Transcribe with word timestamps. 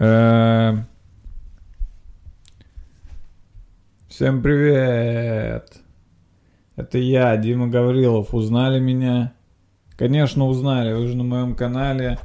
Э, 0.00 0.76
Всем 4.06 4.42
привет! 4.42 5.72
Это 6.76 6.98
я, 6.98 7.36
Дима 7.36 7.66
Гаврилов. 7.66 8.32
Узнали 8.32 8.78
меня? 8.78 9.32
Конечно, 9.96 10.46
узнали. 10.46 10.92
Вы 10.92 11.08
же 11.08 11.16
на 11.16 11.24
моем 11.24 11.56
канале. 11.56 12.20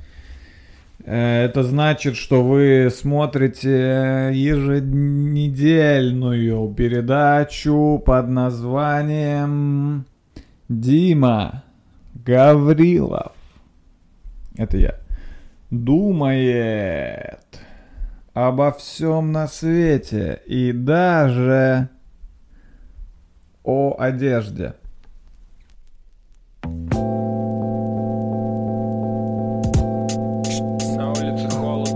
Э, 1.04 1.46
Это 1.46 1.63
значит, 1.63 2.15
что 2.15 2.44
вы 2.44 2.89
смотрите 2.94 4.30
еженедельную 4.34 6.71
передачу 6.76 8.04
под 8.05 8.30
названием 8.30 10.05
Дима 10.70 11.64
Гаврилов. 12.14 13.32
Это 14.58 14.78
я. 14.78 15.02
Думает 15.74 17.40
обо 18.36 18.72
всем 18.73 19.31
на 19.31 19.48
свете 19.48 20.40
и 20.45 20.72
даже 20.72 21.90
о 23.64 23.95
одежде. 23.98 24.76
На 30.95 31.09
улице 31.09 31.50
холод. 31.50 31.90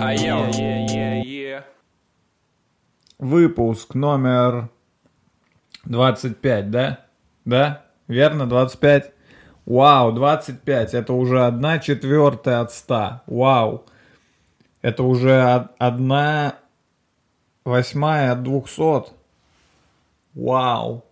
А 0.00 0.12
я 0.12 1.62
Выпуск 3.20 3.94
номер 3.94 4.70
25, 5.84 6.70
да? 6.72 6.98
Да? 7.44 7.84
Верно, 8.08 8.48
25? 8.48 9.15
Вау, 9.66 10.12
25. 10.12 10.94
Это 10.94 11.12
уже 11.12 11.44
одна 11.44 11.78
четвертая 11.78 12.60
от 12.60 12.72
100. 12.72 13.22
Вау. 13.26 13.84
Это 14.80 15.02
уже 15.02 15.42
од- 15.44 15.72
одна 15.78 16.54
восьмая 17.64 18.32
от 18.32 18.44
200. 18.44 19.12
Вау. 20.34 21.02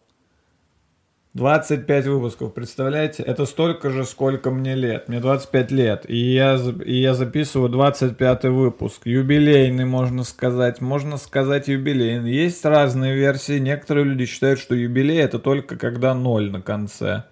25 1.32 2.06
выпусков, 2.06 2.54
представляете? 2.54 3.24
Это 3.24 3.44
столько 3.44 3.90
же, 3.90 4.04
сколько 4.04 4.52
мне 4.52 4.76
лет. 4.76 5.08
Мне 5.08 5.18
25 5.18 5.72
лет. 5.72 6.08
И 6.08 6.16
я, 6.16 6.54
и 6.54 6.94
я 7.00 7.14
записываю 7.14 7.68
25 7.70 8.44
выпуск. 8.44 9.00
Юбилейный, 9.04 9.84
можно 9.84 10.22
сказать. 10.22 10.80
Можно 10.80 11.16
сказать 11.16 11.66
юбилейный. 11.66 12.32
Есть 12.32 12.64
разные 12.64 13.16
версии. 13.16 13.58
Некоторые 13.58 14.04
люди 14.04 14.26
считают, 14.26 14.60
что 14.60 14.76
юбилей 14.76 15.18
это 15.18 15.40
только 15.40 15.76
когда 15.76 16.14
ноль 16.14 16.52
на 16.52 16.62
конце. 16.62 17.24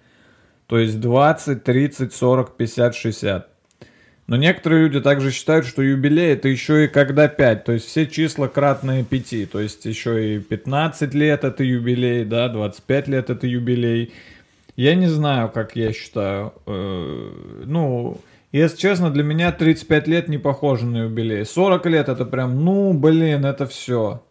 То 0.73 0.79
есть 0.79 0.99
20, 0.99 1.63
30, 1.63 2.13
40, 2.15 2.57
50, 2.57 2.95
60. 2.95 3.47
Но 4.25 4.37
некоторые 4.37 4.85
люди 4.85 5.01
также 5.01 5.29
считают, 5.29 5.67
что 5.67 5.83
юбилей 5.83 6.33
это 6.33 6.47
еще 6.47 6.85
и 6.85 6.87
когда 6.87 7.27
5. 7.27 7.63
То 7.63 7.73
есть 7.73 7.85
все 7.85 8.07
числа 8.07 8.47
кратные 8.47 9.03
5. 9.03 9.51
То 9.51 9.59
есть 9.59 9.85
еще 9.85 10.37
и 10.37 10.39
15 10.39 11.13
лет 11.13 11.43
это 11.43 11.63
юбилей, 11.63 12.25
да, 12.25 12.49
25 12.49 13.07
лет 13.07 13.29
это 13.29 13.45
юбилей. 13.45 14.13
Я 14.75 14.95
не 14.95 15.05
знаю, 15.05 15.49
как 15.49 15.75
я 15.75 15.93
считаю. 15.93 16.55
Э, 16.65 17.63
Ну, 17.65 18.17
если 18.51 18.77
честно, 18.77 19.11
для 19.11 19.21
меня 19.21 19.51
35 19.51 20.07
лет 20.07 20.27
не 20.27 20.39
похоже 20.39 20.87
на 20.87 21.03
юбилей. 21.03 21.45
40 21.45 21.85
лет 21.85 22.09
это 22.09 22.25
прям, 22.25 22.65
ну, 22.65 22.93
блин, 22.93 23.45
это 23.45 23.67
все. 23.67 24.23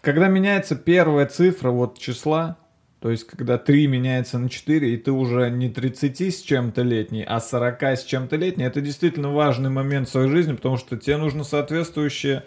Когда 0.00 0.28
меняется 0.28 0.76
первая 0.76 1.26
цифра 1.26 1.70
вот 1.72 1.98
числа, 1.98 2.56
то 3.00 3.10
есть, 3.10 3.26
когда 3.26 3.56
3 3.56 3.86
меняется 3.86 4.38
на 4.38 4.50
4, 4.50 4.92
и 4.92 4.96
ты 4.98 5.10
уже 5.10 5.50
не 5.50 5.70
30 5.70 6.20
с 6.20 6.42
чем-то 6.42 6.82
летний, 6.82 7.24
а 7.26 7.40
40 7.40 7.82
с 7.82 8.04
чем-то 8.04 8.36
летний, 8.36 8.64
это 8.64 8.82
действительно 8.82 9.30
важный 9.30 9.70
момент 9.70 10.08
в 10.08 10.10
своей 10.10 10.28
жизни, 10.28 10.52
потому 10.52 10.76
что 10.76 10.96
тебе 10.96 11.16
нужно 11.16 11.44
соответствующее... 11.44 12.44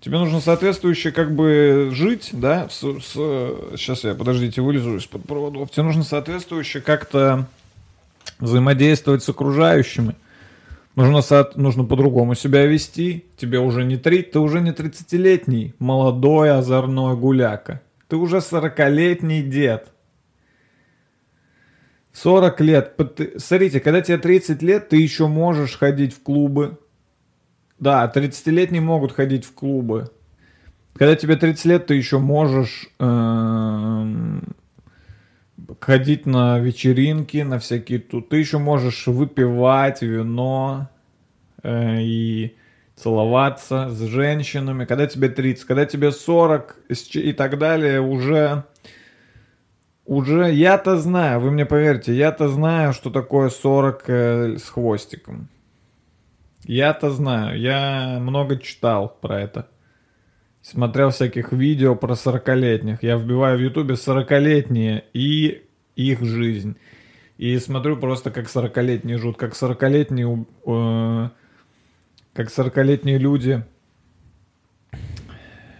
Тебе 0.00 0.18
нужно 0.18 0.40
соответствующе 0.40 1.10
как 1.10 1.34
бы 1.34 1.88
жить, 1.92 2.30
да, 2.32 2.68
с, 2.70 2.78
с- 2.82 3.76
сейчас 3.76 4.04
я, 4.04 4.14
подождите, 4.14 4.62
вылезу 4.62 4.96
из-под 4.96 5.24
проводов. 5.24 5.72
Тебе 5.72 5.82
нужно 5.82 6.04
соответствующе 6.04 6.80
как-то 6.80 7.48
взаимодействовать 8.38 9.24
с 9.24 9.28
окружающими. 9.28 10.14
Нужно, 10.94 11.20
со- 11.20 11.50
нужно 11.56 11.82
по-другому 11.82 12.36
себя 12.36 12.64
вести. 12.66 13.24
Тебе 13.36 13.58
уже 13.58 13.82
не 13.84 13.96
три, 13.96 14.22
ты 14.22 14.38
уже 14.38 14.60
не 14.60 14.70
30-летний 14.70 15.74
молодой 15.80 16.52
озорной 16.56 17.16
гуляка. 17.16 17.80
Ты 18.08 18.16
уже 18.16 18.38
40-летний 18.38 19.42
дед. 19.42 19.92
40 22.12 22.60
лет. 22.62 22.94
Смотрите, 23.36 23.80
когда 23.80 24.00
тебе 24.00 24.18
30 24.18 24.62
лет, 24.62 24.88
ты 24.88 24.96
еще 24.96 25.28
можешь 25.28 25.76
ходить 25.76 26.14
в 26.14 26.22
клубы. 26.22 26.78
Да, 27.78 28.10
30-летние 28.12 28.80
могут 28.80 29.12
ходить 29.12 29.44
в 29.44 29.52
клубы. 29.52 30.10
Когда 30.94 31.14
тебе 31.14 31.36
30 31.36 31.64
лет, 31.66 31.86
ты 31.86 31.94
еще 31.94 32.18
можешь 32.18 32.88
эм, 32.98 34.42
ходить 35.78 36.26
на 36.26 36.58
вечеринки, 36.58 37.38
на 37.38 37.60
всякие 37.60 38.00
тут. 38.00 38.30
Ты 38.30 38.38
еще 38.38 38.58
можешь 38.58 39.06
выпивать 39.06 40.02
вино 40.02 40.88
э, 41.62 42.00
и 42.00 42.56
целоваться 43.02 43.88
с 43.90 44.00
женщинами. 44.00 44.84
Когда 44.84 45.06
тебе 45.06 45.28
30, 45.28 45.64
когда 45.64 45.86
тебе 45.86 46.12
40 46.12 46.76
с 46.88 47.02
ч- 47.02 47.20
и 47.20 47.32
так 47.32 47.58
далее, 47.58 48.00
уже 48.00 48.64
уже 50.04 50.50
я-то 50.52 50.96
знаю, 50.96 51.40
вы 51.40 51.50
мне 51.50 51.66
поверьте, 51.66 52.14
я-то 52.14 52.48
знаю, 52.48 52.94
что 52.94 53.10
такое 53.10 53.50
40 53.50 54.04
э, 54.06 54.56
с 54.56 54.68
хвостиком. 54.70 55.48
Я-то 56.64 57.10
знаю, 57.10 57.58
я 57.60 58.18
много 58.20 58.58
читал 58.58 59.16
про 59.20 59.40
это. 59.40 59.68
Смотрел 60.62 61.10
всяких 61.10 61.52
видео 61.52 61.94
про 61.94 62.14
40-летних. 62.14 63.02
Я 63.02 63.16
вбиваю 63.16 63.58
в 63.58 63.62
ютубе 63.62 63.94
40-летние 63.94 65.04
и 65.12 65.62
их 65.94 66.22
жизнь. 66.22 66.76
И 67.36 67.58
смотрю 67.58 67.96
просто, 67.96 68.30
как 68.30 68.46
40-летние 68.46 69.18
живут, 69.18 69.36
как 69.36 69.52
40-летние, 69.52 70.46
э, 70.66 71.28
как 72.34 72.48
40-летние 72.48 73.18
люди 73.18 73.64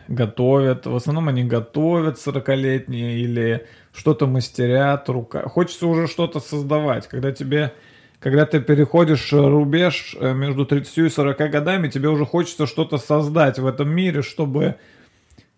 готовят. 0.09 0.87
В 0.87 0.97
основном 0.97 1.29
они 1.29 1.45
готовят 1.45 2.17
40-летние 2.17 3.19
или 3.21 3.67
что-то 3.93 4.27
мастерят 4.27 5.09
рука. 5.09 5.49
Хочется 5.49 5.87
уже 5.87 6.07
что-то 6.07 6.41
создавать. 6.41 7.07
Когда 7.07 7.33
тебе 7.33 7.73
когда 8.21 8.47
ты 8.47 8.61
переходишь 8.61 9.33
рубеж 9.33 10.17
э, 10.19 10.35
между 10.35 10.67
30 10.67 10.99
и 10.99 11.09
40 11.09 11.39
годами, 11.51 11.89
тебе 11.89 12.09
уже 12.09 12.27
хочется 12.27 12.67
что-то 12.67 12.99
создать 12.99 13.59
в 13.59 13.67
этом 13.67 13.89
мире, 13.91 14.23
чтобы... 14.23 14.75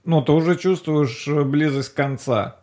Ну, 0.04 0.20
ты 0.20 0.32
уже 0.32 0.56
чувствуешь 0.56 1.26
э, 1.26 1.42
близость 1.42 1.94
конца. 1.94 2.56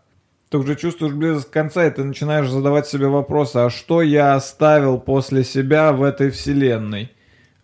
Ты 0.50 0.60
уже 0.60 0.76
чувствуешь 0.76 1.14
близость 1.14 1.50
конца, 1.50 1.86
и 1.86 1.90
ты 1.90 2.04
начинаешь 2.04 2.48
задавать 2.48 2.88
себе 2.88 3.08
вопросы, 3.08 3.58
а 3.58 3.70
что 3.72 4.04
я 4.04 4.36
оставил 4.36 5.00
после 5.00 5.44
себя 5.44 5.92
в 5.92 6.04
этой 6.04 6.30
вселенной? 6.30 7.12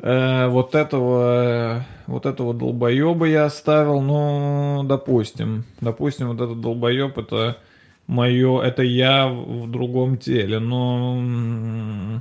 Э, 0.03 0.49
вот 0.49 0.75
этого, 0.75 1.85
вот 2.07 2.25
этого 2.25 2.53
долбоеба 2.53 3.25
я 3.25 3.45
оставил, 3.45 4.01
ну, 4.01 4.83
допустим. 4.83 5.63
Допустим, 5.79 6.27
вот 6.27 6.41
этот 6.41 6.59
долбоеб 6.59 7.17
это 7.17 7.57
мое, 8.05 8.61
это 8.61 8.83
я 8.83 9.29
в 9.29 9.71
другом 9.71 10.17
теле, 10.17 10.59
но... 10.59 12.19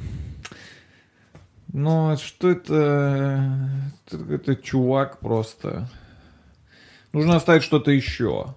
Но 1.73 2.17
что 2.19 2.51
это? 2.51 3.51
Это, 4.07 4.33
это 4.33 4.55
чувак 4.57 5.19
просто. 5.19 5.89
Нужно 7.13 7.35
оставить 7.35 7.65
что-то 7.65 7.91
еще. 7.91 8.55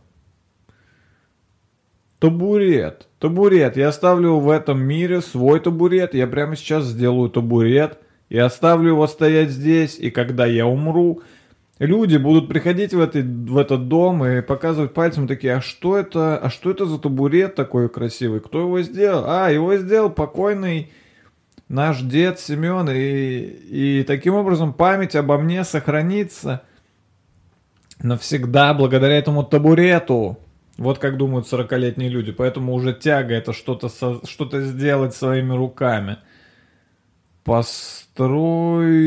Табурет. 2.20 3.08
Табурет. 3.18 3.76
Я 3.76 3.88
оставлю 3.88 4.38
в 4.38 4.50
этом 4.52 4.82
мире 4.82 5.22
свой 5.22 5.62
табурет. 5.62 6.14
Я 6.14 6.28
прямо 6.28 6.56
сейчас 6.56 6.84
сделаю 6.84 7.30
табурет. 7.30 8.05
И 8.30 8.38
оставлю 8.38 8.90
его 8.90 9.08
стоять 9.08 9.50
здесь. 9.50 9.98
И 10.00 10.10
когда 10.10 10.46
я 10.46 10.66
умру, 10.66 11.22
люди 11.80 12.18
будут 12.18 12.48
приходить 12.48 12.94
в, 12.94 13.00
этой, 13.00 13.24
в 13.24 13.58
этот 13.58 13.88
дом 13.88 14.26
и 14.26 14.42
показывать 14.42 14.94
пальцем 14.94 15.28
такие, 15.28 15.56
а 15.56 15.62
что 15.62 15.98
это, 15.98 16.38
а 16.38 16.50
что 16.50 16.72
это 16.72 16.86
за 16.86 16.98
табурет 16.98 17.56
такой 17.56 17.90
красивый? 17.90 18.40
Кто 18.40 18.62
его 18.62 18.82
сделал? 18.82 19.26
А, 19.28 19.50
его 19.50 19.76
сделал 19.78 20.10
покойный 20.10 20.92
наш 21.68 22.02
дед 22.02 22.40
Семен. 22.40 22.90
И, 22.90 24.00
и 24.00 24.04
таким 24.04 24.36
образом 24.36 24.74
память 24.74 25.16
обо 25.16 25.38
мне 25.38 25.64
сохранится 25.64 26.62
навсегда 28.02 28.74
благодаря 28.74 29.18
этому 29.18 29.44
табурету. 29.44 30.38
Вот 30.78 31.00
как 31.00 31.18
думают 31.18 31.52
40-летние 31.52 32.10
люди. 32.10 32.32
Поэтому 32.32 32.74
уже 32.74 32.94
тяга 32.94 33.34
это 33.34 33.54
что-то 33.54 33.88
со- 33.88 34.26
что-то 34.26 34.62
сделать 34.62 35.16
своими 35.16 35.54
руками. 35.54 36.18
Построю 37.46 38.98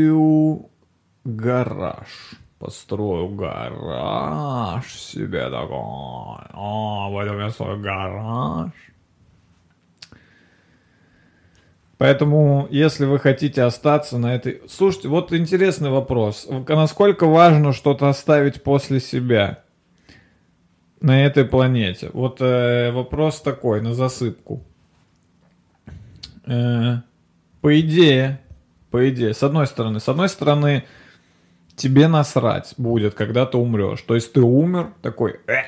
гараж. 1.25 2.06
Построю 2.61 3.29
гараж 3.35 4.87
себе 4.94 5.50
такой. 5.50 6.38
О, 6.55 7.11
в 7.11 7.19
этом 7.19 7.40
я 7.40 7.50
свой 7.50 7.81
гараж. 7.81 8.70
Поэтому, 11.99 12.69
если 12.70 13.06
вы 13.06 13.19
хотите 13.19 13.64
остаться 13.64 14.19
на 14.19 14.37
этой... 14.37 14.62
Слушайте, 14.69 15.08
вот 15.08 15.32
интересный 15.32 15.90
вопрос. 15.90 16.46
Насколько 16.69 17.26
важно 17.26 17.73
что-то 17.73 18.08
оставить 18.08 18.62
после 18.62 19.00
себя 19.00 19.64
на 21.00 21.25
этой 21.26 21.44
планете? 21.44 22.11
Вот 22.12 22.40
э, 22.40 22.93
вопрос 22.93 23.40
такой, 23.40 23.81
на 23.81 23.94
засыпку. 23.94 24.62
Э, 26.46 26.99
по 27.61 27.81
идее, 27.81 28.41
по 28.91 29.09
идее, 29.09 29.35
с 29.35 29.43
одной 29.43 29.67
стороны, 29.67 30.01
с 30.01 30.09
одной 30.09 30.29
стороны, 30.29 30.85
тебе 31.77 32.09
насрать 32.09 32.75
будет, 32.77 33.15
когда 33.15 33.47
ты 33.47 33.57
умрешь. 33.57 34.03
То 34.03 34.15
есть 34.15 34.33
ты 34.33 34.41
умер, 34.41 34.93
такой, 35.03 35.41
э, 35.47 35.63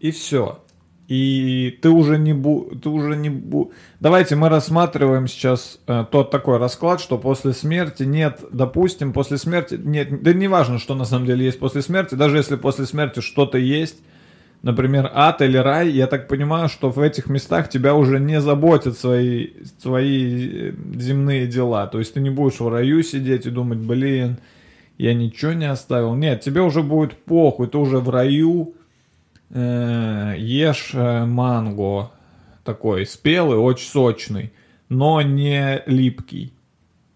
и 0.00 0.10
все. 0.10 0.60
И 1.06 1.78
ты 1.82 1.90
уже 1.90 2.18
не 2.18 2.32
бу... 2.32 2.70
Ты 2.82 2.88
уже 2.88 3.14
не 3.14 3.28
бу... 3.28 3.72
Давайте 4.00 4.36
мы 4.36 4.48
рассматриваем 4.48 5.28
сейчас 5.28 5.78
э, 5.86 6.06
тот 6.10 6.30
такой 6.30 6.58
расклад, 6.58 7.00
что 7.00 7.18
после 7.18 7.52
смерти 7.52 8.04
нет, 8.04 8.40
допустим, 8.50 9.12
после 9.12 9.36
смерти 9.36 9.78
нет, 9.82 10.22
да 10.22 10.32
не 10.32 10.48
важно, 10.48 10.78
что 10.78 10.94
на 10.94 11.04
самом 11.04 11.26
деле 11.26 11.44
есть 11.44 11.58
после 11.58 11.82
смерти, 11.82 12.14
даже 12.14 12.38
если 12.38 12.56
после 12.56 12.86
смерти 12.86 13.20
что-то 13.20 13.58
есть, 13.58 13.98
например, 14.64 15.10
ад 15.12 15.42
или 15.42 15.58
рай, 15.58 15.90
я 15.90 16.06
так 16.06 16.26
понимаю, 16.26 16.70
что 16.70 16.90
в 16.90 16.98
этих 16.98 17.28
местах 17.28 17.68
тебя 17.68 17.94
уже 17.94 18.18
не 18.18 18.40
заботят 18.40 18.98
свои, 18.98 19.48
свои 19.78 20.70
э, 20.70 20.72
земные 20.94 21.46
дела. 21.46 21.86
То 21.86 21.98
есть 21.98 22.14
ты 22.14 22.20
не 22.20 22.30
будешь 22.30 22.60
в 22.60 22.68
раю 22.68 23.02
сидеть 23.02 23.44
и 23.44 23.50
думать, 23.50 23.78
блин, 23.78 24.38
я 24.96 25.12
ничего 25.12 25.52
не 25.52 25.70
оставил. 25.70 26.14
Нет, 26.14 26.40
тебе 26.40 26.62
уже 26.62 26.82
будет 26.82 27.12
похуй, 27.12 27.68
ты 27.68 27.76
уже 27.76 27.98
в 27.98 28.08
раю, 28.08 28.74
э, 29.50 30.34
ешь 30.38 30.92
э, 30.94 31.26
манго 31.26 32.10
такой 32.64 33.04
спелый, 33.04 33.58
очень 33.58 33.90
сочный, 33.90 34.50
но 34.88 35.20
не 35.20 35.82
липкий. 35.84 36.54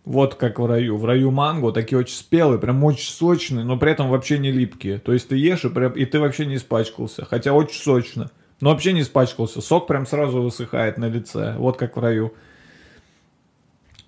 Вот 0.09 0.37
как 0.37 0.59
в 0.59 0.65
раю. 0.65 0.97
В 0.97 1.05
раю 1.05 1.31
манго 1.31 1.71
такие 1.71 1.99
очень 1.99 2.17
спелые, 2.17 2.59
прям 2.59 2.83
очень 2.83 3.13
сочные, 3.13 3.63
но 3.67 3.77
при 3.77 3.93
этом 3.93 4.09
вообще 4.09 4.39
не 4.39 4.51
липкие. 4.51 5.01
То 5.01 5.13
есть 5.13 5.29
ты 5.29 5.37
ешь 5.37 5.67
и, 5.67 5.69
прям, 5.69 5.93
и 5.93 6.07
ты 6.07 6.19
вообще 6.19 6.47
не 6.47 6.57
испачкался. 6.57 7.27
Хотя 7.27 7.53
очень 7.53 7.79
сочно. 7.79 8.31
Но 8.63 8.71
вообще 8.71 8.95
не 8.95 9.03
испачкался. 9.03 9.61
Сок 9.61 9.87
прям 9.87 10.07
сразу 10.07 10.41
высыхает 10.41 10.97
на 10.97 11.11
лице. 11.11 11.57
Вот 11.59 11.77
как 11.77 11.99
в 11.99 12.01
раю. 12.01 12.33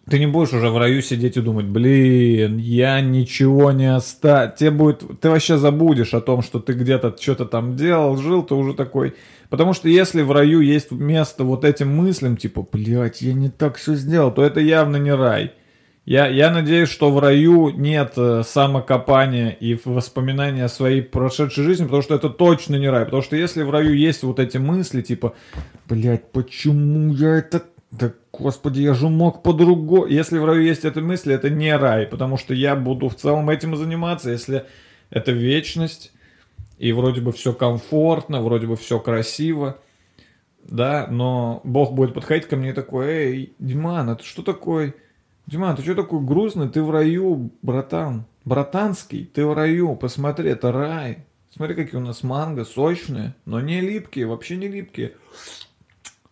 Ты 0.09 0.19
не 0.19 0.27
будешь 0.27 0.55
уже 0.55 0.71
в 0.71 0.79
раю 0.79 1.03
сидеть 1.03 1.37
и 1.37 1.43
думать, 1.43 1.67
блин, 1.67 2.57
я 2.57 3.03
ничего 3.03 3.71
не 3.71 3.95
оставил. 3.95 4.55
Тебе 4.57 4.71
будет... 4.71 5.05
Ты 5.21 5.29
вообще 5.29 5.59
забудешь 5.59 6.15
о 6.15 6.23
том, 6.23 6.41
что 6.41 6.61
ты 6.61 6.73
где-то 6.73 7.15
что-то 7.21 7.45
там 7.45 7.77
делал, 7.77 8.17
жил, 8.17 8.43
ты 8.43 8.55
уже 8.55 8.73
такой... 8.73 9.17
Потому 9.51 9.75
что 9.75 9.91
если 9.91 10.23
в 10.23 10.33
раю 10.33 10.61
есть 10.61 10.93
место 10.93 11.45
вот 11.45 11.67
этим 11.67 11.95
мыслям, 11.95 12.39
типа, 12.39 12.67
блядь, 12.73 13.21
я 13.21 13.35
не 13.35 13.51
так 13.51 13.77
все 13.77 13.97
сделал, 13.97 14.33
то 14.33 14.43
это 14.43 14.61
явно 14.61 14.97
не 14.97 15.13
рай. 15.13 15.53
Я, 16.11 16.27
я 16.27 16.51
надеюсь, 16.51 16.89
что 16.89 17.13
в 17.13 17.21
раю 17.21 17.71
нет 17.71 18.15
э, 18.17 18.43
самокопания 18.45 19.51
и 19.51 19.79
воспоминания 19.85 20.65
о 20.65 20.69
своей 20.69 21.03
прошедшей 21.03 21.63
жизни, 21.63 21.85
потому 21.85 22.03
что 22.03 22.17
это 22.17 22.29
точно 22.29 22.75
не 22.75 22.89
рай. 22.89 23.05
Потому 23.05 23.23
что 23.23 23.37
если 23.37 23.63
в 23.63 23.71
раю 23.71 23.95
есть 23.95 24.25
вот 24.25 24.41
эти 24.41 24.57
мысли, 24.57 25.03
типа, 25.03 25.37
блядь, 25.89 26.33
почему 26.33 27.15
я 27.15 27.37
это 27.37 27.63
да, 27.93 28.13
господи, 28.33 28.81
я 28.81 28.95
же 28.95 29.09
мог 29.09 29.45
по-другому. 29.45 30.07
Если 30.07 30.39
в 30.39 30.45
раю 30.45 30.63
есть 30.63 30.85
эта 30.85 31.01
мысль, 31.01 31.33
это 31.33 31.49
не 31.49 31.77
рай, 31.77 32.09
потому 32.09 32.39
что 32.39 32.55
я 32.55 32.75
буду 32.75 33.09
в 33.09 33.15
целом 33.15 33.49
этим 33.49 33.77
заниматься, 33.77 34.31
если 34.31 34.65
это 35.11 35.31
вечность, 35.31 36.13
и 36.79 36.91
вроде 36.93 37.21
бы 37.21 37.31
все 37.31 37.53
комфортно, 37.53 38.43
вроде 38.43 38.67
бы 38.67 38.75
все 38.75 38.99
красиво, 38.99 39.79
да, 40.65 41.07
но 41.09 41.61
Бог 41.63 41.93
будет 41.93 42.15
подходить 42.15 42.49
ко 42.49 42.57
мне 42.57 42.73
такой, 42.73 43.07
эй, 43.07 43.53
Диман, 43.61 44.11
это 44.11 44.25
что 44.25 44.43
такое? 44.43 44.95
Диман, 45.51 45.75
ты 45.75 45.83
что 45.83 45.97
такой 45.97 46.21
грустный? 46.21 46.69
Ты 46.69 46.81
в 46.81 46.93
раю, 46.93 47.51
братан. 47.61 48.25
Братанский, 48.45 49.27
ты 49.27 49.45
в 49.45 49.53
раю, 49.53 49.97
посмотри, 49.97 50.49
это 50.49 50.71
рай. 50.71 51.25
Смотри, 51.53 51.75
какие 51.75 52.01
у 52.01 52.05
нас 52.05 52.23
манго, 52.23 52.65
сочные, 52.65 53.35
но 53.47 53.61
не 53.61 53.81
липкие, 53.81 54.27
вообще 54.27 54.57
не 54.57 54.69
липкие. 54.69 55.17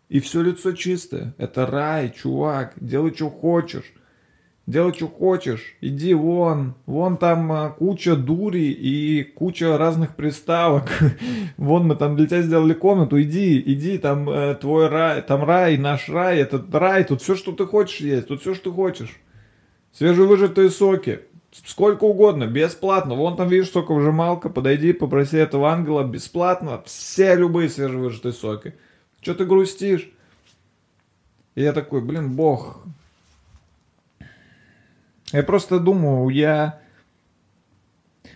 И 0.08 0.20
все 0.20 0.40
лицо 0.40 0.72
чистое. 0.72 1.34
Это 1.36 1.66
рай, 1.66 2.14
чувак. 2.16 2.74
Делай, 2.76 3.12
что 3.12 3.28
хочешь. 3.28 3.92
Делай, 4.68 4.92
что 4.92 5.08
хочешь. 5.08 5.76
Иди 5.80 6.12
вон. 6.12 6.74
Вон 6.84 7.16
там 7.16 7.50
а, 7.50 7.70
куча 7.70 8.16
дури 8.16 8.70
и 8.70 9.22
куча 9.22 9.78
разных 9.78 10.14
приставок. 10.14 10.90
Вон 11.56 11.86
мы 11.86 11.96
там 11.96 12.16
для 12.16 12.26
тебя 12.26 12.42
сделали 12.42 12.74
комнату. 12.74 13.18
Иди, 13.18 13.58
иди, 13.64 13.96
там 13.96 14.28
э, 14.28 14.54
твой 14.56 14.88
рай, 14.88 15.22
там 15.22 15.42
рай, 15.42 15.78
наш 15.78 16.10
рай, 16.10 16.40
этот 16.40 16.74
рай. 16.74 17.04
Тут 17.04 17.22
все, 17.22 17.34
что 17.34 17.52
ты 17.52 17.64
хочешь 17.64 18.00
есть. 18.00 18.26
Тут 18.26 18.42
все, 18.42 18.52
что 18.52 18.64
ты 18.64 18.76
хочешь. 18.76 19.16
Свежевыжатые 19.94 20.68
соки. 20.68 21.20
Сколько 21.64 22.04
угодно, 22.04 22.46
бесплатно. 22.46 23.14
Вон 23.14 23.38
там, 23.38 23.48
видишь, 23.48 23.70
соковыжималка. 23.70 24.50
Подойди, 24.50 24.92
попроси 24.92 25.38
этого 25.38 25.70
ангела 25.70 26.04
бесплатно. 26.04 26.82
Все 26.84 27.34
любые 27.36 27.70
свежевыжатые 27.70 28.34
соки. 28.34 28.74
Что 29.22 29.34
ты 29.34 29.46
грустишь? 29.46 30.10
И 31.54 31.62
я 31.62 31.72
такой, 31.72 32.02
блин, 32.02 32.32
бог. 32.32 32.84
Я 35.32 35.42
просто 35.42 35.78
думаю, 35.78 36.28
я... 36.30 36.80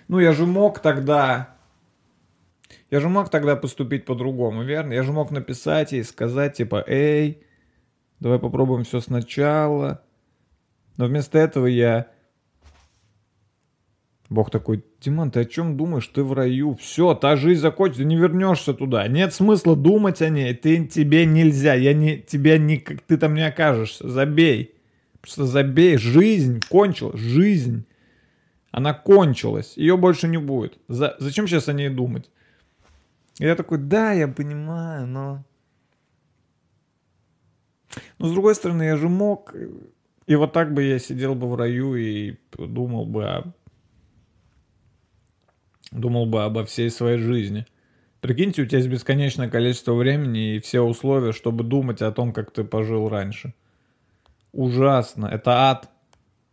Ну, 0.08 0.18
я 0.18 0.32
же 0.32 0.46
мог 0.46 0.80
тогда... 0.80 1.56
Я 2.90 3.00
же 3.00 3.08
мог 3.08 3.30
тогда 3.30 3.56
поступить 3.56 4.04
по-другому, 4.04 4.62
верно? 4.62 4.92
Я 4.92 5.02
же 5.02 5.12
мог 5.12 5.30
написать 5.30 5.92
ей, 5.92 6.04
сказать, 6.04 6.58
типа, 6.58 6.84
эй, 6.86 7.42
давай 8.20 8.38
попробуем 8.38 8.84
все 8.84 9.00
сначала. 9.00 10.02
Но 10.98 11.06
вместо 11.06 11.38
этого 11.38 11.66
я 11.66 12.08
Бог 14.32 14.50
такой, 14.50 14.84
Диман, 15.00 15.30
ты 15.30 15.40
о 15.40 15.44
чем 15.44 15.76
думаешь? 15.76 16.06
Ты 16.06 16.22
в 16.22 16.32
раю. 16.32 16.74
Все, 16.74 17.14
та 17.14 17.36
жизнь 17.36 17.60
закончится, 17.60 18.04
не 18.04 18.16
вернешься 18.16 18.74
туда. 18.74 19.06
Нет 19.06 19.34
смысла 19.34 19.76
думать 19.76 20.22
о 20.22 20.28
ней. 20.28 20.54
Ты, 20.54 20.86
тебе 20.86 21.26
нельзя. 21.26 21.74
Я 21.74 21.92
не, 21.92 22.18
тебя 22.18 22.58
не, 22.58 22.78
ты 22.78 23.16
там 23.16 23.34
не 23.34 23.46
окажешься. 23.46 24.08
Забей. 24.08 24.74
Просто 25.22 25.46
забей. 25.46 25.96
Жизнь 25.96 26.60
кончилась. 26.68 27.18
Жизнь. 27.18 27.86
Она 28.72 28.92
кончилась. 28.92 29.76
Ее 29.76 29.96
больше 29.96 30.28
не 30.28 30.38
будет. 30.38 30.76
За, 30.88 31.16
зачем 31.18 31.46
сейчас 31.46 31.68
о 31.68 31.72
ней 31.72 31.88
думать? 31.88 32.28
И 33.38 33.44
я 33.44 33.54
такой, 33.54 33.78
да, 33.78 34.12
я 34.12 34.28
понимаю, 34.28 35.06
но... 35.06 35.44
Но 38.18 38.28
с 38.28 38.32
другой 38.32 38.54
стороны, 38.54 38.82
я 38.82 38.96
же 38.96 39.08
мог... 39.08 39.54
И 40.26 40.34
вот 40.34 40.52
так 40.52 40.74
бы 40.74 40.82
я 40.82 40.98
сидел 40.98 41.34
бы 41.34 41.48
в 41.48 41.56
раю 41.56 41.94
и 41.94 42.36
думал 42.56 43.06
бы 43.06 43.24
о 43.24 43.52
думал 45.92 46.26
бы 46.26 46.42
обо 46.42 46.64
всей 46.64 46.90
своей 46.90 47.18
жизни. 47.18 47.66
Прикиньте, 48.20 48.62
у 48.62 48.66
тебя 48.66 48.78
есть 48.78 48.90
бесконечное 48.90 49.50
количество 49.50 49.94
времени 49.94 50.54
и 50.54 50.60
все 50.60 50.80
условия, 50.80 51.32
чтобы 51.32 51.64
думать 51.64 52.02
о 52.02 52.12
том, 52.12 52.32
как 52.32 52.50
ты 52.50 52.64
пожил 52.64 53.08
раньше. 53.08 53.52
Ужасно. 54.52 55.26
Это 55.26 55.70
ад. 55.70 55.90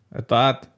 Это 0.10 0.36
ад. 0.50 0.70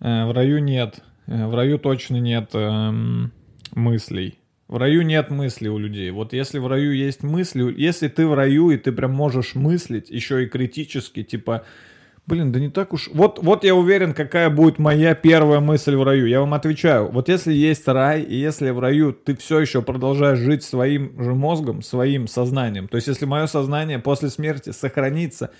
Э, 0.00 0.26
в 0.26 0.32
раю 0.32 0.58
нет. 0.58 1.02
Э, 1.26 1.46
в 1.46 1.54
раю 1.54 1.78
точно 1.78 2.16
нет 2.16 2.50
эм, 2.54 3.32
мыслей. 3.72 4.38
В 4.68 4.76
раю 4.76 5.02
нет 5.02 5.30
мыслей 5.30 5.68
у 5.68 5.78
людей. 5.78 6.10
Вот 6.10 6.32
если 6.32 6.58
в 6.58 6.66
раю 6.66 6.92
есть 6.92 7.22
мысли, 7.22 7.72
если 7.76 8.08
ты 8.08 8.26
в 8.26 8.34
раю 8.34 8.70
и 8.70 8.78
ты 8.78 8.90
прям 8.90 9.12
можешь 9.12 9.54
мыслить, 9.54 10.10
еще 10.10 10.44
и 10.44 10.48
критически, 10.48 11.22
типа, 11.22 11.64
Блин, 12.24 12.52
да 12.52 12.60
не 12.60 12.70
так 12.70 12.92
уж. 12.92 13.10
Вот, 13.12 13.40
вот 13.42 13.64
я 13.64 13.74
уверен, 13.74 14.14
какая 14.14 14.48
будет 14.48 14.78
моя 14.78 15.14
первая 15.14 15.58
мысль 15.58 15.96
в 15.96 16.04
раю. 16.04 16.26
Я 16.26 16.38
вам 16.40 16.54
отвечаю. 16.54 17.10
Вот 17.10 17.28
если 17.28 17.52
есть 17.52 17.88
рай, 17.88 18.22
и 18.22 18.36
если 18.36 18.70
в 18.70 18.78
раю 18.78 19.12
ты 19.12 19.36
все 19.36 19.58
еще 19.58 19.82
продолжаешь 19.82 20.38
жить 20.38 20.62
своим 20.62 21.20
же 21.20 21.34
мозгом, 21.34 21.82
своим 21.82 22.28
сознанием, 22.28 22.86
то 22.86 22.96
есть 22.96 23.08
если 23.08 23.24
мое 23.24 23.46
сознание 23.46 23.98
после 23.98 24.30
смерти 24.30 24.70
сохранится 24.70 25.50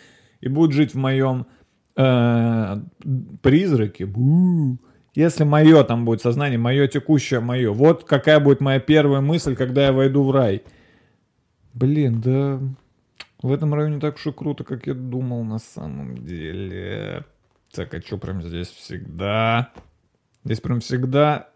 и 0.41 0.49
будет 0.49 0.71
жить 0.71 0.95
в 0.95 0.99
моем 0.99 1.47
э, 1.97 2.77
призраке, 3.43 4.07
бу, 4.07 4.79
если 5.17 5.43
мое 5.43 5.83
там 5.83 6.05
будет 6.05 6.23
сознание, 6.23 6.59
мое 6.59 6.87
текущее 6.87 7.41
мое, 7.41 7.73
вот 7.73 8.05
какая 8.05 8.39
будет 8.39 8.61
моя 8.61 8.79
первая 8.79 9.21
мысль, 9.21 9.57
когда 9.57 9.87
я 9.87 9.93
войду 9.93 10.23
в 10.23 10.31
рай. 10.31 10.63
Блин, 11.75 12.21
да 12.21 12.61
в 13.43 13.53
этом 13.53 13.75
районе 13.75 13.99
так 13.99 14.15
уж 14.17 14.27
и 14.29 14.33
круто, 14.33 14.65
как 14.65 14.87
я 14.87 14.95
думал 14.95 15.45
на 15.45 15.59
самом 15.59 16.25
деле. 16.25 17.25
Так, 17.73 17.95
а 17.95 18.01
что 18.01 18.19
прям 18.19 18.43
здесь 18.43 18.69
всегда? 18.69 19.73
Здесь 20.45 20.61
прям 20.61 20.81
всегда... 20.81 21.49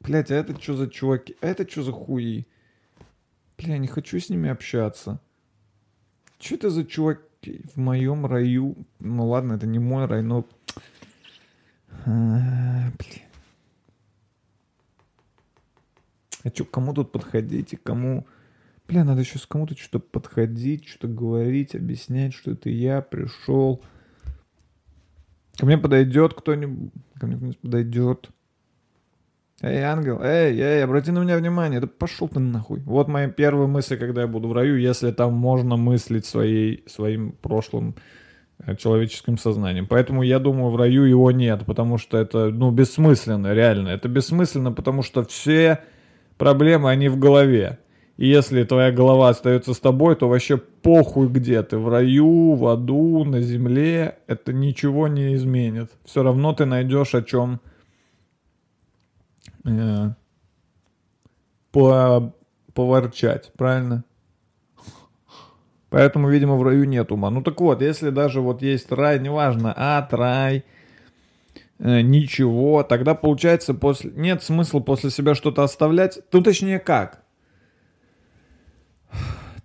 Блять, 0.00 0.30
а 0.30 0.34
это 0.34 0.60
что 0.60 0.74
за 0.74 0.88
чуваки? 0.88 1.36
А 1.40 1.46
это 1.46 1.68
что 1.68 1.82
за 1.82 1.92
хуи? 1.92 2.46
Бля, 3.58 3.76
не 3.78 3.86
хочу 3.86 4.18
с 4.18 4.30
ними 4.30 4.48
общаться. 4.48 5.20
Что 6.38 6.54
это 6.54 6.70
за 6.70 6.84
чуваки 6.84 7.62
в 7.74 7.76
моем 7.76 8.24
раю? 8.24 8.76
Ну 8.98 9.28
ладно, 9.28 9.54
это 9.54 9.66
не 9.66 9.78
мой 9.78 10.06
рай, 10.06 10.22
но... 10.22 10.46
А, 12.06 12.90
бля. 12.98 13.22
А 16.44 16.48
что, 16.48 16.64
кому 16.64 16.94
тут 16.94 17.12
подходить 17.12 17.74
и 17.74 17.76
кому... 17.76 18.26
Бля, 18.90 19.04
надо 19.04 19.22
сейчас 19.24 19.46
кому-то 19.46 19.78
что-то 19.78 20.00
подходить, 20.00 20.88
что-то 20.88 21.06
говорить, 21.06 21.76
объяснять, 21.76 22.34
что 22.34 22.50
это 22.50 22.70
я 22.70 23.00
пришел. 23.02 23.84
Ко 25.56 25.64
мне 25.64 25.78
подойдет 25.78 26.34
кто-нибудь. 26.34 26.92
Ко 27.20 27.26
мне 27.28 27.36
кто-нибудь 27.36 27.60
подойдет. 27.60 28.30
Эй, 29.62 29.82
ангел, 29.82 30.20
эй, 30.20 30.58
эй, 30.58 30.82
обрати 30.82 31.12
на 31.12 31.20
меня 31.20 31.36
внимание. 31.36 31.78
Да 31.78 31.86
пошел 31.86 32.26
ты 32.26 32.40
нахуй. 32.40 32.80
Вот 32.80 33.06
моя 33.06 33.28
первая 33.28 33.68
мысль, 33.68 33.96
когда 33.96 34.22
я 34.22 34.26
буду 34.26 34.48
в 34.48 34.52
раю, 34.52 34.76
если 34.76 35.12
там 35.12 35.34
можно 35.34 35.76
мыслить 35.76 36.26
своей, 36.26 36.82
своим 36.88 37.30
прошлым 37.30 37.94
э, 38.58 38.74
человеческим 38.74 39.38
сознанием. 39.38 39.86
Поэтому 39.86 40.24
я 40.24 40.40
думаю, 40.40 40.72
в 40.72 40.76
раю 40.76 41.04
его 41.04 41.30
нет, 41.30 41.64
потому 41.64 41.96
что 41.96 42.18
это, 42.18 42.50
ну, 42.50 42.72
бессмысленно, 42.72 43.54
реально. 43.54 43.90
Это 43.90 44.08
бессмысленно, 44.08 44.72
потому 44.72 45.02
что 45.04 45.22
все 45.22 45.78
проблемы, 46.38 46.90
они 46.90 47.08
в 47.08 47.20
голове. 47.20 47.78
Если 48.20 48.64
твоя 48.64 48.92
голова 48.92 49.30
остается 49.30 49.72
с 49.72 49.80
тобой, 49.80 50.14
то 50.14 50.28
вообще 50.28 50.58
похуй 50.58 51.28
где 51.28 51.62
ты, 51.62 51.78
в 51.78 51.88
раю, 51.88 52.52
в 52.52 52.66
аду, 52.66 53.24
на 53.24 53.40
земле, 53.40 54.18
это 54.26 54.52
ничего 54.52 55.08
не 55.08 55.34
изменит. 55.36 55.90
Все 56.04 56.22
равно 56.22 56.52
ты 56.52 56.66
найдешь 56.66 57.14
о 57.14 57.22
чем 57.22 57.62
э, 59.64 60.10
по, 61.72 62.34
поворчать, 62.74 63.54
правильно? 63.56 64.04
Поэтому, 65.88 66.28
видимо, 66.28 66.56
в 66.56 66.62
раю 66.62 66.84
нет 66.84 67.12
ума. 67.12 67.30
Ну 67.30 67.42
так 67.42 67.58
вот, 67.58 67.80
если 67.80 68.10
даже 68.10 68.42
вот 68.42 68.60
есть 68.60 68.92
рай, 68.92 69.18
неважно, 69.18 69.72
ад, 69.74 70.12
рай, 70.12 70.66
э, 71.78 72.02
ничего, 72.02 72.82
тогда 72.82 73.14
получается 73.14 73.72
после... 73.72 74.10
нет 74.10 74.42
смысла 74.42 74.80
после 74.80 75.08
себя 75.08 75.34
что-то 75.34 75.62
оставлять. 75.62 76.18
Ну 76.32 76.42
точнее 76.42 76.80
как? 76.80 77.24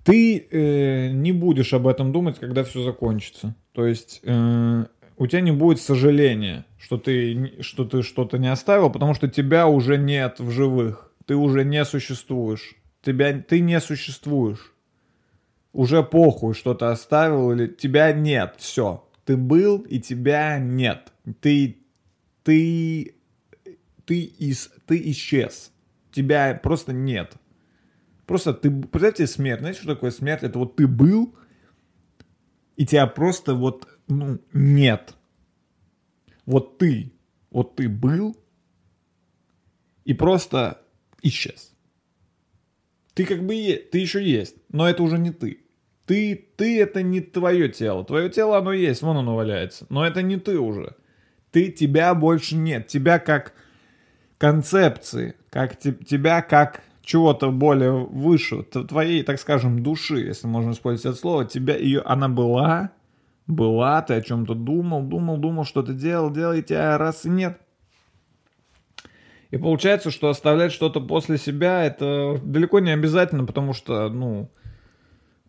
Ты 0.05 0.37
э, 0.37 1.09
не 1.09 1.31
будешь 1.31 1.73
об 1.73 1.87
этом 1.87 2.11
думать, 2.11 2.37
когда 2.39 2.63
все 2.63 2.83
закончится. 2.83 3.55
То 3.73 3.87
есть 3.87 4.21
э, 4.23 4.85
у 5.17 5.27
тебя 5.27 5.41
не 5.41 5.51
будет 5.51 5.81
сожаления, 5.81 6.65
что 6.77 6.97
ты, 6.99 7.61
что 7.61 7.85
ты 7.85 8.03
что-то 8.03 8.37
не 8.37 8.51
оставил, 8.51 8.91
потому 8.91 9.15
что 9.15 9.27
тебя 9.27 9.67
уже 9.67 9.97
нет 9.97 10.39
в 10.39 10.51
живых. 10.51 11.11
Ты 11.25 11.35
уже 11.35 11.65
не 11.65 11.83
существуешь. 11.85 12.75
Тебя, 13.01 13.33
ты 13.33 13.61
не 13.61 13.81
существуешь. 13.81 14.73
Уже 15.73 16.03
похуй, 16.03 16.53
что 16.53 16.75
ты 16.75 16.85
оставил, 16.85 17.51
или 17.51 17.65
тебя 17.65 18.13
нет. 18.13 18.53
Все. 18.59 19.03
Ты 19.25 19.35
был, 19.35 19.79
и 19.79 19.99
тебя 19.99 20.59
нет. 20.59 21.13
Ты, 21.41 21.77
ты, 22.43 23.15
ты, 24.05 24.21
из, 24.21 24.69
ты 24.85 25.01
исчез. 25.09 25.71
Тебя 26.11 26.59
просто 26.61 26.93
нет. 26.93 27.33
Просто 28.25 28.53
ты, 28.53 28.71
представьте 28.71 29.27
смерть, 29.27 29.59
знаете, 29.59 29.79
что 29.79 29.93
такое 29.93 30.11
смерть? 30.11 30.43
Это 30.43 30.57
вот 30.57 30.75
ты 30.75 30.87
был, 30.87 31.35
и 32.75 32.85
тебя 32.85 33.07
просто 33.07 33.53
вот, 33.53 33.87
ну, 34.07 34.39
нет. 34.53 35.13
Вот 36.45 36.77
ты, 36.77 37.11
вот 37.51 37.75
ты 37.75 37.87
был, 37.87 38.35
и 40.05 40.13
просто 40.13 40.81
исчез. 41.21 41.73
Ты 43.13 43.25
как 43.25 43.45
бы 43.45 43.55
ты 43.91 43.97
еще 43.97 44.23
есть, 44.23 44.55
но 44.69 44.89
это 44.89 45.03
уже 45.03 45.17
не 45.17 45.31
ты. 45.31 45.61
Ты, 46.05 46.35
ты 46.55 46.81
это 46.81 47.01
не 47.01 47.21
твое 47.21 47.69
тело. 47.69 48.05
Твое 48.05 48.29
тело 48.29 48.57
оно 48.57 48.73
есть, 48.73 49.01
вон 49.01 49.17
оно 49.17 49.35
валяется. 49.35 49.87
Но 49.89 50.05
это 50.05 50.21
не 50.21 50.37
ты 50.37 50.59
уже. 50.59 50.95
Ты, 51.51 51.71
тебя 51.71 52.13
больше 52.13 52.55
нет. 52.55 52.87
Тебя 52.87 53.17
как 53.17 53.53
концепции, 54.37 55.35
как 55.49 55.79
тебя 55.79 56.41
как 56.41 56.83
чего-то 57.05 57.51
более 57.51 57.91
выше, 57.91 58.63
твоей, 58.63 59.23
так 59.23 59.39
скажем, 59.39 59.83
души, 59.83 60.17
если 60.17 60.47
можно 60.47 60.71
использовать 60.71 61.05
это 61.05 61.21
слово, 61.21 61.45
тебя, 61.45 61.77
ее, 61.77 62.01
она 62.01 62.27
была, 62.27 62.91
была, 63.47 64.01
ты 64.01 64.15
о 64.15 64.21
чем-то 64.21 64.55
думал, 64.55 65.03
думал, 65.03 65.37
думал, 65.37 65.65
что-то 65.65 65.93
делал, 65.93 66.31
делал, 66.31 66.53
и 66.53 66.63
тебя 66.63 66.97
раз 66.97 67.25
и 67.25 67.29
нет. 67.29 67.59
И 69.51 69.57
получается, 69.57 70.09
что 70.09 70.29
оставлять 70.29 70.71
что-то 70.71 70.99
после 70.99 71.37
себя, 71.37 71.85
это 71.85 72.39
далеко 72.43 72.79
не 72.79 72.91
обязательно, 72.91 73.45
потому 73.45 73.73
что, 73.73 74.09
ну, 74.09 74.49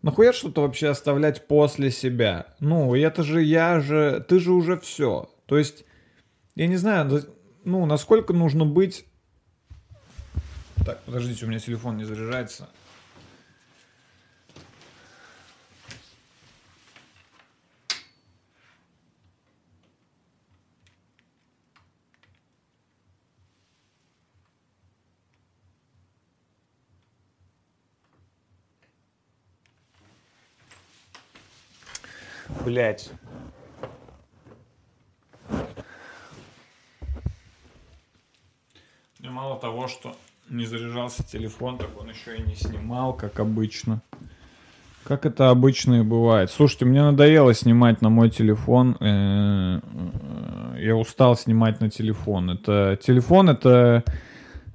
нахуя 0.03 0.33
что-то 0.33 0.61
вообще 0.61 0.89
оставлять 0.89 1.47
после 1.47 1.89
себя? 1.89 2.55
Ну, 2.59 2.93
это 2.93 3.23
же 3.23 3.41
я 3.41 3.79
же, 3.79 4.23
ты 4.29 4.39
же 4.39 4.53
уже 4.53 4.77
все. 4.77 5.27
То 5.47 5.57
есть, 5.57 5.85
я 6.53 6.67
не 6.67 6.77
знаю, 6.77 7.23
ну, 7.63 7.87
насколько 7.87 8.31
нужно 8.31 8.63
быть 8.63 9.06
так, 10.87 11.03
подождите, 11.03 11.43
у 11.43 11.49
меня 11.49 11.59
телефон 11.59 11.97
не 11.97 12.05
заряжается. 12.05 12.69
Блять. 32.63 33.11
И 39.19 39.27
мало 39.27 39.59
того, 39.59 39.89
что 39.89 40.15
не 40.49 40.65
заряжался 40.65 41.23
телефон, 41.23 41.77
так 41.77 41.89
он 41.99 42.09
еще 42.09 42.37
и 42.37 42.41
не 42.41 42.55
снимал, 42.55 43.13
как 43.13 43.39
обычно. 43.39 44.01
Как 45.03 45.25
это 45.25 45.49
обычно 45.49 46.01
и 46.01 46.03
бывает. 46.03 46.51
Слушайте, 46.51 46.85
мне 46.85 47.01
надоело 47.01 47.53
снимать 47.53 48.01
на 48.01 48.09
мой 48.09 48.29
телефон. 48.29 48.97
Э, 48.99 49.79
э, 49.81 50.83
я 50.83 50.97
устал 50.97 51.37
снимать 51.37 51.79
на 51.79 51.89
телефон. 51.89 52.51
Это 52.51 52.99
телефон, 53.01 53.49
это 53.49 54.03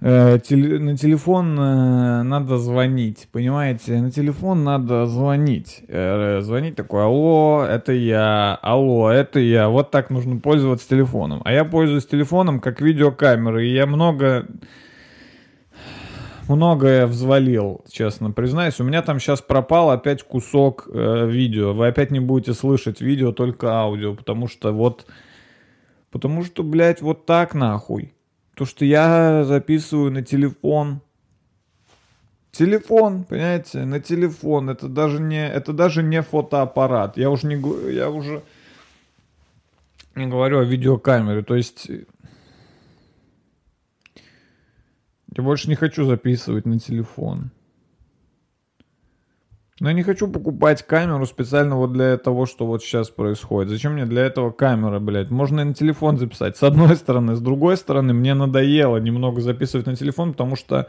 э, 0.00 0.38
на 0.38 0.96
телефон 0.96 1.54
надо 1.54 2.56
звонить, 2.56 3.28
понимаете? 3.30 4.00
На 4.00 4.10
телефон 4.10 4.64
надо 4.64 5.04
звонить. 5.04 5.84
Звонить 5.86 6.76
такой, 6.76 7.04
алло, 7.04 7.66
это 7.68 7.92
я, 7.92 8.58
алло, 8.62 9.10
это 9.10 9.38
я. 9.38 9.68
Вот 9.68 9.90
так 9.90 10.08
нужно 10.08 10.38
пользоваться 10.38 10.88
телефоном. 10.88 11.42
А 11.44 11.52
я 11.52 11.66
пользуюсь 11.66 12.06
телефоном 12.06 12.60
как 12.60 12.80
видеокамерой, 12.80 13.68
и 13.68 13.74
я 13.74 13.84
много 13.84 14.46
многое 16.54 17.06
взвалил, 17.06 17.84
честно 17.90 18.30
признаюсь. 18.30 18.80
У 18.80 18.84
меня 18.84 19.02
там 19.02 19.18
сейчас 19.18 19.40
пропал 19.40 19.90
опять 19.90 20.22
кусок 20.22 20.88
э, 20.92 21.26
видео. 21.28 21.72
Вы 21.72 21.88
опять 21.88 22.10
не 22.10 22.20
будете 22.20 22.54
слышать 22.54 23.00
видео, 23.00 23.32
только 23.32 23.72
аудио, 23.72 24.14
потому 24.14 24.48
что 24.48 24.72
вот... 24.72 25.06
Потому 26.10 26.44
что, 26.44 26.62
блядь, 26.62 27.00
вот 27.00 27.24
так 27.24 27.54
нахуй. 27.54 28.12
То, 28.54 28.66
что 28.66 28.84
я 28.84 29.44
записываю 29.44 30.12
на 30.12 30.22
телефон. 30.22 31.00
Телефон, 32.50 33.24
понимаете, 33.24 33.84
на 33.84 33.98
телефон. 33.98 34.68
Это 34.68 34.88
даже 34.88 35.20
не, 35.20 35.48
это 35.48 35.72
даже 35.72 36.02
не 36.02 36.20
фотоаппарат. 36.20 37.16
Я 37.16 37.30
уже 37.30 37.46
не, 37.46 37.56
я 37.94 38.10
уже 38.10 38.42
не 40.14 40.26
говорю 40.26 40.58
о 40.58 40.64
видеокамере. 40.64 41.42
То 41.42 41.56
есть 41.56 41.88
Я 45.34 45.42
больше 45.42 45.68
не 45.68 45.76
хочу 45.76 46.04
записывать 46.04 46.66
на 46.66 46.78
телефон. 46.78 47.50
Но 49.80 49.88
я 49.88 49.94
не 49.94 50.02
хочу 50.02 50.28
покупать 50.28 50.86
камеру 50.86 51.26
специально 51.26 51.74
вот 51.74 51.92
для 51.92 52.18
того, 52.18 52.46
что 52.46 52.66
вот 52.66 52.82
сейчас 52.82 53.08
происходит. 53.08 53.70
Зачем 53.70 53.94
мне 53.94 54.04
для 54.04 54.22
этого 54.22 54.50
камера, 54.50 55.00
блядь? 55.00 55.30
Можно 55.30 55.62
и 55.62 55.64
на 55.64 55.74
телефон 55.74 56.18
записать. 56.18 56.56
С 56.56 56.62
одной 56.62 56.96
стороны. 56.96 57.34
С 57.34 57.40
другой 57.40 57.76
стороны, 57.76 58.12
мне 58.12 58.34
надоело 58.34 58.98
немного 58.98 59.40
записывать 59.40 59.86
на 59.86 59.96
телефон, 59.96 60.32
потому 60.32 60.54
что 60.54 60.88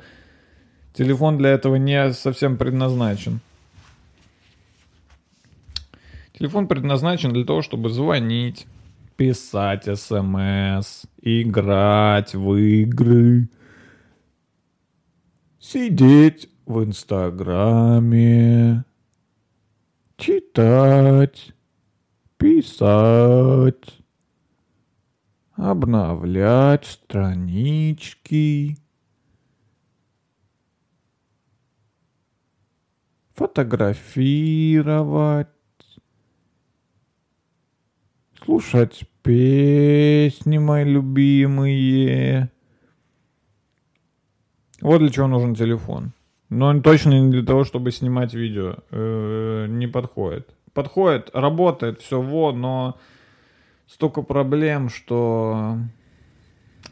телефон 0.93 1.37
для 1.37 1.51
этого 1.51 1.77
не 1.77 2.11
совсем 2.11 2.57
предназначен. 2.57 3.39
Телефон 6.37 6.67
предназначен 6.67 7.31
для 7.31 7.45
того, 7.45 7.61
чтобы 7.61 7.89
звонить, 7.89 8.67
писать 9.15 9.85
смс, 9.85 11.05
играть 11.21 12.35
в 12.35 12.53
игры 12.55 13.47
сидеть 15.63 16.49
в 16.65 16.83
Инстаграме, 16.83 18.83
читать, 20.17 21.53
писать, 22.37 23.99
обновлять 25.53 26.85
странички, 26.85 28.77
фотографировать, 33.33 35.47
слушать 38.43 39.07
песни 39.21 40.57
мои 40.57 40.83
любимые, 40.83 42.51
вот 44.83 44.99
для 44.99 45.09
чего 45.09 45.27
нужен 45.27 45.55
телефон. 45.55 46.11
Но 46.49 46.67
он 46.67 46.81
точно 46.83 47.19
не 47.19 47.31
для 47.31 47.43
того, 47.43 47.63
чтобы 47.63 47.91
снимать 47.91 48.33
видео. 48.33 48.75
Э, 48.91 49.65
Не 49.67 49.87
подходит. 49.87 50.49
Подходит, 50.73 51.29
работает, 51.33 52.01
все 52.01 52.21
вот, 52.21 52.55
но 52.55 52.97
столько 53.87 54.21
проблем, 54.23 54.89
что 54.89 55.77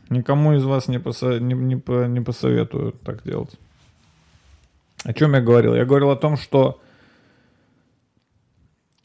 никому 0.09 0.53
из 0.53 0.63
вас 0.63 0.87
не, 0.87 0.97
посо- 0.97 1.39
не, 1.39 1.53
не 1.53 2.07
не 2.07 2.21
посоветую 2.21 2.93
так 3.03 3.23
делать. 3.23 3.59
О 5.03 5.13
чем 5.13 5.33
я 5.33 5.41
говорил? 5.41 5.75
Я 5.75 5.85
говорил 5.85 6.11
о 6.11 6.15
том, 6.15 6.37
что 6.37 6.79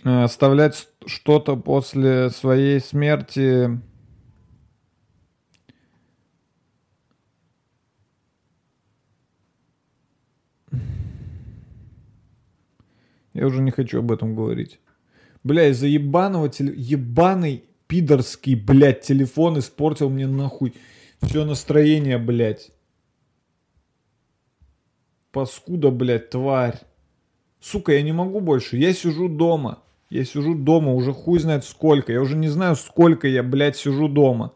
э, 0.05 0.25
оставлять 0.25 0.89
что-то 1.07 1.57
после 1.57 2.31
своей 2.31 2.81
смерти 2.81 3.81
Я 13.37 13.47
уже 13.47 13.61
не 13.61 13.71
хочу 13.71 13.99
об 13.99 14.11
этом 14.11 14.35
говорить. 14.35 14.81
Бля, 15.45 15.69
из-за 15.69 15.87
ебаного 15.87 16.49
теле... 16.49 16.73
Ебаный 16.77 17.65
пидорский, 17.87 18.55
блядь, 18.55 19.03
телефон 19.03 19.59
испортил 19.59 20.09
мне 20.11 20.27
нахуй 20.27 20.75
все 21.23 21.45
настроение, 21.45 22.19
блядь. 22.19 22.71
Паскуда, 25.33 25.91
блядь, 25.91 26.31
тварь. 26.31 26.81
Сука, 27.61 27.93
я 27.93 28.03
не 28.03 28.13
могу 28.13 28.41
больше. 28.41 28.77
Я 28.77 28.93
сижу 28.93 29.29
дома. 29.29 29.83
Я 30.09 30.25
сижу 30.25 30.55
дома 30.55 30.95
уже 30.95 31.13
хуй 31.13 31.39
знает 31.39 31.65
сколько. 31.65 32.13
Я 32.13 32.23
уже 32.23 32.37
не 32.37 32.49
знаю, 32.49 32.77
сколько 32.77 33.29
я, 33.29 33.43
блядь, 33.43 33.77
сижу 33.77 34.09
дома. 34.09 34.55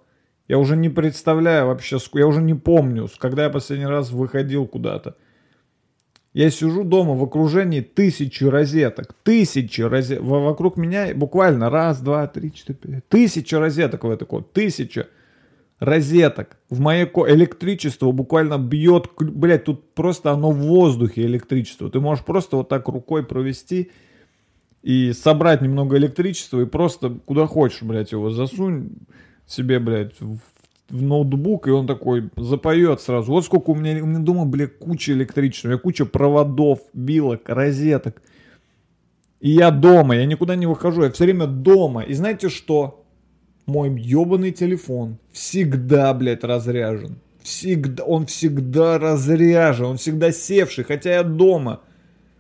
Я 0.49 0.59
уже 0.59 0.77
не 0.77 0.89
представляю 0.89 1.67
вообще, 1.67 1.99
я 2.15 2.27
уже 2.27 2.41
не 2.41 2.55
помню, 2.55 3.09
когда 3.19 3.45
я 3.45 3.51
последний 3.51 3.87
раз 3.87 4.11
выходил 4.11 4.67
куда-то. 4.67 5.17
Я 6.33 6.51
сижу 6.51 6.85
дома 6.85 7.15
в 7.15 7.25
окружении 7.25 7.81
тысячи 7.81 8.45
розеток. 8.45 9.15
Тысячи 9.25 9.83
розеток. 9.83 10.25
Вокруг 10.25 10.77
меня 10.77 11.13
буквально 11.15 11.71
раз, 11.71 12.01
два, 12.01 12.27
три, 12.29 12.53
четыре, 12.53 12.79
пять. 12.79 13.09
Тысяча 13.09 13.59
розеток 13.59 14.05
в 14.05 14.11
этой 14.11 14.27
комнате. 14.27 14.51
Тысяча 14.53 15.09
розеток. 15.81 16.57
В 16.69 16.79
моей 16.79 17.07
ко... 17.07 17.29
электричество 17.29 18.13
буквально 18.13 18.59
бьет. 18.59 19.09
Блядь, 19.19 19.65
тут 19.65 19.93
просто 19.95 20.31
оно 20.31 20.53
в 20.53 20.59
воздухе 20.59 21.23
электричество. 21.23 21.91
Ты 21.91 21.99
можешь 21.99 22.25
просто 22.25 22.57
вот 22.57 22.69
так 22.69 22.87
рукой 22.87 23.25
провести 23.25 23.91
и 24.83 25.13
собрать 25.13 25.63
немного 25.63 25.97
электричества 25.97 26.61
и 26.61 26.67
просто 26.67 27.19
куда 27.25 27.47
хочешь, 27.47 27.83
блядь, 27.83 28.13
его 28.13 28.31
засунь 28.31 28.91
себе, 29.47 29.81
блядь, 29.81 30.19
в, 30.21 30.39
в 30.91 31.03
ноутбук, 31.03 31.69
и 31.69 31.71
он 31.71 31.87
такой 31.87 32.31
запоет 32.37 33.01
сразу. 33.01 33.33
Вот 33.33 33.45
сколько 33.45 33.71
у 33.71 33.75
меня, 33.75 34.03
у 34.03 34.07
меня 34.07 34.19
дома, 34.19 34.45
блядь, 34.45 34.79
куча 34.79 35.13
электричества, 35.13 35.69
у 35.69 35.71
меня 35.71 35.81
куча 35.81 36.05
проводов, 36.05 36.81
билок, 36.93 37.49
розеток. 37.49 38.23
И 39.41 39.51
я 39.51 39.71
дома, 39.71 40.17
я 40.17 40.27
никуда 40.27 40.57
не 40.57 40.67
выхожу, 40.67 41.05
я 41.05 41.11
все 41.11 41.25
время 41.25 41.47
дома. 41.47 42.03
И 42.03 42.15
знаете 42.15 42.49
что? 42.49 43.05
Мой 43.67 43.99
ебаный 43.99 44.51
телефон 44.51 45.19
всегда, 45.33 46.13
блядь, 46.13 46.45
разряжен. 46.45 47.19
Всегда, 47.43 48.05
он 48.05 48.27
всегда 48.27 48.99
разряжен, 48.99 49.87
он 49.87 49.97
всегда 49.97 50.33
севший, 50.33 50.85
хотя 50.85 51.15
я 51.15 51.23
дома. 51.23 51.81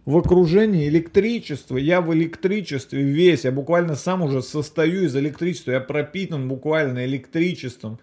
В 0.04 0.16
окружении 0.16 0.88
электричества, 0.88 1.76
я 1.76 2.00
в 2.00 2.12
электричестве 2.12 3.02
весь, 3.02 3.44
я 3.44 3.52
буквально 3.52 3.94
сам 3.94 4.22
уже 4.22 4.42
состою 4.42 5.04
из 5.04 5.14
электричества, 5.14 5.72
я 5.72 5.80
пропитан 5.80 6.48
буквально 6.48 7.04
электричеством. 7.04 8.00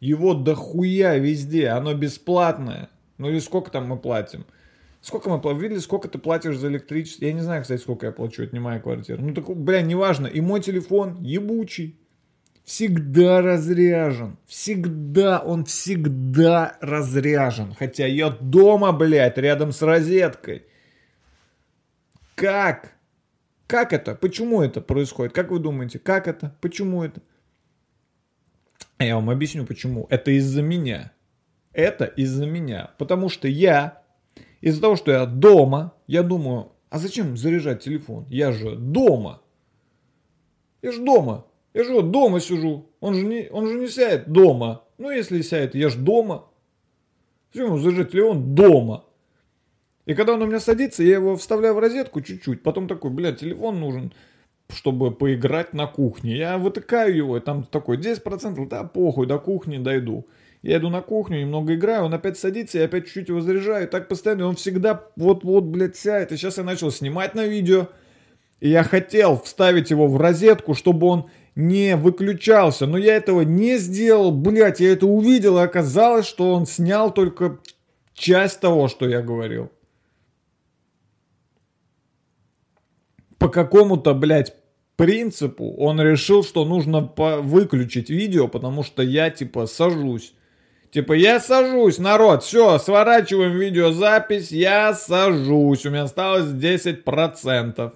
Его 0.00 0.32
дохуя 0.34 1.16
везде, 1.18 1.68
оно 1.68 1.94
бесплатное. 1.94 2.88
Ну 3.18 3.28
или 3.28 3.38
сколько 3.38 3.70
там 3.70 3.86
мы 3.86 3.98
платим? 3.98 4.46
Сколько 5.02 5.28
мы 5.28 5.40
платим? 5.40 5.60
Видели, 5.60 5.78
сколько 5.78 6.08
ты 6.08 6.18
платишь 6.18 6.56
за 6.56 6.68
электричество? 6.68 7.26
Я 7.26 7.34
не 7.34 7.42
знаю, 7.42 7.62
кстати, 7.62 7.80
сколько 7.80 8.06
я 8.06 8.12
плачу, 8.12 8.48
моя 8.52 8.80
квартира. 8.80 9.18
Ну 9.18 9.34
так, 9.34 9.54
бля, 9.54 9.82
неважно. 9.82 10.26
И 10.26 10.40
мой 10.40 10.60
телефон 10.60 11.22
ебучий. 11.22 11.98
Всегда 12.64 13.42
разряжен. 13.42 14.38
Всегда, 14.46 15.40
он 15.40 15.64
всегда 15.64 16.76
разряжен. 16.80 17.74
Хотя 17.78 18.06
я 18.06 18.30
дома, 18.30 18.92
блядь, 18.92 19.38
рядом 19.38 19.72
с 19.72 19.82
розеткой. 19.82 20.64
Как? 22.36 22.92
Как 23.66 23.92
это? 23.92 24.14
Почему 24.14 24.62
это 24.62 24.80
происходит? 24.80 25.34
Как 25.34 25.50
вы 25.50 25.58
думаете? 25.58 25.98
Как 25.98 26.26
это? 26.26 26.56
Почему 26.60 27.02
это? 27.02 27.20
Я 29.04 29.16
вам 29.16 29.30
объясню 29.30 29.64
почему. 29.64 30.06
Это 30.10 30.30
из-за 30.32 30.62
меня. 30.62 31.12
Это 31.72 32.04
из-за 32.04 32.46
меня. 32.46 32.90
Потому 32.98 33.28
что 33.28 33.48
я, 33.48 34.02
из-за 34.60 34.80
того, 34.80 34.96
что 34.96 35.10
я 35.10 35.26
дома, 35.26 35.94
я 36.06 36.22
думаю, 36.22 36.72
а 36.90 36.98
зачем 36.98 37.36
заряжать 37.36 37.82
телефон? 37.82 38.26
Я 38.28 38.52
же 38.52 38.76
дома. 38.76 39.40
Я 40.82 40.92
же 40.92 41.02
дома. 41.02 41.46
Я 41.72 41.84
же 41.84 41.94
вот 41.94 42.10
дома 42.10 42.40
сижу. 42.40 42.90
Он 43.00 43.14
же 43.14 43.24
не, 43.24 43.48
он 43.50 43.68
же 43.68 43.78
не 43.78 43.88
сядет 43.88 44.30
дома. 44.30 44.84
Ну, 44.98 45.10
если 45.10 45.40
сядет, 45.40 45.74
я 45.74 45.88
же 45.88 45.98
дома. 45.98 46.48
Зачем 47.52 47.68
ему 47.68 47.78
заряжать 47.78 48.10
телефон 48.10 48.54
дома? 48.54 49.04
И 50.04 50.14
когда 50.14 50.34
он 50.34 50.42
у 50.42 50.46
меня 50.46 50.60
садится, 50.60 51.02
я 51.02 51.14
его 51.14 51.36
вставляю 51.36 51.74
в 51.74 51.78
розетку 51.78 52.20
чуть-чуть. 52.20 52.62
Потом 52.62 52.88
такой, 52.88 53.10
блядь, 53.10 53.40
телефон 53.40 53.78
нужен, 53.78 54.12
чтобы 54.74 55.10
поиграть 55.10 55.72
на 55.72 55.86
кухне. 55.86 56.36
Я 56.36 56.58
вытыкаю 56.58 57.14
его, 57.14 57.36
и 57.36 57.40
там 57.40 57.64
такой 57.64 57.98
10%, 57.98 58.68
да 58.68 58.84
похуй, 58.84 59.26
до 59.26 59.38
кухни 59.38 59.78
дойду. 59.78 60.26
Я 60.62 60.76
иду 60.76 60.90
на 60.90 61.00
кухню, 61.00 61.40
немного 61.40 61.74
играю, 61.74 62.04
он 62.04 62.14
опять 62.14 62.38
садится, 62.38 62.78
я 62.78 62.84
опять 62.84 63.06
чуть-чуть 63.06 63.28
его 63.28 63.40
заряжаю. 63.40 63.86
И 63.86 63.90
так 63.90 64.08
постоянно, 64.08 64.42
и 64.42 64.44
он 64.44 64.56
всегда 64.56 65.06
вот-вот, 65.16 65.64
блядь, 65.64 65.96
сядет. 65.96 66.32
И 66.32 66.36
сейчас 66.36 66.58
я 66.58 66.64
начал 66.64 66.90
снимать 66.90 67.34
на 67.34 67.46
видео. 67.46 67.88
И 68.60 68.68
я 68.68 68.84
хотел 68.84 69.40
вставить 69.40 69.90
его 69.90 70.06
в 70.06 70.18
розетку, 70.18 70.74
чтобы 70.74 71.06
он 71.06 71.30
не 71.54 71.96
выключался. 71.96 72.86
Но 72.86 72.98
я 72.98 73.16
этого 73.16 73.40
не 73.40 73.78
сделал, 73.78 74.32
блядь, 74.32 74.80
я 74.80 74.92
это 74.92 75.06
увидел, 75.06 75.58
и 75.58 75.62
оказалось, 75.62 76.26
что 76.26 76.52
он 76.52 76.66
снял 76.66 77.12
только 77.12 77.58
часть 78.12 78.60
того, 78.60 78.88
что 78.88 79.08
я 79.08 79.22
говорил. 79.22 79.70
по 83.40 83.48
какому-то, 83.48 84.12
блядь, 84.12 84.54
принципу 85.00 85.74
он 85.78 85.98
решил, 86.00 86.44
что 86.44 86.66
нужно 86.66 87.00
выключить 87.16 88.10
видео, 88.10 88.48
потому 88.48 88.82
что 88.82 89.02
я, 89.02 89.30
типа, 89.30 89.66
сажусь. 89.66 90.34
Типа, 90.90 91.14
я 91.14 91.40
сажусь, 91.40 91.98
народ, 91.98 92.42
все, 92.42 92.78
сворачиваем 92.78 93.52
видеозапись, 93.58 94.52
я 94.52 94.92
сажусь, 94.92 95.86
у 95.86 95.90
меня 95.90 96.02
осталось 96.02 96.46
10%. 96.46 97.92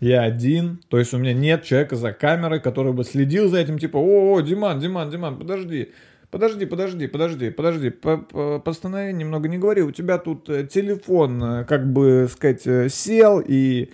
Я 0.00 0.22
один, 0.22 0.80
то 0.88 0.98
есть 0.98 1.14
у 1.14 1.18
меня 1.18 1.34
нет 1.34 1.62
человека 1.62 1.94
за 1.94 2.12
камерой, 2.12 2.60
который 2.60 2.92
бы 2.92 3.04
следил 3.04 3.48
за 3.48 3.58
этим, 3.58 3.78
типа, 3.78 3.98
о, 3.98 4.34
о 4.34 4.40
Диман, 4.40 4.80
Диман, 4.80 5.10
Диман, 5.10 5.38
подожди, 5.38 5.92
подожди, 6.30 6.66
подожди, 6.66 7.06
подожди, 7.06 7.50
подожди, 7.50 7.90
по- 7.90 8.18
по- 8.18 8.58
постанови 8.58 9.12
немного, 9.12 9.48
не 9.48 9.58
говори, 9.58 9.82
у 9.82 9.92
тебя 9.92 10.18
тут 10.18 10.50
э, 10.50 10.66
телефон, 10.66 11.42
э, 11.42 11.64
как 11.64 11.92
бы 11.92 12.28
сказать, 12.30 12.66
э, 12.66 12.88
сел, 12.88 13.40
и 13.46 13.90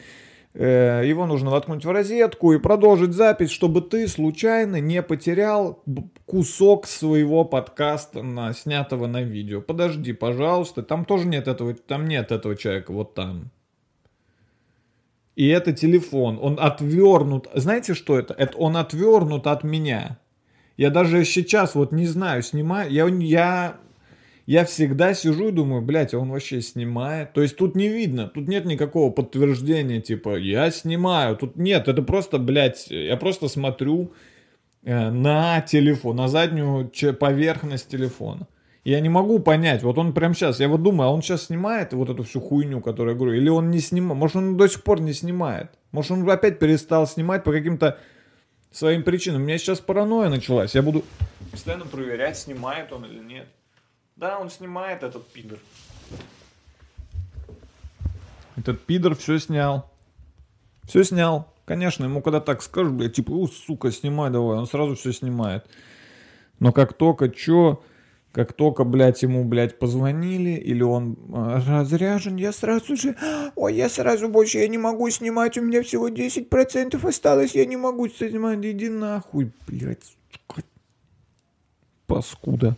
его 0.54 1.26
нужно 1.26 1.50
воткнуть 1.50 1.84
в 1.84 1.90
розетку 1.90 2.52
и 2.52 2.58
продолжить 2.58 3.12
запись, 3.12 3.50
чтобы 3.50 3.80
ты 3.80 4.06
случайно 4.06 4.80
не 4.80 5.02
потерял 5.02 5.82
кусок 6.26 6.86
своего 6.86 7.44
подкаста, 7.44 8.22
на, 8.22 8.52
снятого 8.52 9.06
на 9.06 9.22
видео. 9.22 9.62
Подожди, 9.62 10.12
пожалуйста, 10.12 10.82
там 10.82 11.06
тоже 11.06 11.26
нет 11.26 11.48
этого, 11.48 11.72
там 11.74 12.06
нет 12.06 12.32
этого 12.32 12.54
человека, 12.54 12.92
вот 12.92 13.14
там. 13.14 13.50
И 15.36 15.48
это 15.48 15.72
телефон, 15.72 16.38
он 16.40 16.58
отвернут. 16.60 17.48
Знаете, 17.54 17.94
что 17.94 18.18
это? 18.18 18.34
Это 18.34 18.56
он 18.58 18.76
отвернут 18.76 19.46
от 19.46 19.64
меня. 19.64 20.18
Я 20.76 20.90
даже 20.90 21.24
сейчас 21.24 21.74
вот 21.74 21.92
не 21.92 22.06
знаю, 22.06 22.42
снимаю. 22.42 22.90
Я, 22.90 23.06
я, 23.06 23.76
я 24.52 24.66
всегда 24.66 25.14
сижу 25.14 25.48
и 25.48 25.50
думаю, 25.50 25.80
блядь, 25.80 26.12
он 26.12 26.30
вообще 26.30 26.60
снимает. 26.60 27.32
То 27.32 27.40
есть 27.40 27.56
тут 27.56 27.74
не 27.74 27.88
видно, 27.88 28.28
тут 28.28 28.48
нет 28.48 28.66
никакого 28.66 29.10
подтверждения, 29.10 29.98
типа, 29.98 30.36
я 30.36 30.70
снимаю. 30.70 31.36
Тут 31.36 31.56
нет, 31.56 31.88
это 31.88 32.02
просто, 32.02 32.36
блядь, 32.36 32.88
я 32.90 33.16
просто 33.16 33.48
смотрю 33.48 34.12
э, 34.82 35.10
на 35.10 35.62
телефон, 35.62 36.16
на 36.16 36.28
заднюю 36.28 36.92
поверхность 37.18 37.88
телефона. 37.88 38.46
Я 38.84 39.00
не 39.00 39.08
могу 39.08 39.38
понять, 39.38 39.82
вот 39.82 39.96
он 39.96 40.12
прям 40.12 40.34
сейчас, 40.34 40.60
я 40.60 40.68
вот 40.68 40.82
думаю, 40.82 41.08
а 41.08 41.12
он 41.14 41.22
сейчас 41.22 41.46
снимает 41.46 41.94
вот 41.94 42.10
эту 42.10 42.22
всю 42.22 42.40
хуйню, 42.40 42.82
которую 42.82 43.14
я 43.14 43.18
говорю, 43.18 43.34
или 43.34 43.48
он 43.48 43.70
не 43.70 43.80
снимает, 43.80 44.18
может 44.18 44.36
он 44.36 44.58
до 44.58 44.68
сих 44.68 44.82
пор 44.82 45.00
не 45.00 45.14
снимает, 45.14 45.70
может 45.92 46.10
он 46.10 46.28
опять 46.28 46.58
перестал 46.58 47.06
снимать 47.06 47.42
по 47.42 47.52
каким-то 47.52 47.96
своим 48.70 49.02
причинам. 49.02 49.40
У 49.40 49.44
меня 49.46 49.56
сейчас 49.56 49.80
паранойя 49.80 50.28
началась, 50.28 50.74
я 50.74 50.82
буду 50.82 51.04
постоянно 51.50 51.86
проверять, 51.86 52.36
снимает 52.36 52.92
он 52.92 53.06
или 53.06 53.20
нет. 53.20 53.46
Да, 54.16 54.38
он 54.38 54.50
снимает 54.50 55.02
этот 55.02 55.26
пидор. 55.28 55.58
Этот 58.56 58.80
пидор 58.84 59.14
все 59.14 59.38
снял. 59.38 59.90
Все 60.84 61.04
снял. 61.04 61.48
Конечно, 61.64 62.04
ему 62.04 62.22
когда 62.22 62.40
так 62.40 62.62
скажешь, 62.62 62.92
блядь, 62.92 63.14
типа, 63.14 63.30
у, 63.30 63.46
сука, 63.48 63.90
снимай 63.92 64.30
давай, 64.30 64.58
он 64.58 64.66
сразу 64.66 64.94
все 64.94 65.12
снимает. 65.12 65.64
Но 66.58 66.72
как 66.72 66.92
только 66.92 67.28
чё, 67.28 67.82
Как 68.32 68.54
только, 68.54 68.84
блядь, 68.84 69.22
ему, 69.22 69.44
блядь, 69.44 69.78
позвонили, 69.78 70.52
или 70.52 70.82
он 70.82 71.18
э, 71.34 71.60
разряжен, 71.66 72.36
я 72.36 72.50
сразу 72.50 72.96
же, 72.96 73.14
ой, 73.56 73.74
я 73.74 73.90
сразу 73.90 74.28
больше, 74.28 74.58
я 74.58 74.68
не 74.68 74.78
могу 74.78 75.10
снимать, 75.10 75.58
у 75.58 75.62
меня 75.62 75.82
всего 75.82 76.08
10% 76.08 77.06
осталось, 77.06 77.54
я 77.54 77.66
не 77.66 77.76
могу 77.76 78.08
снимать, 78.08 78.64
иди 78.64 78.88
нахуй, 78.88 79.52
блядь, 79.66 80.16
сука. 80.30 80.62
Паскуда. 82.06 82.74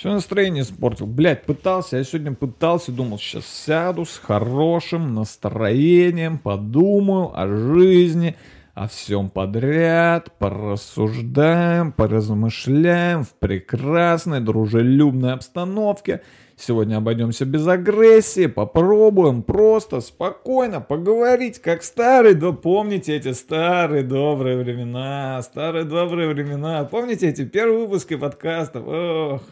Все 0.00 0.10
настроение 0.14 0.62
испортил. 0.62 1.04
Блядь, 1.04 1.42
пытался, 1.42 1.98
я 1.98 2.04
сегодня 2.04 2.32
пытался, 2.32 2.90
думал, 2.90 3.18
сейчас 3.18 3.44
сяду 3.44 4.06
с 4.06 4.16
хорошим 4.16 5.14
настроением, 5.14 6.38
подумаю 6.38 7.38
о 7.38 7.46
жизни, 7.46 8.34
о 8.72 8.88
всем 8.88 9.28
подряд, 9.28 10.38
порассуждаем, 10.38 11.92
поразмышляем 11.92 13.24
в 13.24 13.34
прекрасной, 13.34 14.40
дружелюбной 14.40 15.34
обстановке. 15.34 16.22
Сегодня 16.56 16.96
обойдемся 16.96 17.44
без 17.44 17.66
агрессии, 17.68 18.46
попробуем 18.46 19.42
просто 19.42 20.00
спокойно 20.00 20.80
поговорить, 20.80 21.58
как 21.58 21.82
старые, 21.82 22.34
да 22.34 22.52
помните 22.52 23.16
эти 23.16 23.32
старые 23.34 24.02
добрые 24.02 24.56
времена, 24.56 25.42
старые 25.42 25.84
добрые 25.84 26.30
времена, 26.30 26.84
помните 26.84 27.28
эти 27.28 27.44
первые 27.44 27.80
выпуски 27.80 28.16
подкастов, 28.16 28.86
ох, 28.86 29.42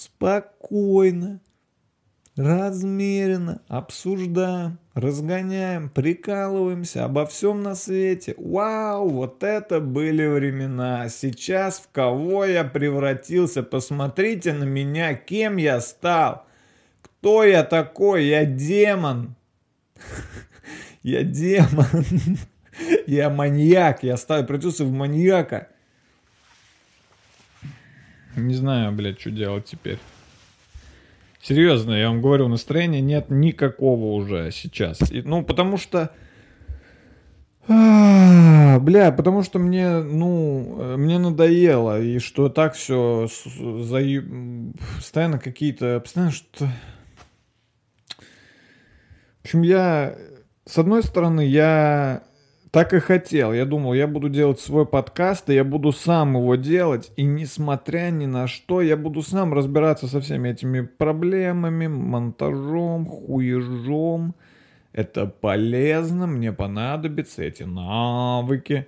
спокойно, 0.00 1.40
размеренно 2.34 3.60
обсуждаем, 3.68 4.78
разгоняем, 4.94 5.90
прикалываемся 5.90 7.04
обо 7.04 7.26
всем 7.26 7.62
на 7.62 7.74
свете. 7.74 8.34
Вау, 8.38 9.10
вот 9.10 9.42
это 9.42 9.78
были 9.80 10.26
времена. 10.26 11.10
Сейчас 11.10 11.80
в 11.80 11.90
кого 11.92 12.46
я 12.46 12.64
превратился? 12.64 13.62
Посмотрите 13.62 14.54
на 14.54 14.64
меня, 14.64 15.12
кем 15.14 15.58
я 15.58 15.80
стал. 15.82 16.46
Кто 17.02 17.44
я 17.44 17.62
такой? 17.62 18.24
Я 18.24 18.46
демон. 18.46 19.34
Я 21.02 21.24
демон. 21.24 21.84
Я 23.06 23.28
маньяк. 23.28 24.02
Я 24.02 24.16
стал 24.16 24.44
превратился 24.44 24.84
в 24.84 24.92
маньяка. 24.92 25.68
Не 28.36 28.54
знаю, 28.54 28.92
блядь, 28.92 29.20
что 29.20 29.30
делать 29.30 29.64
теперь. 29.64 29.98
Серьезно, 31.42 31.92
я 31.92 32.08
вам 32.08 32.20
говорю, 32.20 32.48
настроения 32.48 33.00
нет 33.00 33.30
никакого 33.30 34.12
уже 34.14 34.50
сейчас. 34.52 35.10
И, 35.10 35.22
ну, 35.22 35.42
потому 35.42 35.78
что... 35.78 36.10
А, 37.66 38.78
бля, 38.80 39.10
потому 39.12 39.42
что 39.42 39.58
мне, 39.58 40.00
ну, 40.00 40.76
э, 40.78 40.96
мне 40.96 41.18
надоело, 41.18 42.00
и 42.00 42.18
что 42.18 42.48
так 42.48 42.74
все 42.74 43.28
за... 43.58 44.00
постоянно 44.96 45.38
какие-то, 45.38 46.00
постоянно 46.00 46.32
что... 46.32 46.66
В 49.40 49.44
общем, 49.44 49.62
я, 49.62 50.16
с 50.66 50.76
одной 50.76 51.02
стороны, 51.02 51.46
я 51.46 52.22
так 52.70 52.94
и 52.94 53.00
хотел. 53.00 53.52
Я 53.52 53.64
думал, 53.64 53.94
я 53.94 54.06
буду 54.06 54.28
делать 54.28 54.60
свой 54.60 54.86
подкаст, 54.86 55.50
и 55.50 55.54
я 55.54 55.64
буду 55.64 55.92
сам 55.92 56.36
его 56.36 56.54
делать. 56.54 57.10
И 57.16 57.24
несмотря 57.24 58.10
ни 58.10 58.26
на 58.26 58.46
что, 58.46 58.80
я 58.80 58.96
буду 58.96 59.22
сам 59.22 59.52
разбираться 59.54 60.06
со 60.06 60.20
всеми 60.20 60.50
этими 60.50 60.82
проблемами, 60.82 61.88
монтажом, 61.88 63.06
хуежом. 63.06 64.34
Это 64.92 65.26
полезно, 65.26 66.26
мне 66.26 66.52
понадобятся 66.52 67.42
эти 67.42 67.64
навыки. 67.64 68.86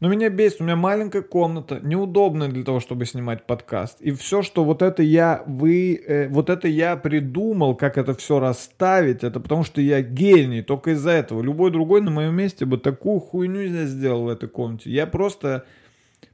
Но 0.00 0.08
меня 0.08 0.28
бесит, 0.28 0.60
у 0.60 0.64
меня 0.64 0.76
маленькая 0.76 1.22
комната, 1.22 1.80
неудобная 1.82 2.48
для 2.48 2.64
того, 2.64 2.80
чтобы 2.80 3.06
снимать 3.06 3.46
подкаст. 3.46 4.00
И 4.00 4.12
все, 4.12 4.42
что 4.42 4.64
вот 4.64 4.82
это 4.82 5.02
я, 5.02 5.42
вы, 5.46 5.94
э, 5.94 6.28
вот 6.28 6.50
это 6.50 6.68
я 6.68 6.96
придумал, 6.96 7.74
как 7.74 7.96
это 7.98 8.14
все 8.14 8.38
расставить, 8.38 9.24
это 9.24 9.40
потому 9.40 9.64
что 9.64 9.80
я 9.80 10.02
гений, 10.02 10.62
только 10.62 10.92
из-за 10.92 11.10
этого. 11.10 11.42
Любой 11.42 11.70
другой 11.70 12.00
на 12.00 12.10
моем 12.10 12.34
месте 12.34 12.64
бы 12.64 12.78
такую 12.78 13.20
хуйню 13.20 13.66
здесь 13.66 13.90
сделал 13.90 14.24
в 14.24 14.28
этой 14.28 14.48
комнате. 14.48 14.90
Я 14.90 15.06
просто, 15.06 15.64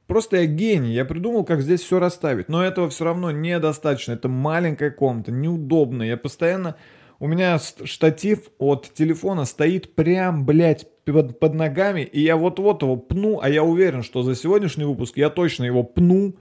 просто 0.06 0.38
я 0.38 0.46
гений, 0.46 0.92
я 0.92 1.04
придумал, 1.04 1.44
как 1.44 1.62
здесь 1.62 1.80
все 1.80 1.98
расставить. 1.98 2.48
Но 2.48 2.64
этого 2.64 2.88
все 2.90 3.04
равно 3.04 3.30
недостаточно, 3.30 4.12
это 4.12 4.28
маленькая 4.28 4.90
комната, 4.90 5.32
неудобная. 5.32 6.08
Я 6.08 6.16
постоянно, 6.16 6.76
у 7.20 7.28
меня 7.28 7.58
штатив 7.58 8.50
от 8.58 8.92
телефона 8.94 9.44
стоит 9.44 9.94
прям, 9.94 10.46
блядь, 10.46 10.86
под, 11.04 11.38
под 11.38 11.54
ногами, 11.54 12.00
и 12.00 12.20
я 12.22 12.36
вот-вот 12.36 12.82
его 12.82 12.96
пну, 12.96 13.40
а 13.42 13.50
я 13.50 13.62
уверен, 13.62 14.02
что 14.02 14.22
за 14.22 14.34
сегодняшний 14.34 14.84
выпуск 14.84 15.18
я 15.18 15.28
точно 15.28 15.64
его 15.64 15.84
пну, 15.84 16.34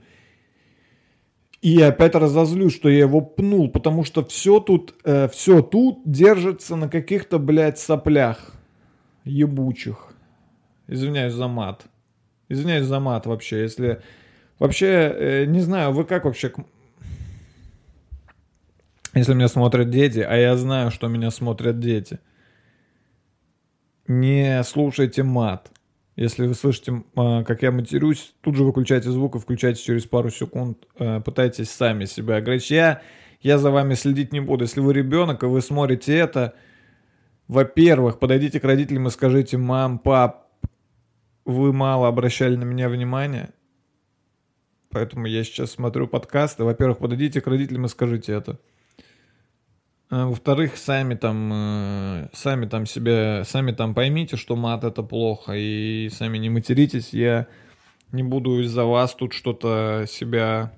и 1.60 1.80
опять 1.82 2.14
разозлюсь, 2.14 2.74
что 2.74 2.88
я 2.88 3.00
его 3.00 3.20
пнул, 3.20 3.70
потому 3.70 4.04
что 4.04 4.24
все 4.24 4.58
тут, 4.58 4.94
э, 5.04 5.28
все 5.28 5.60
тут 5.60 6.00
держится 6.06 6.76
на 6.76 6.88
каких-то, 6.88 7.38
блядь, 7.38 7.78
соплях 7.78 8.54
ебучих. 9.24 10.14
Извиняюсь 10.88 11.34
за 11.34 11.46
мат. 11.46 11.84
Извиняюсь 12.48 12.86
за 12.86 12.98
мат 12.98 13.26
вообще, 13.26 13.60
если... 13.60 14.00
Вообще, 14.58 14.86
э, 14.86 15.44
не 15.44 15.60
знаю, 15.60 15.92
вы 15.92 16.04
как 16.04 16.24
вообще... 16.24 16.52
Если 19.14 19.34
меня 19.34 19.48
смотрят 19.48 19.90
дети, 19.90 20.20
а 20.20 20.36
я 20.36 20.56
знаю, 20.56 20.90
что 20.90 21.08
меня 21.08 21.30
смотрят 21.30 21.80
дети– 21.80 22.18
не 24.10 24.64
слушайте 24.64 25.22
мат. 25.22 25.70
Если 26.16 26.44
вы 26.48 26.54
слышите, 26.54 27.04
а, 27.14 27.44
как 27.44 27.62
я 27.62 27.70
матерюсь, 27.70 28.34
тут 28.40 28.56
же 28.56 28.64
выключайте 28.64 29.08
звук 29.08 29.36
и 29.36 29.38
включайте 29.38 29.80
через 29.80 30.04
пару 30.04 30.30
секунд. 30.30 30.84
Э, 30.98 31.20
пытайтесь 31.20 31.70
сами 31.70 32.06
себя 32.06 32.38
ограничить. 32.38 32.72
Я, 32.72 33.02
я 33.40 33.56
за 33.56 33.70
вами 33.70 33.94
следить 33.94 34.32
не 34.32 34.40
буду. 34.40 34.64
Если 34.64 34.80
вы 34.80 34.94
ребенок, 34.94 35.44
и 35.44 35.46
вы 35.46 35.60
смотрите 35.60 36.16
это, 36.16 36.54
во-первых, 37.46 38.18
подойдите 38.18 38.58
к 38.58 38.64
родителям 38.64 39.06
и 39.06 39.10
скажите, 39.10 39.58
мам, 39.58 40.00
пап, 40.00 40.48
вы 41.44 41.72
мало 41.72 42.08
обращали 42.08 42.56
на 42.56 42.64
меня 42.64 42.88
внимания, 42.88 43.50
поэтому 44.90 45.26
я 45.26 45.44
сейчас 45.44 45.70
смотрю 45.70 46.08
подкасты. 46.08 46.64
Во-первых, 46.64 46.98
подойдите 46.98 47.40
к 47.40 47.46
родителям 47.46 47.84
и 47.84 47.88
скажите 47.88 48.32
это. 48.32 48.58
А, 50.12 50.26
во-вторых, 50.26 50.76
сами 50.76 51.14
там, 51.14 51.52
э, 51.52 52.28
сами 52.32 52.66
там 52.66 52.84
себя, 52.84 53.44
сами 53.44 53.70
там 53.70 53.94
поймите, 53.94 54.36
что 54.36 54.56
мат 54.56 54.82
это 54.82 55.04
плохо, 55.04 55.52
и 55.54 56.08
сами 56.12 56.36
не 56.38 56.50
материтесь. 56.50 57.12
Я 57.12 57.46
не 58.10 58.24
буду 58.24 58.60
из-за 58.62 58.84
вас 58.84 59.14
тут 59.14 59.32
что-то 59.32 60.06
себя... 60.08 60.72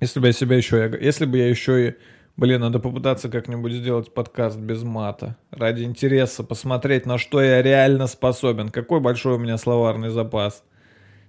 Если 0.00 0.18
бы 0.18 0.28
я 0.28 0.32
себя 0.32 0.56
еще... 0.56 0.98
Если 0.98 1.26
бы 1.26 1.36
я 1.36 1.48
еще 1.48 1.88
и... 1.88 1.94
Блин, 2.38 2.62
надо 2.62 2.78
попытаться 2.78 3.28
как-нибудь 3.28 3.72
сделать 3.72 4.14
подкаст 4.14 4.58
без 4.58 4.82
мата. 4.82 5.36
Ради 5.50 5.82
интереса 5.82 6.44
посмотреть, 6.44 7.04
на 7.04 7.18
что 7.18 7.42
я 7.42 7.60
реально 7.60 8.06
способен. 8.06 8.70
Какой 8.70 9.00
большой 9.00 9.34
у 9.34 9.38
меня 9.38 9.58
словарный 9.58 10.08
запас. 10.08 10.64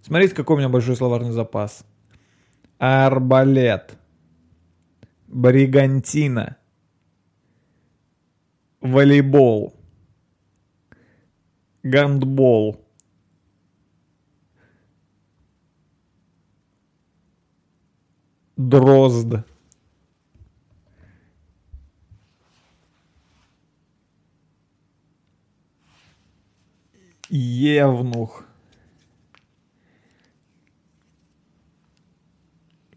Смотрите, 0.01 0.33
какой 0.33 0.55
у 0.55 0.59
меня 0.59 0.69
большой 0.69 0.95
словарный 0.95 1.31
запас. 1.31 1.83
Арбалет 2.77 3.97
бригантина, 5.34 6.58
волейбол, 8.82 9.74
гандбол, 11.84 12.86
дрозд, 18.56 19.43
евнух, 27.30 28.46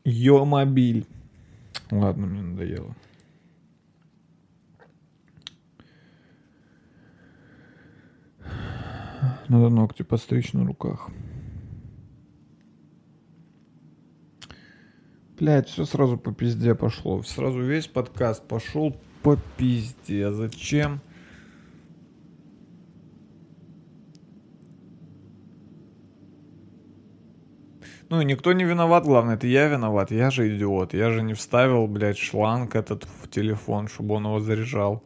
Йомобиль. 0.05 1.16
Ладно, 1.91 2.27
мне 2.27 2.43
надоело. 2.43 2.95
Надо 9.49 9.69
ногти 9.69 10.03
постричь 10.03 10.53
на 10.53 10.65
руках. 10.67 11.09
Блять, 15.39 15.69
все 15.69 15.85
сразу 15.85 16.17
по 16.17 16.33
пизде 16.33 16.75
пошло. 16.75 17.23
Сразу 17.23 17.61
весь 17.61 17.87
подкаст 17.87 18.47
пошел 18.49 18.97
по 19.23 19.37
пизде. 19.57 20.33
Зачем? 20.33 21.01
Ну, 28.09 28.23
никто 28.23 28.53
не 28.53 28.65
виноват, 28.65 29.05
главное, 29.05 29.35
это 29.35 29.49
я 29.49 29.67
виноват. 29.67 30.13
Я 30.13 30.31
же 30.31 30.55
идиот. 30.55 30.95
Я 30.95 31.11
же 31.11 31.23
не 31.23 31.35
вставил, 31.35 31.89
блядь, 31.89 32.19
шланг 32.19 32.77
этот 32.77 33.05
в 33.05 33.29
телефон, 33.29 33.89
чтобы 33.89 34.15
он 34.15 34.27
его 34.27 34.39
заряжал. 34.39 35.03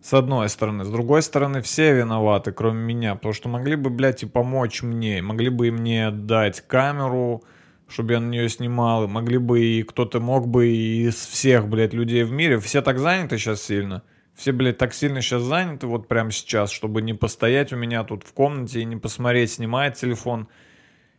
С 0.00 0.14
одной 0.14 0.48
стороны. 0.48 0.84
С 0.84 0.88
другой 0.88 1.22
стороны, 1.22 1.60
все 1.60 1.92
виноваты, 1.92 2.52
кроме 2.52 2.82
меня. 2.82 3.16
Потому 3.16 3.34
что 3.34 3.48
могли 3.48 3.74
бы, 3.74 3.90
блядь, 3.90 4.22
и 4.22 4.26
помочь 4.26 4.82
мне. 4.82 5.22
Могли 5.22 5.48
бы 5.48 5.68
и 5.68 5.70
мне 5.72 6.12
дать 6.12 6.60
камеру, 6.60 7.42
чтобы 7.88 8.12
я 8.12 8.20
на 8.20 8.28
нее 8.30 8.48
снимал. 8.48 9.04
И 9.04 9.08
могли 9.08 9.38
бы 9.38 9.60
и 9.60 9.82
кто-то 9.82 10.20
мог 10.20 10.46
бы 10.46 10.68
и 10.68 11.08
из 11.08 11.16
всех, 11.16 11.68
блядь, 11.68 11.94
людей 11.94 12.22
в 12.22 12.30
мире. 12.30 12.60
Все 12.60 12.80
так 12.80 13.00
заняты 13.00 13.38
сейчас 13.38 13.60
сильно. 13.60 14.04
Все, 14.36 14.52
блядь, 14.52 14.78
так 14.78 14.94
сильно 14.94 15.20
сейчас 15.20 15.42
заняты 15.42 15.88
вот 15.88 16.06
прямо 16.06 16.30
сейчас, 16.30 16.70
чтобы 16.70 17.02
не 17.02 17.12
постоять 17.12 17.72
у 17.72 17.76
меня 17.76 18.04
тут 18.04 18.22
в 18.24 18.32
комнате 18.32 18.80
и 18.80 18.84
не 18.84 18.96
посмотреть, 18.96 19.52
снимает 19.52 19.94
телефон 19.96 20.48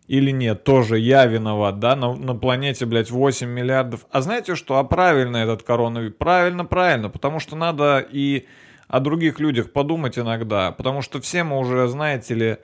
или 0.08 0.32
нет. 0.32 0.64
Тоже 0.64 1.00
я 1.00 1.26
виноват, 1.26 1.80
да? 1.80 1.96
На, 1.96 2.14
на 2.14 2.36
планете, 2.36 2.86
блядь, 2.86 3.12
8 3.12 3.48
миллиардов. 3.48 4.06
А 4.12 4.22
знаете 4.22 4.56
что? 4.56 4.78
А 4.78 4.84
правильно 4.84 5.38
этот 5.38 5.64
коронавирус? 5.64 6.16
Правильно, 6.18 6.66
правильно. 6.66 7.10
Потому 7.10 7.40
что 7.40 7.56
надо 7.56 8.06
и 8.12 8.48
о 8.88 9.00
других 9.00 9.40
людях 9.40 9.72
подумать 9.72 10.20
иногда, 10.20 10.72
потому 10.72 11.02
что 11.02 11.20
все 11.20 11.44
мы 11.44 11.58
уже, 11.58 11.88
знаете 11.88 12.34
ли, 12.36 12.58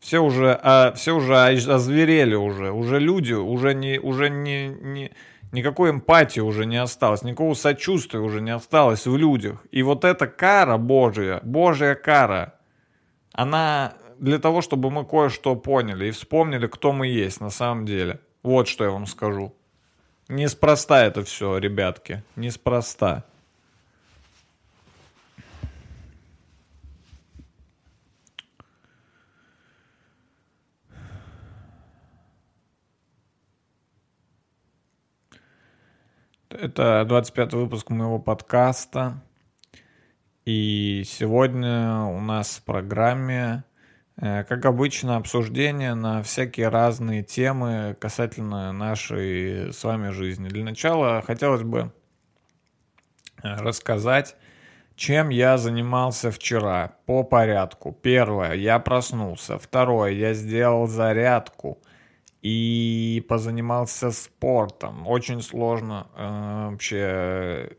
все 0.00 0.18
уже, 0.18 0.58
а, 0.60 0.92
все 0.92 1.12
уже 1.12 1.36
озверели 1.36 2.34
уже, 2.34 2.72
уже 2.72 2.98
люди, 2.98 3.34
уже 3.34 3.72
не, 3.72 3.98
уже 3.98 4.28
не, 4.28 4.66
не, 4.68 5.12
никакой 5.52 5.90
эмпатии 5.90 6.40
уже 6.40 6.66
не 6.66 6.76
осталось, 6.76 7.22
никакого 7.22 7.54
сочувствия 7.54 8.20
уже 8.20 8.40
не 8.40 8.50
осталось 8.50 9.06
в 9.06 9.16
людях. 9.16 9.64
И 9.70 9.82
вот 9.82 10.04
эта 10.04 10.26
кара 10.26 10.76
Божья, 10.76 11.40
Божья 11.44 11.94
кара, 11.94 12.54
она 13.32 13.94
для 14.18 14.38
того, 14.38 14.62
чтобы 14.62 14.90
мы 14.90 15.04
кое-что 15.04 15.56
поняли 15.56 16.06
и 16.06 16.10
вспомнили, 16.10 16.66
кто 16.66 16.92
мы 16.92 17.06
есть 17.06 17.40
на 17.40 17.50
самом 17.50 17.86
деле. 17.86 18.20
Вот 18.42 18.68
что 18.68 18.84
я 18.84 18.90
вам 18.90 19.06
скажу. 19.06 19.54
Неспроста 20.28 21.04
это 21.04 21.22
все, 21.22 21.58
ребятки, 21.58 22.22
неспроста. 22.34 23.24
Это 36.48 37.04
25 37.06 37.52
выпуск 37.52 37.90
моего 37.90 38.18
подкаста. 38.18 39.22
И 40.46 41.02
сегодня 41.04 42.02
у 42.04 42.20
нас 42.20 42.56
в 42.56 42.64
программе, 42.64 43.64
как 44.18 44.64
обычно, 44.64 45.16
обсуждение 45.16 45.94
на 45.94 46.22
всякие 46.22 46.68
разные 46.68 47.22
темы 47.22 47.96
касательно 48.00 48.72
нашей 48.72 49.72
с 49.74 49.84
вами 49.84 50.08
жизни. 50.08 50.48
Для 50.48 50.64
начала 50.64 51.20
хотелось 51.20 51.62
бы 51.62 51.92
э, 53.42 53.56
рассказать, 53.56 54.36
чем 54.94 55.28
я 55.28 55.58
занимался 55.58 56.30
вчера 56.30 56.96
по 57.04 57.24
порядку. 57.24 57.92
Первое, 57.92 58.54
я 58.54 58.78
проснулся. 58.78 59.58
Второе, 59.58 60.12
я 60.12 60.32
сделал 60.32 60.86
зарядку 60.86 61.82
и 62.40 63.22
позанимался 63.28 64.12
спортом. 64.12 65.06
Очень 65.06 65.42
сложно. 65.42 66.06
Э, 66.16 66.68
вообще 66.70 67.70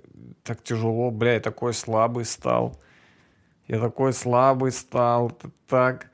так 0.43 0.62
тяжело. 0.62 1.10
Бля, 1.10 1.34
я 1.34 1.39
такой 1.39 1.73
слабый 1.73 2.26
стал. 2.26 2.80
Я 3.67 3.80
такой 3.80 4.13
слабый 4.13 4.71
стал. 4.71 5.32
Так... 5.67 6.12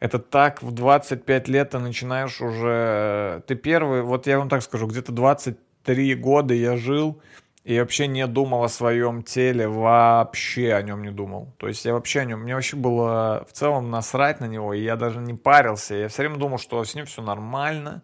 Это 0.00 0.18
так, 0.18 0.62
в 0.62 0.70
25 0.70 1.48
лет 1.48 1.70
ты 1.70 1.78
начинаешь 1.78 2.40
уже... 2.40 3.42
Ты 3.46 3.56
первый, 3.56 4.02
вот 4.02 4.26
я 4.26 4.38
вам 4.38 4.48
так 4.48 4.62
скажу, 4.62 4.86
где-то 4.86 5.12
23 5.12 6.14
года 6.14 6.54
я 6.54 6.76
жил 6.76 7.20
и 7.64 7.78
вообще 7.78 8.06
не 8.06 8.26
думал 8.26 8.64
о 8.64 8.68
своем 8.68 9.22
теле, 9.22 9.68
вообще 9.68 10.72
о 10.72 10.80
нем 10.80 11.02
не 11.02 11.10
думал. 11.10 11.52
То 11.58 11.68
есть 11.68 11.84
я 11.84 11.92
вообще 11.92 12.20
о 12.20 12.24
нем, 12.24 12.40
мне 12.40 12.54
вообще 12.54 12.76
было 12.76 13.44
в 13.46 13.52
целом 13.52 13.90
насрать 13.90 14.40
на 14.40 14.46
него, 14.46 14.72
и 14.72 14.82
я 14.82 14.96
даже 14.96 15.20
не 15.20 15.34
парился. 15.34 15.94
Я 15.94 16.08
все 16.08 16.22
время 16.22 16.36
думал, 16.36 16.58
что 16.58 16.82
с 16.82 16.94
ним 16.94 17.04
все 17.04 17.20
нормально, 17.20 18.02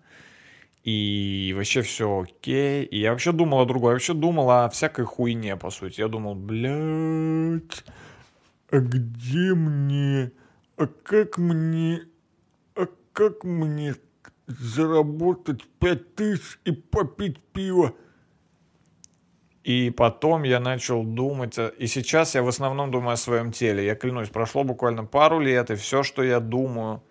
и 0.83 1.55
вообще 1.57 1.81
все 1.81 2.21
окей. 2.21 2.85
И 2.85 2.99
я 2.99 3.13
вообще 3.13 3.33
думал 3.33 3.61
о 3.61 3.65
другой, 3.65 3.93
я 3.93 3.95
вообще 3.95 4.13
думал 4.13 4.51
о 4.51 4.69
всякой 4.69 5.07
хуйне, 5.07 5.57
по 5.57 5.71
сути. 5.71 6.01
Я 6.01 6.09
думал, 6.09 6.35
блядь, 6.35 7.85
а 8.71 8.79
где 8.81 9.55
мне, 9.55 10.33
а 10.77 10.87
как 10.87 11.39
мне, 11.39 12.03
а 12.75 12.87
как 13.13 13.45
мне 13.45 13.95
заработать 14.47 15.65
пять 15.79 16.15
тысяч 16.15 16.59
и 16.65 16.73
попить 16.73 17.41
пиво? 17.53 17.95
И 19.63 19.91
потом 19.91 20.43
я 20.43 20.61
начал 20.61 21.05
думать, 21.05 21.57
и 21.79 21.87
сейчас 21.87 22.35
я 22.35 22.43
в 22.43 22.49
основном 22.49 22.91
думаю 22.91 23.15
о 23.15 23.17
своем 23.17 23.51
теле. 23.51 23.87
Я 23.87 23.95
клянусь, 23.95 24.29
прошло 24.29 24.63
буквально 24.63 25.05
пару 25.05 25.41
лет, 25.41 25.71
и 25.71 25.75
все, 25.75 26.03
что 26.03 26.23
я 26.23 26.39
думаю, 26.39 27.03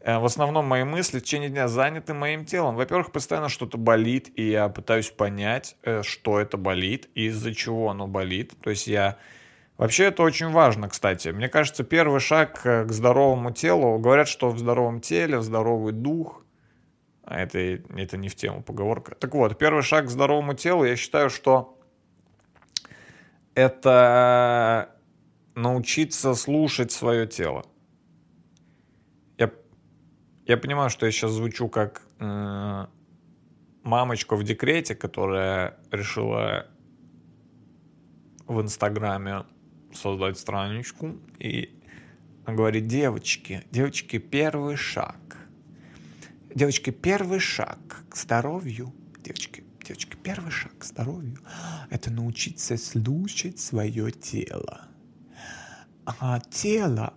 э, 0.00 0.18
в 0.18 0.24
основном 0.24 0.66
мои 0.66 0.82
мысли 0.82 1.20
в 1.20 1.22
течение 1.22 1.50
дня 1.50 1.68
заняты 1.68 2.12
моим 2.12 2.46
телом. 2.46 2.74
Во-первых, 2.74 3.12
постоянно 3.12 3.48
что-то 3.48 3.78
болит, 3.78 4.28
и 4.34 4.50
я 4.50 4.68
пытаюсь 4.68 5.10
понять, 5.10 5.76
э, 5.84 6.02
что 6.02 6.40
это 6.40 6.56
болит, 6.56 7.08
из-за 7.14 7.54
чего 7.54 7.90
оно 7.90 8.08
болит. 8.08 8.54
То 8.60 8.70
есть 8.70 8.88
я... 8.88 9.16
Вообще 9.76 10.04
это 10.04 10.22
очень 10.22 10.50
важно, 10.50 10.88
кстати. 10.88 11.28
Мне 11.30 11.48
кажется, 11.48 11.82
первый 11.82 12.20
шаг 12.20 12.60
э, 12.64 12.84
к 12.84 12.92
здоровому 12.92 13.50
телу, 13.50 13.98
говорят, 13.98 14.28
что 14.28 14.50
в 14.50 14.58
здоровом 14.58 15.00
теле, 15.00 15.38
в 15.38 15.42
здоровый 15.42 15.92
дух, 15.92 16.44
а 17.24 17.40
это, 17.40 17.58
это 17.58 18.16
не 18.16 18.28
в 18.28 18.36
тему 18.36 18.62
поговорка. 18.62 19.16
Так 19.16 19.34
вот, 19.34 19.58
первый 19.58 19.82
шаг 19.82 20.06
к 20.06 20.10
здоровому 20.10 20.54
телу, 20.54 20.84
я 20.84 20.94
считаю, 20.94 21.28
что 21.28 21.76
это 23.54 24.94
научиться 25.56 26.34
слушать 26.34 26.92
свое 26.92 27.26
тело. 27.26 27.64
Я, 29.38 29.50
я 30.46 30.56
понимаю, 30.56 30.90
что 30.90 31.06
я 31.06 31.12
сейчас 31.12 31.32
звучу 31.32 31.68
как 31.68 32.02
э, 32.20 32.86
мамочка 33.82 34.36
в 34.36 34.44
декрете, 34.44 34.94
которая 34.94 35.78
решила 35.90 36.66
в 38.46 38.60
Инстаграме 38.60 39.44
создать 39.94 40.38
страничку 40.38 41.16
и 41.38 41.70
говорит, 42.46 42.86
девочки, 42.86 43.64
девочки, 43.70 44.18
первый 44.18 44.76
шаг. 44.76 45.16
Девочки, 46.54 46.90
первый 46.90 47.40
шаг 47.40 48.04
к 48.08 48.16
здоровью. 48.16 48.92
Девочки, 49.22 49.64
Девочки, 49.84 50.16
первый 50.22 50.50
шаг 50.50 50.72
к 50.78 50.84
здоровью– 50.84 51.36
это 51.90 52.10
научиться 52.10 52.78
слушать 52.78 53.58
свое 53.58 54.10
тело. 54.10 54.88
А 56.06 56.40
тело, 56.40 57.12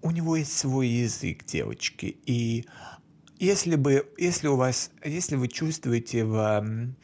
у 0.00 0.12
него 0.12 0.36
есть 0.36 0.56
свой 0.56 0.86
язык, 0.86 1.44
девочки, 1.44 2.16
и 2.26 2.64
если 3.40 3.74
бы, 3.74 4.08
если 4.18 4.46
у 4.46 4.54
вас, 4.54 4.92
если 5.04 5.34
вы 5.34 5.48
чувствуете 5.48 6.24
в 6.24 6.94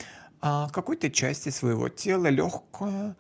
а, 0.41 0.69
какой-то 0.69 1.11
части 1.11 1.49
своего 1.49 1.89
тела 1.89 2.29
легкое 2.29 3.17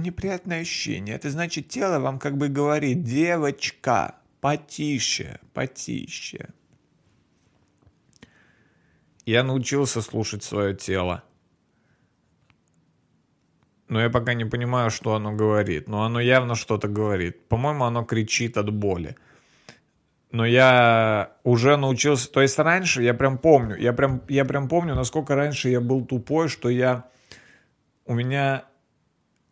неприятное 0.00 0.62
ощущение, 0.62 1.14
это 1.14 1.30
значит 1.30 1.68
тело 1.68 1.98
вам 1.98 2.18
как 2.18 2.36
бы 2.36 2.48
говорит, 2.48 3.02
девочка, 3.02 4.16
потише, 4.40 5.40
потише. 5.52 6.48
Я 9.26 9.44
научился 9.44 10.00
слушать 10.00 10.42
свое 10.42 10.74
тело. 10.74 11.22
Но 13.88 14.00
я 14.00 14.10
пока 14.10 14.34
не 14.34 14.44
понимаю, 14.44 14.90
что 14.90 15.14
оно 15.14 15.32
говорит. 15.32 15.88
Но 15.88 16.04
оно 16.04 16.20
явно 16.20 16.54
что-то 16.54 16.88
говорит. 16.88 17.48
По-моему, 17.48 17.84
оно 17.84 18.04
кричит 18.04 18.56
от 18.56 18.72
боли. 18.72 19.16
Но 20.30 20.44
я 20.44 21.32
уже 21.42 21.76
научился... 21.76 22.30
То 22.30 22.42
есть 22.42 22.58
раньше 22.58 23.02
я 23.02 23.14
прям 23.14 23.38
помню. 23.38 23.76
Я 23.76 23.94
прям, 23.94 24.22
я 24.28 24.44
прям 24.44 24.68
помню, 24.68 24.94
насколько 24.94 25.34
раньше 25.34 25.70
я 25.70 25.80
был 25.80 26.04
тупой, 26.04 26.48
что 26.48 26.68
я... 26.68 27.04
У 28.04 28.14
меня... 28.14 28.64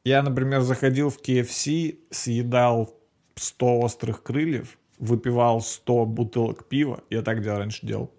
Я, 0.06 0.22
например, 0.22 0.60
заходил 0.60 1.10
в 1.10 1.18
KFC, 1.20 1.98
съедал 2.12 2.96
100 3.34 3.80
острых 3.80 4.22
крыльев, 4.22 4.78
выпивал 5.00 5.60
100 5.60 6.06
бутылок 6.06 6.68
пива. 6.68 7.00
Я 7.10 7.22
так 7.22 7.44
раньше 7.44 7.84
делал. 7.84 8.12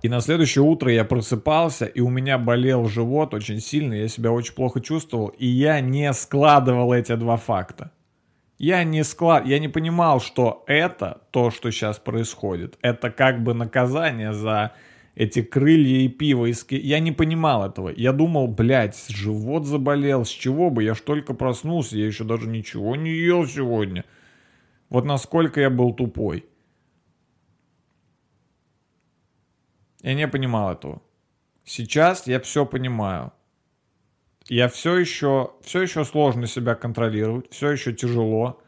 И 0.00 0.08
на 0.08 0.22
следующее 0.22 0.62
утро 0.62 0.90
я 0.90 1.04
просыпался, 1.04 1.84
и 1.84 2.00
у 2.00 2.08
меня 2.08 2.38
болел 2.38 2.86
живот 2.86 3.34
очень 3.34 3.60
сильно, 3.60 3.92
я 3.92 4.08
себя 4.08 4.32
очень 4.32 4.54
плохо 4.54 4.80
чувствовал, 4.80 5.26
и 5.26 5.46
я 5.46 5.78
не 5.82 6.10
складывал 6.14 6.94
эти 6.94 7.14
два 7.14 7.36
факта. 7.36 7.92
Я 8.56 8.84
не 8.84 9.04
склад... 9.04 9.44
я 9.44 9.58
не 9.58 9.68
понимал, 9.68 10.22
что 10.22 10.64
это, 10.66 11.20
то, 11.32 11.50
что 11.50 11.70
сейчас 11.70 11.98
происходит, 11.98 12.78
это 12.80 13.10
как 13.10 13.42
бы 13.42 13.52
наказание 13.52 14.32
за 14.32 14.72
эти 15.18 15.42
крылья 15.42 16.02
и 16.02 16.08
пиво. 16.08 16.46
Из... 16.46 16.64
Я 16.70 17.00
не 17.00 17.10
понимал 17.10 17.66
этого. 17.66 17.88
Я 17.88 18.12
думал, 18.12 18.46
блядь, 18.46 18.96
живот 19.08 19.66
заболел, 19.66 20.24
с 20.24 20.28
чего 20.28 20.70
бы, 20.70 20.84
я 20.84 20.94
ж 20.94 21.00
только 21.00 21.34
проснулся, 21.34 21.98
я 21.98 22.06
еще 22.06 22.22
даже 22.22 22.46
ничего 22.46 22.94
не 22.94 23.10
ел 23.10 23.44
сегодня. 23.44 24.04
Вот 24.88 25.04
насколько 25.04 25.60
я 25.60 25.70
был 25.70 25.92
тупой. 25.92 26.46
Я 30.02 30.14
не 30.14 30.28
понимал 30.28 30.72
этого. 30.72 31.02
Сейчас 31.64 32.28
я 32.28 32.38
все 32.38 32.64
понимаю. 32.64 33.32
я 34.48 34.68
все 34.68 34.96
еще, 34.96 35.50
все 35.62 35.82
еще 35.82 36.04
сложно 36.04 36.46
себя 36.46 36.76
контролировать, 36.76 37.50
все 37.50 37.70
еще 37.70 37.92
тяжело. 37.92 38.62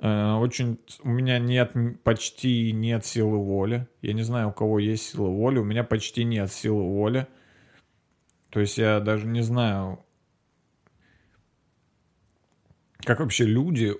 Э, 0.00 0.34
Очень, 0.34 0.78
у 1.02 1.08
меня 1.08 1.38
нет, 1.38 1.74
почти 2.02 2.72
нет 2.72 3.04
силы 3.04 3.38
воли. 3.38 3.86
Я 4.02 4.12
не 4.12 4.22
знаю, 4.22 4.48
у 4.48 4.52
кого 4.52 4.78
есть 4.78 5.10
сила 5.10 5.28
воли, 5.28 5.58
у 5.58 5.64
меня 5.64 5.84
почти 5.84 6.24
нет 6.24 6.52
силы 6.52 6.82
воли. 6.82 7.26
То 8.50 8.60
есть 8.60 8.78
я 8.78 9.00
даже 9.00 9.26
не 9.26 9.42
знаю, 9.42 10.04
как 13.04 13.20
вообще 13.20 13.44
люди... 13.44 13.94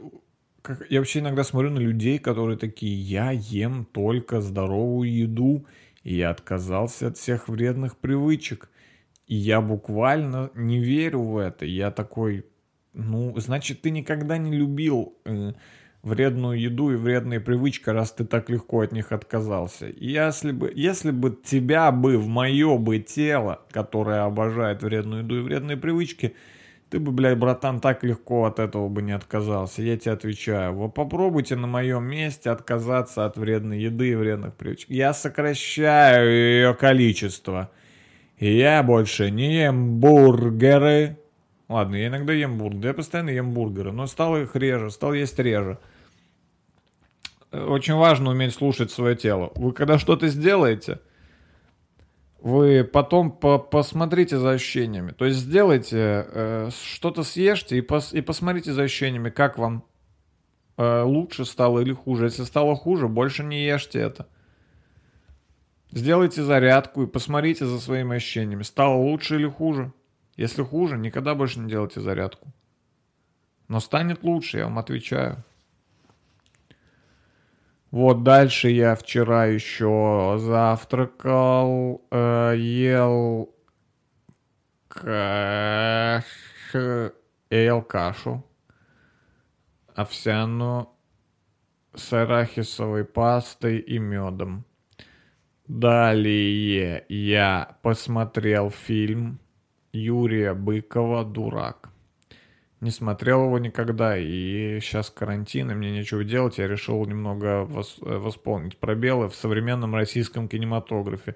Как, 0.62 0.90
я 0.90 1.00
вообще 1.00 1.18
иногда 1.18 1.44
смотрю 1.44 1.70
на 1.70 1.78
людей, 1.78 2.18
которые 2.18 2.56
такие, 2.56 2.98
я 2.98 3.30
ем 3.32 3.84
только 3.84 4.40
здоровую 4.40 5.12
еду, 5.12 5.66
и 6.04 6.14
я 6.14 6.30
отказался 6.30 7.08
от 7.08 7.18
всех 7.18 7.48
вредных 7.48 7.98
привычек. 7.98 8.70
И 9.26 9.34
я 9.34 9.60
буквально 9.60 10.50
не 10.54 10.82
верю 10.82 11.20
в 11.22 11.36
это. 11.36 11.66
Я 11.66 11.90
такой, 11.90 12.46
ну, 12.94 13.38
значит, 13.38 13.82
ты 13.82 13.90
никогда 13.90 14.38
не 14.38 14.52
любил 14.52 15.18
э, 15.24 15.52
вредную 16.04 16.60
еду 16.60 16.92
и 16.92 16.96
вредные 16.96 17.40
привычки, 17.40 17.88
раз 17.88 18.12
ты 18.12 18.24
так 18.24 18.50
легко 18.50 18.82
от 18.82 18.92
них 18.92 19.10
отказался. 19.10 19.86
Если 19.96 20.52
бы, 20.52 20.70
если 20.74 21.10
бы 21.10 21.36
тебя 21.42 21.90
бы 21.90 22.18
в 22.18 22.28
мое 22.28 22.76
бы 22.76 22.98
тело, 22.98 23.62
которое 23.70 24.24
обожает 24.24 24.82
вредную 24.82 25.24
еду 25.24 25.38
и 25.38 25.42
вредные 25.42 25.76
привычки, 25.76 26.36
ты 26.90 27.00
бы, 27.00 27.10
блядь, 27.10 27.38
братан, 27.38 27.80
так 27.80 28.04
легко 28.04 28.44
от 28.44 28.60
этого 28.60 28.88
бы 28.88 29.02
не 29.02 29.12
отказался. 29.12 29.82
Я 29.82 29.96
тебе 29.96 30.12
отвечаю. 30.12 30.74
Вы 30.74 30.90
попробуйте 30.90 31.56
на 31.56 31.66
моем 31.66 32.04
месте 32.04 32.50
отказаться 32.50 33.24
от 33.24 33.36
вредной 33.36 33.80
еды 33.80 34.10
и 34.10 34.14
вредных 34.14 34.54
привычек. 34.54 34.90
Я 34.90 35.14
сокращаю 35.14 36.30
ее 36.30 36.74
количество. 36.74 37.70
Я 38.38 38.82
больше 38.82 39.30
не 39.30 39.56
ем 39.56 39.98
бургеры. 39.98 41.16
Ладно, 41.68 41.96
я 41.96 42.08
иногда 42.08 42.34
ем 42.34 42.58
бургеры. 42.58 42.88
Я 42.88 42.94
постоянно 42.94 43.30
ем 43.30 43.54
бургеры, 43.54 43.90
но 43.90 44.06
стал 44.06 44.36
их 44.36 44.54
реже, 44.54 44.90
стал 44.90 45.14
есть 45.14 45.38
реже. 45.38 45.78
Очень 47.54 47.94
важно 47.94 48.30
уметь 48.30 48.54
слушать 48.54 48.90
свое 48.90 49.14
тело. 49.14 49.52
Вы 49.54 49.72
когда 49.72 49.98
что-то 49.98 50.26
сделаете, 50.28 51.00
вы 52.40 52.84
потом 52.84 53.30
по 53.30 53.58
посмотрите 53.58 54.38
за 54.38 54.50
ощущениями. 54.50 55.12
То 55.12 55.24
есть 55.24 55.38
сделайте, 55.38 56.26
э, 56.28 56.70
что-то 56.82 57.22
съешьте 57.22 57.78
и, 57.78 57.80
пос 57.80 58.12
и 58.12 58.20
посмотрите 58.20 58.72
за 58.72 58.82
ощущениями, 58.82 59.30
как 59.30 59.56
вам 59.56 59.84
э, 60.76 61.02
лучше 61.02 61.44
стало 61.44 61.80
или 61.80 61.92
хуже. 61.92 62.24
Если 62.26 62.42
стало 62.42 62.74
хуже, 62.74 63.08
больше 63.08 63.44
не 63.44 63.64
ешьте 63.64 64.00
это. 64.00 64.26
Сделайте 65.92 66.42
зарядку 66.42 67.04
и 67.04 67.06
посмотрите 67.06 67.66
за 67.66 67.78
своими 67.78 68.16
ощущениями. 68.16 68.64
Стало 68.64 68.96
лучше 68.96 69.36
или 69.36 69.48
хуже? 69.48 69.92
Если 70.36 70.64
хуже, 70.64 70.98
никогда 70.98 71.36
больше 71.36 71.60
не 71.60 71.70
делайте 71.70 72.00
зарядку. 72.00 72.48
Но 73.68 73.78
станет 73.78 74.24
лучше, 74.24 74.58
я 74.58 74.64
вам 74.64 74.80
отвечаю. 74.80 75.44
Вот 77.94 78.24
дальше 78.24 78.70
я 78.70 78.96
вчера 78.96 79.46
еще 79.46 80.34
завтракал, 80.40 82.04
э, 82.10 82.54
ел 82.56 83.54
каш... 84.88 86.24
ел 87.50 87.82
кашу 87.82 88.44
овсяную 89.94 90.88
с 91.94 92.12
арахисовой 92.12 93.04
пастой 93.04 93.78
и 93.78 94.00
медом. 94.00 94.64
Далее 95.68 97.04
я 97.08 97.78
посмотрел 97.82 98.70
фильм 98.70 99.38
Юрия 99.92 100.52
Быкова 100.54 101.24
«Дурак». 101.24 101.83
Не 102.84 102.90
смотрел 102.90 103.46
его 103.46 103.58
никогда, 103.58 104.18
и 104.18 104.78
сейчас 104.82 105.08
карантин, 105.08 105.70
и 105.70 105.74
мне 105.74 105.90
нечего 105.90 106.22
делать, 106.22 106.58
я 106.58 106.68
решил 106.68 107.02
немного 107.06 107.64
вос- 107.64 107.96
э, 108.02 108.18
восполнить 108.18 108.76
пробелы 108.76 109.30
в 109.30 109.34
современном 109.34 109.94
российском 109.94 110.48
кинематографе. 110.48 111.34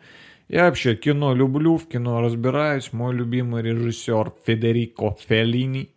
Я 0.48 0.66
вообще 0.66 0.94
кино 0.94 1.34
люблю, 1.34 1.78
в 1.78 1.88
кино 1.88 2.20
разбираюсь. 2.20 2.92
Мой 2.92 3.14
любимый 3.14 3.62
режиссер 3.62 4.34
Федерико 4.44 5.16
Феллини. 5.26 5.88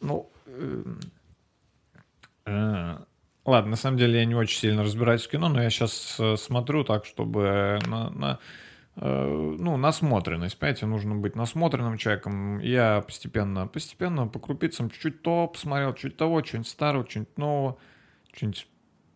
Ну, 0.00 0.30
эм, 0.46 1.00
э, 2.46 2.98
ладно, 3.44 3.70
на 3.70 3.76
самом 3.76 3.98
деле 3.98 4.20
я 4.20 4.24
не 4.26 4.36
очень 4.36 4.60
сильно 4.60 4.84
разбираюсь 4.84 5.26
в 5.26 5.28
кино, 5.28 5.48
но 5.48 5.60
я 5.60 5.70
сейчас 5.70 6.20
смотрю 6.36 6.84
так, 6.84 7.04
чтобы 7.04 7.80
на, 7.88 8.10
на, 8.10 8.38
э, 8.38 8.61
ну, 8.94 9.76
насмотренность, 9.78 10.58
понимаете, 10.58 10.86
нужно 10.86 11.14
быть 11.14 11.34
насмотренным 11.34 11.96
человеком. 11.96 12.58
Я 12.58 13.00
постепенно, 13.00 13.66
постепенно 13.66 14.26
по 14.26 14.38
крупицам 14.38 14.90
чуть-чуть 14.90 15.22
то 15.22 15.48
посмотрел, 15.48 15.94
чуть 15.94 16.16
того, 16.16 16.44
что-нибудь 16.44 16.68
старого, 16.68 17.08
что-нибудь 17.08 17.38
нового, 17.38 17.78
что-нибудь 18.34 18.68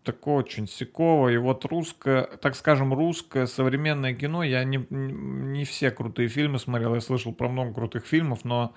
такого, 0.02 0.48
что-нибудь 0.48 0.72
сякого. 0.72 1.28
И 1.28 1.36
вот 1.36 1.64
русское, 1.66 2.22
так 2.22 2.54
скажем, 2.54 2.94
русское 2.94 3.46
современное 3.46 4.14
кино, 4.14 4.42
я 4.42 4.64
не, 4.64 4.86
не 4.88 5.64
все 5.64 5.90
крутые 5.90 6.28
фильмы 6.28 6.58
смотрел, 6.58 6.94
я 6.94 7.00
слышал 7.00 7.34
про 7.34 7.48
много 7.48 7.74
крутых 7.74 8.06
фильмов, 8.06 8.44
но 8.44 8.74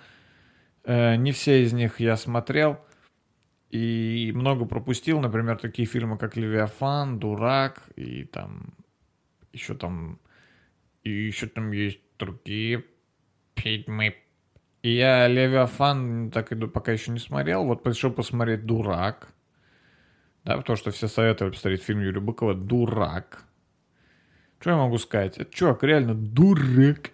э, 0.84 1.16
не 1.16 1.32
все 1.32 1.64
из 1.64 1.72
них 1.72 2.02
я 2.02 2.18
смотрел. 2.18 2.80
И 3.70 4.32
много 4.36 4.66
пропустил, 4.66 5.20
например, 5.22 5.58
такие 5.58 5.88
фильмы, 5.88 6.18
как 6.18 6.36
«Левиафан», 6.36 7.20
«Дурак», 7.20 7.88
и 7.96 8.24
там 8.24 8.74
еще 9.54 9.76
там 9.76 10.20
и 11.04 11.10
еще 11.10 11.48
там 11.48 11.72
есть 11.72 12.00
другие 12.18 12.86
фильмы. 13.56 14.16
И 14.82 14.92
я 14.96 15.28
Левиафан 15.28 16.32
так 16.32 16.54
иду, 16.54 16.68
пока 16.68 16.92
еще 16.92 17.12
не 17.12 17.20
смотрел. 17.20 17.66
Вот 17.66 17.86
решил 17.86 18.12
посмотреть 18.12 18.66
«Дурак». 18.66 19.34
Да, 20.46 20.58
потому 20.58 20.78
что 20.78 20.92
все 20.92 21.08
советовали 21.08 21.54
посмотреть 21.54 21.84
фильм 21.84 22.02
Юрия 22.02 22.22
Быкова 22.22 22.54
«Дурак». 22.54 23.44
Что 24.60 24.72
я 24.72 24.78
могу 24.78 24.98
сказать? 24.98 25.38
Это 25.38 25.54
чувак 25.54 25.84
реально 25.84 26.14
дурак. 26.14 27.12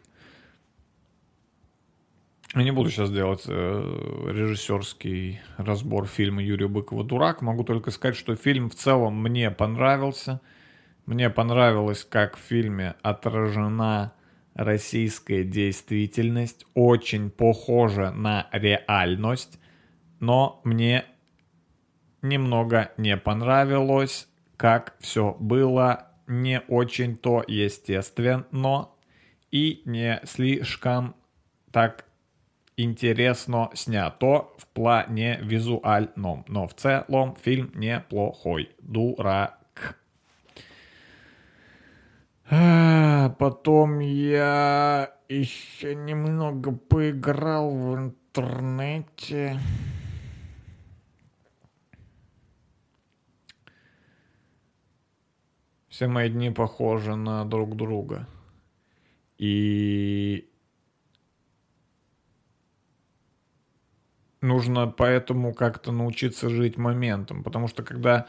Я 2.56 2.64
не 2.64 2.72
буду 2.72 2.90
сейчас 2.90 3.12
делать 3.12 3.44
э, 3.48 4.32
режиссерский 4.32 5.42
разбор 5.58 6.08
фильма 6.08 6.42
Юрия 6.42 6.68
Быкова 6.68 7.04
«Дурак». 7.04 7.42
Могу 7.42 7.64
только 7.64 7.92
сказать, 7.92 8.16
что 8.16 8.36
фильм 8.36 8.70
в 8.70 8.76
целом 8.76 9.22
мне 9.22 9.52
понравился. 9.52 10.42
Мне 11.06 11.30
понравилось, 11.30 12.04
как 12.04 12.36
в 12.36 12.40
фильме 12.40 12.96
отражена 13.02 14.14
российская 14.56 15.44
действительность. 15.44 16.66
Очень 16.74 17.30
похоже 17.30 18.12
на 18.12 18.48
реальность. 18.52 19.60
Но 20.20 20.62
мне 20.64 21.06
немного 22.22 22.92
не 22.98 23.18
понравилось, 23.18 24.28
как 24.58 24.96
все 25.00 25.36
было 25.40 26.08
не 26.28 26.62
очень-то 26.62 27.44
естественно 27.48 28.90
и 29.52 29.84
не 29.86 30.20
слишком 30.24 31.16
так 31.72 32.06
интересно 32.78 33.70
снято 33.74 34.48
в 34.58 34.68
плане 34.74 35.40
визуальном. 35.42 36.46
Но 36.48 36.68
в 36.68 36.74
целом 36.74 37.36
фильм 37.36 37.72
неплохой. 37.76 38.72
Дурак. 38.80 39.55
А, 42.50 43.30
Потом 43.40 44.00
я 44.00 45.16
еще 45.28 45.96
немного 45.96 46.72
поиграл 46.72 47.72
в 47.72 47.96
интернете. 47.96 49.60
Все 55.90 56.08
мои 56.08 56.30
дни 56.30 56.52
похожи 56.52 57.16
на 57.16 57.46
друг 57.46 57.76
друга. 57.76 58.28
И 59.38 60.50
нужно 64.42 64.88
поэтому 64.88 65.54
как-то 65.54 65.92
научиться 65.92 66.50
жить 66.50 66.78
моментом. 66.78 67.44
Потому 67.44 67.68
что 67.68 67.84
когда 67.84 68.28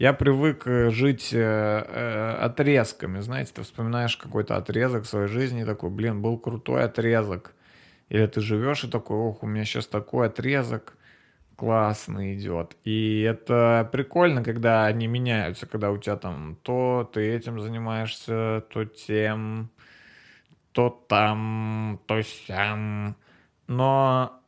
я 0.00 0.14
привык 0.14 0.66
э, 0.66 0.88
жить 0.88 1.28
э, 1.34 1.38
э, 1.38 2.36
отрезками, 2.40 3.20
знаете, 3.20 3.52
ты 3.54 3.62
вспоминаешь 3.62 4.16
какой-то 4.16 4.56
отрезок 4.56 5.04
своей 5.04 5.28
жизни 5.28 5.62
такой, 5.62 5.90
блин, 5.90 6.22
был 6.22 6.38
крутой 6.38 6.84
отрезок. 6.84 7.52
Или 8.08 8.26
ты 8.26 8.40
живешь 8.40 8.82
и 8.82 8.88
такой, 8.88 9.18
ох, 9.18 9.42
у 9.42 9.46
меня 9.46 9.66
сейчас 9.66 9.86
такой 9.86 10.28
отрезок 10.28 10.94
классно 11.54 12.34
идет. 12.34 12.78
И 12.82 13.20
это 13.20 13.90
прикольно, 13.92 14.42
когда 14.42 14.86
они 14.86 15.06
меняются, 15.06 15.66
когда 15.66 15.90
у 15.90 15.98
тебя 15.98 16.16
там 16.16 16.56
то 16.62 17.08
ты 17.12 17.20
этим 17.20 17.60
занимаешься, 17.60 18.64
то 18.70 18.86
тем, 18.86 19.68
то 20.72 20.88
там, 21.08 22.00
то 22.06 22.22
сям. 22.22 23.16
Но 23.66 24.39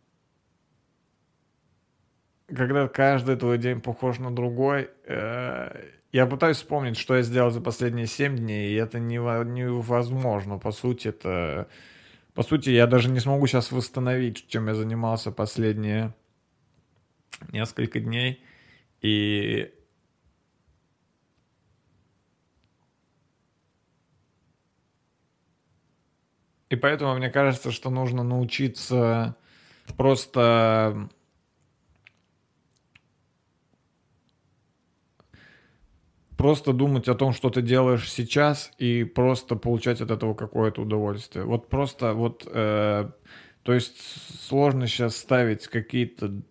когда 2.56 2.88
каждый 2.88 3.36
твой 3.36 3.58
день 3.58 3.80
похож 3.80 4.18
на 4.18 4.34
другой, 4.34 4.90
э, 5.06 5.84
я 6.12 6.26
пытаюсь 6.26 6.58
вспомнить, 6.58 6.96
что 6.98 7.16
я 7.16 7.22
сделал 7.22 7.50
за 7.50 7.60
последние 7.60 8.06
7 8.06 8.36
дней, 8.36 8.72
и 8.72 8.76
это 8.76 8.98
нево- 8.98 9.44
невозможно. 9.44 10.58
По 10.58 10.72
сути, 10.72 11.08
это 11.08 11.68
По 12.34 12.42
сути, 12.42 12.70
я 12.70 12.86
даже 12.86 13.10
не 13.10 13.20
смогу 13.20 13.46
сейчас 13.46 13.72
восстановить, 13.72 14.48
чем 14.48 14.68
я 14.68 14.74
занимался 14.74 15.32
последние 15.32 16.14
несколько 17.52 18.00
дней. 18.00 18.42
И 19.02 19.72
И 26.70 26.76
поэтому 26.76 27.14
мне 27.14 27.28
кажется, 27.28 27.70
что 27.70 27.90
нужно 27.90 28.22
научиться 28.22 29.36
просто 29.96 31.10
просто 36.42 36.72
думать 36.72 37.08
о 37.08 37.14
том, 37.14 37.32
что 37.32 37.50
ты 37.50 37.62
делаешь 37.62 38.10
сейчас, 38.10 38.72
и 38.76 39.04
просто 39.04 39.54
получать 39.54 40.00
от 40.00 40.10
этого 40.10 40.34
какое-то 40.34 40.82
удовольствие. 40.82 41.44
Вот 41.44 41.68
просто 41.68 42.14
вот, 42.14 42.42
э, 42.52 43.08
то 43.62 43.72
есть 43.72 43.96
сложно 44.48 44.88
сейчас 44.88 45.16
ставить 45.16 45.68
какие-то 45.68 46.42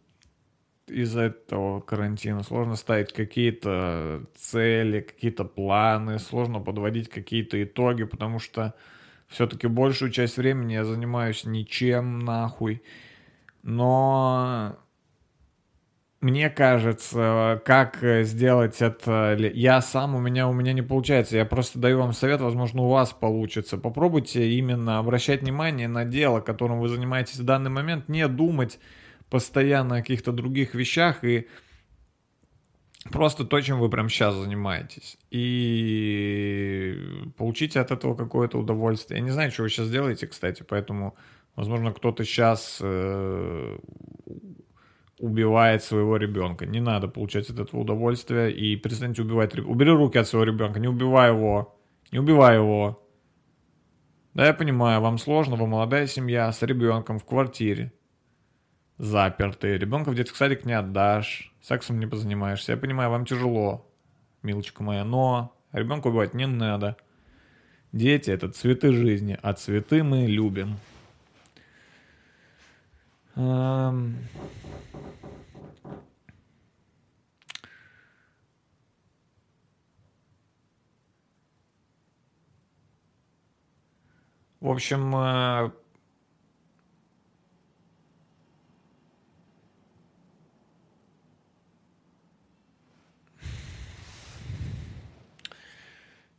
из-за 0.88 1.24
этого 1.24 1.82
карантина, 1.82 2.42
сложно 2.44 2.78
ставить 2.78 3.12
какие-то 3.12 4.24
цели, 4.36 5.02
какие-то 5.02 5.44
планы, 5.44 6.20
сложно 6.20 6.62
подводить 6.62 7.10
какие-то 7.10 7.62
итоги, 7.62 8.06
потому 8.06 8.40
что 8.40 8.74
все-таки 9.28 9.68
большую 9.68 10.12
часть 10.12 10.38
времени 10.38 10.74
я 10.74 10.86
занимаюсь 10.86 11.44
ничем 11.44 12.20
нахуй. 12.20 12.82
Но 13.62 14.78
мне 16.22 16.52
кажется, 16.52 17.60
как 17.66 17.98
сделать 18.02 18.80
это, 18.80 19.36
я 19.36 19.82
сам, 19.82 20.16
у 20.16 20.20
меня, 20.20 20.48
у 20.48 20.54
меня 20.54 20.72
не 20.72 20.84
получается, 20.84 21.36
я 21.36 21.46
просто 21.46 21.80
даю 21.80 21.98
вам 21.98 22.14
совет, 22.14 22.42
возможно, 22.42 22.84
у 22.84 22.90
вас 22.90 23.12
получится. 23.12 23.80
Попробуйте 23.80 24.52
именно 24.52 25.00
обращать 25.00 25.42
внимание 25.42 25.88
на 25.88 26.06
дело, 26.06 26.40
которым 26.40 26.80
вы 26.80 26.90
занимаетесь 26.90 27.40
в 27.40 27.44
данный 27.44 27.72
момент, 27.72 28.08
не 28.08 28.28
думать 28.28 28.80
постоянно 29.32 29.96
о 29.96 30.02
каких-то 30.02 30.32
других 30.32 30.76
вещах 30.76 31.24
и 31.24 31.48
просто 33.12 33.44
то, 33.44 33.60
чем 33.60 33.80
вы 33.80 33.90
прямо 33.90 34.08
сейчас 34.08 34.36
занимаетесь. 34.36 35.18
И 35.32 37.32
получите 37.36 37.80
от 37.80 37.90
этого 37.90 38.14
какое-то 38.14 38.60
удовольствие. 38.60 39.20
Я 39.20 39.26
не 39.26 39.32
знаю, 39.32 39.52
что 39.52 39.64
вы 39.64 39.70
сейчас 39.70 39.90
делаете, 39.90 40.28
кстати, 40.28 40.64
поэтому, 40.68 41.16
возможно, 41.56 41.92
кто-то 41.92 42.24
сейчас 42.26 42.78
э, 42.80 43.80
убивает 45.22 45.84
своего 45.84 46.18
ребенка. 46.18 46.66
Не 46.66 46.82
надо 46.82 47.08
получать 47.08 47.50
от 47.50 47.60
этого 47.60 47.82
удовольствие 47.82 48.52
и 48.52 48.76
перестаньте 48.76 49.22
убивать 49.22 49.54
ребенка. 49.54 49.72
Убери 49.72 49.92
руки 49.92 50.18
от 50.18 50.28
своего 50.28 50.52
ребенка, 50.52 50.80
не 50.80 50.88
убивай 50.88 51.30
его. 51.30 51.78
Не 52.12 52.20
убивай 52.20 52.56
его. 52.56 53.08
Да, 54.34 54.46
я 54.48 54.54
понимаю, 54.54 55.00
вам 55.02 55.18
сложно, 55.18 55.56
вы 55.56 55.68
молодая 55.68 56.08
семья 56.08 56.52
с 56.52 56.62
ребенком 56.64 57.20
в 57.20 57.26
квартире. 57.26 57.94
Запертые. 58.98 59.78
Ребенка 59.78 60.10
в 60.10 60.16
детский 60.16 60.38
садик 60.38 60.66
не 60.66 60.74
отдашь 60.74 61.52
сексом 61.62 62.00
не 62.00 62.08
позанимаешься. 62.08 62.74
Я 62.74 62.78
понимаю, 62.78 63.12
вам 63.12 63.26
тяжело, 63.26 63.88
милочка 64.42 64.84
моя, 64.84 65.04
но 65.04 65.56
ребенка 65.72 66.08
убивать 66.08 66.34
не 66.34 66.48
надо. 66.48 66.98
Дети— 67.92 68.30
это 68.32 68.50
цветы 68.50 68.92
жизни, 68.92 69.38
а 69.42 69.54
цветы 69.54 70.04
мы 70.04 70.26
любим. 70.26 70.78
В 73.36 74.14
общем, 84.70 85.16
э, 85.16 85.72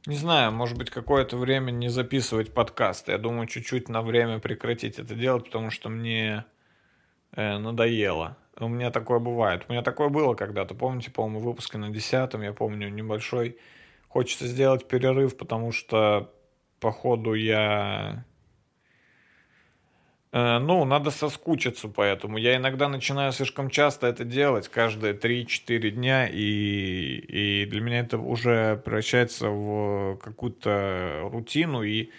Не 0.05 0.16
знаю, 0.16 0.51
может 0.51 0.76
быть, 0.76 0.90
какое-то 0.90 1.36
время 1.36 1.70
не 1.70 1.88
записывать 1.88 2.53
подкаст. 2.53 3.07
Я 3.07 3.18
думаю, 3.18 3.47
чуть-чуть 3.47 3.88
на 3.88 4.03
время 4.03 4.40
прекратить 4.40 4.99
это 4.99 5.14
делать, 5.14 5.45
потому 5.45 5.70
что 5.70 5.88
мне 5.88 6.45
э, 7.32 7.58
надоело. 7.58 8.36
У 8.58 8.68
меня 8.68 8.90
такое 8.90 9.18
бывает. 9.18 9.64
У 9.68 9.72
меня 9.72 9.82
такое 9.82 10.08
было 10.08 10.34
когда-то. 10.34 10.74
Помните, 10.74 11.10
по-моему, 11.10 11.40
выпуске 11.40 11.78
на 11.78 11.90
десятом, 11.90 12.42
я 12.42 12.52
помню, 12.52 12.88
небольшой. 12.88 13.58
Хочется 14.08 14.46
сделать 14.46 14.86
перерыв, 14.88 15.36
потому 15.36 15.72
что, 15.72 16.32
походу, 16.80 17.34
я 17.34 18.24
Э, 20.32 20.58
ну, 20.58 20.84
надо 20.84 21.10
соскучиться 21.10 21.88
поэтому. 21.88 22.38
Я 22.38 22.56
иногда 22.56 22.88
начинаю 22.88 23.32
слишком 23.32 23.68
часто 23.68 24.06
это 24.06 24.24
делать, 24.24 24.68
каждые 24.68 25.14
3-4 25.14 25.90
дня, 25.90 26.26
и, 26.26 27.62
и 27.62 27.66
для 27.66 27.80
меня 27.82 28.00
это 28.00 28.18
уже 28.18 28.80
превращается 28.84 29.50
в 29.50 30.16
какую-то 30.16 31.28
рутину, 31.30 31.82
и 31.82 32.10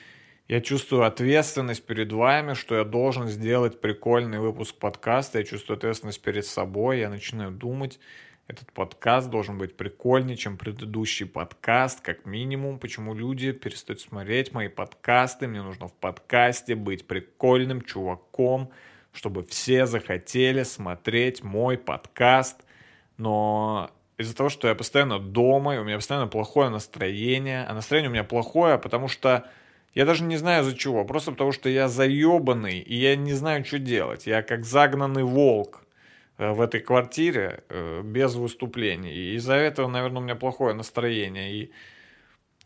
я 0.48 0.62
чувствую 0.62 1.04
ответственность 1.04 1.86
перед 1.86 2.12
вами, 2.12 2.54
что 2.54 2.76
я 2.76 2.84
должен 2.84 3.28
сделать 3.28 3.80
прикольный 3.80 4.40
выпуск 4.40 4.76
подкаста, 4.76 5.40
я 5.40 5.46
чувствую 5.46 5.78
ответственность 5.78 6.22
перед 6.22 6.46
собой, 6.46 7.00
я 7.00 7.10
начинаю 7.10 7.52
думать, 7.52 8.00
этот 8.48 8.74
подкаст 8.74 9.30
должен 9.30 9.58
быть 9.58 9.78
прикольнее, 9.78 10.36
чем 10.36 10.58
предыдущий 10.58 11.26
подкаст, 11.26 12.02
как 12.02 12.26
минимум. 12.26 12.78
Почему 12.78 13.14
люди 13.14 13.54
перестают 13.54 14.02
смотреть 14.02 14.52
мои 14.52 14.68
подкасты? 14.68 15.48
Мне 15.48 15.62
нужно 15.62 15.88
в 15.88 15.94
подкасте 15.94 16.76
быть 16.76 17.08
прикольным 17.08 17.82
чуваком, 17.82 18.70
чтобы 19.14 19.46
все 19.46 19.86
захотели 19.86 20.64
смотреть 20.64 21.42
мой 21.42 21.78
подкаст. 21.78 22.66
Но 23.16 23.90
из-за 24.18 24.36
того, 24.36 24.50
что 24.50 24.68
я 24.68 24.76
постоянно 24.76 25.20
дома, 25.20 25.76
и 25.76 25.78
у 25.78 25.86
меня 25.86 25.96
постоянно 25.96 26.28
плохое 26.28 26.70
настроение, 26.70 27.66
а 27.66 27.74
настроение 27.74 28.10
у 28.10 28.14
меня 28.14 28.26
плохое, 28.26 28.78
потому 28.78 29.08
что 29.08 29.50
я 29.94 30.06
даже 30.06 30.24
не 30.24 30.38
знаю 30.38 30.64
за 30.64 30.76
чего, 30.76 31.06
просто 31.06 31.32
потому 31.32 31.52
что 31.52 31.70
я 31.70 31.88
заебанный, 31.88 32.80
и 32.80 32.96
я 32.96 33.16
не 33.16 33.34
знаю, 33.34 33.66
что 33.66 33.80
делать. 33.80 34.28
Я 34.28 34.42
как 34.42 34.66
загнанный 34.66 35.24
волк. 35.24 35.84
Э, 36.38 36.52
в 36.52 36.62
этой 36.62 36.80
квартире 36.82 37.64
э, 37.70 38.02
без 38.04 38.36
выступлений. 38.36 39.14
И 39.14 39.36
из-за 39.36 39.54
этого, 39.54 39.88
наверное, 39.88 40.22
у 40.22 40.24
меня 40.24 40.36
плохое 40.36 40.74
настроение. 40.74 41.54
И 41.54 41.72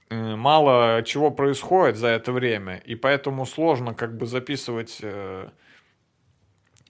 э, 0.10 0.36
мало 0.36 1.04
чего 1.04 1.32
происходит 1.32 1.98
за 1.98 2.08
это 2.08 2.32
время. 2.32 2.78
И 2.86 2.96
поэтому 2.96 3.46
сложно 3.46 3.94
как 3.94 4.18
бы 4.18 4.26
записывать 4.26 5.02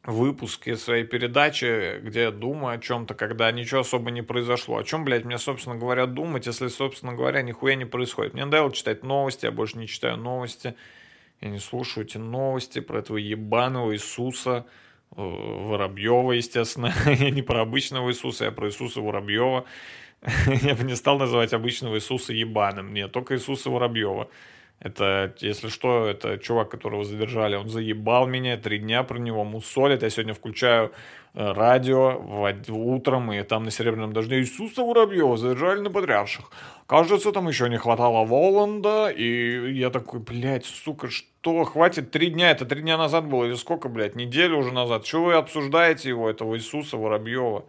выпуски 0.08 0.74
своей 0.74 1.04
передачи, 1.04 2.00
где 2.02 2.22
я 2.22 2.32
думаю 2.32 2.80
о 2.80 2.82
чем-то, 2.82 3.14
когда 3.14 3.52
ничего 3.52 3.82
особо 3.82 4.10
не 4.10 4.24
произошло. 4.24 4.78
О 4.78 4.84
чем, 4.84 5.06
блядь, 5.06 5.26
мне, 5.26 5.38
собственно 5.38 5.76
говоря, 5.76 6.08
думать, 6.08 6.48
если, 6.48 6.70
собственно 6.70 7.14
говоря, 7.14 7.44
нихуя 7.44 7.76
не 7.76 7.86
происходит. 7.86 8.34
Мне 8.34 8.46
надоело 8.46 8.72
читать 8.72 9.04
новости, 9.04 9.46
я 9.46 9.52
больше 9.52 9.78
не 9.78 9.88
читаю 9.88 10.18
новости. 10.18 10.74
Я 11.42 11.50
не 11.50 11.60
слушаю 11.60 12.06
эти 12.08 12.18
новости 12.18 12.80
про 12.80 13.00
этого 13.00 13.18
ебаного 13.18 13.94
Иисуса, 13.94 14.66
Э, 15.16 15.22
Воробьева, 15.22 16.34
естественно. 16.34 16.94
я 17.06 17.30
не 17.30 17.42
про 17.42 17.62
обычного 17.62 18.10
Иисуса, 18.10 18.46
я 18.46 18.52
про 18.52 18.68
Иисуса 18.68 19.02
Воробьева. 19.02 19.66
я 20.62 20.76
бы 20.76 20.84
не 20.84 20.96
стал 20.96 21.18
называть 21.18 21.54
обычного 21.54 21.96
Иисуса 21.96 22.34
ебаным. 22.34 22.94
Нет, 22.94 23.12
только 23.12 23.36
Иисуса 23.36 23.70
Воробьева. 23.70 24.30
Это, 24.80 25.34
если 25.40 25.70
что, 25.70 26.06
это 26.06 26.38
чувак, 26.38 26.70
которого 26.70 27.04
задержали, 27.04 27.56
он 27.56 27.68
заебал 27.68 28.28
меня, 28.28 28.58
три 28.58 28.78
дня 28.78 29.02
про 29.02 29.18
него 29.18 29.44
мусолит. 29.44 30.04
Я 30.04 30.10
сегодня 30.12 30.36
включаю 30.36 30.92
э, 31.34 31.52
радио 31.52 32.20
в, 32.20 32.78
утром, 32.78 33.34
и 33.34 33.42
там 33.42 33.64
на 33.64 33.72
Серебряном 33.72 34.14
дожде 34.14 34.40
Иисуса 34.40 34.84
Воробьева 34.84 35.36
задержали 35.36 35.80
на 35.80 35.90
Патриарших. 35.90 36.52
Кажется, 36.86 37.32
там 37.32 37.48
еще 37.48 37.70
не 37.70 37.78
хватало 37.78 38.24
Воланда, 38.24 39.10
и 39.10 39.74
я 39.74 39.90
такой, 39.90 40.20
блядь, 40.20 40.66
сука, 40.66 41.10
что, 41.10 41.64
хватит, 41.64 42.12
три 42.12 42.30
дня, 42.30 42.52
это 42.52 42.66
три 42.66 42.84
дня 42.84 42.98
назад 42.98 43.28
было, 43.28 43.46
или 43.46 43.56
сколько, 43.56 43.90
блядь, 43.90 44.16
неделю 44.16 44.60
уже 44.60 44.72
назад. 44.72 45.04
Чего 45.06 45.26
вы 45.26 45.34
обсуждаете 45.34 46.10
его, 46.10 46.30
этого 46.30 46.56
Иисуса 46.56 46.98
Воробьева? 46.98 47.66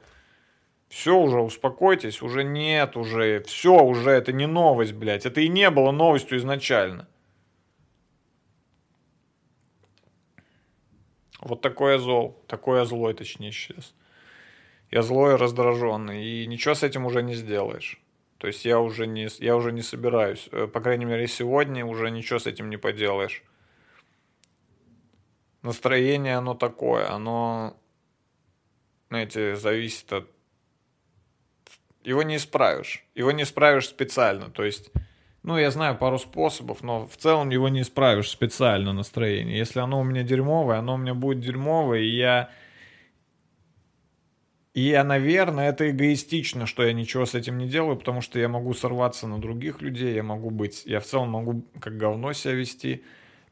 Все 0.89 1.15
уже, 1.17 1.41
успокойтесь, 1.41 2.23
уже 2.23 2.45
нет, 2.45 2.97
уже, 2.97 3.43
все 3.43 3.83
уже, 3.83 4.11
это 4.11 4.33
не 4.33 4.47
новость, 4.47 4.95
блядь. 4.95 5.27
Это 5.27 5.41
и 5.41 5.49
не 5.49 5.71
было 5.71 5.91
новостью 5.91 6.39
изначально. 6.39 7.07
Вот 11.41 11.61
такой 11.61 11.93
я 11.93 11.99
зол, 11.99 12.43
такой 12.47 12.79
я 12.79 12.85
злой, 12.85 13.15
точнее, 13.15 13.53
сейчас. 13.53 13.95
Я 14.91 15.03
злой 15.03 15.35
и 15.35 15.37
раздраженный, 15.37 16.25
и 16.25 16.47
ничего 16.47 16.75
с 16.75 16.83
этим 16.83 17.05
уже 17.05 17.23
не 17.23 17.35
сделаешь. 17.35 18.01
То 18.39 18.47
есть 18.47 18.65
я 18.65 18.81
уже 18.81 19.07
не, 19.07 19.29
я 19.41 19.57
уже 19.57 19.73
не 19.73 19.83
собираюсь. 19.83 20.49
Э, 20.53 20.67
по 20.67 20.81
крайней 20.81 21.05
мере, 21.05 21.27
сегодня 21.27 21.85
уже 21.85 22.11
ничего 22.11 22.39
с 22.39 22.47
этим 22.47 22.71
не 22.71 22.79
поделаешь. 22.79 23.43
Настроение, 25.63 26.37
оно 26.37 26.55
такое, 26.55 27.11
оно, 27.11 27.77
знаете, 29.11 29.57
зависит 29.57 30.13
от 30.13 30.38
его 32.09 32.23
не 32.23 32.37
исправишь. 32.37 33.05
Его 33.15 33.31
не 33.33 33.43
исправишь 33.43 33.89
специально. 33.89 34.51
То 34.51 34.65
есть, 34.65 34.91
Ну, 35.43 35.57
я 35.57 35.71
знаю 35.71 35.97
пару 35.97 36.19
способов, 36.19 36.83
но 36.83 37.07
в 37.07 37.17
целом 37.17 37.51
его 37.51 37.69
не 37.69 37.81
исправишь 37.83 38.29
специально 38.29 38.93
настроение. 38.93 39.57
Если 39.57 39.81
оно 39.81 40.01
у 40.01 40.05
меня 40.05 40.23
дерьмовое, 40.23 40.79
оно 40.79 40.95
у 40.95 40.99
меня 40.99 41.15
будет 41.15 41.41
дерьмовое, 41.41 42.01
и 42.01 42.17
я... 42.17 42.51
И 44.75 44.83
я, 44.83 45.05
наверное, 45.05 45.71
это 45.71 45.91
эгоистично, 45.91 46.67
что 46.67 46.85
я 46.85 46.93
ничего 46.93 47.25
с 47.25 47.35
этим 47.35 47.59
не 47.59 47.67
делаю, 47.69 47.97
потому 47.97 48.21
что 48.21 48.39
я 48.39 48.49
могу 48.49 48.75
сорваться 48.75 49.27
на 49.27 49.39
других 49.41 49.81
людей, 49.81 50.15
я 50.15 50.23
могу 50.23 50.51
быть... 50.51 50.85
Я 50.87 51.01
в 51.01 51.05
целом 51.05 51.31
могу 51.31 51.65
как 51.81 51.97
говно 51.97 52.33
себя 52.33 52.55
вести, 52.55 53.03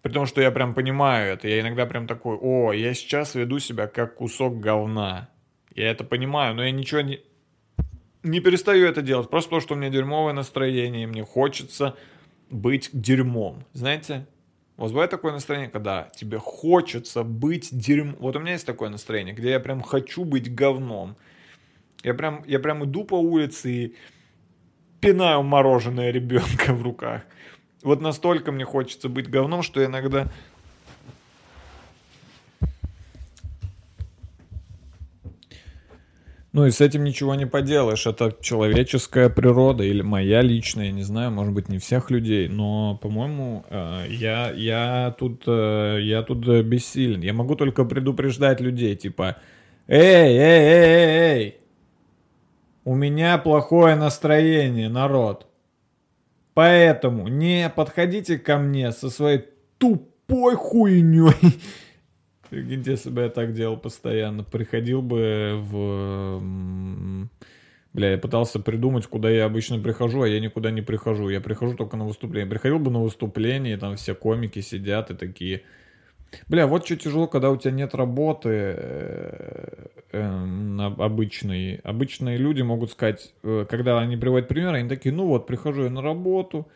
при 0.02 0.12
том, 0.12 0.26
что 0.26 0.40
я 0.40 0.50
прям 0.50 0.74
понимаю 0.74 1.32
это. 1.32 1.48
Я 1.48 1.60
иногда 1.60 1.86
прям 1.86 2.06
такой, 2.06 2.36
о, 2.40 2.72
я 2.72 2.94
сейчас 2.94 3.34
веду 3.34 3.58
себя 3.58 3.86
как 3.86 4.16
кусок 4.16 4.60
говна. 4.60 5.30
Я 5.74 5.90
это 5.90 6.04
понимаю, 6.04 6.54
но 6.54 6.64
я 6.64 6.70
ничего 6.70 7.00
не 7.00 7.20
не 8.26 8.40
перестаю 8.40 8.86
это 8.86 9.02
делать, 9.02 9.30
просто 9.30 9.50
потому 9.50 9.62
что 9.62 9.74
у 9.74 9.76
меня 9.76 9.88
дерьмовое 9.88 10.32
настроение, 10.32 11.04
и 11.04 11.06
мне 11.06 11.24
хочется 11.24 11.96
быть 12.50 12.90
дерьмом. 12.92 13.64
Знаете, 13.72 14.26
у 14.76 14.82
вас 14.82 14.92
бывает 14.92 15.10
такое 15.10 15.32
настроение, 15.32 15.70
когда 15.70 16.10
тебе 16.14 16.38
хочется 16.38 17.22
быть 17.22 17.68
дерьмом. 17.72 18.16
Вот 18.18 18.36
у 18.36 18.40
меня 18.40 18.52
есть 18.52 18.66
такое 18.66 18.90
настроение, 18.90 19.34
где 19.34 19.50
я 19.50 19.60
прям 19.60 19.80
хочу 19.80 20.24
быть 20.24 20.54
говном. 20.54 21.16
Я 22.02 22.14
прям, 22.14 22.44
я 22.46 22.58
прям 22.58 22.84
иду 22.84 23.04
по 23.04 23.14
улице 23.14 23.70
и 23.70 23.96
пинаю 25.00 25.42
мороженое 25.42 26.10
ребенка 26.10 26.74
в 26.74 26.82
руках. 26.82 27.22
Вот 27.82 28.00
настолько 28.00 28.52
мне 28.52 28.64
хочется 28.64 29.08
быть 29.08 29.30
говном, 29.30 29.62
что 29.62 29.84
иногда 29.84 30.32
Ну 36.56 36.64
и 36.64 36.70
с 36.70 36.80
этим 36.80 37.04
ничего 37.04 37.34
не 37.34 37.44
поделаешь. 37.44 38.06
Это 38.06 38.34
человеческая 38.40 39.28
природа 39.28 39.84
или 39.84 40.00
моя 40.00 40.40
личная, 40.40 40.86
я 40.86 40.92
не 40.92 41.02
знаю, 41.02 41.30
может 41.30 41.52
быть, 41.52 41.68
не 41.68 41.76
всех 41.76 42.10
людей, 42.10 42.48
но, 42.48 42.98
по-моему, 43.02 43.66
э, 43.68 44.06
я, 44.08 44.52
я, 44.52 45.14
тут, 45.18 45.42
э, 45.46 45.98
я 46.00 46.22
тут 46.22 46.48
бессилен. 46.64 47.20
Я 47.20 47.34
могу 47.34 47.56
только 47.56 47.84
предупреждать 47.84 48.62
людей, 48.62 48.96
типа, 48.96 49.36
эй, 49.86 50.34
эй, 50.34 50.38
эй, 50.38 51.36
эй, 51.36 51.56
у 52.84 52.94
меня 52.94 53.36
плохое 53.36 53.94
настроение, 53.94 54.88
народ. 54.88 55.46
Поэтому 56.54 57.28
не 57.28 57.68
подходите 57.68 58.38
ко 58.38 58.56
мне 58.56 58.92
со 58.92 59.10
своей 59.10 59.44
тупой 59.76 60.54
хуйней 60.54 61.34
если 62.50 63.10
бы 63.10 63.22
я 63.22 63.28
так 63.28 63.52
делал 63.52 63.76
постоянно. 63.76 64.44
Приходил 64.44 65.02
бы 65.02 65.58
в... 65.62 67.28
Бля, 67.92 68.10
я 68.10 68.18
пытался 68.18 68.60
придумать, 68.60 69.06
куда 69.06 69.30
я 69.30 69.46
обычно 69.46 69.78
прихожу, 69.78 70.22
а 70.22 70.28
я 70.28 70.38
никуда 70.38 70.70
не 70.70 70.82
прихожу. 70.82 71.30
Я 71.30 71.40
прихожу 71.40 71.76
только 71.76 71.96
на 71.96 72.04
выступление. 72.04 72.50
Приходил 72.50 72.78
бы 72.78 72.90
на 72.90 73.00
выступление, 73.00 73.78
там 73.78 73.96
все 73.96 74.14
комики 74.14 74.60
сидят 74.60 75.10
и 75.10 75.14
такие... 75.14 75.62
Бля, 76.48 76.66
вот 76.66 76.84
что 76.84 76.96
тяжело, 76.96 77.26
когда 77.28 77.50
у 77.50 77.56
тебя 77.56 77.70
нет 77.70 77.94
работы 77.94 78.48
э, 78.50 79.86
э, 80.12 80.92
обычной. 80.98 81.76
Обычные 81.76 82.36
люди 82.36 82.62
могут 82.62 82.90
сказать, 82.90 83.32
э, 83.42 83.64
когда 83.68 83.98
они 84.00 84.16
приводят 84.16 84.48
пример, 84.48 84.74
они 84.74 84.88
такие, 84.88 85.14
ну 85.14 85.26
вот, 85.26 85.46
прихожу 85.46 85.84
я 85.84 85.90
на 85.90 86.02
работу, 86.02 86.68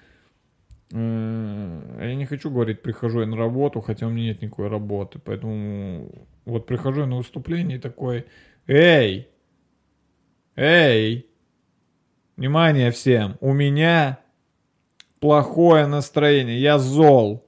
я 0.92 2.14
не 2.14 2.26
хочу 2.26 2.50
говорить, 2.50 2.82
прихожу 2.82 3.20
я 3.20 3.26
на 3.26 3.36
работу, 3.36 3.80
хотя 3.80 4.06
у 4.06 4.10
меня 4.10 4.28
нет 4.28 4.42
никакой 4.42 4.68
работы. 4.68 5.20
Поэтому 5.24 6.10
вот 6.44 6.66
прихожу 6.66 7.02
я 7.02 7.06
на 7.06 7.16
выступление 7.16 7.78
и 7.78 7.80
такой, 7.80 8.26
эй, 8.66 9.28
эй, 10.56 11.26
внимание 12.36 12.90
всем, 12.90 13.36
у 13.40 13.52
меня 13.52 14.18
плохое 15.20 15.86
настроение, 15.86 16.60
я 16.60 16.78
зол. 16.78 17.46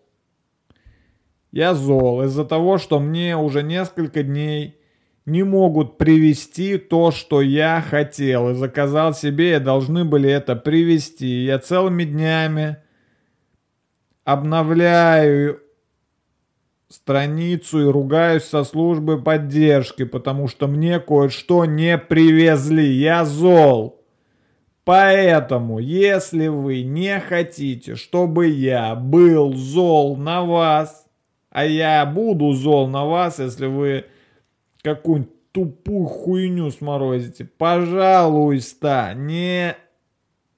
Я 1.51 1.75
зол 1.75 2.23
из-за 2.23 2.45
того, 2.45 2.79
что 2.79 3.01
мне 3.01 3.37
уже 3.37 3.63
несколько 3.63 4.23
дней 4.23 4.79
не 5.27 5.43
могут 5.43 5.99
привести 5.99 6.79
то, 6.79 7.11
что 7.11 7.43
я 7.43 7.81
хотел 7.81 8.51
и 8.51 8.55
заказал 8.55 9.15
себе, 9.15 9.57
и 9.57 9.61
должны 9.61 10.05
были 10.05 10.31
это 10.31 10.57
привести. 10.57 11.45
Я 11.45 11.59
целыми 11.59 12.05
днями 12.05 12.79
обновляю 14.25 15.61
страницу 16.89 17.81
и 17.81 17.91
ругаюсь 17.91 18.45
со 18.45 18.65
службы 18.65 19.21
поддержки, 19.21 20.05
потому 20.05 20.49
что 20.49 20.67
мне 20.67 21.01
кое-что 21.01 21.65
не 21.65 21.99
привезли. 21.99 22.87
Я 22.87 23.25
зол. 23.25 24.01
Поэтому, 24.85 25.79
если 25.79 26.49
вы 26.49 26.83
не 26.83 27.21
хотите, 27.21 27.95
чтобы 27.95 28.49
я 28.49 28.95
был 28.95 29.55
зол 29.55 30.17
на 30.17 30.43
вас, 30.43 31.07
а 31.51 31.65
я 31.65 32.05
буду 32.05 32.53
зол 32.53 32.89
на 32.89 33.05
вас, 33.05 33.39
если 33.39 33.67
вы 33.67 34.07
какую-нибудь 34.83 35.53
тупую 35.53 36.07
хуйню 36.07 36.71
сморозите, 36.71 37.45
пожалуйста, 37.45 39.13
не 39.15 39.77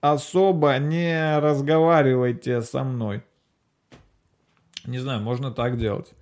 особо 0.00 0.78
не 0.78 1.38
разговаривайте 1.38 2.62
со 2.62 2.84
мной. 2.84 3.22
Не 4.86 4.98
знаю, 4.98 5.20
можно 5.20 5.50
так 5.50 5.78
делать. 5.78 6.12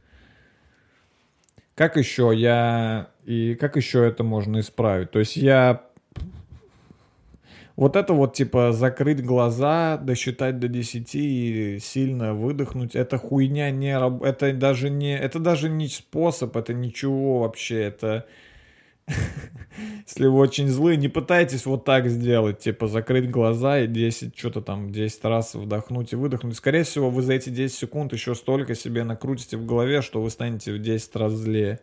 Как 1.74 1.96
еще 1.96 2.32
я... 2.34 3.08
И 3.24 3.54
как 3.54 3.76
еще 3.76 4.06
это 4.06 4.24
можно 4.24 4.60
исправить? 4.60 5.10
То 5.10 5.18
есть 5.18 5.36
я... 5.36 5.82
Вот 7.74 7.96
это 7.96 8.12
вот, 8.12 8.34
типа, 8.34 8.72
закрыть 8.72 9.24
глаза, 9.24 9.96
досчитать 9.96 10.58
до 10.58 10.68
10 10.68 11.14
и 11.14 11.78
сильно 11.80 12.34
выдохнуть, 12.34 12.94
это 12.94 13.16
хуйня 13.16 13.70
не... 13.70 13.98
Это 14.24 14.52
даже 14.52 14.90
не... 14.90 15.16
Это 15.16 15.38
даже 15.38 15.68
не 15.70 15.88
способ, 15.88 16.56
это 16.56 16.74
ничего 16.74 17.40
вообще, 17.40 17.80
это 17.82 18.26
Если 20.06 20.26
вы 20.26 20.38
очень 20.38 20.68
злые, 20.68 20.96
не 20.96 21.08
пытайтесь 21.08 21.66
вот 21.66 21.84
так 21.84 22.08
сделать, 22.08 22.58
типа 22.60 22.86
закрыть 22.86 23.30
глаза 23.30 23.80
и 23.80 23.86
10, 23.86 24.36
что-то 24.36 24.60
там, 24.60 24.92
10 24.92 25.24
раз 25.24 25.54
вдохнуть 25.54 26.12
и 26.12 26.16
выдохнуть. 26.16 26.56
Скорее 26.56 26.84
всего, 26.84 27.10
вы 27.10 27.22
за 27.22 27.34
эти 27.34 27.48
10 27.48 27.74
секунд 27.74 28.12
еще 28.12 28.34
столько 28.34 28.74
себе 28.74 29.04
накрутите 29.04 29.56
в 29.56 29.66
голове, 29.66 30.02
что 30.02 30.20
вы 30.22 30.30
станете 30.30 30.72
в 30.72 30.78
10 30.80 31.16
раз 31.16 31.32
злее. 31.32 31.80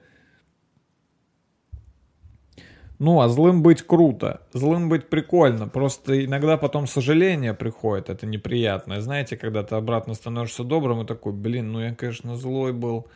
Ну, 3.00 3.22
а 3.22 3.30
злым 3.30 3.64
быть 3.64 3.82
круто, 3.82 4.42
злым 4.52 4.90
быть 4.90 5.08
прикольно, 5.08 5.70
просто 5.70 6.26
иногда 6.26 6.58
потом 6.58 6.86
сожаление 6.86 7.54
приходит, 7.54 8.10
это 8.10 8.26
неприятное. 8.26 9.00
Знаете, 9.00 9.38
когда 9.38 9.64
ты 9.64 9.76
обратно 9.76 10.16
становишься 10.16 10.66
добрым 10.66 11.04
и 11.04 11.06
такой, 11.06 11.32
блин, 11.32 11.72
ну 11.72 11.80
я, 11.80 11.96
конечно, 11.96 12.36
злой 12.36 12.74
был. 12.74 13.08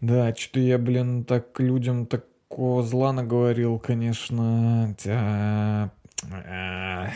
Да, 0.00 0.34
что-то 0.34 0.60
я, 0.60 0.78
блин, 0.78 1.24
так 1.24 1.60
людям 1.60 2.06
так 2.06 2.24
такого 2.52 2.82
зла 2.82 3.12
наговорил, 3.14 3.78
конечно. 3.78 4.94
А, 5.06 5.90
а, 6.30 7.10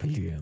блин. 0.00 0.40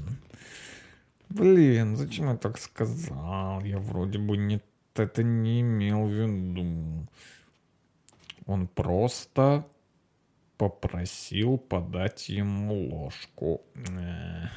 Блин, 1.31 1.97
зачем 1.97 2.29
я 2.29 2.37
так 2.37 2.59
сказал? 2.59 3.63
Я 3.65 3.79
вроде 3.79 4.19
бы 4.19 4.37
не, 4.37 4.61
это 4.95 5.23
не 5.23 5.63
имел 5.63 6.05
в 6.05 6.11
виду. 6.11 7.07
Он 8.45 8.69
просто 8.69 9.67
попросил 10.59 11.57
подать 11.57 12.29
ему 12.29 12.91
ложку. 12.91 13.63
Э, 13.75 14.49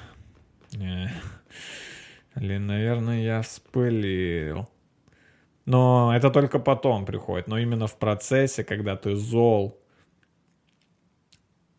э. 0.74 1.06
Или, 2.36 2.58
наверное, 2.58 3.22
я 3.22 3.42
спылил. 3.42 4.68
Но 5.68 6.16
это 6.16 6.30
только 6.30 6.60
потом 6.60 7.06
приходит. 7.06 7.48
Но 7.48 7.58
именно 7.58 7.88
в 7.88 7.98
процессе, 7.98 8.64
когда 8.64 8.96
ты 8.96 9.18
зол, 9.18 9.78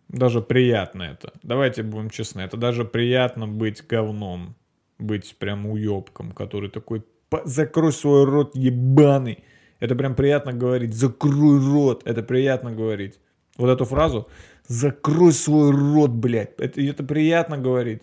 даже 0.08 0.42
приятно 0.42 1.04
это. 1.04 1.32
Давайте 1.42 1.82
будем 1.82 2.10
честны. 2.10 2.42
Это 2.42 2.58
даже 2.58 2.84
приятно 2.84 3.48
быть 3.48 3.86
говном. 3.86 4.54
Быть 4.98 5.36
прям 5.38 5.66
уебком, 5.66 6.32
который 6.32 6.68
такой, 6.68 7.02
закрой 7.44 7.92
свой 7.92 8.24
рот 8.24 8.54
ебаный. 8.54 9.42
Это 9.80 9.94
прям 9.94 10.14
приятно 10.14 10.52
говорить. 10.52 10.92
Закрой 10.92 11.58
рот. 11.58 12.02
Это 12.04 12.22
приятно 12.22 12.72
говорить. 12.72 13.18
Вот 13.56 13.70
эту 13.70 13.86
фразу. 13.86 14.28
Закрой 14.66 15.32
свой 15.32 15.70
рот, 15.70 16.10
блядь. 16.10 16.60
Это, 16.60 16.82
это 16.82 17.04
приятно 17.04 17.56
говорить. 17.56 18.02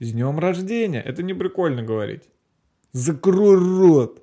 С 0.00 0.10
днем 0.10 0.40
рождения. 0.40 1.00
Это 1.00 1.22
не 1.22 1.34
прикольно 1.34 1.84
говорить. 1.84 2.31
Закрой 2.92 3.56
рот. 3.56 4.22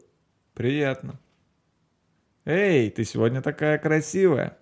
Приятно. 0.53 1.20
Эй, 2.45 2.89
ты 2.89 3.03
сегодня 3.03 3.41
такая 3.41 3.78
красивая. 3.78 4.57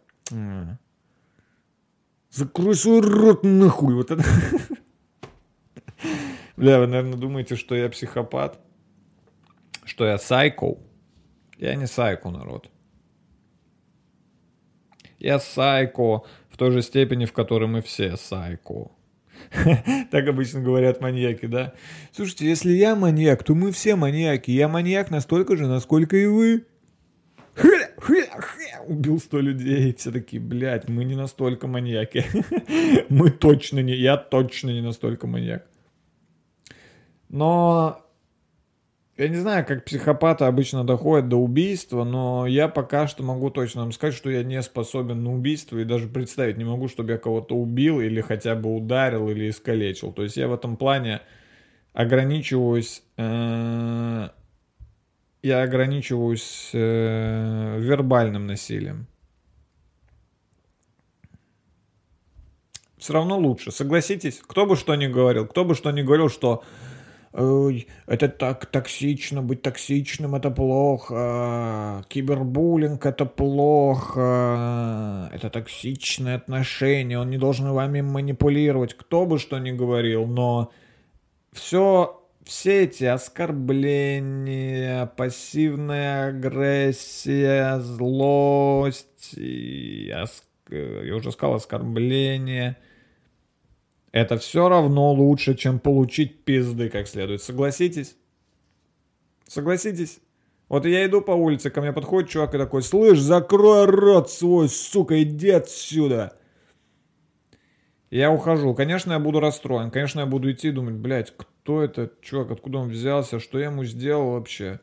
Закрой 2.30 2.76
свой 2.76 3.02
рот 3.02 3.44
нахуй. 3.44 3.96
Вот 3.96 4.12
это... 4.12 4.24
Бля, 6.58 6.80
вы, 6.80 6.88
наверное, 6.88 7.18
думаете, 7.18 7.56
что 7.56 7.76
я 7.76 7.90
психопат? 7.90 8.60
Что 9.86 10.06
я 10.06 10.18
сайко? 10.18 10.78
Я 11.58 11.76
не 11.76 11.88
сайко, 11.88 12.30
народ. 12.30 12.70
Я 15.20 15.40
сайко 15.40 16.24
в 16.50 16.58
той 16.58 16.72
же 16.72 16.82
степени, 16.82 17.26
в 17.26 17.34
которой 17.34 17.68
мы 17.68 17.82
все 17.82 18.16
сайко. 18.18 18.92
Так 20.12 20.28
обычно 20.28 20.62
говорят 20.62 21.02
маньяки, 21.02 21.46
да? 21.46 21.74
Слушайте, 22.12 22.48
если 22.48 22.72
я 22.72 22.96
маньяк, 22.96 23.44
то 23.44 23.56
мы 23.56 23.72
все 23.72 23.96
маньяки. 23.96 24.52
Я 24.52 24.68
маньяк 24.68 25.12
настолько 25.12 25.56
же, 25.56 25.68
насколько 25.68 26.16
и 26.18 26.26
вы. 26.26 26.66
Убил 28.88 29.20
сто 29.20 29.40
людей. 29.40 29.94
Все 29.98 30.12
такие, 30.12 30.42
блядь, 30.42 30.88
мы 30.88 31.04
не 31.04 31.16
настолько 31.16 31.68
маньяки. 31.68 32.26
Мы 33.10 33.32
точно 33.32 33.80
не, 33.80 33.96
я 33.96 34.16
точно 34.16 34.70
не 34.70 34.82
настолько 34.82 35.28
маньяк. 35.28 35.66
Но 37.30 38.07
я 39.18 39.30
не 39.30 39.38
знаю, 39.38 39.66
как 39.66 39.84
психопаты 39.84 40.46
обычно 40.46 40.84
доходят 40.84 41.28
до 41.28 41.38
убийства, 41.38 42.04
но 42.04 42.46
я 42.46 42.68
пока 42.68 43.08
что 43.08 43.24
могу 43.24 43.50
точно 43.50 43.82
вам 43.82 43.92
сказать, 43.92 44.14
что 44.14 44.30
я 44.30 44.44
не 44.44 44.62
способен 44.62 45.24
на 45.24 45.34
убийство 45.34 45.80
и 45.80 45.86
даже 45.86 46.08
представить 46.08 46.58
не 46.58 46.66
могу, 46.66 46.88
чтобы 46.88 47.14
я 47.14 47.18
кого-то 47.18 47.56
убил 47.56 48.00
или 48.00 48.22
хотя 48.22 48.54
бы 48.54 48.76
ударил 48.76 49.28
или 49.30 49.50
искалечил. 49.50 50.14
То 50.14 50.22
есть 50.22 50.38
я 50.38 50.48
в 50.48 50.54
этом 50.54 50.78
плане 50.78 51.22
ограничиваюсь, 51.94 53.02
э, 53.18 54.30
я 55.42 55.64
ограничиваюсь 55.64 56.70
э, 56.74 57.80
вербальным 57.80 58.46
насилием. 58.46 59.08
Все 63.00 63.14
равно 63.14 63.40
лучше, 63.40 63.72
согласитесь? 63.72 64.42
Кто 64.46 64.68
бы 64.68 64.76
что 64.76 64.94
ни 64.94 65.08
говорил, 65.08 65.48
кто 65.48 65.66
бы 65.66 65.74
что 65.74 65.90
ни 65.90 66.04
говорил, 66.04 66.30
что 66.30 66.64
Ой, 67.38 67.88
это 68.08 68.30
так 68.30 68.66
токсично, 68.66 69.44
быть 69.44 69.62
токсичным 69.62 70.34
это 70.34 70.50
плохо, 70.50 72.04
кибербуллинг 72.10 73.06
это 73.06 73.26
плохо, 73.26 75.30
это 75.32 75.52
токсичное 75.52 76.38
отношение, 76.38 77.20
он 77.20 77.30
не 77.30 77.38
должен 77.38 77.72
вами 77.72 78.02
манипулировать, 78.02 78.96
кто 78.96 79.28
бы 79.28 79.38
что 79.38 79.60
ни 79.60 79.70
говорил, 79.70 80.26
но 80.26 80.72
все, 81.54 82.28
все 82.44 82.86
эти 82.86 83.04
оскорбления, 83.04 85.06
пассивная 85.06 86.30
агрессия, 86.30 87.78
злость, 87.78 89.34
я, 89.34 90.26
я 90.72 91.16
уже 91.16 91.32
сказал 91.32 91.54
оскорбление– 91.54 92.78
это 94.18 94.38
все 94.38 94.68
равно 94.68 95.12
лучше, 95.14 95.54
чем 95.54 95.80
получить 95.80 96.44
пизды 96.44 96.90
как 96.90 97.08
следует. 97.08 97.44
Согласитесь? 97.44 98.18
Согласитесь? 99.48 100.20
Вот 100.70 100.86
я 100.86 101.06
иду 101.06 101.22
по 101.22 101.32
улице, 101.32 101.70
ко 101.70 101.82
мне 101.82 101.94
подходит 101.94 102.30
чувак 102.30 102.56
и 102.56 102.58
такой, 102.58 102.82
слышь, 102.82 103.20
закрой 103.20 103.86
рот 103.86 104.32
свой, 104.32 104.70
сука, 104.70 105.22
иди 105.22 105.52
отсюда. 105.52 106.36
Я 108.10 108.32
ухожу. 108.32 108.74
Конечно, 108.74 109.14
я 109.14 109.20
буду 109.20 109.40
расстроен. 109.40 109.92
Конечно, 109.92 110.22
я 110.22 110.26
буду 110.26 110.52
идти 110.52 110.70
и 110.70 110.72
думать, 110.72 110.96
блядь, 110.96 111.34
кто 111.38 111.84
это 111.84 112.12
чувак, 112.22 112.52
откуда 112.52 112.80
он 112.80 112.90
взялся, 112.90 113.40
что 113.40 113.60
я 113.60 113.66
ему 113.66 113.84
сделал 113.84 114.32
вообще? 114.32 114.80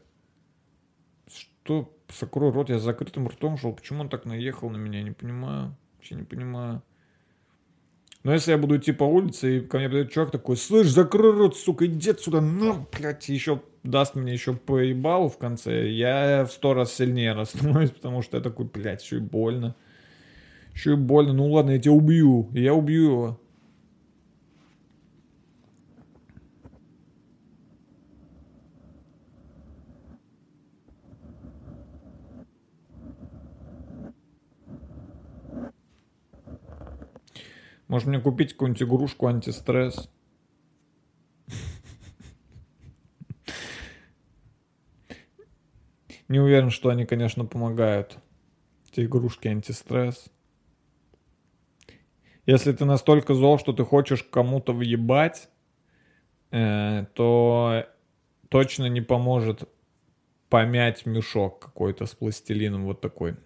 Что, 1.27 1.93
закрой 2.21 2.53
рот, 2.53 2.69
я 2.71 2.79
с 2.79 2.83
закрытым 2.83 3.27
ртом 3.29 3.57
шел, 3.57 3.73
почему 3.73 4.03
он 4.03 4.09
так 4.09 4.27
наехал 4.27 4.71
на 4.71 4.77
меня, 4.77 5.03
не 5.03 5.11
понимаю, 5.11 5.77
вообще 5.97 6.15
не 6.15 6.23
понимаю. 6.23 6.83
Но 8.25 8.33
если 8.33 8.53
я 8.53 8.59
буду 8.59 8.79
идти 8.79 8.93
по 8.93 9.05
улице, 9.05 9.59
и 9.59 9.61
ко 9.61 9.77
мне 9.77 9.87
подойдет 9.89 10.13
чувак 10.13 10.31
такой, 10.31 10.57
слышь, 10.57 10.89
закрой 10.89 11.33
рот, 11.37 11.59
сука, 11.59 11.85
иди 11.85 12.11
отсюда, 12.11 12.41
ну, 12.41 12.87
блядь, 12.91 13.29
еще 13.29 13.61
даст 13.83 14.15
мне 14.15 14.33
еще 14.33 14.55
поебалу 14.55 15.29
в 15.29 15.37
конце, 15.37 15.91
я 15.91 16.47
в 16.47 16.53
сто 16.53 16.73
раз 16.73 16.95
сильнее 16.95 17.35
расстановлюсь, 17.35 17.91
потому 17.95 18.23
что 18.23 18.39
я 18.39 18.43
такой, 18.43 18.65
блядь, 18.65 19.05
еще 19.05 19.19
и 19.19 19.21
больно. 19.21 19.77
Еще 20.75 20.95
и 20.95 20.97
больно, 20.97 21.35
ну 21.35 21.53
ладно, 21.53 21.73
я 21.73 21.79
тебя 21.79 21.93
убью, 21.93 22.49
я 22.53 22.75
убью 22.75 23.05
его. 23.05 23.41
Может 37.89 38.09
мне 38.09 38.21
купить 38.21 38.53
какую-нибудь 38.53 38.83
игрушку 38.83 39.27
антистресс? 39.27 40.11
Не 46.29 46.41
уверен, 46.41 46.71
что 46.71 46.89
они, 46.89 47.05
конечно, 47.05 47.45
помогают. 47.45 48.19
Эти 48.91 49.05
игрушки 49.05 49.49
антистресс. 49.49 50.31
Если 52.47 52.73
ты 52.73 52.85
настолько 52.85 53.35
зол, 53.35 53.59
что 53.59 53.73
ты 53.73 53.85
хочешь 53.85 54.23
кому-то 54.23 54.73
въебать, 54.73 55.49
э, 56.51 57.07
то 57.15 57.87
точно 58.49 58.87
не 58.87 59.01
поможет 59.01 59.69
помять 60.49 61.07
мешок 61.07 61.59
какой-то 61.61 62.07
с 62.07 62.15
пластилином 62.15 62.85
вот 62.85 63.01
такой. 63.01 63.37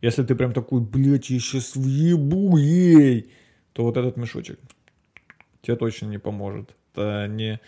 Если 0.00 0.22
ты 0.22 0.34
прям 0.34 0.52
такой, 0.52 0.80
блядь, 0.80 1.30
я 1.30 1.38
сейчас 1.38 1.76
въебу 1.76 2.56
ей, 2.56 3.30
то 3.72 3.84
вот 3.84 3.96
этот 3.96 4.16
мешочек 4.16 4.58
тебе 5.62 5.76
точно 5.76 6.06
не 6.06 6.18
поможет. 6.18 6.74
Это 6.92 7.26
не... 7.28 7.60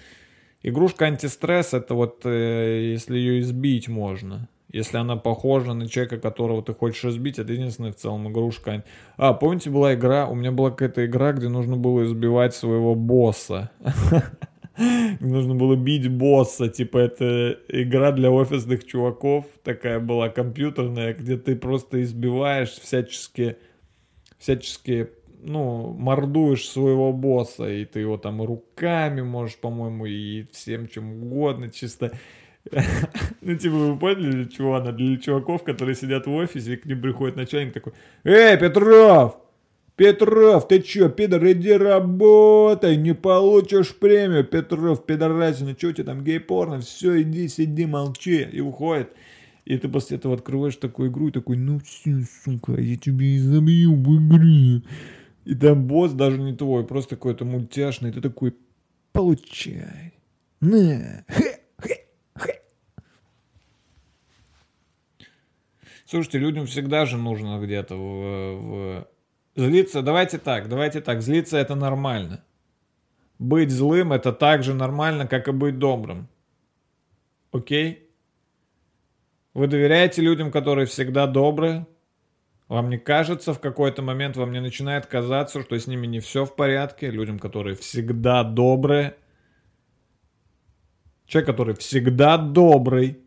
Игрушка 0.62 1.07
антистресс, 1.07 1.74
это 1.74 1.95
вот 1.95 2.24
э, 2.24 2.93
если 2.93 3.18
ее 3.18 3.41
избить 3.41 3.89
можно. 3.89 4.49
Если 4.72 4.97
она 4.97 5.16
похожа 5.16 5.74
на 5.74 5.89
человека, 5.89 6.18
которого 6.18 6.62
ты 6.62 6.72
хочешь 6.72 7.05
избить, 7.05 7.39
это 7.39 7.53
единственная 7.53 7.93
в 7.93 7.97
целом 7.97 8.30
игрушка. 8.30 8.85
А, 9.16 9.35
помните, 9.35 9.70
была 9.70 9.95
игра, 9.95 10.26
у 10.26 10.35
меня 10.35 10.53
была 10.53 10.70
какая-то 10.70 11.05
игра, 11.05 11.33
где 11.33 11.49
нужно 11.49 11.76
было 11.76 12.05
избивать 12.05 12.55
своего 12.55 12.95
босса. 12.95 13.70
нужно 14.77 15.55
было 15.55 15.77
бить 15.77 16.09
босса, 16.09 16.68
типа 16.68 16.99
это 16.99 17.59
игра 17.68 18.12
для 18.12 18.31
офисных 18.31 18.85
чуваков, 18.85 19.47
такая 19.62 20.01
была 20.01 20.29
компьютерная, 20.29 21.14
где 21.14 21.37
ты 21.37 21.57
просто 21.57 22.03
избиваешь 22.03 22.70
всячески, 22.70 23.57
всячески, 24.39 25.11
ну, 25.43 25.93
мордуешь 25.99 26.68
своего 26.68 27.12
босса, 27.12 27.68
и 27.68 27.85
ты 27.85 28.01
его 28.01 28.16
там 28.16 28.43
руками 28.43 29.23
можешь, 29.23 29.57
по-моему, 29.57 30.07
и 30.07 30.47
всем 30.53 30.89
чем 30.89 31.23
угодно, 31.23 31.68
чисто. 31.68 32.12
Ну, 33.41 33.57
типа, 33.57 33.75
вы 33.75 33.99
поняли, 33.99 34.31
для 34.31 34.45
чего 34.45 34.77
она? 34.77 34.93
Для 34.93 35.16
чуваков, 35.16 35.64
которые 35.64 35.97
сидят 35.97 36.27
в 36.27 36.33
офисе, 36.33 36.75
и 36.75 36.77
к 36.77 36.87
ним 36.87 37.03
приходит 37.03 37.35
начальник 37.35 37.75
такой, 37.75 37.93
«Эй, 38.23 38.57
Петров, 38.57 39.37
Петров, 40.03 40.66
ты 40.66 40.82
чё, 40.82 41.09
пидор, 41.09 41.46
иди 41.53 41.70
работай, 41.70 42.96
не 42.96 43.14
получишь 43.14 43.94
премию. 43.94 44.42
Петров, 44.42 45.07
пидорасина, 45.07 45.76
чё 45.76 45.90
у 45.90 45.92
тебя 45.92 46.07
там 46.07 46.24
гей-порно? 46.24 46.80
Все, 46.80 47.22
иди, 47.22 47.46
сиди, 47.46 47.86
молчи. 47.86 48.42
И 48.53 48.61
уходит. 48.61 49.12
И 49.64 49.78
ты 49.78 49.88
после 49.88 50.16
этого 50.16 50.34
открываешь 50.34 50.74
такую 50.74 51.09
игру 51.09 51.28
и 51.28 51.30
такой, 51.30 51.57
ну 51.57 51.78
все, 51.78 52.24
сука, 52.44 52.72
я 52.80 52.96
тебе 52.96 53.36
и 53.36 53.38
забью 53.38 53.94
в 53.94 54.16
игре. 54.16 54.82
И 55.44 55.55
там 55.55 55.86
босс 55.86 56.11
даже 56.11 56.36
не 56.38 56.57
твой, 56.57 56.84
просто 56.84 57.14
какой-то 57.14 57.44
мультяшный. 57.44 58.11
И 58.11 58.12
ты 58.12 58.20
такой, 58.20 58.57
получай. 59.12 60.14
На. 60.61 61.24
Хе, 61.28 61.61
хе, 61.80 62.07
хе. 62.36 62.61
Слушайте, 66.07 66.38
людям 66.38 66.66
всегда 66.66 67.07
же 67.07 67.18
нужно 67.18 67.61
где-то 67.64 67.94
в, 67.94 69.00
в 69.00 69.12
Злиться, 69.55 70.03
давайте 70.03 70.38
так, 70.38 70.68
давайте 70.68 71.00
так, 71.00 71.20
злиться 71.20 71.59
это 71.59 71.74
нормально. 71.74 72.42
Быть 73.38 73.70
злым 73.70 74.12
это 74.12 74.32
так 74.32 74.62
же 74.62 74.72
нормально, 74.72 75.26
как 75.26 75.48
и 75.48 75.53
быть 75.53 75.78
добрым. 75.78 76.28
Окей? 77.50 78.09
Вы 79.53 79.66
доверяете 79.66 80.22
людям, 80.22 80.50
которые 80.50 80.86
всегда 80.86 81.26
добрые? 81.26 81.86
Вам 82.68 82.88
не 82.88 82.96
кажется 82.96 83.53
в 83.53 83.61
какой-то 83.61 84.00
момент, 84.00 84.36
вам 84.36 84.53
не 84.53 84.61
начинает 84.61 85.05
казаться, 85.05 85.61
что 85.61 85.78
с 85.78 85.86
ними 85.86 86.07
не 86.07 86.20
все 86.20 86.46
в 86.46 86.57
порядке? 86.57 87.11
Людям, 87.11 87.38
которые 87.38 87.76
всегда 87.76 88.44
добрые? 88.44 89.16
Человек, 91.26 91.50
который 91.50 91.74
всегда 91.74 92.38
добрый, 92.38 93.18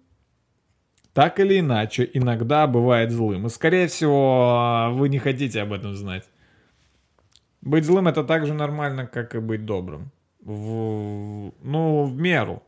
так 1.15 1.39
или 1.39 1.59
иначе, 1.61 2.09
иногда 2.13 2.67
бывает 2.67 3.09
злым. 3.09 3.47
И, 3.47 3.49
скорее 3.49 3.87
всего, 3.87 4.89
вы 4.91 5.07
не 5.07 5.17
хотите 5.17 5.61
об 5.61 5.71
этом 5.71 5.95
знать. 5.95 6.25
Быть 7.61 7.85
злым 7.85 8.09
это 8.09 8.25
так 8.25 8.45
же 8.45 8.53
нормально, 8.53 9.07
как 9.07 9.33
и 9.33 9.39
быть 9.39 9.63
добрым. 9.63 10.11
В, 10.41 11.53
ну, 11.63 12.03
в 12.03 12.17
меру. 12.17 12.63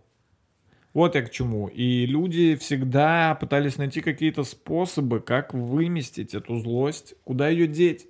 Вот 0.94 1.16
я 1.16 1.24
к 1.24 1.30
чему. 1.30 1.68
И 1.68 2.06
люди 2.06 2.56
всегда 2.56 3.36
пытались 3.36 3.76
найти 3.76 4.00
какие-то 4.00 4.46
способы, 4.46 5.20
как 5.20 5.54
выместить 5.54 6.34
эту 6.34 6.58
злость, 6.60 7.16
куда 7.26 7.50
ее 7.50 7.68
деть. 7.68 8.08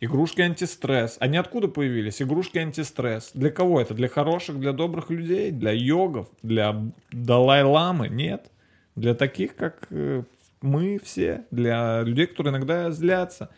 Игрушки 0.00 0.42
антистресс. 0.42 1.16
Они 1.18 1.38
откуда 1.38 1.68
появились? 1.68 2.20
Игрушки 2.20 2.58
антистресс. 2.58 3.30
Для 3.32 3.48
кого 3.48 3.80
это? 3.80 3.94
Для 3.94 4.08
хороших, 4.08 4.60
для 4.60 4.74
добрых 4.74 5.08
людей? 5.08 5.50
Для 5.50 5.72
йогов? 5.72 6.28
Для 6.42 6.92
Далай-ламы? 7.10 8.10
Нет. 8.10 8.51
Для 8.94 9.14
таких, 9.14 9.56
как 9.56 9.86
э, 9.90 10.22
мы 10.60 10.98
все, 11.02 11.46
для 11.50 12.02
людей, 12.02 12.26
которые 12.26 12.52
иногда 12.52 12.90
злятся. 12.90 13.50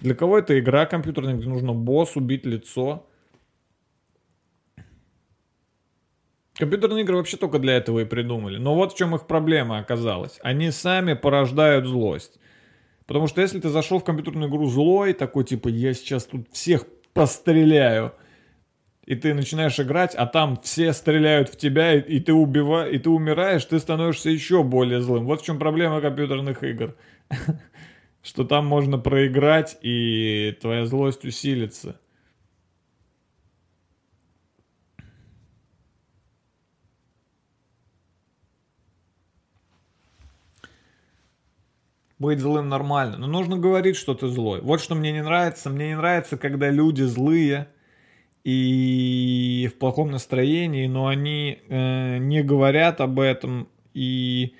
Для 0.00 0.14
кого 0.14 0.38
это 0.38 0.58
игра 0.58 0.86
компьютерная, 0.86 1.34
где 1.34 1.48
нужно 1.48 1.72
босс 1.72 2.16
убить 2.16 2.46
лицо? 2.46 3.06
Компьютерные 6.54 7.04
игры 7.04 7.16
вообще 7.16 7.36
только 7.36 7.58
для 7.58 7.76
этого 7.76 8.00
и 8.00 8.04
придумали. 8.04 8.56
Но 8.58 8.74
вот 8.74 8.92
в 8.92 8.96
чем 8.96 9.14
их 9.14 9.26
проблема 9.26 9.78
оказалась. 9.78 10.38
Они 10.42 10.70
сами 10.70 11.12
порождают 11.14 11.86
злость. 11.86 12.38
Потому 13.06 13.26
что 13.26 13.40
если 13.40 13.60
ты 13.60 13.68
зашел 13.68 14.00
в 14.00 14.04
компьютерную 14.04 14.50
игру 14.50 14.66
злой, 14.66 15.12
такой 15.12 15.44
типа, 15.44 15.68
я 15.68 15.92
сейчас 15.92 16.24
тут 16.24 16.48
всех 16.52 16.86
постреляю, 17.12 18.12
и 19.06 19.14
ты 19.14 19.34
начинаешь 19.34 19.78
играть, 19.78 20.16
а 20.16 20.26
там 20.26 20.60
все 20.60 20.92
стреляют 20.92 21.48
в 21.48 21.56
тебя, 21.56 21.94
и, 21.94 22.00
и 22.00 22.20
ты 22.20 22.34
убива, 22.34 22.88
и 22.88 22.98
ты 22.98 23.08
умираешь, 23.08 23.64
ты 23.64 23.78
становишься 23.78 24.30
еще 24.30 24.64
более 24.64 25.00
злым. 25.00 25.26
Вот 25.26 25.40
в 25.40 25.44
чем 25.44 25.60
проблема 25.60 26.00
компьютерных 26.00 26.64
игр. 26.64 26.96
Что 28.22 28.44
там 28.44 28.66
можно 28.66 28.98
проиграть, 28.98 29.78
и 29.80 30.58
твоя 30.60 30.84
злость 30.84 31.24
усилится. 31.24 32.00
Быть 42.18 42.40
злым 42.40 42.68
нормально. 42.68 43.18
Но 43.18 43.28
нужно 43.28 43.56
говорить, 43.58 43.94
что 43.94 44.14
ты 44.14 44.26
злой. 44.26 44.60
Вот 44.62 44.80
что 44.80 44.94
мне 44.94 45.12
не 45.12 45.22
нравится. 45.22 45.68
Мне 45.68 45.88
не 45.88 45.96
нравится, 45.96 46.38
когда 46.38 46.70
люди 46.70 47.02
злые 47.02 47.68
и 48.46 49.68
в 49.74 49.78
плохом 49.78 50.12
настроении, 50.12 50.86
но 50.86 51.08
они 51.08 51.58
э, 51.68 52.18
не 52.18 52.44
говорят 52.44 53.00
об 53.00 53.18
этом. 53.18 53.66
И 53.92 54.54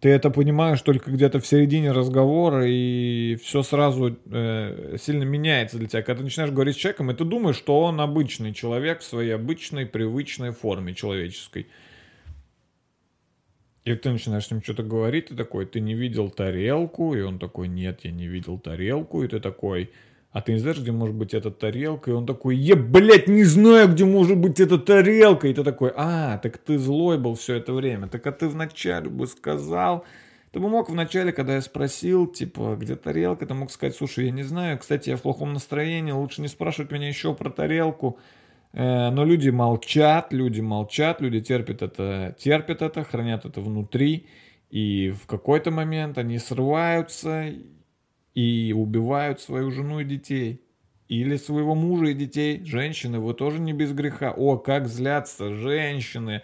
ты 0.00 0.10
это 0.10 0.28
понимаешь 0.28 0.82
только 0.82 1.10
где-то 1.10 1.40
в 1.40 1.46
середине 1.46 1.92
разговора, 1.92 2.66
и 2.68 3.36
все 3.42 3.62
сразу 3.62 4.14
э, 4.26 4.96
сильно 5.00 5.22
меняется 5.22 5.78
для 5.78 5.88
тебя. 5.88 6.02
Когда 6.02 6.18
ты 6.18 6.24
начинаешь 6.24 6.52
говорить 6.52 6.76
с 6.76 6.78
человеком, 6.78 7.10
и 7.10 7.14
ты 7.14 7.24
думаешь, 7.24 7.56
что 7.56 7.80
он 7.80 7.98
обычный 8.02 8.52
человек 8.52 9.00
в 9.00 9.04
своей 9.04 9.30
обычной, 9.30 9.86
привычной 9.86 10.50
форме 10.50 10.94
человеческой. 10.94 11.66
И 13.86 13.94
ты 13.94 14.10
начинаешь 14.10 14.44
с 14.44 14.50
ним 14.50 14.62
что-то 14.62 14.82
говорить, 14.82 15.28
ты 15.28 15.34
такой, 15.34 15.64
ты 15.64 15.80
не 15.80 15.94
видел 15.94 16.28
тарелку, 16.28 17.14
и 17.14 17.22
он 17.22 17.38
такой, 17.38 17.68
нет, 17.68 18.00
я 18.02 18.10
не 18.10 18.26
видел 18.26 18.58
тарелку, 18.58 19.22
и 19.22 19.28
ты 19.28 19.40
такой, 19.40 19.92
а 20.30 20.42
ты 20.42 20.52
не 20.52 20.58
знаешь, 20.58 20.78
где 20.78 20.92
может 20.92 21.14
быть 21.14 21.32
эта 21.32 21.50
тарелка? 21.50 22.10
И 22.10 22.14
он 22.14 22.26
такой, 22.26 22.56
я, 22.56 22.76
блядь, 22.76 23.28
не 23.28 23.44
знаю, 23.44 23.88
где 23.88 24.04
может 24.04 24.36
быть 24.36 24.60
эта 24.60 24.78
тарелка. 24.78 25.48
И 25.48 25.54
ты 25.54 25.64
такой, 25.64 25.90
а, 25.96 26.38
так 26.38 26.58
ты 26.58 26.78
злой 26.78 27.18
был 27.18 27.34
все 27.34 27.54
это 27.54 27.72
время. 27.72 28.08
Так 28.08 28.26
а 28.26 28.32
ты 28.32 28.46
вначале 28.48 29.08
бы 29.08 29.26
сказал, 29.26 30.04
ты 30.52 30.60
бы 30.60 30.68
мог 30.68 30.90
вначале, 30.90 31.32
когда 31.32 31.54
я 31.54 31.62
спросил, 31.62 32.26
типа, 32.26 32.76
где 32.78 32.94
тарелка, 32.94 33.46
ты 33.46 33.54
мог 33.54 33.70
сказать, 33.70 33.96
слушай, 33.96 34.26
я 34.26 34.30
не 34.30 34.42
знаю, 34.42 34.78
кстати, 34.78 35.10
я 35.10 35.16
в 35.16 35.22
плохом 35.22 35.54
настроении, 35.54 36.12
лучше 36.12 36.42
не 36.42 36.48
спрашивать 36.48 36.90
меня 36.90 37.08
еще 37.08 37.34
про 37.34 37.48
тарелку. 37.48 38.18
Э, 38.74 39.10
но 39.10 39.24
люди 39.24 39.48
молчат, 39.48 40.32
люди 40.32 40.60
молчат, 40.60 41.22
люди 41.22 41.40
терпят 41.40 41.80
это, 41.80 42.36
терпят 42.38 42.82
это, 42.82 43.02
хранят 43.02 43.46
это 43.46 43.62
внутри, 43.62 44.26
и 44.70 45.10
в 45.10 45.26
какой-то 45.26 45.70
момент 45.70 46.18
они 46.18 46.38
срываются 46.38 47.50
и 48.38 48.72
убивают 48.72 49.40
свою 49.40 49.72
жену 49.72 49.98
и 49.98 50.04
детей. 50.04 50.62
Или 51.08 51.36
своего 51.36 51.74
мужа 51.74 52.06
и 52.06 52.14
детей. 52.14 52.64
Женщины, 52.64 53.18
вы 53.18 53.34
тоже 53.34 53.58
не 53.58 53.72
без 53.72 53.92
греха. 53.92 54.30
О, 54.30 54.58
как 54.58 54.86
злятся 54.86 55.52
женщины. 55.54 56.42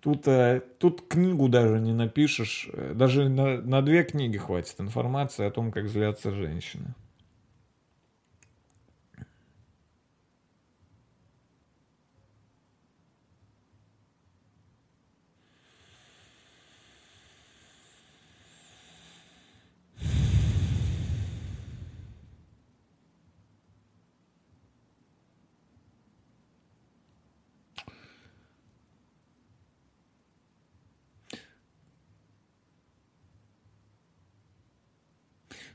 Тут, 0.00 0.28
э, 0.28 0.62
тут 0.78 1.08
книгу 1.08 1.48
даже 1.48 1.80
не 1.80 1.92
напишешь. 1.92 2.68
Даже 2.94 3.28
на, 3.28 3.60
на 3.60 3.82
две 3.82 4.04
книги 4.04 4.36
хватит 4.36 4.76
информации 4.78 5.44
о 5.44 5.50
том, 5.50 5.72
как 5.72 5.88
злятся 5.88 6.30
женщины. 6.30 6.94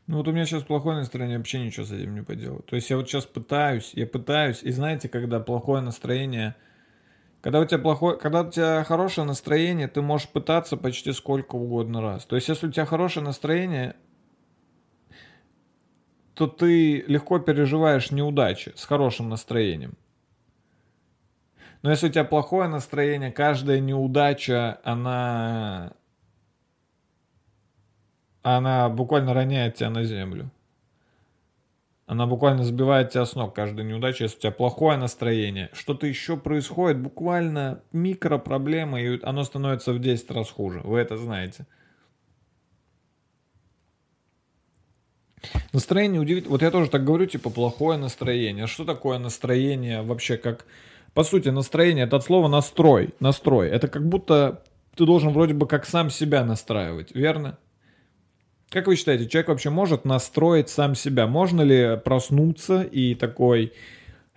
Ну 0.10 0.18
вот 0.18 0.28
у 0.28 0.32
меня 0.32 0.48
сейчас 0.48 0.64
плохое 0.64 0.98
настроение, 0.98 1.38
вообще 1.38 1.64
ничего 1.64 1.86
с 1.86 1.92
этим 1.92 2.16
не 2.16 2.24
поделаю. 2.24 2.64
То 2.64 2.76
есть 2.76 2.90
я 2.90 2.98
вот 2.98 3.08
сейчас 3.08 3.28
пытаюсь, 3.28 3.92
я 3.94 4.08
пытаюсь, 4.08 4.64
и 4.64 4.72
знаете, 4.72 5.08
когда 5.08 5.40
плохое 5.40 5.84
настроение, 5.84 6.56
когда 7.42 7.60
у 7.60 7.66
тебя 7.66 7.78
плохое, 7.78 8.18
когда 8.18 8.42
у 8.42 8.50
тебя 8.50 8.84
хорошее 8.86 9.28
настроение, 9.28 9.88
ты 9.88 10.02
можешь 10.02 10.28
пытаться 10.28 10.78
почти 10.78 11.12
сколько 11.12 11.58
угодно 11.58 12.02
раз. 12.02 12.26
То 12.26 12.36
есть 12.38 12.50
если 12.50 12.66
у 12.66 12.72
тебя 12.72 12.88
хорошее 12.88 13.24
настроение, 13.24 13.96
то 16.34 16.48
ты 16.48 17.04
легко 17.04 17.38
переживаешь 17.38 18.10
неудачи 18.10 18.74
с 18.76 18.86
хорошим 18.86 19.30
настроением. 19.30 19.96
Но 21.84 21.92
если 21.92 22.08
у 22.08 22.12
тебя 22.12 22.24
плохое 22.24 22.68
настроение, 22.68 23.32
каждая 23.32 23.80
неудача, 23.80 24.82
она 24.84 25.94
она 28.42 28.90
буквально 28.90 29.34
роняет 29.34 29.76
тебя 29.76 29.90
на 29.90 30.04
землю. 30.04 30.50
Она 32.06 32.26
буквально 32.26 32.64
сбивает 32.64 33.12
тебя 33.12 33.26
с 33.26 33.36
ног 33.36 33.54
каждая 33.54 33.86
неудача, 33.86 34.24
если 34.24 34.38
у 34.38 34.40
тебя 34.42 34.52
плохое 34.52 34.98
настроение. 34.98 35.70
Что-то 35.74 36.08
еще 36.08 36.38
происходит, 36.38 37.00
буквально 37.00 37.84
микропроблема, 37.92 39.00
и 39.00 39.22
оно 39.22 39.44
становится 39.44 39.94
в 39.94 40.00
10 40.00 40.32
раз 40.32 40.50
хуже. 40.50 40.82
Вы 40.84 40.98
это 40.98 41.18
знаете. 41.18 41.68
Настроение 45.72 46.20
удивительно. 46.20 46.52
Вот 46.52 46.64
я 46.64 46.72
тоже 46.72 46.90
так 46.90 47.04
говорю, 47.04 47.28
типа, 47.28 47.52
плохое 47.52 48.00
настроение. 48.00 48.66
Что 48.66 48.86
такое 48.86 49.20
настроение 49.20 50.02
вообще 50.02 50.38
как... 50.38 50.66
По 51.14 51.24
сути, 51.24 51.50
настроение 51.50 52.06
это 52.06 52.16
от 52.16 52.24
слова 52.24 52.48
настрой. 52.48 53.14
Настрой. 53.20 53.70
Это 53.70 53.88
как 53.88 54.08
будто 54.08 54.64
ты 54.96 55.06
должен 55.06 55.32
вроде 55.32 55.54
бы 55.54 55.68
как 55.68 55.86
сам 55.86 56.10
себя 56.10 56.44
настраивать, 56.44 57.14
верно? 57.14 57.58
Как 58.72 58.86
вы 58.86 58.96
считаете, 58.96 59.28
человек 59.28 59.50
вообще 59.50 59.72
может 59.72 60.06
настроить 60.06 60.70
сам 60.70 60.94
себя? 60.94 61.26
Можно 61.26 61.62
ли 61.64 61.98
проснуться 62.06 62.84
и 62.84 63.16
такой, 63.16 63.74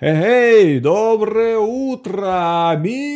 эй, 0.00 0.80
доброе 0.80 1.58
утро, 1.58 2.74
мир! 2.80 3.12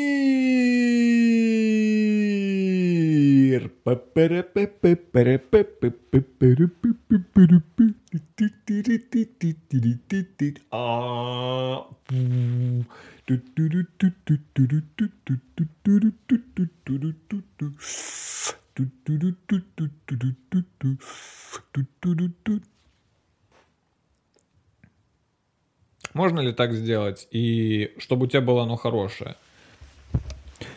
Можно 26.13 26.41
ли 26.41 26.53
так 26.53 26.73
сделать, 26.73 27.29
и 27.31 27.95
чтобы 27.99 28.25
у 28.25 28.29
тебя 28.29 28.41
было 28.41 28.63
оно 28.63 28.77
хорошее? 28.77 29.37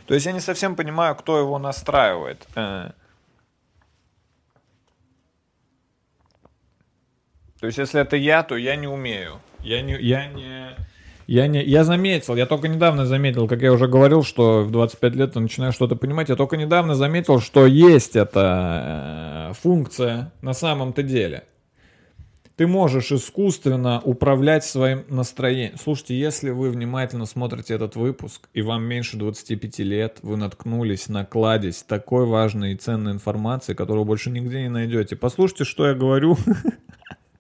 То 0.05 0.13
есть 0.13 0.25
я 0.25 0.31
не 0.31 0.39
совсем 0.41 0.75
понимаю, 0.75 1.15
кто 1.15 1.39
его 1.39 1.59
настраивает. 1.59 2.47
То 2.53 2.95
есть 7.61 7.77
если 7.77 8.01
это 8.01 8.15
я, 8.15 8.43
то 8.43 8.55
я 8.55 8.75
не 8.75 8.87
умею. 8.87 9.39
Я 9.59 9.81
не, 9.81 9.99
я 9.99 10.27
не, 10.27 10.75
я, 11.29 11.45
не, 11.45 11.63
я 11.63 11.83
заметил, 11.83 12.35
я 12.35 12.47
только 12.47 12.67
недавно 12.67 13.05
заметил, 13.05 13.47
как 13.47 13.61
я 13.61 13.71
уже 13.71 13.87
говорил, 13.87 14.23
что 14.23 14.63
в 14.63 14.71
25 14.71 15.15
лет 15.15 15.35
я 15.35 15.41
начинаю 15.41 15.71
что-то 15.71 15.95
понимать, 15.95 16.29
я 16.29 16.35
только 16.35 16.57
недавно 16.57 16.95
заметил, 16.95 17.39
что 17.39 17.67
есть 17.67 18.15
эта 18.15 19.51
э, 19.51 19.53
функция 19.53 20.33
на 20.41 20.53
самом-то 20.53 21.03
деле. 21.03 21.43
Ты 22.55 22.65
можешь 22.65 23.11
искусственно 23.11 24.01
управлять 24.03 24.65
своим 24.65 25.05
настроением. 25.07 25.77
Слушайте, 25.81 26.19
если 26.19 26.49
вы 26.49 26.71
внимательно 26.71 27.27
смотрите 27.27 27.75
этот 27.75 27.95
выпуск, 27.95 28.49
и 28.55 28.63
вам 28.63 28.83
меньше 28.85 29.15
25 29.15 29.79
лет, 29.79 30.17
вы 30.23 30.35
наткнулись 30.35 31.09
на 31.09 31.25
кладезь 31.25 31.83
такой 31.83 32.25
важной 32.25 32.73
и 32.73 32.75
ценной 32.75 33.11
информации, 33.11 33.75
которую 33.75 34.03
больше 34.03 34.31
нигде 34.31 34.63
не 34.63 34.69
найдете. 34.69 35.15
Послушайте, 35.15 35.63
что 35.63 35.85
я 35.85 35.93
говорю. 35.93 36.39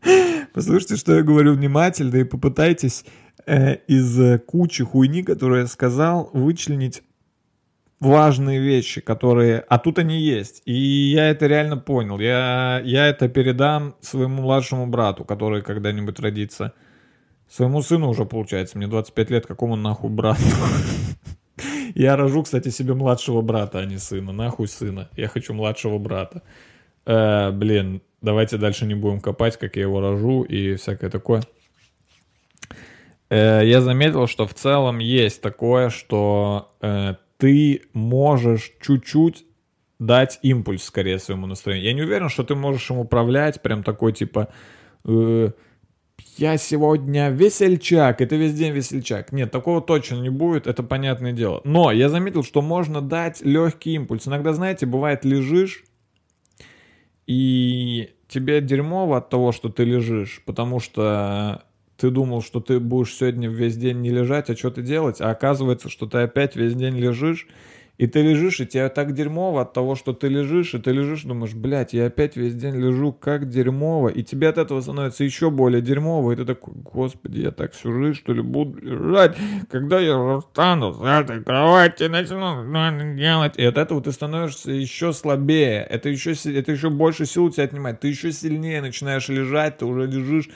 Послушайте, 0.53 0.95
что 0.95 1.15
я 1.15 1.23
говорю 1.23 1.53
внимательно, 1.53 2.17
и 2.17 2.23
попытайтесь 2.23 3.03
э, 3.49 3.75
из 3.87 4.39
кучи 4.45 4.83
хуйни, 4.83 5.23
которую 5.23 5.61
я 5.61 5.67
сказал, 5.67 6.29
вычленить 6.33 7.01
важные 7.99 8.59
вещи, 8.59 9.01
которые... 9.01 9.59
А 9.67 9.77
тут 9.77 9.99
они 9.99 10.19
есть. 10.19 10.61
И 10.65 10.73
я 10.73 11.29
это 11.29 11.47
реально 11.47 11.77
понял. 11.77 12.19
Я, 12.19 12.81
я 12.83 13.07
это 13.07 13.27
передам 13.27 13.95
своему 14.01 14.43
младшему 14.43 14.87
брату, 14.87 15.25
который 15.25 15.61
когда-нибудь 15.61 16.19
родится. 16.19 16.73
Своему 17.49 17.81
сыну 17.81 18.09
уже 18.09 18.25
получается. 18.25 18.77
Мне 18.77 18.87
25 18.87 19.29
лет, 19.31 19.45
какому 19.45 19.75
нахуй 19.75 20.09
брату? 20.09 20.41
Я 21.95 22.15
рожу, 22.15 22.43
кстати, 22.43 22.69
себе 22.69 22.93
младшего 22.93 23.41
брата, 23.41 23.79
а 23.79 23.85
не 23.85 23.97
сына. 23.97 24.31
Нахуй 24.31 24.67
сына. 24.67 25.09
Я 25.17 25.27
хочу 25.27 25.53
младшего 25.53 25.97
брата. 25.97 26.43
Э, 27.05 27.51
блин, 27.51 28.01
давайте 28.21 28.57
дальше 28.57 28.85
не 28.85 28.93
будем 28.93 29.19
копать, 29.19 29.57
как 29.57 29.75
я 29.75 29.81
его 29.81 29.99
рожу 29.99 30.43
и 30.43 30.75
всякое 30.75 31.09
такое. 31.09 31.41
Э, 33.29 33.61
я 33.63 33.81
заметил, 33.81 34.27
что 34.27 34.47
в 34.47 34.53
целом 34.53 34.99
есть 34.99 35.41
такое, 35.41 35.89
что 35.89 36.75
э, 36.81 37.15
ты 37.37 37.83
можешь 37.93 38.73
чуть-чуть 38.81 39.45
дать 39.99 40.39
импульс 40.41 40.83
скорее 40.83 41.19
своему 41.19 41.45
настроению. 41.45 41.85
Я 41.85 41.93
не 41.93 42.01
уверен, 42.01 42.29
что 42.29 42.43
ты 42.43 42.55
можешь 42.55 42.89
им 42.89 42.97
управлять, 42.97 43.61
прям 43.61 43.83
такой 43.83 44.13
типа... 44.13 44.49
Э, 45.05 45.51
я 46.37 46.57
сегодня 46.57 47.29
весельчак, 47.29 48.21
и 48.21 48.25
ты 48.25 48.35
весь 48.37 48.53
день 48.53 48.71
весельчак. 48.71 49.31
Нет, 49.31 49.51
такого 49.51 49.81
точно 49.81 50.15
не 50.15 50.29
будет, 50.29 50.67
это 50.67 50.83
понятное 50.83 51.33
дело. 51.33 51.61
Но 51.63 51.91
я 51.91 52.09
заметил, 52.09 52.43
что 52.43 52.61
можно 52.61 53.01
дать 53.01 53.41
легкий 53.41 53.93
импульс. 53.93 54.27
Иногда, 54.27 54.53
знаете, 54.53 54.85
бывает 54.85 55.25
лежишь, 55.25 55.83
и 57.25 58.11
тебе 58.27 58.61
дерьмово 58.61 59.17
от 59.17 59.29
того, 59.29 59.51
что 59.51 59.69
ты 59.69 59.83
лежишь, 59.83 60.41
потому 60.45 60.79
что 60.79 61.63
ты 61.99 62.09
думал, 62.09 62.41
что 62.41 62.59
ты 62.59 62.79
будешь 62.79 63.13
сегодня 63.13 63.49
весь 63.49 63.75
день 63.75 64.01
не 64.01 64.09
лежать, 64.09 64.49
а 64.49 64.55
что 64.55 64.71
ты 64.71 64.81
делать, 64.81 65.19
а 65.19 65.29
оказывается, 65.29 65.89
что 65.89 66.05
ты 66.05 66.19
опять 66.19 66.55
весь 66.55 66.73
день 66.73 66.97
лежишь, 66.97 67.47
и 67.99 68.07
ты 68.07 68.21
лежишь, 68.21 68.61
и 68.61 68.65
тебе 68.65 68.87
так 68.87 69.13
дерьмово 69.13 69.63
от 69.63 69.73
того, 69.73 69.95
что 69.95 70.13
ты 70.13 70.29
лежишь, 70.29 70.73
и 70.73 70.79
ты 70.79 70.91
лежишь, 70.91 71.23
думаешь, 71.23 71.53
блядь, 71.53 71.91
я 71.91 72.05
опять 72.05 72.37
весь 72.37 72.55
день 72.55 72.75
лежу, 72.75 73.11
как 73.11 73.49
дерьмово. 73.49 74.07
И 74.07 74.23
тебе 74.23 74.47
от 74.47 74.57
этого 74.57 74.79
становится 74.79 75.25
еще 75.25 75.49
более 75.49 75.81
дерьмово, 75.81 76.31
и 76.31 76.37
ты 76.37 76.45
такой, 76.45 76.75
господи, 76.75 77.41
я 77.41 77.51
так 77.51 77.73
всю 77.73 77.91
жизнь, 77.91 78.17
что 78.17 78.31
ли, 78.31 78.41
буду 78.41 78.79
лежать, 78.79 79.35
когда 79.69 79.99
я 79.99 80.39
встану 80.39 80.93
с 80.93 81.01
этой 81.01 81.43
кровати, 81.43 82.03
начну 82.03 82.63
делать. 83.17 83.57
И 83.57 83.65
от 83.65 83.77
этого 83.77 84.01
ты 84.01 84.13
становишься 84.13 84.71
еще 84.71 85.11
слабее, 85.11 85.81
это 85.81 86.07
еще, 86.07 86.31
это 86.31 86.71
еще 86.71 86.89
больше 86.89 87.25
сил 87.25 87.43
у 87.43 87.49
тебя 87.49 87.65
отнимает, 87.65 87.99
ты 87.99 88.07
еще 88.07 88.31
сильнее 88.31 88.79
начинаешь 88.81 89.27
лежать, 89.27 89.79
ты 89.79 89.85
уже 89.85 90.07
лежишь, 90.07 90.49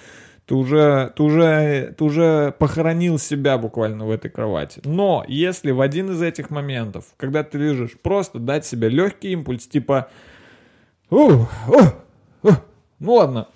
ты 0.45 0.55
уже, 0.55 1.13
ты 1.15 1.23
уже, 1.23 1.95
ты 1.97 2.03
уже 2.03 2.53
похоронил 2.59 3.17
себя 3.17 3.57
буквально 3.57 4.05
в 4.05 4.11
этой 4.11 4.29
кровати. 4.29 4.81
Но 4.83 5.23
если 5.27 5.71
в 5.71 5.79
один 5.79 6.11
из 6.11 6.21
этих 6.21 6.49
моментов, 6.49 7.05
когда 7.17 7.43
ты 7.43 7.57
лежишь, 7.57 7.97
просто 8.01 8.39
дать 8.39 8.65
себе 8.65 8.89
легкий 8.89 9.31
импульс, 9.31 9.67
типа, 9.67 10.09
ух, 11.09 11.49
ух, 11.67 11.95
ух, 12.43 12.55
ну 12.99 13.13
ладно, 13.13 13.47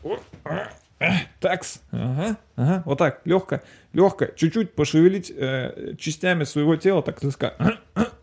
такс, 1.41 1.81
ага, 1.91 2.37
ага, 2.55 2.83
вот 2.85 2.97
так, 2.97 3.21
легко, 3.25 3.61
легко, 3.91 4.27
чуть-чуть 4.35 4.73
пошевелить 4.73 5.31
э, 5.35 5.95
частями 5.99 6.45
своего 6.45 6.77
тела, 6.77 7.01
так 7.01 7.19
сказать. 7.31 7.55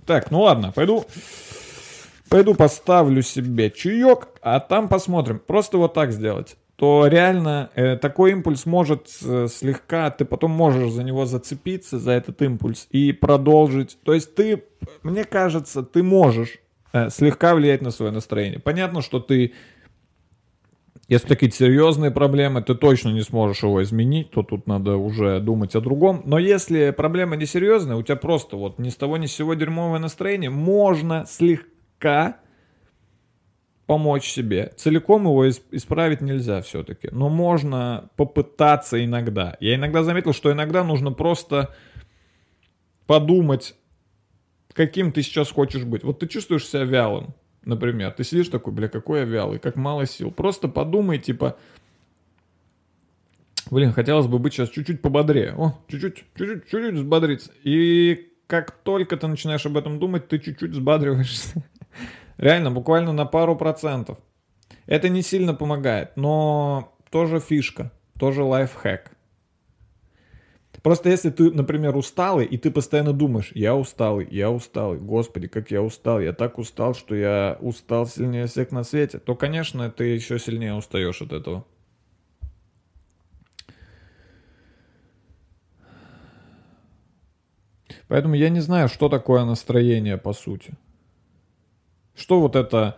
Так, 0.06 0.30
ну 0.30 0.42
ладно, 0.42 0.70
пойду, 0.70 1.06
пойду 2.28 2.54
поставлю 2.54 3.22
себе 3.22 3.70
чаек, 3.70 4.28
а 4.42 4.60
там 4.60 4.88
посмотрим. 4.88 5.38
Просто 5.38 5.78
вот 5.78 5.94
так 5.94 6.12
сделать 6.12 6.58
то 6.76 7.06
реально 7.06 7.70
э, 7.74 7.96
такой 7.96 8.32
импульс 8.32 8.66
может 8.66 9.08
э, 9.24 9.46
слегка, 9.48 10.10
ты 10.10 10.24
потом 10.24 10.50
можешь 10.50 10.90
за 10.90 11.04
него 11.04 11.24
зацепиться, 11.24 11.98
за 11.98 12.12
этот 12.12 12.42
импульс, 12.42 12.88
и 12.90 13.12
продолжить. 13.12 13.96
То 14.02 14.12
есть 14.12 14.34
ты, 14.34 14.64
мне 15.02 15.24
кажется, 15.24 15.84
ты 15.84 16.02
можешь 16.02 16.58
э, 16.92 17.10
слегка 17.10 17.54
влиять 17.54 17.80
на 17.80 17.90
свое 17.90 18.10
настроение. 18.10 18.58
Понятно, 18.58 19.02
что 19.02 19.20
ты, 19.20 19.52
если 21.06 21.28
такие 21.28 21.52
серьезные 21.52 22.10
проблемы, 22.10 22.60
ты 22.60 22.74
точно 22.74 23.10
не 23.10 23.22
сможешь 23.22 23.62
его 23.62 23.80
изменить, 23.84 24.32
то 24.32 24.42
тут 24.42 24.66
надо 24.66 24.96
уже 24.96 25.38
думать 25.38 25.76
о 25.76 25.80
другом. 25.80 26.22
Но 26.24 26.40
если 26.40 26.90
проблема 26.90 27.36
не 27.36 27.46
серьезная, 27.46 27.94
у 27.94 28.02
тебя 28.02 28.16
просто 28.16 28.56
вот 28.56 28.80
ни 28.80 28.88
с 28.88 28.96
того 28.96 29.16
ни 29.16 29.26
с 29.26 29.32
сего 29.32 29.54
дерьмовое 29.54 30.00
настроение, 30.00 30.50
можно 30.50 31.24
слегка 31.28 32.38
помочь 33.86 34.28
себе. 34.28 34.72
Целиком 34.76 35.24
его 35.24 35.48
исправить 35.48 36.20
нельзя 36.20 36.62
все-таки, 36.62 37.08
но 37.12 37.28
можно 37.28 38.08
попытаться 38.16 39.02
иногда. 39.04 39.56
Я 39.60 39.74
иногда 39.74 40.02
заметил, 40.02 40.32
что 40.32 40.52
иногда 40.52 40.84
нужно 40.84 41.12
просто 41.12 41.74
подумать, 43.06 43.74
каким 44.72 45.12
ты 45.12 45.22
сейчас 45.22 45.50
хочешь 45.50 45.84
быть. 45.84 46.02
Вот 46.02 46.18
ты 46.20 46.26
чувствуешь 46.26 46.66
себя 46.66 46.84
вялым, 46.84 47.34
например. 47.64 48.12
Ты 48.12 48.24
сидишь 48.24 48.48
такой, 48.48 48.72
бля, 48.72 48.88
какой 48.88 49.20
я 49.20 49.24
вялый, 49.24 49.58
как 49.58 49.76
мало 49.76 50.06
сил. 50.06 50.30
Просто 50.30 50.68
подумай, 50.68 51.18
типа, 51.18 51.58
блин, 53.70 53.92
хотелось 53.92 54.26
бы 54.26 54.38
быть 54.38 54.54
сейчас 54.54 54.70
чуть-чуть 54.70 55.02
пободрее. 55.02 55.54
О, 55.56 55.78
чуть-чуть, 55.88 56.24
чуть-чуть, 56.34 56.64
чуть-чуть 56.64 56.94
взбодриться. 56.94 57.52
И 57.62 58.30
как 58.46 58.72
только 58.82 59.16
ты 59.16 59.26
начинаешь 59.26 59.66
об 59.66 59.76
этом 59.76 59.98
думать, 59.98 60.28
ты 60.28 60.38
чуть-чуть 60.38 60.70
взбадриваешься. 60.70 61.62
Реально, 62.36 62.70
буквально 62.70 63.12
на 63.12 63.26
пару 63.26 63.56
процентов. 63.56 64.18
Это 64.86 65.08
не 65.08 65.22
сильно 65.22 65.54
помогает, 65.54 66.16
но 66.16 66.96
тоже 67.10 67.40
фишка, 67.40 67.92
тоже 68.18 68.42
лайфхак. 68.42 69.14
Просто 70.82 71.08
если 71.08 71.30
ты, 71.30 71.50
например, 71.50 71.96
усталый, 71.96 72.44
и 72.44 72.58
ты 72.58 72.70
постоянно 72.70 73.14
думаешь, 73.14 73.52
я 73.54 73.74
усталый, 73.74 74.28
я 74.30 74.50
усталый, 74.50 74.98
господи, 74.98 75.48
как 75.48 75.70
я 75.70 75.80
устал, 75.80 76.20
я 76.20 76.34
так 76.34 76.58
устал, 76.58 76.94
что 76.94 77.14
я 77.14 77.56
устал 77.60 78.06
сильнее 78.06 78.46
всех 78.46 78.70
на 78.70 78.84
свете, 78.84 79.18
то, 79.18 79.34
конечно, 79.34 79.90
ты 79.90 80.04
еще 80.04 80.38
сильнее 80.38 80.74
устаешь 80.74 81.22
от 81.22 81.32
этого. 81.32 81.64
Поэтому 88.08 88.34
я 88.34 88.50
не 88.50 88.60
знаю, 88.60 88.88
что 88.88 89.08
такое 89.08 89.44
настроение 89.44 90.18
по 90.18 90.34
сути. 90.34 90.74
Что 92.14 92.40
вот 92.40 92.56
это 92.56 92.96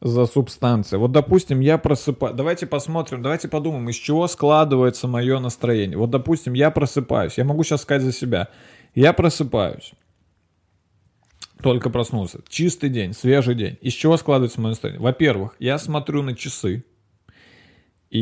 за 0.00 0.26
субстанция? 0.26 0.98
Вот, 0.98 1.12
допустим, 1.12 1.60
я 1.60 1.78
просыпаюсь. 1.78 2.36
Давайте 2.36 2.66
посмотрим, 2.66 3.22
давайте 3.22 3.48
подумаем, 3.48 3.88
из 3.88 3.96
чего 3.96 4.26
складывается 4.26 5.08
мое 5.08 5.38
настроение. 5.38 5.96
Вот, 5.96 6.10
допустим, 6.10 6.52
я 6.52 6.70
просыпаюсь. 6.70 7.38
Я 7.38 7.44
могу 7.44 7.62
сейчас 7.64 7.82
сказать 7.82 8.02
за 8.02 8.12
себя. 8.12 8.48
Я 8.94 9.12
просыпаюсь. 9.12 9.92
Только 11.62 11.88
проснулся. 11.88 12.40
Чистый 12.48 12.90
день, 12.90 13.14
свежий 13.14 13.54
день. 13.54 13.78
Из 13.80 13.94
чего 13.94 14.16
складывается 14.16 14.60
мое 14.60 14.70
настроение? 14.70 15.00
Во-первых, 15.00 15.56
я 15.58 15.78
смотрю 15.78 16.22
на 16.22 16.36
часы. 16.36 16.84
И 18.10 18.20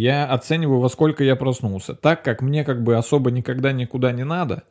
я 0.00 0.26
оцениваю, 0.26 0.80
во 0.80 0.88
сколько 0.88 1.22
я 1.22 1.36
проснулся. 1.36 1.94
Так 1.94 2.24
как 2.24 2.42
мне 2.42 2.64
как 2.64 2.82
бы 2.82 2.96
особо 2.96 3.30
никогда 3.30 3.70
никуда 3.72 4.12
не 4.12 4.24
надо, 4.24 4.64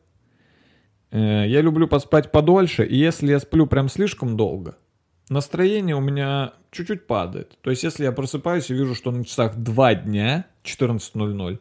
я 1.14 1.61
люблю 1.61 1.88
поспать 1.88 2.32
подольше, 2.32 2.86
и 2.86 2.97
если 2.97 3.32
я 3.32 3.39
сплю 3.39 3.68
прям 3.68 3.88
слишком 3.88 4.36
долго, 4.36 4.78
настроение 5.30 5.95
у 5.95 6.01
меня 6.01 6.53
чуть-чуть 6.72 7.07
падает. 7.07 7.57
То 7.61 7.70
есть, 7.70 7.84
если 7.84 8.03
я 8.03 8.11
просыпаюсь 8.11 8.70
и 8.70 8.74
вижу, 8.74 8.95
что 8.95 9.11
на 9.11 9.24
часах 9.24 9.55
2 9.55 9.95
дня, 9.95 10.45
14.00, 10.64 11.59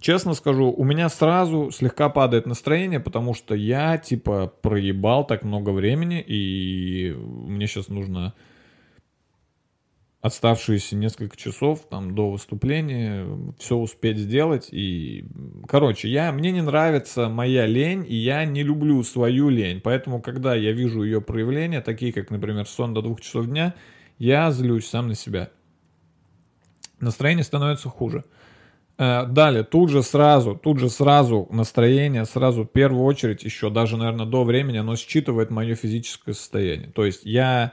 честно 0.00 0.34
скажу, 0.34 0.70
у 0.70 0.84
меня 0.84 1.08
сразу 1.08 1.70
слегка 1.70 2.08
падает 2.08 2.46
настроение, 2.46 3.00
потому 3.00 3.34
что 3.34 3.54
я, 3.54 3.96
типа, 3.96 4.52
проебал 4.60 5.26
так 5.26 5.44
много 5.44 5.70
времени, 5.70 6.20
и 6.26 7.14
мне 7.16 7.66
сейчас 7.66 7.88
нужно 7.88 8.34
оставшиеся 10.20 10.96
несколько 10.96 11.36
часов 11.36 11.86
там 11.88 12.14
до 12.14 12.30
выступления 12.30 13.26
все 13.58 13.76
успеть 13.76 14.18
сделать. 14.18 14.68
И 14.70 15.24
короче 15.66 16.08
я 16.08 16.30
мне 16.32 16.52
не 16.52 16.60
нравится 16.60 17.28
моя 17.28 17.66
лень 17.66 18.04
и 18.06 18.14
я 18.16 18.44
не 18.44 18.62
люблю 18.62 19.02
свою 19.02 19.48
лень. 19.48 19.80
Поэтому 19.80 20.20
когда 20.20 20.54
я 20.54 20.72
вижу 20.72 21.02
ее 21.02 21.20
проявления 21.20 21.80
такие 21.80 22.12
как 22.12 22.30
например 22.30 22.66
сон 22.66 22.92
до 22.92 23.00
двух 23.00 23.20
часов 23.20 23.46
дня 23.46 23.74
я 24.18 24.50
злюсь 24.50 24.86
сам 24.86 25.08
на 25.08 25.14
себя. 25.14 25.50
Настроение 27.00 27.44
становится 27.44 27.88
хуже. 27.88 28.24
Э, 28.98 29.24
Далее, 29.26 29.64
тут 29.64 29.88
же 29.88 30.02
сразу, 30.02 30.54
тут 30.54 30.78
же 30.78 30.90
сразу 30.90 31.48
настроение, 31.50 32.26
сразу 32.26 32.64
в 32.64 32.68
первую 32.68 33.04
очередь, 33.04 33.42
еще 33.42 33.70
даже, 33.70 33.96
наверное, 33.96 34.26
до 34.26 34.44
времени, 34.44 34.76
оно 34.76 34.96
считывает 34.96 35.50
мое 35.50 35.74
физическое 35.74 36.34
состояние. 36.34 36.90
То 36.90 37.06
есть 37.06 37.24
я 37.24 37.72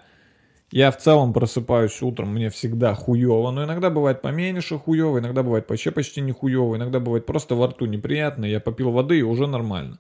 я 0.72 0.92
в 0.92 0.98
целом 0.98 1.34
просыпаюсь 1.34 2.02
утром, 2.02 2.34
мне 2.34 2.50
всегда 2.50 2.94
хуево, 2.94 3.52
но 3.52 3.64
иногда 3.64 3.90
бывает 3.90 4.22
поменьше 4.22 4.78
хуево, 4.78 5.20
иногда 5.20 5.44
бывает 5.44 5.70
вообще 5.70 5.92
почти 5.92 6.22
не 6.22 6.34
хуево, 6.34 6.76
иногда 6.76 7.00
бывает 7.00 7.26
просто 7.26 7.56
во 7.56 7.68
рту 7.68 7.86
неприятно, 7.86 8.46
я 8.46 8.60
попил 8.60 8.92
воды 8.92 9.20
и 9.20 9.24
уже 9.24 9.48
нормально. 9.48 9.98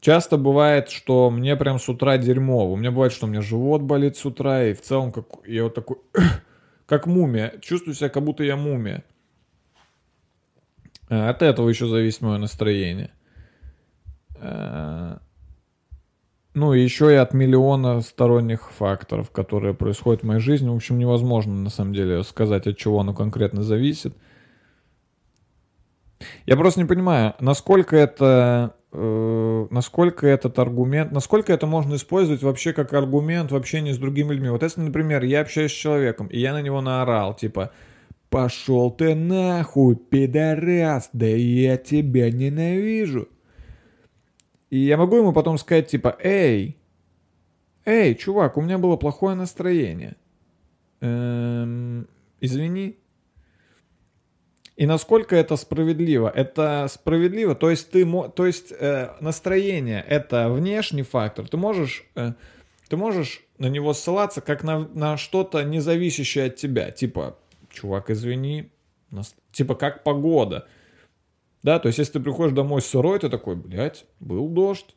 Часто 0.00 0.36
бывает, 0.36 0.90
что 0.90 1.30
мне 1.30 1.56
прям 1.56 1.78
с 1.80 1.88
утра 1.88 2.16
дерьмово. 2.16 2.72
У 2.72 2.76
меня 2.76 2.92
бывает, 2.92 3.12
что 3.12 3.26
у 3.26 3.28
меня 3.28 3.40
живот 3.40 3.82
болит 3.82 4.16
с 4.16 4.24
утра, 4.24 4.64
и 4.64 4.72
в 4.72 4.80
целом 4.80 5.10
как, 5.10 5.26
я 5.46 5.64
вот 5.64 5.74
такой, 5.74 5.96
как 6.86 7.06
мумия. 7.06 7.54
Чувствую 7.60 7.94
себя, 7.94 8.08
как 8.08 8.22
будто 8.22 8.44
я 8.44 8.56
мумия. 8.56 9.02
Э, 11.08 11.28
от 11.28 11.42
этого 11.42 11.68
еще 11.68 11.88
зависит 11.88 12.20
мое 12.20 12.38
настроение. 12.38 13.10
Ну, 16.56 16.72
еще 16.72 17.12
и 17.12 17.16
от 17.16 17.34
миллиона 17.34 18.00
сторонних 18.00 18.70
факторов, 18.72 19.30
которые 19.30 19.74
происходят 19.74 20.22
в 20.22 20.26
моей 20.26 20.40
жизни. 20.40 20.70
В 20.70 20.74
общем, 20.74 20.98
невозможно, 20.98 21.52
на 21.52 21.68
самом 21.68 21.92
деле, 21.92 22.24
сказать, 22.24 22.66
от 22.66 22.78
чего 22.78 22.98
оно 22.98 23.12
конкретно 23.12 23.62
зависит. 23.62 24.16
Я 26.46 26.56
просто 26.56 26.80
не 26.80 26.86
понимаю, 26.86 27.34
насколько 27.40 27.94
это, 27.94 28.74
э, 28.90 29.66
насколько 29.68 30.26
этот 30.26 30.58
аргумент, 30.58 31.12
насколько 31.12 31.52
это 31.52 31.66
можно 31.66 31.96
использовать 31.96 32.42
вообще 32.42 32.72
как 32.72 32.94
аргумент 32.94 33.52
в 33.52 33.56
общении 33.56 33.92
с 33.92 33.98
другими 33.98 34.32
людьми. 34.32 34.48
Вот 34.48 34.62
если, 34.62 34.80
например, 34.80 35.24
я 35.24 35.42
общаюсь 35.42 35.72
с 35.72 35.74
человеком, 35.74 36.26
и 36.28 36.40
я 36.40 36.54
на 36.54 36.62
него 36.62 36.80
наорал, 36.80 37.34
типа, 37.34 37.70
пошел 38.30 38.90
ты 38.90 39.14
нахуй, 39.14 39.94
пидорас, 39.94 41.10
да 41.12 41.26
я 41.26 41.76
тебя 41.76 42.30
ненавижу. 42.30 43.28
И 44.70 44.78
я 44.78 44.96
могу 44.96 45.16
ему 45.16 45.32
потом 45.32 45.58
сказать, 45.58 45.88
типа, 45.88 46.16
эй, 46.20 46.76
эй, 47.84 48.14
чувак, 48.14 48.56
у 48.56 48.62
меня 48.62 48.78
было 48.78 48.96
плохое 48.96 49.36
настроение. 49.36 50.16
Эм, 51.00 52.08
извини. 52.40 52.96
И 54.76 54.86
насколько 54.86 55.34
это 55.34 55.56
справедливо? 55.56 56.28
Это 56.28 56.86
справедливо, 56.90 57.54
то 57.54 57.70
есть 57.70 57.90
ты, 57.90 58.04
то 58.34 58.46
есть 58.46 58.72
э, 58.78 59.14
настроение 59.20 60.04
это 60.06 60.50
внешний 60.50 61.02
фактор. 61.02 61.48
Ты 61.48 61.56
можешь, 61.56 62.04
э, 62.14 62.32
ты 62.88 62.96
можешь 62.96 63.42
на 63.56 63.68
него 63.68 63.94
ссылаться 63.94 64.42
как 64.42 64.62
на, 64.64 64.80
на 64.88 65.16
что-то 65.16 65.62
не 65.62 65.80
зависящее 65.80 66.46
от 66.46 66.56
тебя, 66.56 66.90
типа, 66.90 67.38
чувак, 67.70 68.10
извини, 68.10 68.70
нас, 69.10 69.34
типа 69.50 69.74
как 69.74 70.02
погода. 70.02 70.66
Да, 71.62 71.78
то 71.78 71.88
есть 71.88 71.98
если 71.98 72.14
ты 72.14 72.20
приходишь 72.20 72.54
домой 72.54 72.80
сырой, 72.82 73.18
ты 73.18 73.28
такой, 73.28 73.56
блядь, 73.56 74.06
был 74.20 74.48
дождь. 74.48 74.94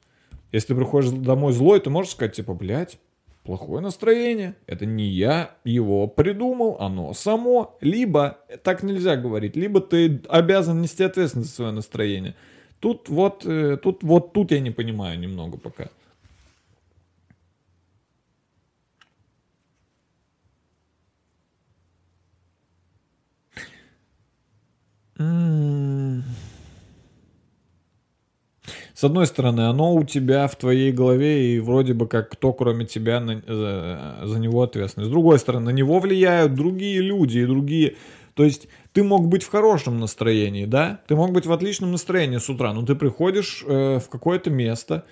Если 0.51 0.68
ты 0.68 0.76
приходишь 0.76 1.12
домой 1.12 1.53
злой, 1.53 1.80
ты 1.80 1.89
можешь 1.89 2.12
сказать, 2.12 2.36
типа, 2.36 2.53
блядь, 2.53 2.99
плохое 3.43 3.82
настроение. 3.82 4.55
Это 4.68 4.86
не 4.86 5.05
я 5.05 5.55
его 5.64 6.07
придумал, 6.07 6.78
оно 6.80 7.14
само. 7.14 7.78
Либо, 7.82 8.38
так 8.64 8.84
нельзя 8.84 9.16
говорить, 9.16 9.55
либо 9.55 9.82
ты 9.82 10.22
обязан 10.30 10.82
нести 10.82 11.03
ответственность 11.03 11.49
за 11.49 11.55
свое 11.55 11.72
настроение. 11.72 12.36
Тут 12.80 13.10
вот, 13.10 13.45
э, 13.45 13.78
тут 13.78 14.03
вот 14.03 14.34
тут 14.34 14.51
я 14.51 14.60
не 14.60 14.72
понимаю 14.72 15.20
немного 15.20 15.57
пока. 15.57 15.89
Mm. 25.18 26.24
С 29.00 29.04
одной 29.06 29.28
стороны, 29.28 29.62
оно 29.62 29.95
у 29.95 30.04
тебя 30.04 30.45
в 30.50 30.58
твоей 30.58 30.91
голове, 30.91 31.54
и 31.56 31.62
вроде 31.62 31.93
бы 31.93 32.06
как 32.06 32.32
кто, 32.32 32.52
кроме 32.52 32.86
тебя, 32.86 33.22
на, 33.22 33.41
за, 33.47 34.28
за 34.28 34.39
него 34.39 34.62
ответственный. 34.62 35.08
С 35.08 35.10
другой 35.10 35.39
стороны, 35.39 35.68
на 35.68 35.70
него 35.70 36.00
влияют 36.00 36.54
другие 36.54 37.00
люди 37.00 37.38
и 37.38 37.45
другие... 37.45 37.95
То 38.34 38.43
есть 38.43 38.68
ты 38.91 39.02
мог 39.06 39.30
быть 39.30 39.43
в 39.43 39.50
хорошем 39.50 40.02
настроении, 40.02 40.66
да? 40.66 41.00
Ты 41.08 41.16
мог 41.16 41.32
быть 41.32 41.45
в 41.45 41.52
отличном 41.54 41.93
настроении 41.93 42.39
с 42.39 42.50
утра, 42.50 42.74
но 42.74 42.86
ты 42.86 42.93
приходишь 42.93 43.64
э, 43.66 44.00
в 44.00 44.10
какое-то 44.10 44.50
место, 44.50 45.06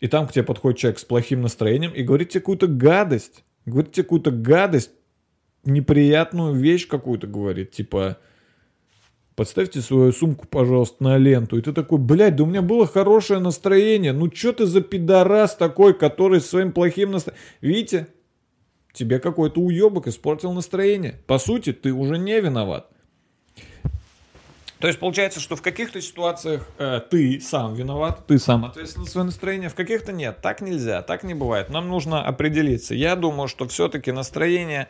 и 0.00 0.06
там 0.06 0.26
к 0.26 0.32
тебе 0.32 0.44
подходит 0.44 0.78
человек 0.78 0.98
с 0.98 1.04
плохим 1.06 1.40
настроением 1.40 1.92
и 1.92 2.02
говорит 2.02 2.28
тебе 2.28 2.40
какую-то 2.40 2.66
гадость. 2.66 3.44
Говорит 3.64 3.92
тебе 3.92 4.02
какую-то 4.02 4.32
гадость, 4.32 4.90
неприятную 5.64 6.52
вещь 6.52 6.86
какую-то 6.86 7.26
говорит, 7.26 7.70
типа 7.70 8.18
подставьте 9.40 9.80
свою 9.80 10.12
сумку, 10.12 10.46
пожалуйста, 10.46 11.02
на 11.02 11.16
ленту. 11.16 11.56
И 11.56 11.62
ты 11.62 11.72
такой, 11.72 11.96
блядь, 11.96 12.36
да 12.36 12.42
у 12.42 12.46
меня 12.46 12.60
было 12.60 12.86
хорошее 12.86 13.40
настроение. 13.40 14.12
Ну 14.12 14.30
что 14.30 14.52
ты 14.52 14.66
за 14.66 14.82
пидорас 14.82 15.56
такой, 15.56 15.94
который 15.94 16.42
своим 16.42 16.72
плохим 16.72 17.12
настроением... 17.12 17.42
Видите, 17.62 18.08
тебе 18.92 19.18
какой-то 19.18 19.62
уебок 19.62 20.08
испортил 20.08 20.52
настроение. 20.52 21.22
По 21.26 21.38
сути, 21.38 21.72
ты 21.72 21.90
уже 21.90 22.18
не 22.18 22.38
виноват. 22.38 22.90
То 24.78 24.88
есть 24.88 24.98
получается, 24.98 25.40
что 25.40 25.56
в 25.56 25.62
каких-то 25.62 26.02
ситуациях 26.02 26.68
э, 26.76 27.00
ты 27.10 27.40
сам 27.40 27.72
виноват, 27.72 28.26
ты 28.26 28.38
сам 28.38 28.66
ответственен 28.66 29.06
за 29.06 29.10
свое 29.10 29.24
настроение, 29.24 29.70
в 29.70 29.74
каких-то 29.74 30.12
нет. 30.12 30.42
Так 30.42 30.60
нельзя, 30.60 31.00
так 31.00 31.22
не 31.22 31.32
бывает. 31.32 31.70
Нам 31.70 31.88
нужно 31.88 32.22
определиться. 32.22 32.94
Я 32.94 33.16
думаю, 33.16 33.48
что 33.48 33.66
все-таки 33.66 34.12
настроение 34.12 34.88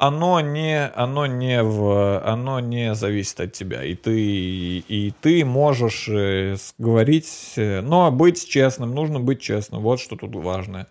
оно 0.00 0.40
не, 0.40 0.86
оно 0.86 1.26
не, 1.26 1.62
в, 1.62 2.24
оно 2.24 2.58
не 2.58 2.94
зависит 2.94 3.38
от 3.38 3.52
тебя. 3.52 3.84
И 3.84 3.94
ты, 3.94 4.78
и 4.78 5.12
ты 5.20 5.44
можешь 5.44 6.08
э, 6.08 6.56
говорить, 6.78 7.52
э, 7.56 7.82
но 7.82 8.10
быть 8.10 8.48
честным, 8.48 8.92
нужно 8.94 9.20
быть 9.20 9.42
честным. 9.42 9.82
Вот 9.82 10.00
что 10.00 10.16
тут 10.16 10.34
важное. 10.34 10.86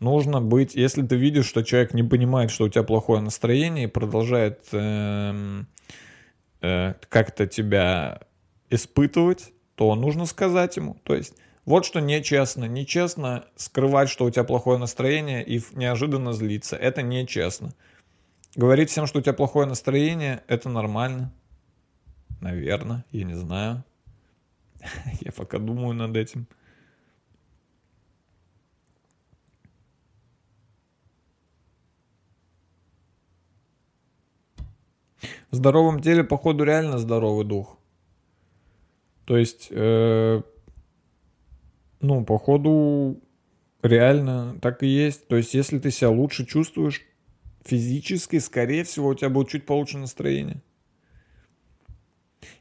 Нужно 0.00 0.40
быть, 0.40 0.74
если 0.74 1.06
ты 1.06 1.14
видишь, 1.14 1.46
что 1.46 1.62
человек 1.62 1.94
не 1.94 2.02
понимает, 2.02 2.50
что 2.50 2.64
у 2.64 2.68
тебя 2.68 2.82
плохое 2.82 3.20
настроение 3.20 3.84
и 3.84 3.86
продолжает 3.86 4.62
э, 4.72 5.62
э, 6.60 6.94
как-то 7.08 7.46
тебя 7.46 8.22
испытывать, 8.68 9.52
то 9.76 9.94
нужно 9.94 10.26
сказать 10.26 10.76
ему. 10.76 10.96
То 11.04 11.14
есть 11.14 11.34
вот 11.64 11.86
что 11.86 12.00
нечестно. 12.00 12.64
Нечестно 12.64 13.44
скрывать, 13.54 14.08
что 14.08 14.24
у 14.24 14.30
тебя 14.30 14.42
плохое 14.42 14.76
настроение 14.76 15.44
и 15.44 15.62
неожиданно 15.72 16.32
злиться. 16.32 16.74
Это 16.74 17.02
нечестно. 17.02 17.74
Говорить 18.56 18.90
всем, 18.90 19.06
что 19.06 19.20
у 19.20 19.22
тебя 19.22 19.32
плохое 19.32 19.66
настроение, 19.66 20.42
это 20.48 20.68
нормально. 20.68 21.32
Наверное, 22.40 23.04
я 23.12 23.24
не 23.24 23.34
знаю. 23.34 23.84
Я 25.20 25.30
пока 25.32 25.58
думаю 25.58 25.94
над 25.94 26.16
этим. 26.16 26.46
В 35.50 35.56
здоровом 35.56 36.00
теле, 36.00 36.24
походу, 36.24 36.64
реально 36.64 36.98
здоровый 36.98 37.44
дух. 37.44 37.78
То 39.26 39.36
есть, 39.36 39.68
э, 39.70 40.42
ну, 42.00 42.24
походу, 42.24 43.20
реально 43.82 44.58
так 44.62 44.82
и 44.82 44.86
есть. 44.86 45.28
То 45.28 45.36
есть, 45.36 45.52
если 45.54 45.78
ты 45.78 45.90
себя 45.90 46.10
лучше 46.10 46.46
чувствуешь, 46.46 47.02
физически, 47.64 48.38
скорее 48.38 48.84
всего, 48.84 49.08
у 49.08 49.14
тебя 49.14 49.30
будет 49.30 49.48
чуть 49.48 49.66
получше 49.66 49.98
настроение. 49.98 50.62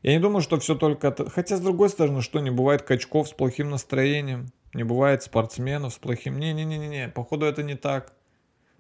Я 0.01 0.13
не 0.13 0.19
думаю, 0.19 0.41
что 0.41 0.59
все 0.59 0.75
только... 0.75 1.13
Хотя, 1.29 1.57
с 1.57 1.61
другой 1.61 1.89
стороны, 1.89 2.21
что 2.21 2.39
не 2.39 2.51
бывает 2.51 2.83
качков 2.83 3.29
с 3.29 3.33
плохим 3.33 3.69
настроением, 3.69 4.47
не 4.73 4.83
бывает 4.83 5.23
спортсменов 5.23 5.93
с 5.93 5.97
плохим... 5.97 6.39
Не-не-не-не, 6.39 7.09
походу 7.09 7.45
это 7.45 7.63
не 7.63 7.75
так. 7.75 8.13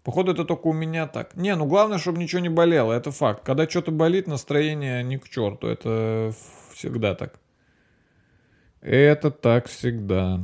Походу 0.03 0.31
это 0.31 0.45
только 0.45 0.67
у 0.67 0.73
меня 0.73 1.07
так. 1.07 1.35
Не, 1.35 1.55
ну 1.55 1.65
главное, 1.65 1.97
чтобы 1.97 2.19
ничего 2.19 2.41
не 2.41 2.49
болело, 2.49 2.93
это 2.93 3.11
факт. 3.11 3.43
Когда 3.45 3.67
что-то 3.67 3.91
болит, 3.91 4.27
настроение 4.27 5.03
не 5.03 5.17
к 5.17 5.27
черту, 5.27 5.67
это 5.67 6.33
всегда 6.73 7.15
так. 7.15 7.39
Это 8.81 9.29
так 9.29 9.67
всегда. 9.67 10.41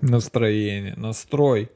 Настроение, 0.00 0.94
настрой. 0.96 1.70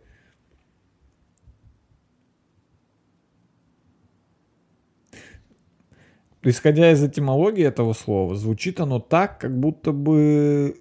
Исходя 6.43 6.93
из 6.93 7.03
этимологии 7.03 7.65
этого 7.65 7.95
слова, 7.95 8.35
звучит 8.35 8.81
оно 8.81 9.01
так, 9.01 9.41
как 9.41 9.59
будто 9.59 9.93
бы 9.93 10.79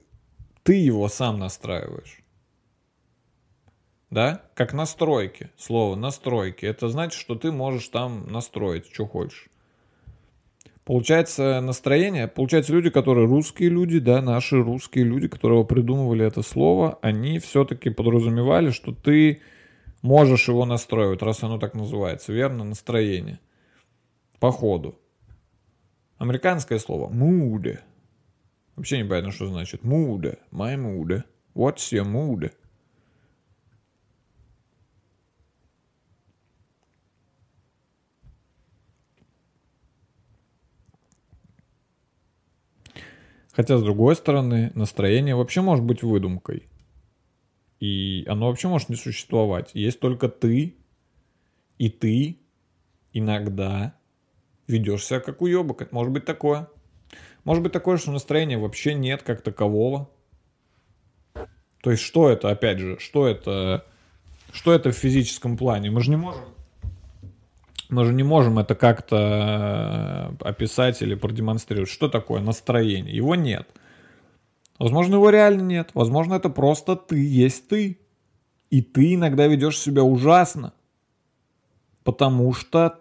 ты 0.63 0.73
его 0.73 1.07
сам 1.07 1.39
настраиваешь. 1.39 2.23
Да? 4.09 4.43
Как 4.53 4.73
настройки. 4.73 5.49
Слово 5.57 5.95
настройки. 5.95 6.65
Это 6.65 6.87
значит, 6.89 7.19
что 7.19 7.35
ты 7.35 7.51
можешь 7.51 7.87
там 7.87 8.27
настроить, 8.27 8.93
что 8.93 9.07
хочешь. 9.07 9.49
Получается 10.85 11.61
настроение, 11.61 12.27
получается 12.27 12.73
люди, 12.73 12.89
которые 12.89 13.25
русские 13.25 13.69
люди, 13.69 13.99
да, 13.99 14.21
наши 14.21 14.61
русские 14.61 15.05
люди, 15.05 15.29
которые 15.29 15.65
придумывали 15.65 16.25
это 16.25 16.41
слово, 16.41 16.99
они 17.01 17.39
все-таки 17.39 17.89
подразумевали, 17.89 18.71
что 18.71 18.91
ты 18.91 19.41
можешь 20.01 20.49
его 20.49 20.65
настроить, 20.65 21.21
раз 21.21 21.41
оно 21.41 21.57
так 21.57 21.73
называется, 21.73 22.33
верно, 22.33 22.65
настроение. 22.65 23.39
По 24.39 24.51
ходу. 24.51 24.99
Американское 26.17 26.79
слово 26.79 27.09
mood. 27.09 27.79
Вообще 28.75 28.97
не 28.97 29.05
понятно, 29.07 29.31
что 29.31 29.47
значит. 29.47 29.83
Mood. 29.83 30.37
My 30.51 30.75
mood. 30.75 31.23
What's 31.55 31.93
your 31.93 32.05
mood? 32.05 32.51
Хотя, 43.53 43.77
с 43.77 43.83
другой 43.83 44.15
стороны, 44.15 44.71
настроение 44.73 45.35
вообще 45.35 45.61
может 45.61 45.85
быть 45.85 46.01
выдумкой. 46.01 46.67
И 47.79 48.25
оно 48.27 48.47
вообще 48.47 48.67
может 48.67 48.89
не 48.89 48.95
существовать. 48.95 49.71
Есть 49.75 49.99
только 49.99 50.27
ты, 50.27 50.75
и 51.77 51.89
ты 51.89 52.39
иногда 53.13 53.95
ведешь 54.67 55.05
себя 55.05 55.19
как 55.19 55.41
уебок. 55.41 55.91
Может 55.91 56.11
быть 56.11 56.25
такое. 56.25 56.67
Может 57.43 57.61
быть 57.61 57.71
такое, 57.71 57.97
что 57.97 58.11
настроения 58.11 58.57
вообще 58.57 58.95
нет 58.95 59.21
как 59.21 59.41
такового. 59.41 60.09
То 61.81 61.91
есть 61.91 62.01
что 62.01 62.29
это, 62.29 62.49
опять 62.49 62.79
же, 62.79 62.97
что 62.99 63.27
это, 63.27 63.85
что 64.51 64.73
это 64.73 64.91
в 64.91 64.95
физическом 64.95 65.57
плане? 65.57 65.91
Мы 65.91 66.01
же 66.01 66.09
не 66.09 66.15
можем, 66.15 66.41
мы 67.89 68.05
же 68.05 68.13
не 68.13 68.23
можем 68.23 68.59
это 68.59 68.75
как-то 68.75 70.35
э, 70.41 70.47
описать 70.47 71.01
или 71.01 71.15
продемонстрировать. 71.15 71.89
Что 71.89 72.09
такое 72.09 72.41
настроение? 72.41 73.15
Его 73.15 73.35
нет. 73.35 73.67
Возможно, 74.79 75.15
его 75.15 75.29
реально 75.29 75.61
нет. 75.61 75.91
Возможно, 75.93 76.35
это 76.35 76.49
просто 76.49 76.95
ты 76.95 77.23
есть 77.23 77.67
ты. 77.67 77.99
И 78.69 78.81
ты 78.81 79.13
иногда 79.13 79.47
ведешь 79.47 79.77
себя 79.77 80.03
ужасно. 80.03 80.73
Потому 82.03 82.53
что 82.53 82.99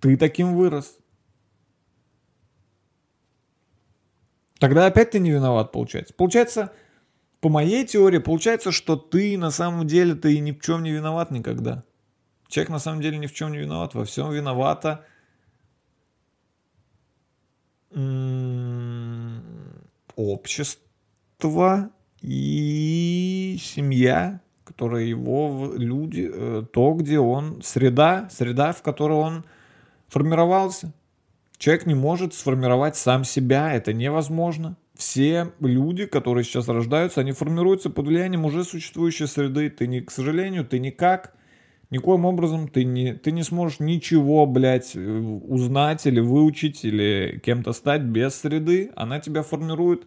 ты 0.00 0.16
таким 0.16 0.56
вырос. 0.56 0.98
Тогда 4.58 4.86
опять 4.86 5.12
ты 5.12 5.20
не 5.20 5.30
виноват, 5.30 5.70
получается. 5.70 6.14
Получается, 6.14 6.72
по 7.40 7.48
моей 7.48 7.86
теории, 7.86 8.18
получается, 8.18 8.72
что 8.72 8.96
ты 8.96 9.38
на 9.38 9.50
самом 9.50 9.86
деле 9.86 10.14
ты 10.14 10.38
ни 10.40 10.50
в 10.52 10.60
чем 10.60 10.82
не 10.82 10.90
виноват 10.90 11.30
никогда. 11.30 11.84
Человек 12.48 12.70
на 12.70 12.78
самом 12.78 13.00
деле 13.02 13.18
ни 13.18 13.26
в 13.26 13.34
чем 13.34 13.52
не 13.52 13.58
виноват, 13.58 13.94
во 13.94 14.04
всем 14.04 14.32
виновата 14.32 15.04
общество 20.16 21.90
и 22.20 23.56
семья, 23.60 24.40
которая 24.64 25.04
его 25.04 25.72
люди, 25.74 26.30
э, 26.32 26.64
то, 26.72 26.92
где 26.94 27.18
он, 27.18 27.62
среда, 27.62 28.28
среда, 28.30 28.72
в 28.72 28.82
которой 28.82 29.14
он 29.14 29.44
формировался. 30.08 30.92
Человек 31.56 31.86
не 31.86 31.94
может 31.94 32.34
сформировать 32.34 32.96
сам 32.96 33.24
себя, 33.24 33.72
это 33.72 33.92
невозможно. 33.92 34.76
Все 34.94 35.52
люди, 35.60 36.06
которые 36.06 36.44
сейчас 36.44 36.68
рождаются, 36.68 37.20
они 37.20 37.32
формируются 37.32 37.88
под 37.88 38.06
влиянием 38.06 38.44
уже 38.44 38.64
существующей 38.64 39.26
среды. 39.26 39.70
Ты 39.70 39.86
не, 39.86 40.00
к 40.00 40.10
сожалению, 40.10 40.64
ты 40.64 40.78
никак, 40.78 41.34
никоим 41.90 42.24
образом 42.24 42.68
ты 42.68 42.84
не, 42.84 43.14
ты 43.14 43.32
не 43.32 43.42
сможешь 43.42 43.80
ничего, 43.80 44.46
блядь, 44.46 44.94
э, 44.94 45.00
узнать 45.00 46.06
или 46.06 46.20
выучить, 46.20 46.84
или 46.84 47.40
кем-то 47.44 47.72
стать 47.72 48.02
без 48.02 48.34
среды. 48.34 48.90
Она 48.96 49.20
тебя 49.20 49.42
формирует. 49.42 50.06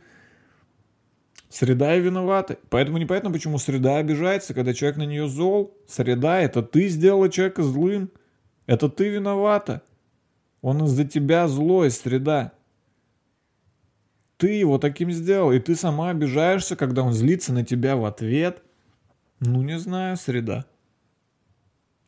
Среда 1.49 1.97
и 1.97 1.99
виновата. 1.99 2.57
Поэтому 2.69 2.97
непонятно, 2.97 3.29
почему 3.29 3.57
среда 3.57 3.97
обижается, 3.97 4.53
когда 4.53 4.73
человек 4.73 4.97
на 4.97 5.05
нее 5.05 5.27
зол. 5.27 5.75
Среда— 5.85 6.39
это 6.41 6.63
ты 6.63 6.87
сделала 6.87 7.29
человека 7.29 7.63
злым. 7.63 8.09
Это 8.67 8.87
ты 8.87 9.09
виновата. 9.09 9.81
Он 10.61 10.85
из-за 10.85 11.03
тебя 11.03 11.47
злой, 11.49 11.91
среда. 11.91 12.53
Ты 14.37 14.53
его 14.53 14.77
таким 14.77 15.11
сделал, 15.11 15.51
и 15.51 15.59
ты 15.59 15.75
сама 15.75 16.09
обижаешься, 16.09 16.75
когда 16.75 17.03
он 17.03 17.13
злится 17.13 17.51
на 17.53 17.65
тебя 17.65 17.95
в 17.95 18.05
ответ. 18.05 18.63
Ну, 19.39 19.61
не 19.61 19.77
знаю, 19.77 20.17
среда. 20.17 20.65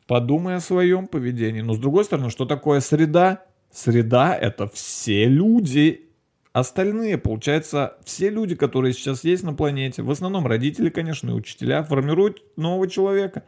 Подумай 0.07 0.55
о 0.55 0.59
своем 0.59 1.07
поведении. 1.07 1.61
Но 1.61 1.73
с 1.73 1.79
другой 1.79 2.05
стороны, 2.05 2.29
что 2.29 2.45
такое 2.45 2.79
среда? 2.81 3.43
Среда— 3.71 4.35
это 4.41 4.67
все 4.67 5.25
люди. 5.25 6.09
Остальные, 6.51 7.17
получается, 7.17 7.97
все 8.03 8.29
люди, 8.29 8.55
которые 8.55 8.93
сейчас 8.93 9.23
есть 9.23 9.43
на 9.43 9.53
планете, 9.53 10.03
в 10.03 10.11
основном 10.11 10.45
родители, 10.45 10.89
конечно, 10.89 11.31
и 11.31 11.33
учителя, 11.33 11.81
формируют 11.83 12.43
нового 12.57 12.87
человека. 12.87 13.43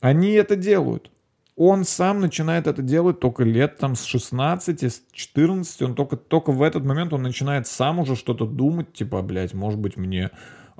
Они 0.00 0.32
это 0.32 0.56
делают. 0.56 1.10
Он 1.56 1.84
сам 1.84 2.20
начинает 2.20 2.66
это 2.66 2.82
делать 2.82 3.20
только 3.20 3.44
лет 3.44 3.76
там 3.76 3.94
с 3.94 4.04
16, 4.04 4.82
с 4.82 5.02
14, 5.12 5.82
он 5.82 5.94
только, 5.94 6.16
только 6.16 6.50
в 6.50 6.62
этот 6.62 6.84
момент 6.84 7.12
он 7.12 7.22
начинает 7.22 7.66
сам 7.66 8.00
уже 8.00 8.16
что-то 8.16 8.46
думать, 8.46 8.92
типа, 8.92 9.22
блядь, 9.22 9.54
может 9.54 9.78
быть 9.78 9.96
мне, 9.96 10.30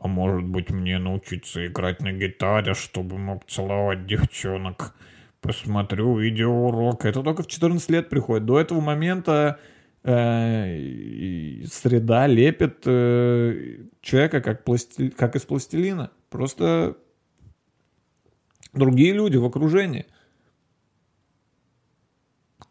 а 0.04 0.06
может 0.06 0.44
быть 0.44 0.68
мне 0.68 0.98
научиться 0.98 1.64
играть 1.64 2.02
на 2.02 2.12
гитаре, 2.12 2.74
чтобы 2.74 3.16
мог 3.16 3.46
целовать 3.46 4.06
девчонок. 4.06 4.94
Посмотрю 5.40 6.18
видеоурок. 6.18 7.06
Это 7.06 7.22
только 7.22 7.42
в 7.42 7.46
14 7.46 7.88
лет 7.88 8.10
приходит. 8.10 8.44
До 8.44 8.60
этого 8.60 8.82
момента 8.82 9.58
э, 10.02 11.62
среда 11.72 12.26
лепит 12.26 12.82
э, 12.84 13.78
человека 14.02 14.42
как, 14.42 14.62
пласти, 14.64 15.08
как 15.08 15.36
из 15.36 15.42
пластилина. 15.46 16.10
Просто 16.28 16.98
другие 18.74 19.14
люди 19.14 19.38
в 19.38 19.46
окружении 19.46 20.04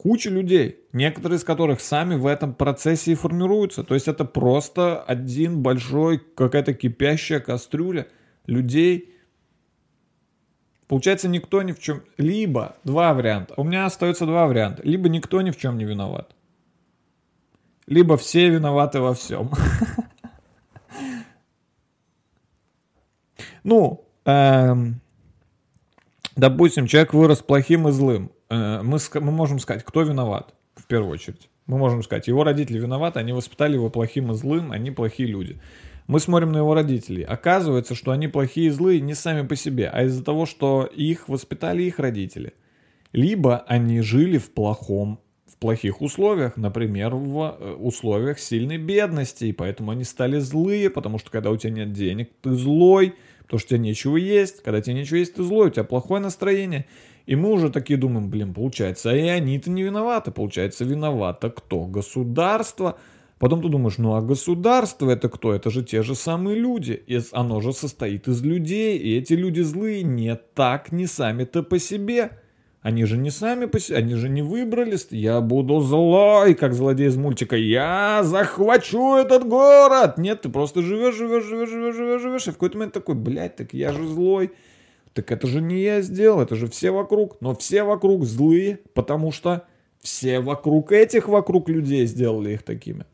куча 0.04 0.30
людей, 0.30 0.82
некоторые 0.91 1.38
из 1.38 1.45
которых 1.45 1.80
сами 1.80 2.16
в 2.16 2.28
этом 2.28 2.54
процессе 2.54 3.14
и 3.14 3.16
формируются. 3.16 3.86
То 3.86 3.93
есть 3.93 4.10
это 4.10 4.26
просто 4.26 5.01
один 5.01 5.64
большой, 5.64 6.20
какая-то 6.20 6.74
кипящая 6.74 7.39
кастрюля 7.39 8.10
людей. 8.45 9.16
Получается, 10.89 11.30
никто 11.30 11.62
ни 11.62 11.72
в 11.72 11.80
чем... 11.80 12.04
Либо 12.18 12.76
два 12.84 13.14
варианта. 13.14 13.54
У 13.56 13.64
меня 13.64 13.86
остается 13.86 14.26
два 14.26 14.45
варианта. 14.45 14.84
Либо 14.84 15.08
никто 15.08 15.41
ни 15.41 15.51
в 15.51 15.58
чем 15.58 15.78
не 15.78 15.86
виноват. 15.86 16.36
Либо 17.88 18.18
все 18.18 18.49
виноваты 18.49 18.99
во 18.99 19.14
всем. 19.14 19.51
Ну, 23.66 24.06
эм, 24.26 24.99
допустим, 26.36 26.86
человек 26.86 27.14
вырос 27.14 27.41
плохим 27.41 27.88
и 27.88 27.91
злым. 27.91 28.30
Э, 28.54 28.82
мы, 28.84 28.99
мы 29.16 29.32
можем 29.32 29.60
сказать, 29.60 29.84
кто 29.84 30.04
виноват, 30.04 30.54
в 30.76 30.86
первую 30.86 31.14
очередь. 31.14 31.49
Мы 31.66 31.78
можем 31.78 32.04
сказать, 32.04 32.28
его 32.28 32.43
родители 32.43 32.78
виноваты, 32.78 33.20
они 33.20 33.34
воспитали 33.34 33.74
его 33.76 33.89
плохим 33.89 34.32
и 34.32 34.36
злым, 34.36 34.72
они 34.72 34.91
плохие 34.91 35.30
люди. 35.30 35.60
Мы 36.08 36.20
смотрим 36.20 36.51
на 36.51 36.58
его 36.58 36.74
родителей. 36.74 37.24
Оказывается, 37.24 37.95
что 37.95 38.12
они 38.12 38.28
плохие 38.28 38.68
и 38.68 38.72
злые 38.72 38.99
не 38.99 39.14
сами 39.14 39.47
по 39.47 39.56
себе, 39.56 39.89
а 39.91 40.04
из-за 40.04 40.24
того, 40.24 40.45
что 40.45 40.84
их 40.86 41.30
воспитали 41.30 41.84
их 41.84 41.99
родители. 41.99 42.54
Либо 43.14 43.60
они 43.68 44.01
жили 44.01 44.38
в 44.38 44.51
плохом, 44.51 45.20
в 45.47 45.58
плохих 45.58 46.01
условиях, 46.01 46.58
например, 46.58 47.16
в 47.16 47.58
э, 47.58 47.74
условиях 47.74 48.39
сильной 48.39 48.78
бедности, 48.78 49.45
и 49.45 49.54
поэтому 49.54 49.91
они 49.91 50.04
стали 50.04 50.39
злые, 50.39 50.89
потому 50.89 51.20
что 51.20 51.32
когда 51.32 51.51
у 51.51 51.58
тебя 51.58 51.72
нет 51.72 51.93
денег, 51.93 52.32
ты 52.41 52.54
злой, 52.54 53.16
потому 53.43 53.60
что 53.60 53.68
у 53.68 53.70
тебя 53.70 53.80
нечего 53.80 54.18
есть. 54.18 54.62
Когда 54.62 54.82
тебе 54.82 54.95
нечего 54.95 55.18
есть, 55.18 55.36
ты 55.36 55.43
злой, 55.43 55.68
у 55.68 55.70
тебя 55.70 55.86
плохое 55.86 56.22
настроение. 56.22 56.86
И 57.26 57.36
мы 57.36 57.51
уже 57.51 57.69
такие 57.69 57.97
думаем, 57.97 58.30
блин, 58.30 58.53
получается, 58.53 59.11
а 59.11 59.15
и 59.15 59.28
они-то 59.28 59.69
не 59.69 59.84
виноваты. 59.84 60.32
Получается, 60.32 60.84
виновато 60.84 61.49
кто? 61.49 61.86
Государство. 61.86 62.97
Потом 63.39 63.61
ты 63.61 63.69
думаешь, 63.69 63.97
ну 63.97 64.15
а 64.15 64.21
государство 64.21 65.09
это 65.09 65.30
кто? 65.30 65.53
Это 65.53 65.69
же 65.69 65.84
те 65.84 66.01
же 66.01 66.15
самые 66.15 66.57
люди. 66.57 66.91
И 67.07 67.19
оно 67.32 67.61
же 67.61 67.74
состоит 67.74 68.28
из 68.28 68.41
людей. 68.41 68.97
И 68.97 69.17
эти 69.17 69.34
люди 69.34 69.61
злые 69.61 70.03
не 70.03 70.36
так, 70.36 70.91
не 70.91 71.07
сами-то 71.07 71.63
по 71.63 71.80
себе. 71.80 72.32
Они 72.82 73.05
же 73.05 73.17
не 73.17 73.32
сами 73.32 73.65
по 73.65 73.80
себе, 73.80 73.99
они 73.99 74.15
же 74.15 74.28
не 74.28 74.41
выбрались. 74.41 75.07
Я 75.09 75.39
буду 75.39 75.80
злой, 75.80 76.53
как 76.53 76.74
злодей 76.74 77.07
из 77.07 77.15
мультика. 77.15 77.55
Я 77.55 78.19
захвачу 78.24 79.15
этот 79.15 79.47
город. 79.47 80.17
Нет, 80.17 80.41
ты 80.41 80.49
просто 80.49 80.82
живешь, 80.82 81.15
живешь, 81.15 81.45
живешь, 81.45 81.69
живешь, 81.69 81.95
живешь, 81.95 82.21
живешь. 82.21 82.47
И 82.47 82.51
в 82.51 82.55
какой-то 82.55 82.78
момент 82.78 82.93
такой, 82.93 83.15
блядь, 83.15 83.55
так 83.55 83.74
я 83.74 83.93
же 83.93 84.05
злой. 84.05 84.51
Так 85.14 85.32
это 85.32 85.45
же 85.47 85.61
не 85.61 85.79
я 85.79 86.01
сделал, 86.01 86.42
это 86.42 86.55
же 86.55 86.67
все 86.67 86.92
вокруг. 86.92 87.39
Но 87.42 87.55
все 87.55 87.83
вокруг 87.83 88.25
злые, 88.25 88.78
потому 88.93 89.32
что 89.32 89.67
все 90.00 90.39
вокруг 90.39 90.92
этих 90.92 91.28
вокруг 91.28 91.70
людей 91.70 92.05
сделали 92.08 92.51
их 92.51 92.63
такими. 92.63 93.05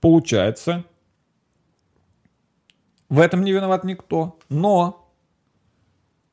Получается, 0.00 0.84
в 3.08 3.20
этом 3.20 3.44
не 3.44 3.52
виноват 3.52 3.84
никто. 3.84 4.38
Но 4.48 5.12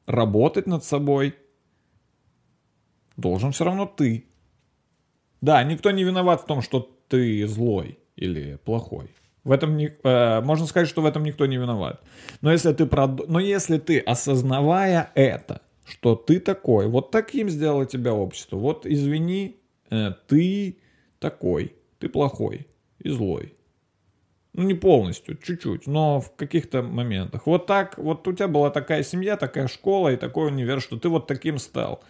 работать 0.06 0.68
над 0.68 0.84
собой 0.84 1.36
должен 3.18 3.52
все 3.52 3.66
равно 3.66 3.86
ты. 3.86 4.26
Да, 5.42 5.64
никто 5.64 5.92
не 5.92 6.04
виноват 6.04 6.42
в 6.42 6.46
том, 6.46 6.62
что 6.62 6.90
ты 7.08 7.46
злой 7.48 8.00
или 8.16 8.56
плохой. 8.64 9.10
В 9.48 9.52
этом 9.54 9.78
не, 9.78 9.94
э, 10.04 10.42
можно 10.42 10.66
сказать, 10.66 10.90
что 10.90 11.02
в 11.02 11.06
этом 11.06 11.24
никто 11.24 11.46
не 11.46 11.56
виноват. 11.56 12.02
Но 12.42 12.52
если 12.52 12.74
ты 12.74 12.86
прод... 12.86 13.30
но 13.30 13.40
если 13.40 13.78
ты 13.78 14.00
осознавая 14.00 15.10
это, 15.16 15.62
что 15.86 16.16
ты 16.16 16.42
такой, 16.42 16.88
вот 16.88 17.12
таким 17.12 17.50
сделало 17.50 17.86
тебя 17.86 18.14
общество, 18.14 18.58
вот 18.58 18.86
извини, 18.86 19.56
э, 19.90 20.12
ты 20.28 20.80
такой, 21.20 21.78
ты 21.98 22.10
плохой 22.10 22.68
и 23.00 23.10
злой. 23.10 23.54
Ну, 24.52 24.64
не 24.64 24.74
полностью, 24.74 25.38
чуть-чуть, 25.38 25.88
но 25.88 26.20
в 26.20 26.36
каких-то 26.36 26.82
моментах. 26.84 27.48
Вот 27.48 27.68
так, 27.68 27.98
вот 27.98 28.28
у 28.28 28.34
тебя 28.34 28.50
была 28.50 28.70
такая 28.70 29.02
семья, 29.02 29.38
такая 29.38 29.70
школа 29.70 30.10
и 30.10 30.18
такой 30.18 30.48
универ, 30.48 30.82
что 30.82 31.00
ты 31.00 31.08
вот 31.08 31.26
таким 31.26 31.58
стал. 31.58 32.04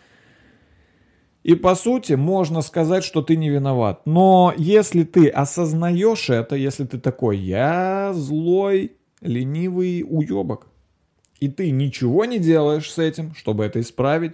И 1.48 1.56
по 1.56 1.76
сути 1.76 2.12
можно 2.12 2.62
сказать, 2.62 3.06
что 3.06 3.22
ты 3.22 3.38
не 3.38 3.50
виноват. 3.50 4.02
Но 4.04 4.54
если 4.58 5.04
ты 5.04 5.30
осознаешь 5.30 6.30
это, 6.30 6.58
если 6.58 6.84
ты 6.84 7.00
такой, 7.00 7.38
я 7.38 8.12
злой, 8.14 8.98
ленивый 9.22 10.04
уебок, 10.06 10.68
и 11.40 11.48
ты 11.48 11.72
ничего 11.72 12.26
не 12.26 12.38
делаешь 12.38 12.92
с 12.92 12.98
этим, 12.98 13.34
чтобы 13.34 13.64
это 13.64 13.80
исправить, 13.80 14.34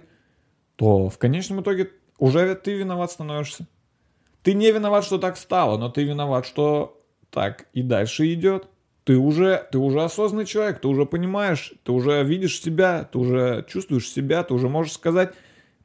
то 0.74 1.08
в 1.08 1.16
конечном 1.18 1.60
итоге 1.60 1.92
уже 2.18 2.52
ты 2.56 2.74
виноват 2.74 3.12
становишься. 3.12 3.68
Ты 4.42 4.54
не 4.54 4.72
виноват, 4.72 5.04
что 5.04 5.18
так 5.18 5.36
стало, 5.36 5.78
но 5.78 5.90
ты 5.90 6.02
виноват, 6.02 6.44
что 6.46 7.00
так 7.30 7.68
и 7.72 7.82
дальше 7.82 8.32
идет. 8.34 8.66
Ты 9.04 9.18
уже, 9.18 9.68
ты 9.70 9.78
уже 9.78 10.02
осознанный 10.02 10.46
человек, 10.46 10.80
ты 10.80 10.88
уже 10.88 11.06
понимаешь, 11.06 11.74
ты 11.84 11.92
уже 11.92 12.24
видишь 12.24 12.60
себя, 12.60 13.04
ты 13.04 13.18
уже 13.18 13.64
чувствуешь 13.68 14.08
себя, 14.08 14.42
ты 14.42 14.52
уже 14.52 14.68
можешь 14.68 14.94
сказать, 14.94 15.32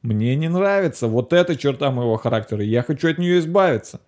мне 0.02 0.34
не 0.36 0.48
нравится. 0.48 1.08
Вот 1.08 1.32
эта 1.32 1.56
черта 1.56 1.90
моего 1.90 2.16
характера, 2.16 2.62
я 2.64 2.82
хочу 2.82 3.08
от 3.08 3.18
нее 3.18 3.38
избавиться. 3.38 4.00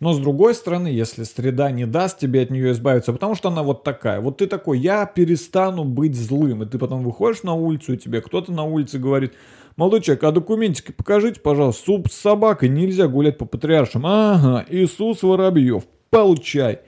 Но 0.00 0.12
с 0.12 0.18
другой 0.18 0.54
стороны, 0.54 0.88
если 0.88 1.24
среда 1.24 1.70
не 1.70 1.86
даст 1.86 2.18
тебе 2.18 2.42
от 2.42 2.50
нее 2.50 2.72
избавиться, 2.72 3.12
потому 3.12 3.34
что 3.34 3.48
она 3.48 3.62
вот 3.62 3.84
такая, 3.84 4.20
вот 4.20 4.38
ты 4.38 4.46
такой, 4.46 4.78
я 4.78 5.06
перестану 5.06 5.84
быть 5.84 6.14
злым, 6.14 6.62
и 6.62 6.66
ты 6.66 6.78
потом 6.78 7.02
выходишь 7.02 7.42
на 7.42 7.54
улицу, 7.54 7.94
и 7.94 7.96
тебе 7.96 8.20
кто-то 8.20 8.52
на 8.52 8.64
улице 8.64 8.98
говорит, 8.98 9.34
молодой 9.76 10.00
человек, 10.00 10.24
а 10.24 10.32
документики 10.32 10.92
покажите, 10.92 11.40
пожалуйста, 11.40 11.84
суп 11.84 12.08
с 12.10 12.16
собакой, 12.16 12.68
нельзя 12.68 13.08
гулять 13.08 13.38
по 13.38 13.46
патриаршам. 13.46 14.04
Ага, 14.06 14.66
Иисус 14.68 15.22
Воробьев, 15.22 15.84
получай. 16.10 16.80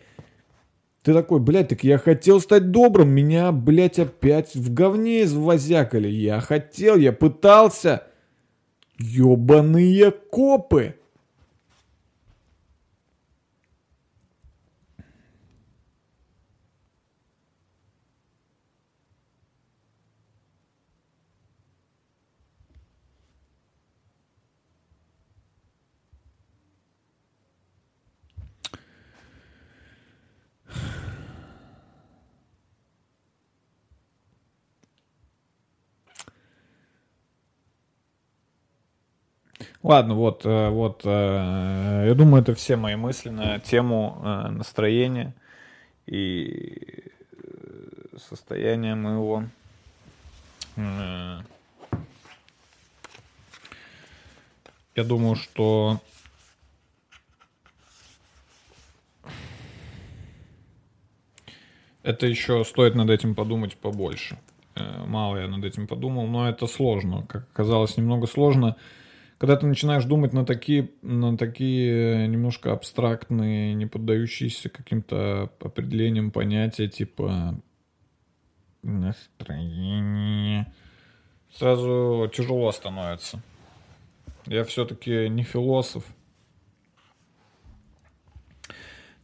Ты 1.07 1.15
такой, 1.15 1.39
блядь, 1.39 1.69
так 1.69 1.85
я 1.85 1.99
хотел 1.99 2.41
стать 2.41 2.73
добрым, 2.73 3.11
меня, 3.11 3.53
блядь, 3.53 4.01
опять 4.01 4.57
в 4.57 4.75
говне 4.75 5.23
извозякали. 5.23 6.09
Я 6.09 6.41
хотел, 6.41 6.97
я 6.97 7.13
пытался. 7.13 8.09
Ёбаные 8.99 10.11
копы. 10.11 10.97
Ладно, 39.87 40.15
вот, 40.17 40.45
э, 40.45 40.69
вот, 40.69 41.03
э, 41.05 42.07
я 42.09 42.15
думаю, 42.15 42.43
это 42.43 42.57
все 42.57 42.75
мои 42.75 42.97
мысли 42.97 43.29
на 43.29 43.61
тему 43.61 44.21
э, 44.21 44.49
настроения 44.49 45.33
и 46.07 47.05
состояния 48.19 48.97
моего. 48.97 49.45
Я 50.77 51.45
думаю, 55.05 55.37
что 55.37 56.01
это 62.03 62.27
еще 62.27 62.65
стоит 62.65 62.97
над 62.97 63.09
этим 63.11 63.37
подумать 63.37 63.77
побольше. 63.77 64.37
Мало 65.07 65.37
я 65.37 65.47
над 65.47 65.65
этим 65.65 65.87
подумал, 65.87 66.27
но 66.27 66.49
это 66.49 66.67
сложно. 66.67 67.25
Как 67.29 67.47
оказалось, 67.53 67.97
немного 67.97 68.27
сложно 68.27 68.75
когда 69.39 69.57
ты 69.57 69.67
начинаешь 69.67 70.05
думать 70.05 70.33
на 70.33 70.47
такие, 70.47 70.91
на 71.03 71.37
такие 71.37 72.27
немножко 72.27 72.73
абстрактные, 72.73 73.75
не 73.75 73.87
поддающиеся 73.87 74.71
каким-то 74.71 75.51
определениям 75.61 76.31
понятия, 76.31 76.89
типа 76.89 77.61
настроение, 78.83 80.73
сразу 81.53 82.31
тяжело 82.35 82.73
становится. 82.73 83.43
Я 84.47 84.65
все-таки 84.65 85.29
не 85.29 85.43
философ. 85.43 86.05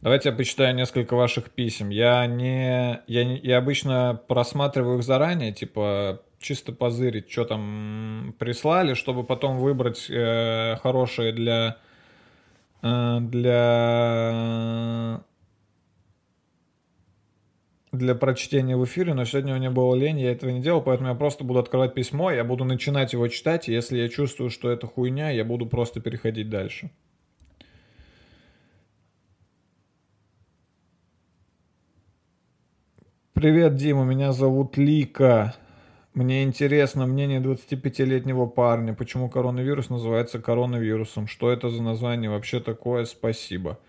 Давайте 0.01 0.29
я 0.29 0.35
почитаю 0.35 0.75
несколько 0.75 1.15
ваших 1.15 1.49
писем. 1.49 1.89
Я 1.89 2.27
не, 2.27 3.01
я 3.07 3.23
не, 3.23 3.39
я 3.39 3.57
обычно 3.57 4.21
просматриваю 4.27 4.97
их 4.97 5.03
заранее, 5.03 5.53
типа 5.53 6.21
чисто 6.43 6.73
позырить, 6.73 7.31
что 7.31 7.45
там 7.45 8.35
прислали, 8.37 8.93
чтобы 8.93 9.23
потом 9.23 9.57
выбрать 9.57 10.07
э, 10.09 10.75
хорошие 10.83 11.31
для 11.31 11.77
э, 12.83 13.17
для 13.21 15.23
для 17.91 18.15
прочтения 18.15 18.75
в 18.75 18.83
эфире, 18.85 19.13
но 19.13 19.23
сегодня 19.23 19.53
у 19.53 19.57
меня 19.57 19.69
было 19.69 19.95
лень, 19.95 20.19
я 20.19 20.31
этого 20.31 20.49
не 20.49 20.61
делал, 20.61 20.81
поэтому 20.81 21.09
я 21.09 21.15
просто 21.15 21.43
буду 21.43 21.59
открывать 21.59 21.93
письмо, 21.93 22.31
я 22.31 22.43
буду 22.43 22.65
начинать 22.65 23.13
его 23.13 23.27
читать, 23.27 23.69
и 23.69 23.73
если 23.73 23.99
я 23.99 24.09
чувствую, 24.09 24.49
что 24.49 24.71
это 24.71 24.87
хуйня, 24.87 25.29
я 25.29 25.45
буду 25.45 25.67
просто 25.67 26.01
переходить 26.01 26.49
дальше. 26.49 26.89
Привет, 33.33 33.75
Дима, 33.75 34.05
меня 34.05 34.31
зовут 34.31 34.77
Лика. 34.77 35.53
Мне 36.13 36.43
интересно 36.43 37.07
мнение 37.07 37.41
25-летнего 37.41 38.45
парня, 38.45 38.93
почему 38.93 39.29
коронавирус 39.29 39.89
называется 39.89 40.39
коронавирусом, 40.39 41.25
что 41.25 41.49
это 41.51 41.69
за 41.69 41.81
название 41.81 42.29
вообще 42.29 42.59
такое, 42.59 43.05
спасибо. 43.05 43.79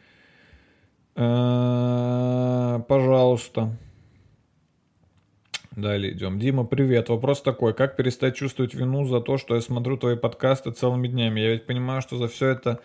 Э, 1.16 2.80
пожалуйста. 2.88 3.76
Далее 5.72 6.14
идем. 6.14 6.38
Дима, 6.38 6.64
привет. 6.64 7.10
Вопрос 7.10 7.42
такой. 7.42 7.74
Как 7.74 7.94
перестать 7.96 8.36
чувствовать 8.36 8.72
вину 8.72 9.04
за 9.04 9.20
то, 9.20 9.36
что 9.36 9.54
я 9.56 9.60
смотрю 9.60 9.98
твои 9.98 10.16
подкасты 10.16 10.70
целыми 10.70 11.08
днями? 11.08 11.40
Я 11.40 11.50
ведь 11.50 11.66
понимаю, 11.66 12.00
что 12.00 12.16
за 12.16 12.28
все 12.28 12.48
это 12.48 12.80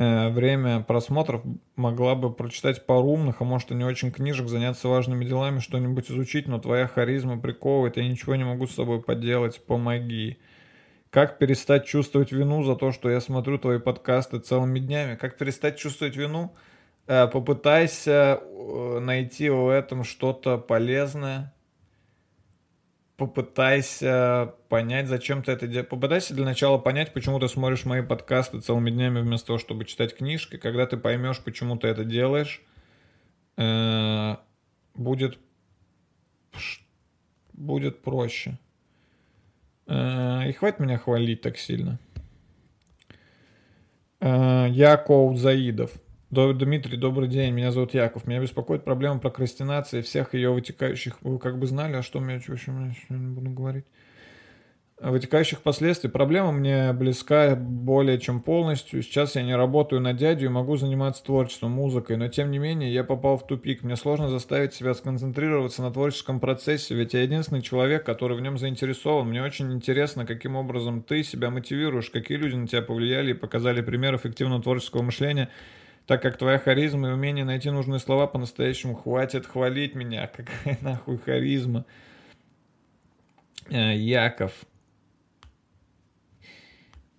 время 0.00 0.80
просмотров 0.80 1.42
могла 1.76 2.14
бы 2.14 2.32
прочитать 2.32 2.86
пару 2.86 3.08
умных, 3.08 3.36
а 3.40 3.44
может 3.44 3.70
и 3.70 3.74
не 3.74 3.84
очень 3.84 4.10
книжек, 4.10 4.48
заняться 4.48 4.88
важными 4.88 5.24
делами, 5.26 5.58
что-нибудь 5.58 6.10
изучить, 6.10 6.48
но 6.48 6.58
твоя 6.58 6.86
харизма 6.86 7.38
приковывает, 7.38 7.98
я 7.98 8.08
ничего 8.08 8.34
не 8.34 8.44
могу 8.44 8.66
с 8.66 8.74
собой 8.74 9.02
поделать, 9.02 9.62
помоги. 9.64 10.38
Как 11.10 11.38
перестать 11.38 11.86
чувствовать 11.86 12.32
вину 12.32 12.62
за 12.62 12.76
то, 12.76 12.92
что 12.92 13.10
я 13.10 13.20
смотрю 13.20 13.58
твои 13.58 13.78
подкасты 13.78 14.38
целыми 14.38 14.78
днями? 14.78 15.16
Как 15.16 15.36
перестать 15.36 15.76
чувствовать 15.76 16.16
вину? 16.16 16.54
Э, 17.06 17.26
попытайся 17.26 18.40
э, 18.40 18.98
найти 19.00 19.50
в 19.50 19.68
этом 19.68 20.04
что-то 20.04 20.56
полезное, 20.56 21.52
попытайся 23.20 24.54
понять, 24.70 25.06
зачем 25.06 25.42
ты 25.42 25.52
это 25.52 25.66
делаешь. 25.66 25.90
Попытайся 25.90 26.32
для 26.32 26.46
начала 26.46 26.78
понять, 26.78 27.12
почему 27.12 27.38
ты 27.38 27.48
смотришь 27.48 27.84
мои 27.84 28.00
подкасты 28.00 28.62
целыми 28.62 28.90
днями 28.90 29.20
вместо 29.20 29.48
того, 29.48 29.58
чтобы 29.58 29.84
читать 29.84 30.16
книжки. 30.16 30.56
Когда 30.56 30.86
ты 30.86 30.96
поймешь, 30.96 31.38
почему 31.40 31.76
ты 31.76 31.88
это 31.88 32.04
делаешь, 32.04 32.62
э, 33.58 34.36
будет, 34.94 35.38
будет 37.52 38.00
проще. 38.00 38.58
Э, 39.86 40.48
и 40.48 40.52
хватит 40.54 40.80
меня 40.80 40.96
хвалить 40.96 41.42
так 41.42 41.58
сильно. 41.58 41.98
Э, 44.20 44.66
я 44.70 44.96
Коут 44.96 45.36
Заидов. 45.36 45.92
Дмитрий, 46.30 46.96
добрый 46.96 47.28
день, 47.28 47.52
меня 47.52 47.72
зовут 47.72 47.92
Яков. 47.92 48.28
Меня 48.28 48.40
беспокоит 48.40 48.84
проблема 48.84 49.18
прокрастинации 49.18 50.00
всех 50.00 50.32
ее 50.32 50.52
вытекающих... 50.52 51.16
Вы 51.22 51.40
как 51.40 51.58
бы 51.58 51.66
знали, 51.66 51.96
а 51.96 52.02
что 52.02 52.20
мне, 52.20 52.36
общем, 52.36 52.94
я 53.08 53.16
не 53.16 53.34
буду 53.34 53.50
говорить. 53.50 53.84
Вытекающих 55.00 55.60
последствий. 55.60 56.08
Проблема 56.08 56.52
мне 56.52 56.92
близка 56.92 57.56
более 57.56 58.20
чем 58.20 58.42
полностью. 58.42 59.02
Сейчас 59.02 59.34
я 59.34 59.42
не 59.42 59.56
работаю 59.56 60.00
на 60.00 60.12
дядю 60.12 60.46
и 60.46 60.50
могу 60.50 60.76
заниматься 60.76 61.24
творчеством, 61.24 61.72
музыкой, 61.72 62.16
но 62.16 62.28
тем 62.28 62.52
не 62.52 62.58
менее 62.58 62.94
я 62.94 63.02
попал 63.02 63.36
в 63.36 63.44
тупик. 63.44 63.82
Мне 63.82 63.96
сложно 63.96 64.28
заставить 64.28 64.72
себя 64.72 64.94
сконцентрироваться 64.94 65.82
на 65.82 65.90
творческом 65.90 66.38
процессе, 66.38 66.94
ведь 66.94 67.12
я 67.12 67.22
единственный 67.22 67.60
человек, 67.60 68.06
который 68.06 68.36
в 68.36 68.40
нем 68.40 68.56
заинтересован. 68.56 69.28
Мне 69.28 69.42
очень 69.42 69.72
интересно, 69.72 70.24
каким 70.24 70.54
образом 70.54 71.02
ты 71.02 71.24
себя 71.24 71.50
мотивируешь, 71.50 72.08
какие 72.08 72.38
люди 72.38 72.54
на 72.54 72.68
тебя 72.68 72.82
повлияли 72.82 73.32
и 73.32 73.34
показали 73.34 73.80
пример 73.80 74.14
эффективного 74.14 74.62
творческого 74.62 75.02
мышления– 75.02 75.48
так 76.10 76.22
как 76.22 76.38
твоя 76.38 76.58
харизма 76.58 77.10
и 77.10 77.12
умение 77.12 77.44
найти 77.44 77.70
нужные 77.70 78.00
слова 78.00 78.26
по-настоящему 78.26 78.96
хватит 78.96 79.46
хвалить 79.46 79.94
меня. 79.94 80.26
Какая 80.36 80.76
нахуй 80.80 81.18
харизма. 81.18 81.84
Э, 83.68 83.94
Яков. 83.94 84.52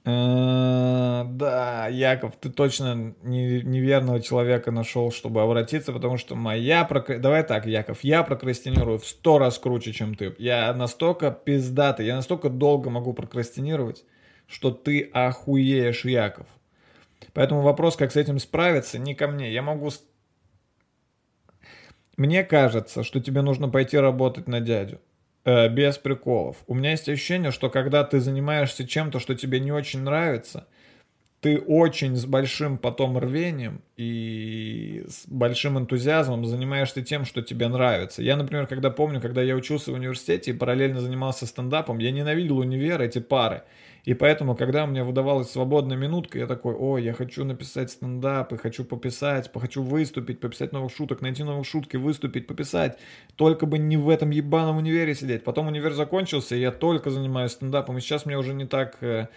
Э, 0.04 1.24
да, 1.26 1.88
Яков, 1.88 2.36
ты 2.36 2.50
точно 2.50 3.16
не, 3.24 3.62
неверного 3.62 4.20
человека 4.20 4.72
нашел, 4.72 5.10
чтобы 5.14 5.42
обратиться, 5.42 5.94
потому 5.94 6.18
что 6.18 6.36
моя... 6.36 6.84
Прокра... 6.84 7.18
Давай 7.18 7.44
так, 7.44 7.66
Яков, 7.66 8.04
я 8.04 8.24
прокрастинирую 8.24 9.00
в 9.00 9.08
сто 9.08 9.40
раз 9.40 9.58
круче, 9.58 9.94
чем 9.94 10.16
ты. 10.16 10.36
Я 10.38 10.74
настолько 10.74 11.32
пиздатый, 11.32 12.08
я 12.08 12.18
настолько 12.18 12.50
долго 12.50 12.90
могу 12.90 13.14
прокрастинировать, 13.14 14.04
что 14.48 14.70
ты 14.70 15.10
охуеешь, 15.14 16.04
Яков. 16.04 16.48
Поэтому 17.34 17.62
вопрос, 17.62 17.96
как 17.96 18.12
с 18.12 18.16
этим 18.16 18.40
справиться, 18.40 19.00
не 19.00 19.16
ко 19.16 19.28
мне. 19.28 19.52
Я 19.52 19.62
могу... 19.62 19.90
Мне 22.18 22.44
кажется, 22.44 23.04
что 23.04 23.20
тебе 23.20 23.42
нужно 23.42 23.70
пойти 23.70 23.98
работать 23.98 24.48
на 24.48 24.60
дядю. 24.60 25.00
Э, 25.44 25.70
без 25.70 25.98
приколов. 25.98 26.58
У 26.68 26.76
меня 26.76 26.92
есть 26.92 27.10
ощущение, 27.10 27.50
что 27.52 27.70
когда 27.72 28.04
ты 28.04 28.20
занимаешься 28.20 28.88
чем-то, 28.88 29.20
что 29.20 29.34
тебе 29.34 29.60
не 29.60 29.72
очень 29.72 30.02
нравится, 30.02 30.68
ты 31.40 31.58
очень 31.58 32.16
с 32.16 32.28
большим 32.28 32.78
потом 32.78 33.18
рвением 33.18 33.82
и 33.98 35.04
с 35.08 35.24
большим 35.26 35.80
энтузиазмом 35.80 36.46
занимаешься 36.46 37.02
тем, 37.02 37.26
что 37.26 37.42
тебе 37.42 37.68
нравится. 37.68 38.22
Я, 38.22 38.38
например, 38.38 38.68
когда 38.68 38.92
помню, 38.92 39.20
когда 39.20 39.42
я 39.42 39.56
учился 39.56 39.92
в 39.92 39.96
университете 39.96 40.52
и 40.52 40.54
параллельно 40.54 41.00
занимался 41.00 41.48
стендапом, 41.48 41.98
я 41.98 42.12
ненавидел 42.12 42.60
универ, 42.60 43.02
эти 43.02 43.18
пары. 43.18 43.64
И 44.04 44.14
поэтому, 44.14 44.56
когда 44.56 44.86
меня 44.86 45.04
выдавалась 45.04 45.52
свободная 45.52 45.96
минутка, 45.96 46.40
я 46.40 46.48
такой, 46.48 46.74
ой, 46.74 47.04
я 47.04 47.14
хочу 47.14 47.46
написать 47.46 47.92
стендап, 47.92 48.52
и 48.52 48.58
хочу 48.58 48.84
пописать, 48.84 49.50
хочу 49.54 49.84
выступить, 49.84 50.40
пописать 50.40 50.72
новых 50.72 50.94
шуток, 50.94 51.22
найти 51.22 51.44
новые 51.44 51.64
шутки, 51.64 51.98
выступить, 51.98 52.48
пописать. 52.48 52.98
Только 53.36 53.66
бы 53.66 53.78
не 53.78 53.98
в 53.98 54.10
этом 54.10 54.32
ебаном 54.32 54.78
универе 54.78 55.14
сидеть. 55.14 55.44
Потом 55.44 55.68
универ 55.68 55.94
закончился, 55.94 56.56
и 56.56 56.62
я 56.62 56.72
только 56.72 57.12
занимаюсь 57.12 57.52
стендапом, 57.52 57.98
и 57.98 58.02
сейчас 58.02 58.26
мне 58.26 58.38
уже 58.38 58.56
не 58.56 58.66
так 58.66 58.98
э, 59.02 59.28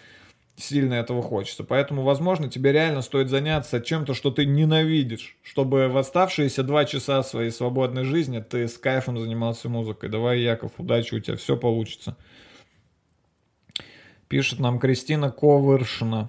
сильно 0.57 0.95
этого 0.95 1.23
хочется. 1.23 1.65
Поэтому, 1.65 2.03
возможно, 2.03 2.49
тебе 2.49 2.73
реально 2.73 3.03
стоит 3.03 3.29
заняться 3.29 3.81
чем-то, 3.81 4.15
что 4.15 4.31
ты 4.31 4.47
ненавидишь, 4.47 5.37
чтобы 5.43 5.89
в 5.89 5.97
оставшиеся 5.97 6.63
два 6.63 6.85
часа 6.85 7.23
своей 7.23 7.51
свободной 7.51 8.05
жизни 8.05 8.41
ты 8.41 8.69
с 8.69 8.79
кайфом 8.79 9.19
занимался 9.19 9.69
музыкой. 9.69 10.09
Давай, 10.09 10.41
Яков, 10.41 10.73
удачи, 10.79 11.15
у 11.15 11.21
тебя 11.21 11.37
все 11.37 11.57
получится. 11.57 12.17
Пишет 14.35 14.59
нам 14.59 14.81
Кристина 14.81 15.31
Ковыршина. 15.31 16.29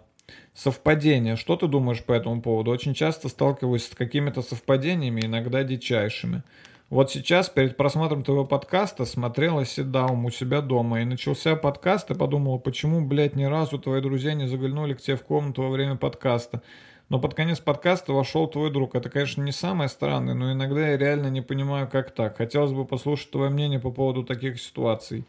Совпадение. 0.54 1.36
Что 1.36 1.56
ты 1.56 1.66
думаешь 1.66 2.04
по 2.04 2.14
этому 2.14 2.40
поводу? 2.40 2.70
Очень 2.70 2.94
часто 2.94 3.30
сталкиваюсь 3.30 3.88
с 3.88 3.96
какими-то 3.96 4.44
совпадениями, 4.44 5.22
иногда 5.22 5.64
дичайшими. 5.64 6.44
Вот 6.92 7.10
сейчас 7.10 7.50
перед 7.50 7.78
просмотром 7.78 8.24
твоего 8.24 8.46
подкаста 8.46 9.06
смотрела 9.06 9.66
Седаум 9.66 10.24
у 10.26 10.30
себя 10.30 10.62
дома 10.62 11.02
и 11.02 11.04
начался 11.04 11.56
подкаст 11.56 12.12
и 12.12 12.14
подумал, 12.14 12.60
почему, 12.60 13.04
блядь, 13.04 13.36
ни 13.36 13.46
разу 13.46 13.80
твои 13.80 14.02
друзья 14.02 14.36
не 14.36 14.48
заглянули 14.48 14.94
к 14.94 15.02
тебе 15.02 15.18
в 15.18 15.24
комнату 15.24 15.64
во 15.64 15.70
время 15.70 15.96
подкаста. 15.96 16.62
Но 17.10 17.20
под 17.20 17.34
конец 17.34 17.60
подкаста 17.60 18.14
вошел 18.14 18.48
твой 18.48 18.70
друг. 18.70 18.94
Это, 18.94 19.10
конечно, 19.10 19.42
не 19.42 19.52
самое 19.52 19.90
странное, 19.90 20.36
но 20.36 20.52
иногда 20.52 20.90
я 20.90 20.98
реально 20.98 21.32
не 21.32 21.42
понимаю, 21.42 21.90
как 21.92 22.12
так. 22.12 22.38
Хотелось 22.38 22.72
бы 22.72 22.86
послушать 22.86 23.32
твое 23.32 23.50
мнение 23.50 23.80
по 23.80 23.90
поводу 23.90 24.24
таких 24.24 24.62
ситуаций. 24.62 25.26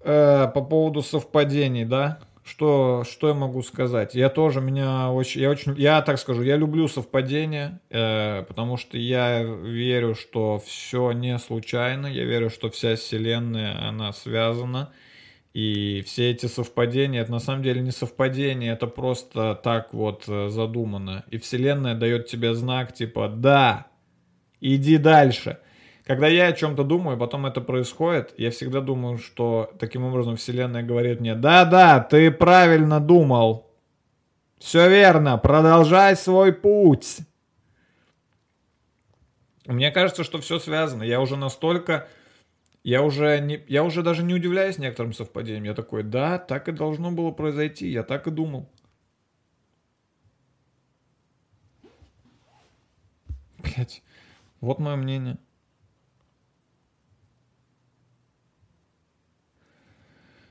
Э, 0.00 0.46
по 0.54 0.62
поводу 0.62 1.02
совпадений, 1.02 1.84
да? 1.84 2.20
Что, 2.44 3.04
что 3.04 3.28
я 3.28 3.34
могу 3.34 3.62
сказать? 3.62 4.14
Я 4.14 4.30
тоже 4.30 4.60
меня 4.60 5.10
очень, 5.10 5.42
я 5.42 5.50
очень, 5.50 5.74
я 5.76 6.00
так 6.02 6.18
скажу, 6.18 6.42
я 6.42 6.56
люблю 6.56 6.88
совпадения, 6.88 7.80
э, 7.90 8.44
потому 8.44 8.76
что 8.76 8.96
я 8.96 9.42
верю, 9.42 10.14
что 10.14 10.62
все 10.64 11.12
не 11.12 11.38
случайно, 11.38 12.06
я 12.06 12.24
верю, 12.24 12.48
что 12.48 12.70
вся 12.70 12.96
вселенная 12.96 13.88
она 13.88 14.12
связана, 14.12 14.92
и 15.52 16.02
все 16.06 16.30
эти 16.30 16.46
совпадения, 16.46 17.20
это 17.20 17.32
на 17.32 17.40
самом 17.40 17.62
деле 17.62 17.82
не 17.82 17.90
совпадение, 17.90 18.72
это 18.72 18.86
просто 18.86 19.60
так 19.62 19.92
вот 19.92 20.24
э, 20.28 20.48
задумано. 20.48 21.24
И 21.30 21.38
вселенная 21.38 21.96
дает 21.96 22.28
тебе 22.28 22.54
знак 22.54 22.94
типа 22.94 23.28
«да, 23.28 23.88
иди 24.60 24.96
дальше». 24.96 25.58
Когда 26.08 26.26
я 26.26 26.46
о 26.46 26.52
чем-то 26.54 26.84
думаю, 26.84 27.18
потом 27.18 27.44
это 27.44 27.60
происходит, 27.60 28.32
я 28.38 28.50
всегда 28.50 28.80
думаю, 28.80 29.18
что 29.18 29.70
таким 29.78 30.04
образом 30.04 30.36
Вселенная 30.36 30.82
говорит 30.82 31.20
мне, 31.20 31.34
да-да, 31.34 32.00
ты 32.00 32.30
правильно 32.30 32.98
думал. 32.98 33.70
Все 34.58 34.88
верно, 34.88 35.36
продолжай 35.36 36.16
свой 36.16 36.54
путь. 36.54 37.18
Мне 39.66 39.90
кажется, 39.90 40.24
что 40.24 40.40
все 40.40 40.58
связано. 40.58 41.02
Я 41.02 41.20
уже 41.20 41.36
настолько... 41.36 42.08
Я 42.82 43.02
уже, 43.02 43.38
не, 43.40 43.62
я 43.68 43.84
уже 43.84 44.02
даже 44.02 44.22
не 44.22 44.32
удивляюсь 44.32 44.78
некоторым 44.78 45.12
совпадениям. 45.12 45.64
Я 45.64 45.74
такой, 45.74 46.04
да, 46.04 46.38
так 46.38 46.68
и 46.68 46.72
должно 46.72 47.10
было 47.10 47.32
произойти. 47.32 47.86
Я 47.86 48.02
так 48.02 48.26
и 48.26 48.30
думал. 48.30 48.66
Блять, 53.58 54.02
вот 54.62 54.78
мое 54.78 54.96
мнение. 54.96 55.36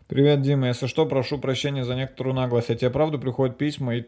Привет, 0.08 0.42
Дима. 0.42 0.68
Если 0.68 0.88
что, 0.88 1.06
прошу 1.06 1.38
прощения 1.38 1.84
за 1.84 1.94
некоторую 1.94 2.34
наглость. 2.34 2.70
А 2.70 2.76
тебе 2.76 2.90
правда 2.90 3.18
приходят 3.18 3.58
письма 3.58 3.98
и 3.98 4.06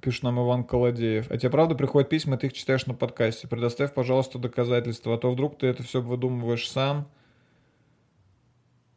пишет 0.00 0.24
нам 0.24 0.40
Иван 0.40 0.64
Колодеев. 0.64 1.30
А 1.30 1.38
тебе 1.38 1.48
правда 1.48 1.76
приходят 1.76 2.08
письма, 2.08 2.34
и 2.34 2.38
ты 2.40 2.48
их 2.48 2.54
читаешь 2.54 2.86
на 2.86 2.94
подкасте. 2.94 3.46
Предоставь, 3.46 3.94
пожалуйста, 3.94 4.40
доказательства, 4.40 5.14
а 5.14 5.18
то 5.18 5.30
вдруг 5.30 5.58
ты 5.58 5.68
это 5.68 5.84
все 5.84 6.00
выдумываешь 6.00 6.68
сам. 6.68 7.06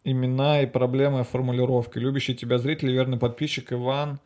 Имена 0.04 0.64
и 0.64 0.66
проблемы 0.66 1.24
формулировки. 1.24 2.00
Любящий 2.00 2.34
тебя 2.34 2.58
зритель 2.58 2.90
и 2.90 2.94
верный 2.94 3.20
подписчик 3.20 3.72
Иван 3.72 4.20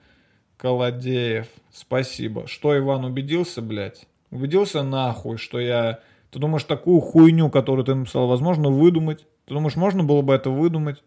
Колодеев. 0.56 1.48
Спасибо. 1.74 2.48
Что, 2.48 2.78
Иван, 2.78 3.04
убедился, 3.04 3.62
блядь? 3.62 4.08
Убедился 4.32 4.84
нахуй, 4.84 5.36
что 5.36 5.60
я... 5.60 6.00
Ты 6.32 6.40
думаешь, 6.40 6.64
такую 6.64 7.02
хуйню, 7.02 7.50
которую 7.50 7.84
ты 7.84 7.94
написал, 7.94 8.26
возможно 8.28 8.70
выдумать? 8.70 9.26
Ты 9.46 9.54
думаешь, 9.54 9.76
можно 9.76 10.06
было 10.06 10.22
бы 10.22 10.34
это 10.34 10.50
выдумать? 10.50 11.04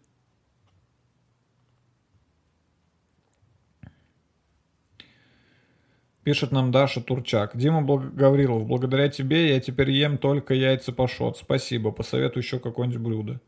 Пишет 6.23 6.51
нам 6.51 6.71
Даша 6.71 7.01
Турчак. 7.01 7.57
Дима 7.57 7.81
Благ... 7.81 8.13
Гаврилов, 8.13 8.67
благодаря 8.67 9.09
тебе 9.09 9.49
я 9.49 9.59
теперь 9.59 9.89
ем 9.89 10.19
только 10.19 10.53
яйца 10.53 10.91
пашот. 10.93 11.37
Спасибо. 11.37 11.91
Посоветуй 11.91 12.43
еще 12.43 12.59
какое-нибудь 12.59 13.01
блюдо. 13.01 13.41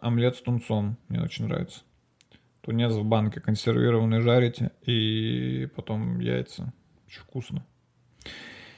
Омлет 0.00 0.36
с 0.36 0.40
тунцом. 0.42 0.96
Мне 1.08 1.20
очень 1.20 1.46
нравится. 1.46 1.82
Тунец 2.62 2.92
в 2.92 3.04
банке 3.04 3.40
консервированный 3.40 4.20
жарите. 4.20 4.70
И 4.86 5.68
потом 5.76 6.18
яйца. 6.20 6.72
Очень 7.06 7.20
вкусно. 7.20 7.66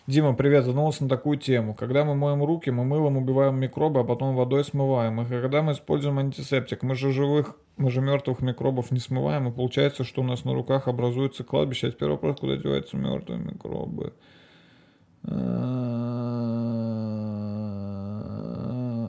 Дима, 0.06 0.34
привет, 0.34 0.66
задумался 0.66 1.04
на 1.04 1.08
такую 1.08 1.38
тему. 1.38 1.74
Когда 1.74 2.04
мы 2.04 2.14
моем 2.14 2.44
руки, 2.44 2.68
мы 2.68 2.84
мылом 2.84 3.16
убиваем 3.16 3.58
микробы, 3.58 4.00
а 4.00 4.04
потом 4.04 4.36
водой 4.36 4.62
смываем. 4.62 5.18
И 5.22 5.24
когда 5.24 5.62
мы 5.62 5.72
используем 5.72 6.18
антисептик, 6.18 6.82
мы 6.82 6.94
же 6.94 7.10
живых, 7.10 7.56
мы 7.78 7.90
же 7.90 8.02
мертвых 8.02 8.42
микробов 8.42 8.90
не 8.90 8.98
смываем, 8.98 9.48
и 9.48 9.50
получается, 9.50 10.04
что 10.04 10.20
у 10.20 10.24
нас 10.24 10.44
на 10.44 10.52
руках 10.52 10.88
образуется 10.88 11.42
кладбище. 11.42 11.86
А 11.88 11.90
теперь 11.90 12.10
вопрос, 12.10 12.38
куда 12.38 12.58
деваются 12.58 12.98
мертвые 12.98 13.40
микробы. 13.40 14.12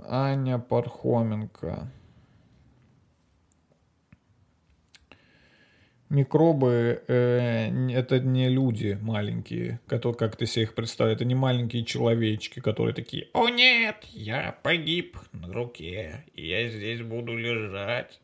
Аня 0.07 0.59
Пархоменко. 0.59 1.91
Микробы 6.15 7.03
э, 7.09 7.89
это 7.91 8.21
не 8.21 8.47
люди 8.47 8.97
маленькие, 9.01 9.81
которые, 9.85 10.17
как 10.17 10.37
ты 10.37 10.45
себе 10.45 10.63
их 10.63 10.73
представляешь, 10.73 11.17
это 11.17 11.25
не 11.25 11.35
маленькие 11.35 11.83
человечки, 11.83 12.61
которые 12.61 12.95
такие, 12.95 13.27
о 13.33 13.49
нет, 13.49 13.97
я 14.13 14.57
погиб 14.63 15.17
на 15.33 15.51
руке, 15.51 16.23
я 16.33 16.69
здесь 16.69 17.01
буду 17.01 17.35
лежать. 17.37 18.21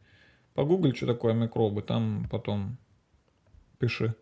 Погугли, 0.54 0.94
что 0.94 1.06
такое 1.06 1.34
микробы, 1.34 1.82
там 1.82 2.30
потом 2.32 2.78
пиши. 3.78 4.16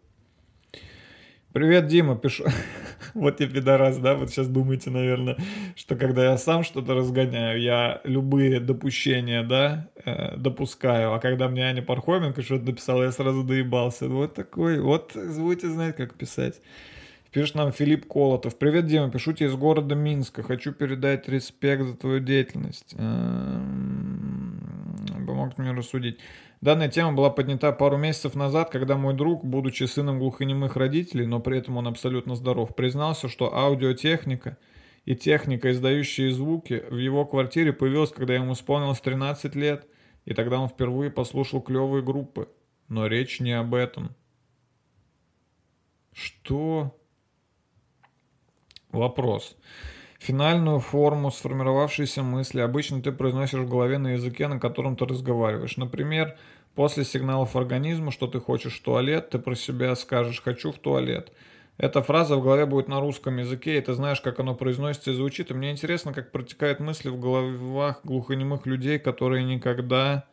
Привет, 1.52 1.88
Дима, 1.88 2.16
пишу. 2.16 2.46
вот 3.16 3.40
я 3.40 3.48
пидорас, 3.48 3.98
да, 3.98 4.14
вот 4.14 4.30
сейчас 4.30 4.48
думаете, 4.48 4.92
наверное, 4.92 5.36
что 5.76 5.96
когда 5.96 6.26
я 6.26 6.38
сам 6.38 6.64
что-то 6.64 6.94
разгоняю, 6.94 7.60
я 7.60 8.02
любые 8.04 8.60
допущения, 8.60 9.42
да, 9.42 9.90
э, 10.06 10.38
допускаю, 10.38 11.12
а 11.12 11.20
когда 11.20 11.48
мне 11.50 11.64
Аня 11.64 11.82
Пархоменко 11.82 12.44
что-то 12.44 12.66
написала, 12.66 13.02
я 13.02 13.12
сразу 13.12 13.44
доебался. 13.44 14.08
Вот 14.08 14.36
такой, 14.36 14.80
вот 14.80 15.16
будете 15.16 15.70
знать, 15.70 15.96
как 15.96 16.14
писать. 16.14 16.62
Пишет 17.32 17.56
нам 17.56 17.72
Филипп 17.72 18.06
Колотов. 18.08 18.56
Привет, 18.56 18.86
Дима, 18.86 19.10
пишу 19.10 19.34
тебе 19.34 19.50
из 19.50 19.56
города 19.56 19.96
Минска. 19.96 20.44
Хочу 20.44 20.72
передать 20.72 21.28
респект 21.28 21.82
за 21.82 21.98
твою 21.98 22.20
деятельность. 22.20 22.94
Эм, 22.96 24.60
помог 25.26 25.58
мне 25.58 25.72
рассудить. 25.72 26.20
Данная 26.62 26.90
тема 26.90 27.14
была 27.14 27.30
поднята 27.30 27.72
пару 27.72 27.96
месяцев 27.96 28.36
назад, 28.36 28.70
когда 28.70 28.98
мой 28.98 29.14
друг, 29.14 29.46
будучи 29.46 29.86
сыном 29.86 30.20
глухонемых 30.20 30.76
родителей, 30.76 31.26
но 31.26 31.40
при 31.40 31.58
этом 31.58 31.78
он 31.78 31.88
абсолютно 31.88 32.36
здоров, 32.36 32.76
признался, 32.76 33.30
что 33.30 33.56
аудиотехника 33.56 34.58
и 35.06 35.16
техника, 35.16 35.72
издающие 35.72 36.32
звуки, 36.34 36.84
в 36.90 36.98
его 36.98 37.26
квартире 37.26 37.72
появилась, 37.72 38.12
когда 38.12 38.34
ему 38.36 38.54
исполнилось 38.54 39.00
13 39.00 39.56
лет, 39.56 39.88
и 40.26 40.34
тогда 40.34 40.60
он 40.60 40.68
впервые 40.68 41.10
послушал 41.10 41.62
клевые 41.62 42.04
группы. 42.04 42.50
Но 42.90 43.08
речь 43.08 43.40
не 43.40 43.54
об 43.54 43.74
этом. 43.74 44.14
Что? 46.12 46.94
Вопрос. 48.92 49.56
Финальную 50.20 50.80
форму 50.80 51.32
сформировавшейся 51.32 52.24
мысли 52.24 52.60
обычно 52.60 53.02
ты 53.02 53.12
произносишь 53.12 53.60
в 53.60 53.70
голове 53.70 53.98
на 53.98 54.14
языке, 54.14 54.48
на 54.48 54.60
котором 54.60 54.96
ты 54.96 55.06
разговариваешь. 55.06 55.78
Например, 55.78 56.36
После 56.80 57.04
сигналов 57.04 57.58
организма, 57.58 58.10
что 58.10 58.28
ты 58.28 58.40
хочешь 58.40 58.80
в 58.80 58.84
туалет, 58.84 59.32
ты 59.32 59.38
про 59.38 59.54
себя 59.54 59.94
скажешь 59.96 60.42
«хочу 60.42 60.72
в 60.72 60.80
туалет». 60.80 61.30
Эта 61.78 62.02
фраза 62.02 62.38
в 62.38 62.42
голове 62.42 62.66
будет 62.66 62.88
на 62.88 63.02
русском 63.02 63.38
языке, 63.38 63.78
и 63.78 63.82
ты 63.82 63.94
знаешь, 63.94 64.22
как 64.22 64.40
оно 64.40 64.56
произносится 64.56 65.12
и 65.12 65.14
звучит. 65.14 65.52
И 65.52 65.54
мне 65.54 65.72
интересно, 65.72 66.14
как 66.14 66.32
протекают 66.32 66.80
мысли 66.80 67.10
в 67.10 67.20
головах 67.20 68.00
глухонемых 68.06 68.66
людей, 68.66 68.98
которые 68.98 69.44
никогда 69.44 70.26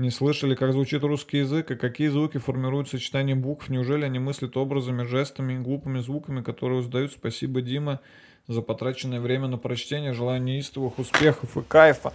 не 0.00 0.10
слышали, 0.10 0.54
как 0.54 0.72
звучит 0.72 1.02
русский 1.04 1.38
язык, 1.38 1.70
и 1.70 1.76
какие 1.76 2.08
звуки 2.08 2.38
формируют 2.38 2.88
сочетание 2.88 3.36
букв. 3.36 3.68
Неужели 3.68 4.04
они 4.04 4.18
мыслят 4.18 4.56
образами, 4.56 5.04
жестами 5.04 5.54
и 5.54 5.58
глупыми 5.58 6.00
звуками, 6.00 6.42
которые 6.42 6.80
узнают? 6.80 7.12
Спасибо, 7.12 7.60
Дима, 7.60 8.00
за 8.48 8.62
потраченное 8.62 9.20
время 9.20 9.46
на 9.46 9.58
прочтение. 9.58 10.12
Желаю 10.12 10.42
неистовых 10.42 10.98
успехов 10.98 11.56
и 11.56 11.62
кайфа. 11.62 12.12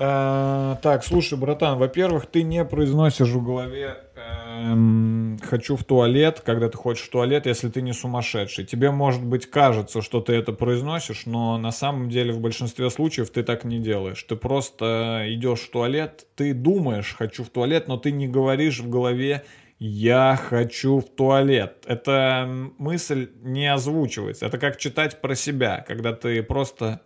Э, 0.00 0.76
так, 0.80 1.04
слушай, 1.04 1.36
братан, 1.36 1.76
во-первых, 1.76 2.26
ты 2.26 2.44
не 2.44 2.64
произносишь 2.64 3.30
в 3.30 3.42
голове 3.44 3.96
эм, 4.14 5.38
«хочу 5.42 5.74
в 5.74 5.82
туалет», 5.82 6.40
когда 6.44 6.68
ты 6.68 6.76
хочешь 6.76 7.06
в 7.06 7.10
туалет, 7.10 7.46
если 7.46 7.68
ты 7.68 7.82
не 7.82 7.92
сумасшедший. 7.92 8.64
Тебе, 8.64 8.92
может 8.92 9.24
быть, 9.24 9.50
кажется, 9.50 10.00
что 10.00 10.20
ты 10.20 10.34
это 10.34 10.52
произносишь, 10.52 11.26
но 11.26 11.58
на 11.58 11.72
самом 11.72 12.10
деле 12.10 12.32
в 12.32 12.38
большинстве 12.38 12.90
случаев 12.90 13.30
ты 13.30 13.42
так 13.42 13.64
не 13.64 13.80
делаешь. 13.80 14.22
Ты 14.22 14.36
просто 14.36 15.24
идешь 15.26 15.60
в 15.62 15.70
туалет, 15.72 16.26
ты 16.36 16.54
думаешь 16.54 17.16
«хочу 17.18 17.42
в 17.42 17.48
туалет», 17.48 17.88
но 17.88 17.96
ты 17.96 18.12
не 18.12 18.28
говоришь 18.28 18.78
в 18.78 18.88
голове 18.88 19.42
«я 19.80 20.38
хочу 20.40 21.00
в 21.00 21.08
туалет». 21.08 21.84
Эта 21.88 22.48
мысль 22.78 23.30
не 23.42 23.66
озвучивается. 23.66 24.46
Это 24.46 24.58
как 24.58 24.76
читать 24.76 25.20
про 25.20 25.34
себя, 25.34 25.84
когда 25.88 26.12
ты 26.12 26.40
просто 26.44 27.00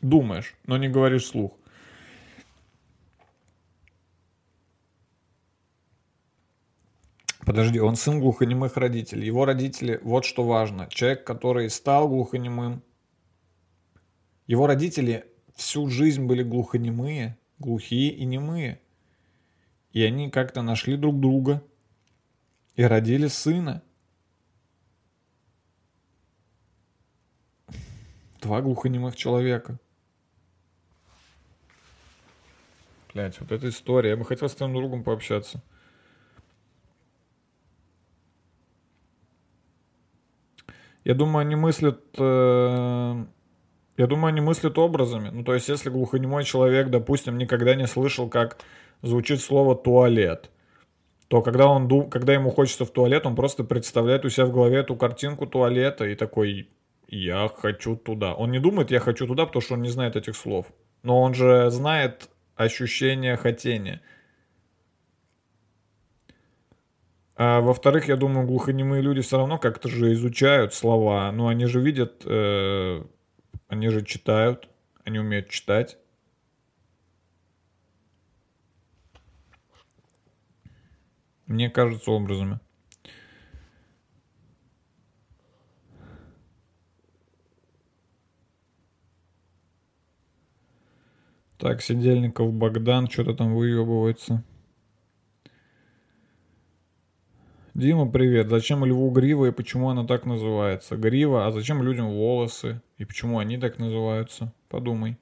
Думаешь, 0.00 0.54
но 0.66 0.76
не 0.76 0.88
говоришь 0.88 1.24
вслух. 1.24 1.52
Подожди, 7.44 7.80
он 7.80 7.96
сын 7.96 8.20
глухонемых 8.20 8.76
родителей. 8.76 9.26
Его 9.26 9.44
родители, 9.44 9.98
вот 10.02 10.24
что 10.24 10.44
важно. 10.44 10.86
Человек, 10.88 11.24
который 11.24 11.68
стал 11.68 12.08
глухонемым, 12.08 12.82
его 14.46 14.66
родители 14.66 15.26
всю 15.56 15.88
жизнь 15.88 16.24
были 16.26 16.42
глухонемые, 16.42 17.36
глухие 17.58 18.12
и 18.12 18.24
немые. 18.24 18.80
И 19.92 20.02
они 20.02 20.30
как-то 20.30 20.62
нашли 20.62 20.96
друг 20.96 21.18
друга 21.18 21.62
и 22.76 22.84
родили 22.84 23.26
сына. 23.26 23.82
Два 28.40 28.62
глухонемых 28.62 29.16
человека. 29.16 29.78
Блять, 33.12 33.40
вот 33.40 33.50
эта 33.50 33.68
история. 33.68 34.10
Я 34.10 34.16
бы 34.16 34.24
хотел 34.24 34.48
с 34.48 34.54
твоим 34.54 34.74
другом 34.74 35.02
пообщаться. 35.02 35.62
Я 41.04 41.14
думаю, 41.14 41.42
они 41.42 41.56
мыслят... 41.56 42.00
Э, 42.18 43.24
я 43.96 44.06
думаю, 44.06 44.28
они 44.28 44.40
мыслят 44.40 44.78
образами. 44.78 45.30
Ну, 45.30 45.44
то 45.44 45.54
есть, 45.54 45.68
если 45.68 45.90
глухонемой 45.90 46.44
человек, 46.44 46.88
допустим, 46.90 47.38
никогда 47.38 47.74
не 47.74 47.86
слышал, 47.86 48.28
как 48.28 48.58
звучит 49.02 49.40
слово 49.40 49.74
«туалет», 49.74 50.50
то 51.28 51.42
когда, 51.42 51.68
он 51.68 51.88
дум... 51.88 52.10
когда 52.10 52.34
ему 52.34 52.50
хочется 52.50 52.84
в 52.84 52.90
туалет, 52.90 53.24
он 53.24 53.34
просто 53.34 53.64
представляет 53.64 54.24
у 54.24 54.28
себя 54.28 54.46
в 54.46 54.52
голове 54.52 54.78
эту 54.78 54.96
картинку 54.96 55.46
туалета 55.46 56.04
и 56.04 56.14
такой 56.14 56.68
я 57.08 57.48
хочу 57.48 57.96
туда. 57.96 58.34
Он 58.34 58.50
не 58.50 58.58
думает, 58.58 58.90
я 58.90 59.00
хочу 59.00 59.26
туда, 59.26 59.46
потому 59.46 59.62
что 59.62 59.74
он 59.74 59.82
не 59.82 59.90
знает 59.90 60.16
этих 60.16 60.36
слов. 60.36 60.66
Но 61.02 61.20
он 61.20 61.34
же 61.34 61.70
знает 61.70 62.28
ощущение 62.60 63.36
хотения. 63.36 64.02
А 67.36 67.60
во-вторых, 67.62 68.06
я 68.08 68.16
думаю, 68.16 68.46
глухонемые 68.46 69.00
люди 69.00 69.22
все 69.22 69.38
равно 69.38 69.58
как-то 69.58 69.88
же 69.88 70.12
изучают 70.12 70.74
слова. 70.74 71.32
Ну, 71.32 71.48
они 71.48 71.64
же 71.64 71.80
видят, 71.80 72.22
э, 72.26 73.02
они 73.68 73.88
же 73.88 74.04
читают, 74.04 74.68
они 75.04 75.18
умеют 75.18 75.48
читать. 75.48 75.96
Мне 81.46 81.70
кажется, 81.70 82.10
образами. 82.10 82.60
Так, 91.60 91.82
Сидельников 91.82 92.54
Богдан 92.54 93.06
что-то 93.06 93.34
там 93.34 93.54
выебывается. 93.54 94.42
Дима, 97.74 98.10
привет. 98.10 98.48
Зачем 98.48 98.82
льву 98.86 99.10
грива 99.10 99.44
и 99.44 99.50
почему 99.52 99.90
она 99.90 100.06
так 100.06 100.24
называется? 100.24 100.96
Грива, 100.96 101.46
а 101.46 101.50
зачем 101.50 101.82
людям 101.82 102.08
волосы? 102.08 102.80
И 102.96 103.04
почему 103.04 103.38
они 103.38 103.58
так 103.58 103.78
называются? 103.78 104.54
Подумай. 104.70 105.18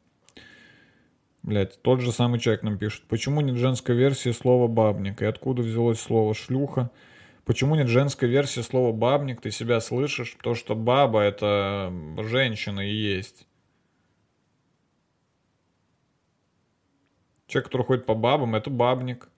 Блять, 1.43 1.83
тот 1.83 2.01
же 2.01 2.13
самый 2.13 2.39
человек 2.39 2.63
нам 2.63 2.79
пишет. 2.79 3.03
Почему 3.09 3.41
нет 3.41 3.57
женской 3.57 3.97
версии 3.97 4.31
слова 4.31 4.69
бабник? 4.69 5.23
И 5.23 5.25
откуда 5.25 5.63
взялось 5.63 5.99
слово 5.99 6.35
шлюха? 6.35 6.93
Почему 7.47 7.75
нет 7.75 7.89
женской 7.89 8.29
версии 8.29 8.61
слова 8.61 8.93
бабник? 8.93 9.41
Ты 9.41 9.51
себя 9.51 9.81
слышишь? 9.81 10.37
То, 10.41 10.55
что 10.55 10.77
баба 10.77 11.21
это 11.21 11.93
женщина 12.19 12.89
и 12.89 12.95
есть. 12.95 13.48
Человек, 17.49 17.69
который 17.69 17.87
ходит 17.87 18.07
по 18.07 18.15
бабам, 18.15 18.55
это 18.55 18.69
бабник. 18.69 19.31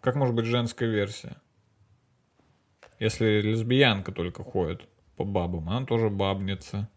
Как 0.00 0.16
может 0.16 0.34
быть 0.34 0.46
женская 0.46 0.88
версия? 0.88 1.36
Если 2.98 3.42
лесбиянка 3.42 4.12
только 4.12 4.42
ходит 4.42 4.88
по 5.16 5.24
бабам, 5.24 5.68
она 5.68 5.84
тоже 5.84 6.08
бабница. 6.08 6.88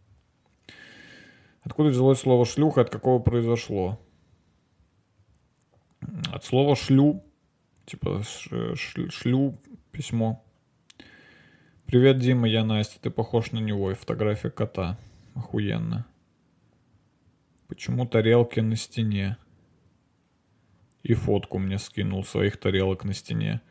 Откуда 1.64 1.90
взялось 1.90 2.20
слово 2.20 2.46
шлюха, 2.46 2.82
от 2.82 2.90
какого 2.90 3.22
произошло? 3.22 4.00
От 6.32 6.46
слова 6.46 6.78
шлю, 6.78 7.22
типа 7.86 8.24
шлю 8.24 9.60
письмо. 9.92 10.46
Привет, 11.86 12.20
Дима, 12.20 12.48
я 12.48 12.64
Настя, 12.64 13.02
ты 13.02 13.10
похож 13.10 13.52
на 13.52 13.60
него, 13.60 13.92
и 13.92 13.96
фотография 13.96 14.50
кота. 14.50 14.98
Охуенно. 15.36 16.06
Почему 17.70 18.08
тарелки 18.08 18.60
на 18.62 18.76
стене? 18.76 19.38
И 21.04 21.14
фотку 21.14 21.60
мне 21.60 21.78
скинул 21.78 22.24
своих 22.24 22.58
тарелок 22.58 23.04
на 23.04 23.14
стене. 23.14 23.62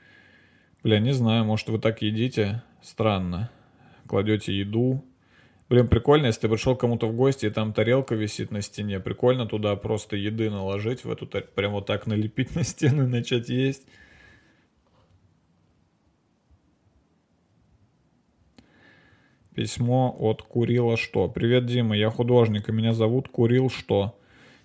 Бля, 0.85 1.01
не 1.01 1.12
знаю, 1.12 1.45
может 1.45 1.69
вы 1.69 1.81
так 1.81 2.01
едите? 2.01 2.62
Странно. 2.81 3.51
Кладете 4.07 4.57
еду. 4.57 5.05
Блин, 5.69 5.89
прикольно, 5.89 6.27
если 6.27 6.43
ты 6.43 6.49
пришел 6.49 6.77
кому-то 6.77 7.09
в 7.09 7.16
гости, 7.16 7.47
и 7.47 7.51
там 7.51 7.73
тарелка 7.73 8.15
висит 8.15 8.53
на 8.53 8.62
стене. 8.62 9.01
Прикольно 9.01 9.47
туда 9.47 9.75
просто 9.75 10.15
еды 10.16 10.49
наложить, 10.49 11.05
в 11.05 11.11
эту 11.11 11.27
прям 11.27 11.73
вот 11.73 11.87
так 11.87 12.07
налепить 12.07 12.55
на 12.55 12.62
стену 12.62 13.03
и 13.03 13.09
начать 13.09 13.49
есть. 13.49 13.83
Письмо 19.59 20.14
от 20.20 20.43
Курила 20.43 20.97
Что. 20.97 21.26
Привет, 21.26 21.66
Дима, 21.66 21.97
я 21.97 22.10
художник, 22.10 22.68
и 22.68 22.72
меня 22.72 22.93
зовут 22.93 23.28
Курил 23.28 23.68
Что. 23.68 24.16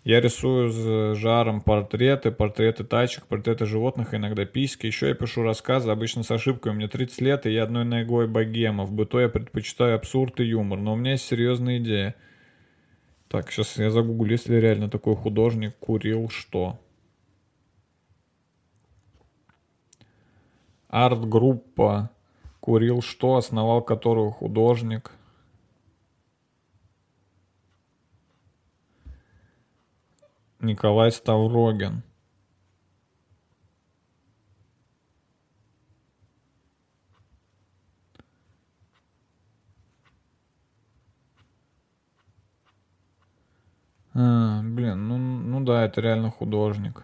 Я 0.03 0.21
рисую 0.21 0.69
с 0.69 1.17
жаром 1.17 1.61
портреты, 1.61 2.29
портреты 2.29 2.83
тачек, 2.83 3.25
портреты 3.25 3.65
животных, 3.65 4.13
иногда 4.13 4.45
письки. 4.45 4.85
Еще 4.85 5.07
я 5.07 5.15
пишу 5.15 5.41
рассказы, 5.41 5.89
обычно 5.89 6.21
с 6.21 6.29
ошибкой. 6.29 6.75
Меня 6.75 6.87
30 6.89 7.21
лет, 7.21 7.47
и 7.47 7.51
я 7.51 7.63
одной 7.63 7.85
ногой 7.85 8.27
богема. 8.27 8.85
В 8.85 8.91
быту 8.91 9.17
я 9.17 9.29
предпочитаю 9.29 9.95
абсурд 9.95 10.39
и 10.41 10.43
юмор, 10.43 10.77
но 10.77 10.93
у 10.93 10.95
меня 10.95 11.13
есть 11.13 11.25
серьезная 11.25 11.79
идея. 11.79 12.13
Так, 13.29 13.51
сейчас 13.51 13.75
я 13.79 13.89
загуглю, 13.89 14.33
если 14.33 14.57
реально 14.57 14.91
такой 14.91 15.15
художник 15.15 15.75
курил 15.79 16.29
что. 16.29 16.79
Арт-группа 20.87 22.11
Курил 22.63 23.01
что, 23.01 23.35
основал 23.35 23.81
которую 23.81 24.31
художник. 24.31 25.11
Николай 30.61 31.11
Ставрогин. 31.11 32.03
А, 44.13 44.61
блин, 44.63 45.09
ну, 45.09 45.17
ну 45.17 45.65
да, 45.65 45.83
это 45.83 45.99
реально 45.99 46.31
художник. 46.31 47.03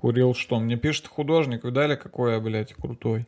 Курил 0.00 0.32
что? 0.32 0.58
Мне 0.58 0.78
пишет 0.78 1.08
художник, 1.08 1.62
видали, 1.62 1.94
какой 1.94 2.32
я, 2.32 2.40
блядь, 2.40 2.72
крутой. 2.72 3.26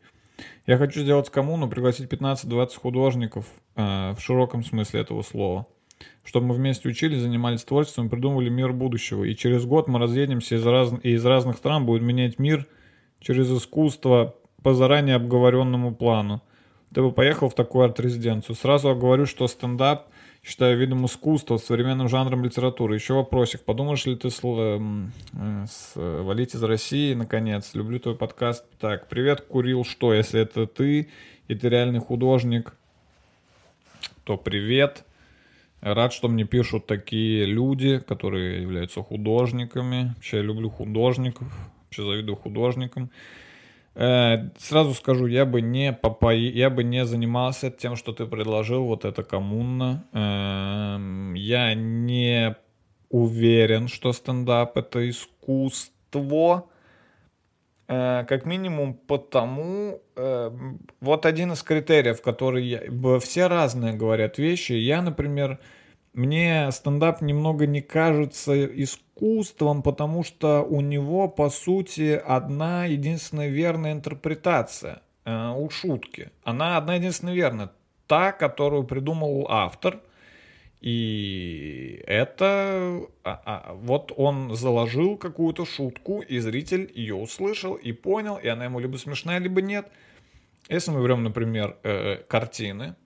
Я 0.66 0.78
хочу 0.78 1.02
сделать 1.02 1.28
коммуну, 1.28 1.68
пригласить 1.68 2.10
15-20 2.10 2.80
художников 2.80 3.44
э, 3.76 4.14
в 4.16 4.20
широком 4.20 4.64
смысле 4.64 5.02
этого 5.02 5.20
слова. 5.20 5.66
чтобы 6.24 6.46
мы 6.46 6.54
вместе 6.54 6.88
учились, 6.88 7.20
занимались 7.20 7.62
творчеством, 7.62 8.08
придумывали 8.08 8.48
мир 8.48 8.72
будущего. 8.72 9.24
И 9.24 9.36
через 9.36 9.66
год 9.66 9.86
мы 9.86 9.98
разъедемся 9.98 10.54
из, 10.54 10.64
раз... 10.66 10.94
и 11.02 11.10
из 11.10 11.26
разных 11.26 11.58
стран 11.58 11.84
будем 11.84 12.06
менять 12.06 12.38
мир 12.38 12.66
через 13.20 13.50
искусство 13.50 14.34
по 14.62 14.72
заранее 14.72 15.16
обговоренному 15.16 15.94
плану. 15.94 16.40
Ты 16.94 17.02
бы 17.02 17.12
поехал 17.12 17.50
в 17.50 17.54
такую 17.54 17.84
арт-резиденцию. 17.84 18.56
Сразу 18.56 18.96
говорю, 18.96 19.26
что 19.26 19.46
стендап 19.46 20.06
считаю 20.44 20.76
видом 20.76 21.06
искусства, 21.06 21.56
современным 21.56 22.08
жанром 22.08 22.44
литературы. 22.44 22.96
Еще 22.96 23.14
вопросик. 23.14 23.62
Подумаешь 23.62 24.04
ли 24.06 24.16
ты 24.16 24.28
с, 24.28 24.40
э, 24.42 25.66
с, 25.66 25.92
валить 25.94 26.54
из 26.54 26.62
России, 26.62 27.14
наконец? 27.14 27.74
Люблю 27.74 28.00
твой 28.00 28.16
подкаст. 28.16 28.64
Так, 28.80 29.08
привет, 29.08 29.42
Курил, 29.42 29.84
что, 29.84 30.12
если 30.12 30.40
это 30.40 30.66
ты, 30.66 31.08
и 31.46 31.54
ты 31.54 31.68
реальный 31.68 32.00
художник, 32.00 32.74
то 34.24 34.36
привет. 34.36 35.04
Рад, 35.80 36.12
что 36.12 36.28
мне 36.28 36.44
пишут 36.44 36.86
такие 36.86 37.44
люди, 37.44 37.98
которые 37.98 38.62
являются 38.62 39.02
художниками. 39.02 40.12
Вообще 40.14 40.38
я 40.38 40.42
люблю 40.42 40.70
художников, 40.70 41.48
вообще 41.84 42.04
завидую 42.04 42.36
художникам. 42.36 43.10
Э, 43.94 44.48
сразу 44.58 44.94
скажу, 44.94 45.26
я 45.26 45.44
бы 45.44 45.60
не 45.60 45.92
попа... 45.92 46.32
я 46.32 46.70
бы 46.70 46.84
не 46.84 47.04
занимался 47.04 47.70
тем, 47.70 47.96
что 47.96 48.12
ты 48.12 48.26
предложил, 48.26 48.84
вот 48.84 49.04
это 49.04 49.22
коммуна. 49.22 50.04
Эм, 50.12 51.34
я 51.34 51.74
не 51.74 52.56
уверен, 53.10 53.88
что 53.88 54.12
стендап 54.12 54.76
это 54.76 55.08
искусство. 55.08 56.66
Э, 57.88 58.24
как 58.26 58.46
минимум 58.46 58.94
потому, 58.94 60.00
э, 60.16 60.50
вот 61.00 61.26
один 61.26 61.52
из 61.52 61.62
критериев, 61.62 62.22
который 62.22 62.64
я, 62.64 63.18
все 63.20 63.48
разные 63.48 63.92
говорят 63.92 64.38
вещи. 64.38 64.72
Я, 64.72 65.02
например, 65.02 65.58
мне 66.12 66.70
стендап 66.72 67.22
немного 67.22 67.66
не 67.66 67.80
кажется 67.80 68.66
искусством, 68.66 69.82
потому 69.82 70.24
что 70.24 70.62
у 70.62 70.80
него, 70.80 71.28
по 71.28 71.48
сути, 71.50 72.20
одна 72.24 72.86
единственная 72.86 73.48
верная 73.48 73.92
интерпретация 73.92 75.02
э, 75.24 75.52
у 75.56 75.70
шутки. 75.70 76.30
Она 76.44 76.76
одна 76.76 76.96
единственная 76.96 77.34
верная. 77.34 77.72
Та, 78.06 78.32
которую 78.32 78.84
придумал 78.84 79.46
автор– 79.48 80.00
и 80.82 82.02
это 82.08 83.06
а, 83.22 83.40
а, 83.44 83.74
вот 83.74 84.12
он 84.16 84.56
заложил 84.56 85.16
какую-то 85.16 85.64
шутку, 85.64 86.22
и 86.22 86.40
зритель 86.40 86.90
ее 86.92 87.14
услышал 87.14 87.74
и 87.74 87.92
понял, 87.92 88.36
и 88.36 88.48
она 88.48 88.64
ему 88.64 88.80
либо 88.80 88.96
смешная, 88.96 89.38
либо 89.38 89.62
нет. 89.62 89.88
Если 90.68 90.90
мы 90.90 91.00
берем, 91.04 91.22
например, 91.22 91.76
э, 91.84 92.16
картины, 92.28 92.96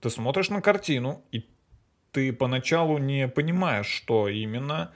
ты 0.00 0.08
смотришь 0.08 0.48
на 0.48 0.62
картину, 0.62 1.22
и 1.32 1.40
ты 2.12 2.32
поначалу 2.32 2.98
не 2.98 3.28
понимаешь, 3.28 3.86
что 3.86 4.28
именно 4.28 4.92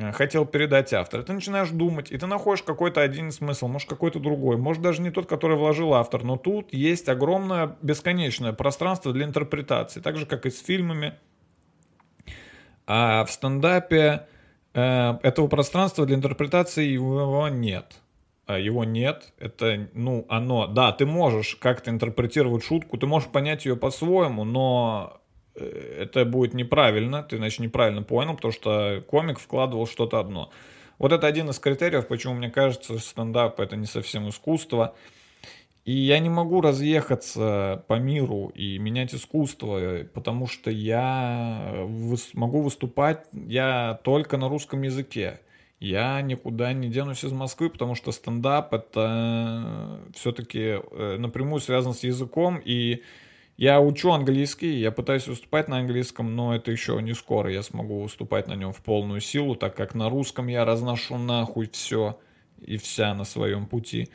Э, 0.00 0.12
хотел 0.12 0.46
передать 0.46 0.92
автор. 0.92 1.22
ты 1.22 1.32
начинаешь 1.32 1.70
думать, 1.70 2.10
и 2.10 2.18
ты 2.18 2.26
находишь 2.26 2.62
какой-то 2.62 3.02
один 3.02 3.32
смысл, 3.32 3.68
может 3.68 3.88
какой-то 3.88 4.18
другой, 4.18 4.56
может 4.56 4.82
даже 4.82 5.02
не 5.02 5.10
тот, 5.10 5.26
который 5.26 5.56
вложил 5.56 5.94
автор, 5.94 6.22
но 6.22 6.36
тут 6.36 6.72
есть 6.72 7.08
огромное 7.08 7.76
бесконечное 7.82 8.52
пространство 8.52 9.12
для 9.12 9.26
интерпретации, 9.26 10.00
так 10.00 10.16
же 10.16 10.26
как 10.26 10.46
и 10.46 10.50
с 10.50 10.62
фильмами. 10.62 11.14
А 12.86 13.24
в 13.24 13.30
стендапе 13.30 14.26
э, 14.74 15.18
этого 15.22 15.48
пространства 15.48 16.06
для 16.06 16.16
интерпретации 16.16 16.86
его 16.86 17.48
нет. 17.48 17.96
А 18.46 18.58
его 18.58 18.82
нет, 18.84 19.32
это, 19.38 19.88
ну, 19.94 20.26
оно, 20.28 20.66
да, 20.66 20.90
ты 20.90 21.06
можешь 21.06 21.54
как-то 21.54 21.90
интерпретировать 21.90 22.64
шутку, 22.64 22.96
ты 22.96 23.06
можешь 23.06 23.28
понять 23.28 23.64
ее 23.64 23.76
по-своему, 23.76 24.42
но 24.42 25.19
это 25.54 26.24
будет 26.24 26.54
неправильно, 26.54 27.22
ты, 27.22 27.36
значит, 27.36 27.60
неправильно 27.60 28.02
понял, 28.02 28.34
потому 28.34 28.52
что 28.52 29.02
комик 29.08 29.38
вкладывал 29.38 29.86
что-то 29.86 30.18
одно. 30.18 30.50
Вот 30.98 31.12
это 31.12 31.26
один 31.26 31.48
из 31.48 31.58
критериев, 31.58 32.06
почему 32.06 32.34
мне 32.34 32.50
кажется, 32.50 32.98
стендап 32.98 33.58
это 33.58 33.76
не 33.76 33.86
совсем 33.86 34.28
искусство. 34.28 34.94
И 35.86 35.92
я 35.92 36.18
не 36.18 36.28
могу 36.28 36.60
разъехаться 36.60 37.84
по 37.88 37.94
миру 37.94 38.52
и 38.54 38.78
менять 38.78 39.14
искусство, 39.14 40.04
потому 40.12 40.46
что 40.46 40.70
я 40.70 41.86
могу 42.34 42.60
выступать 42.60 43.26
я 43.32 43.98
только 44.04 44.36
на 44.36 44.48
русском 44.48 44.82
языке. 44.82 45.40
Я 45.80 46.20
никуда 46.20 46.74
не 46.74 46.90
денусь 46.90 47.24
из 47.24 47.32
Москвы, 47.32 47.70
потому 47.70 47.94
что 47.94 48.12
стендап 48.12 48.74
это 48.74 50.00
все-таки 50.14 50.78
э, 50.78 51.16
напрямую 51.18 51.60
связан 51.60 51.94
с 51.94 52.04
языком, 52.04 52.60
и 52.62 53.02
я 53.60 53.78
учу 53.78 54.10
английский, 54.12 54.78
я 54.78 54.90
пытаюсь 54.90 55.28
выступать 55.28 55.68
на 55.68 55.76
английском, 55.80 56.34
но 56.34 56.54
это 56.54 56.70
еще 56.70 56.98
не 57.02 57.12
скоро 57.12 57.52
я 57.52 57.62
смогу 57.62 58.00
выступать 58.00 58.48
на 58.48 58.54
нем 58.54 58.72
в 58.72 58.82
полную 58.82 59.20
силу, 59.20 59.54
так 59.54 59.76
как 59.76 59.94
на 59.94 60.08
русском 60.08 60.46
я 60.46 60.64
разношу 60.64 61.18
нахуй 61.18 61.68
все 61.70 62.18
и 62.58 62.78
вся 62.78 63.12
на 63.12 63.24
своем 63.24 63.66
пути. 63.66 64.08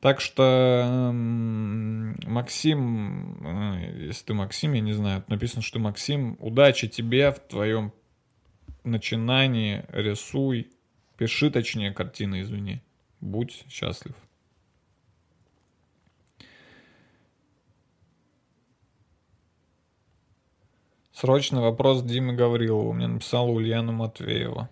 Так 0.00 0.20
что 0.20 1.10
Максим, 2.24 3.44
э, 3.44 4.04
если 4.06 4.26
ты 4.26 4.34
Максим, 4.34 4.74
я 4.74 4.80
не 4.80 4.92
знаю, 4.92 5.24
написано, 5.26 5.62
что 5.62 5.80
Максим, 5.80 6.36
удачи 6.38 6.86
тебе 6.86 7.32
в 7.32 7.40
твоем 7.40 7.92
начинании, 8.84 9.84
рисуй, 9.88 10.70
пиши 11.16 11.50
точнее 11.50 11.90
картины, 11.90 12.42
извини, 12.42 12.80
будь 13.20 13.64
счастлив. 13.68 14.14
Срочный 21.20 21.60
вопрос 21.60 22.02
Димы 22.02 22.32
Гаврилова. 22.32 22.94
Мне 22.94 23.06
написала 23.06 23.50
Ульяна 23.50 23.92
Матвеева. 23.92 24.70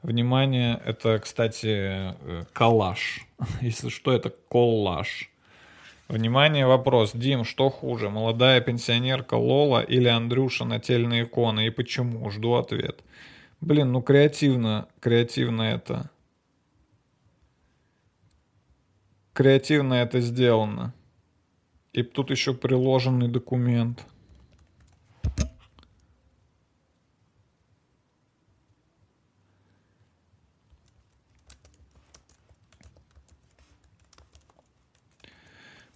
Внимание, 0.00 0.80
это, 0.86 1.18
кстати, 1.18 1.66
э, 1.66 2.44
коллаж. 2.54 3.26
Если 3.60 3.90
что, 3.90 4.10
это 4.10 4.30
коллаж. 4.30 5.30
Внимание, 6.08 6.66
вопрос. 6.66 7.12
Дим, 7.12 7.44
что 7.44 7.68
хуже, 7.68 8.08
молодая 8.08 8.62
пенсионерка 8.62 9.34
Лола 9.34 9.82
или 9.82 10.08
Андрюша 10.08 10.64
нательные 10.64 11.24
иконы? 11.24 11.66
И 11.66 11.70
почему? 11.70 12.30
Жду 12.30 12.54
ответ. 12.54 13.04
Блин, 13.60 13.92
ну 13.92 14.00
креативно, 14.00 14.88
креативно 14.98 15.60
это. 15.60 16.08
Креативно 19.34 19.92
это 19.92 20.20
сделано. 20.20 20.94
И 21.92 22.02
тут 22.02 22.30
еще 22.30 22.54
приложенный 22.54 23.28
документ. 23.28 24.06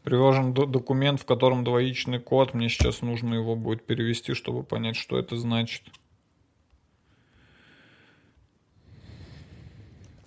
Приложен 0.04 0.52
документ, 0.52 1.18
в 1.18 1.24
котором 1.24 1.64
двоичный 1.64 2.20
код. 2.20 2.52
Мне 2.52 2.68
сейчас 2.68 3.00
нужно 3.00 3.36
его 3.36 3.56
будет 3.56 3.86
перевести, 3.86 4.34
чтобы 4.34 4.62
понять, 4.62 4.96
что 4.96 5.18
это 5.18 5.38
значит. 5.38 5.82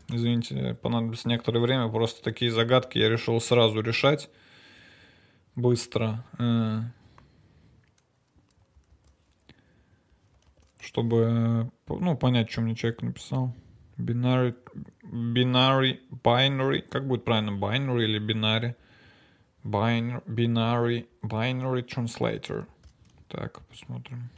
Извините, 0.09 0.73
понадобится 0.81 1.29
некоторое 1.29 1.59
время. 1.59 1.89
Просто 1.89 2.23
такие 2.23 2.49
загадки 2.49 2.97
я 2.97 3.07
решил 3.07 3.39
сразу 3.39 3.79
решать. 3.81 4.31
Быстро. 5.55 6.25
Э, 6.39 6.79
чтобы 10.79 11.69
ну, 11.87 12.17
понять, 12.17 12.49
что 12.49 12.61
мне 12.61 12.75
человек 12.75 13.03
написал. 13.03 13.53
Binary, 13.99 14.55
binary, 15.03 15.99
binary. 16.23 16.81
Как 16.81 17.07
будет 17.07 17.25
правильно? 17.25 17.51
Binary 17.51 18.05
или 18.05 18.19
binary? 18.19 18.73
Binary, 19.67 21.07
binary 21.23 21.83
translator. 21.83 22.65
Так, 23.27 23.61
посмотрим. 23.67 24.29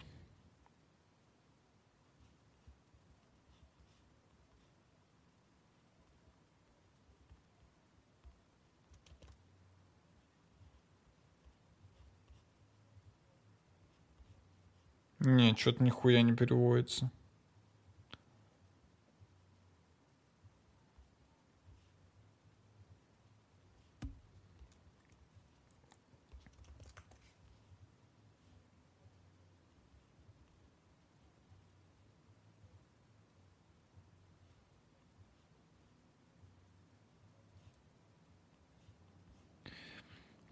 Нет, 15.20 15.60
что-то 15.60 15.84
нихуя 15.84 16.22
не 16.22 16.34
переводится. 16.34 17.12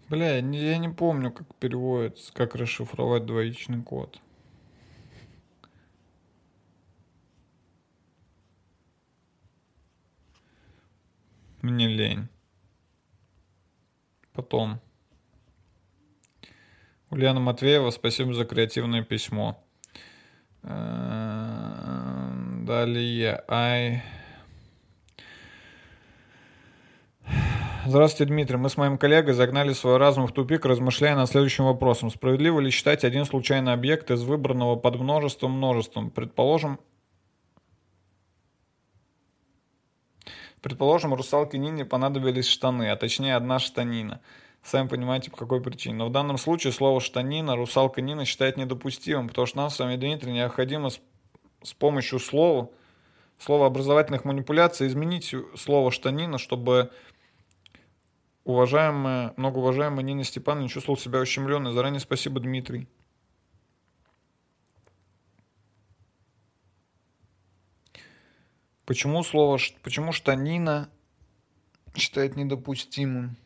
Бля, 0.08 0.40
не- 0.40 0.58
я 0.58 0.78
не 0.78 0.88
помню, 0.88 1.30
как 1.30 1.54
переводится, 1.56 2.32
как 2.32 2.54
расшифровать 2.54 3.26
двоичный 3.26 3.82
код. 3.82 4.20
Мне 11.60 11.88
лень. 11.88 12.28
Потом. 14.32 14.80
Ульяна 17.10 17.40
Матвеева, 17.40 17.90
спасибо 17.90 18.32
за 18.32 18.44
креативное 18.44 19.02
письмо. 19.02 19.62
Э, 20.62 22.08
Далее. 22.64 23.42
Ай. 23.48 24.02
Здравствуйте, 27.88 28.30
Дмитрий. 28.30 28.58
Мы 28.58 28.68
с 28.68 28.76
моим 28.76 28.98
коллегой 28.98 29.32
загнали 29.32 29.72
свой 29.72 29.96
разум 29.96 30.26
в 30.26 30.32
тупик, 30.32 30.66
размышляя 30.66 31.16
над 31.16 31.26
следующим 31.30 31.64
вопросом. 31.64 32.10
Справедливо 32.10 32.60
ли 32.60 32.70
считать 32.70 33.02
один 33.02 33.24
случайный 33.24 33.72
объект 33.72 34.10
из 34.10 34.24
выбранного 34.24 34.76
под 34.76 34.96
множеством 34.96 35.52
множеством? 35.52 36.10
Предположим, 36.10 36.78
Предположим, 40.60 41.14
русалке 41.14 41.56
Нине 41.56 41.86
понадобились 41.86 42.46
штаны, 42.46 42.90
а 42.90 42.96
точнее 42.96 43.36
одна 43.36 43.58
штанина. 43.58 44.20
Сами 44.62 44.86
понимаете, 44.86 45.30
по 45.30 45.38
какой 45.38 45.62
причине. 45.62 45.94
Но 45.94 46.08
в 46.08 46.12
данном 46.12 46.36
случае 46.36 46.74
слово 46.74 47.00
«штанина» 47.00 47.56
русалка 47.56 48.02
Нина 48.02 48.26
считает 48.26 48.58
недопустимым, 48.58 49.28
потому 49.28 49.46
что 49.46 49.56
нам 49.56 49.70
с 49.70 49.78
вами, 49.78 49.96
Дмитрий, 49.96 50.32
необходимо 50.32 50.90
с, 50.90 51.00
с 51.62 51.72
помощью 51.72 52.18
слова, 52.18 52.68
слова 53.38 53.64
образовательных 53.64 54.26
манипуляций 54.26 54.88
изменить 54.88 55.34
слово 55.56 55.90
«штанина», 55.90 56.36
чтобы 56.36 56.90
уважаемая, 58.48 59.34
многоуважаемая 59.36 60.02
Нина 60.02 60.24
Степановна 60.24 60.62
не 60.62 60.68
чувствовала 60.70 60.98
себя 60.98 61.20
ущемленной. 61.20 61.74
Заранее 61.74 62.00
спасибо, 62.00 62.40
Дмитрий. 62.40 62.88
Почему 68.86 69.22
слово, 69.22 69.58
почему 69.82 70.12
штанина 70.12 70.88
считает 71.94 72.36
недопустимым? 72.36 73.36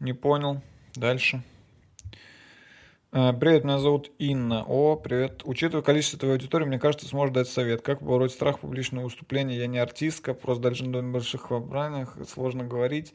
Не 0.00 0.14
понял. 0.14 0.60
Дальше. 0.96 1.44
Э, 3.14 3.34
Привет, 3.38 3.64
меня 3.64 3.78
зовут 3.78 4.10
Инна. 4.18 4.64
О, 4.66 4.96
привет. 4.96 5.42
Учитывая 5.44 5.82
количество 5.82 6.18
твоей 6.18 6.36
аудитории, 6.36 6.64
мне 6.64 6.78
кажется, 6.78 7.06
сможешь 7.06 7.34
дать 7.34 7.46
совет. 7.46 7.82
Как 7.82 7.98
побороть 7.98 8.32
страх 8.32 8.60
публичного 8.60 9.04
выступления? 9.04 9.58
Я 9.58 9.66
не 9.66 9.76
артистка, 9.76 10.32
просто 10.32 10.62
даже 10.62 10.88
на 10.88 11.02
больших 11.02 11.48
собраниях 11.48 12.16
сложно 12.26 12.64
говорить. 12.64 13.12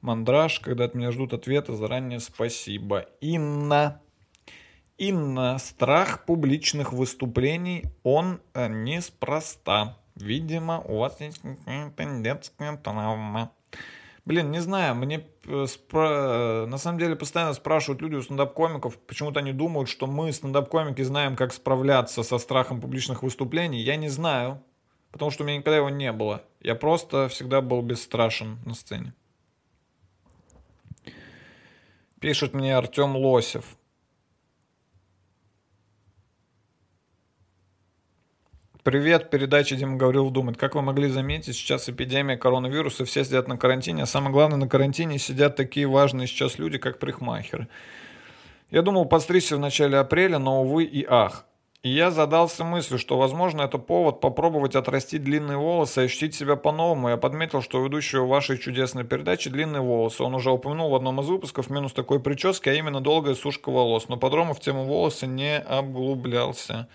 Мандраж, 0.00 0.60
когда 0.60 0.84
от 0.84 0.94
меня 0.94 1.10
ждут 1.10 1.32
ответа, 1.32 1.74
заранее 1.74 2.20
спасибо. 2.20 3.06
Инна. 3.20 4.00
Инна, 4.96 5.58
страх 5.58 6.24
публичных 6.24 6.92
выступлений, 6.92 7.86
он 8.04 8.40
э, 8.54 8.68
неспроста. 8.68 9.98
Видимо, 10.14 10.80
у 10.82 10.98
вас 10.98 11.20
есть 11.20 11.40
какая-то 11.42 12.22
детская 12.22 12.76
травма. 12.76 13.50
Блин, 14.24 14.52
не 14.52 14.60
знаю, 14.60 14.94
мне 14.94 15.26
э, 15.46 15.64
спра- 15.64 16.64
э, 16.64 16.66
на 16.66 16.78
самом 16.78 16.98
деле 16.98 17.16
постоянно 17.16 17.54
спрашивают 17.54 18.00
люди 18.02 18.14
у 18.14 18.22
стендап-комиков, 18.22 18.96
почему-то 18.98 19.40
они 19.40 19.52
думают, 19.52 19.88
что 19.88 20.06
мы, 20.06 20.32
стендап-комики, 20.32 21.02
знаем, 21.02 21.34
как 21.34 21.52
справляться 21.52 22.22
со 22.22 22.38
страхом 22.38 22.80
публичных 22.80 23.24
выступлений. 23.24 23.82
Я 23.82 23.96
не 23.96 24.08
знаю, 24.08 24.62
потому 25.10 25.32
что 25.32 25.42
у 25.42 25.46
меня 25.46 25.58
никогда 25.58 25.78
его 25.78 25.90
не 25.90 26.12
было. 26.12 26.44
Я 26.60 26.76
просто 26.76 27.28
всегда 27.28 27.60
был 27.60 27.82
бесстрашен 27.82 28.60
на 28.64 28.74
сцене. 28.74 29.12
Пишет 32.20 32.54
мне 32.54 32.76
Артем 32.76 33.16
Лосев. 33.16 33.76
Привет, 38.84 39.30
передача 39.30 39.76
Дима 39.76 39.96
Гаврилов 39.96 40.32
думает. 40.32 40.58
Как 40.58 40.74
вы 40.74 40.82
могли 40.82 41.06
заметить, 41.06 41.54
сейчас 41.54 41.88
эпидемия 41.88 42.36
коронавируса, 42.36 43.04
все 43.04 43.24
сидят 43.24 43.46
на 43.46 43.56
карантине, 43.56 44.02
а 44.02 44.06
самое 44.06 44.32
главное, 44.32 44.56
на 44.56 44.66
карантине 44.66 45.20
сидят 45.20 45.54
такие 45.54 45.86
важные 45.86 46.26
сейчас 46.26 46.58
люди, 46.58 46.78
как 46.78 46.98
парикмахеры. 46.98 47.68
Я 48.72 48.82
думал 48.82 49.04
подстричься 49.04 49.56
в 49.56 49.60
начале 49.60 49.98
апреля, 49.98 50.38
но, 50.38 50.62
увы 50.62 50.82
и 50.82 51.06
ах. 51.08 51.44
И 51.84 51.90
я 51.90 52.10
задался 52.10 52.64
мыслью, 52.64 52.98
что, 52.98 53.18
возможно, 53.18 53.62
это 53.62 53.78
повод 53.78 54.20
попробовать 54.20 54.74
отрастить 54.74 55.22
длинные 55.22 55.58
волосы 55.58 56.02
и 56.02 56.04
ощутить 56.06 56.34
себя 56.34 56.56
по-новому. 56.56 57.08
Я 57.08 57.16
подметил, 57.16 57.62
что 57.62 57.84
ведущего 57.84 58.26
вашей 58.26 58.58
чудесной 58.58 59.04
передачи 59.04 59.48
длинные 59.48 59.82
волосы. 59.82 60.24
Он 60.24 60.34
уже 60.34 60.50
упомянул 60.50 60.90
в 60.90 60.96
одном 60.96 61.20
из 61.20 61.28
выпусков 61.28 61.70
минус 61.70 61.92
такой 61.92 62.18
прически, 62.18 62.68
а 62.68 62.74
именно 62.74 63.00
долгая 63.00 63.36
сушка 63.36 63.70
волос. 63.70 64.08
Но 64.08 64.16
подробно 64.16 64.54
в 64.54 64.60
тему 64.60 64.86
волосы 64.86 65.28
не 65.28 65.56
обглублялся. 65.56 66.88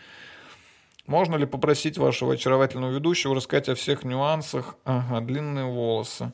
Можно 1.08 1.38
ли 1.38 1.46
попросить 1.46 1.98
вашего 1.98 2.34
очаровательного 2.34 2.92
ведущего 2.92 3.34
рассказать 3.34 3.70
о 3.70 3.76
всех 3.76 4.04
нюансах? 4.04 4.76
Ага, 4.84 5.22
длинные 5.22 5.66
волосы. 5.66 6.34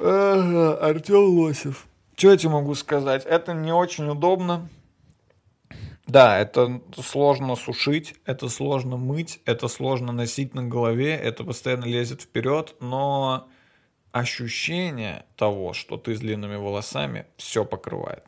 Ага, 0.00 0.78
Артем 0.78 1.38
Лосев. 1.38 1.86
Что 2.16 2.30
я 2.30 2.36
тебе 2.38 2.52
могу 2.52 2.74
сказать? 2.74 3.26
Это 3.26 3.52
не 3.52 3.72
очень 3.72 4.08
удобно. 4.08 4.68
Да, 6.06 6.38
это 6.38 6.80
сложно 6.96 7.56
сушить, 7.56 8.14
это 8.24 8.48
сложно 8.48 8.96
мыть, 8.96 9.40
это 9.44 9.68
сложно 9.68 10.12
носить 10.12 10.54
на 10.54 10.62
голове, 10.62 11.14
это 11.14 11.44
постоянно 11.44 11.84
лезет 11.84 12.22
вперед, 12.22 12.74
но 12.80 13.48
ощущение 14.12 15.24
того, 15.36 15.72
что 15.72 15.96
ты 15.96 16.14
с 16.14 16.20
длинными 16.20 16.56
волосами, 16.56 17.26
все 17.36 17.64
покрывает. 17.64 18.24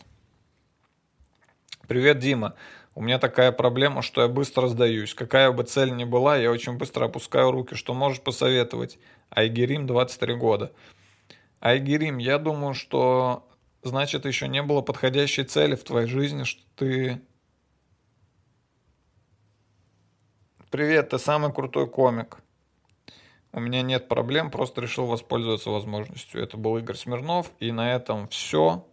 Привет, 1.87 2.19
Дима. 2.19 2.55
У 2.97 3.03
меня 3.03 3.19
такая 3.19 3.53
проблема, 3.53 4.01
что 4.01 4.23
я 4.23 4.29
быстро 4.29 4.69
сдаюсь. 4.69 5.13
Какая 5.13 5.53
бы 5.53 5.65
цель 5.65 5.95
ни 5.95 6.05
была, 6.05 6.39
я 6.39 6.51
очень 6.51 6.79
быстро 6.79 7.05
опускаю 7.05 7.51
руки. 7.51 7.75
Что 7.75 7.93
можешь 7.93 8.23
посоветовать? 8.23 8.99
Айгерим, 9.29 9.87
23 9.87 10.35
года. 10.37 10.73
Айгерим, 11.61 12.17
я 12.17 12.39
думаю, 12.39 12.73
что 12.73 13.47
значит 13.83 14.25
еще 14.25 14.49
не 14.49 14.63
было 14.63 14.81
подходящей 14.81 15.45
цели 15.45 15.75
в 15.75 15.85
твоей 15.85 16.07
жизни, 16.07 16.45
что 16.45 16.63
ты... 16.75 17.21
Привет, 20.71 21.11
ты 21.11 21.19
самый 21.19 21.53
крутой 21.53 21.91
комик. 21.91 22.39
У 23.53 23.61
меня 23.61 23.83
нет 23.83 24.09
проблем, 24.09 24.51
просто 24.51 24.81
решил 24.81 25.05
воспользоваться 25.05 25.69
возможностью. 25.69 26.43
Это 26.43 26.57
был 26.57 26.79
Игорь 26.79 26.97
Смирнов, 26.97 27.51
и 27.61 27.73
на 27.73 27.95
этом 27.95 28.27
все. 28.29 28.87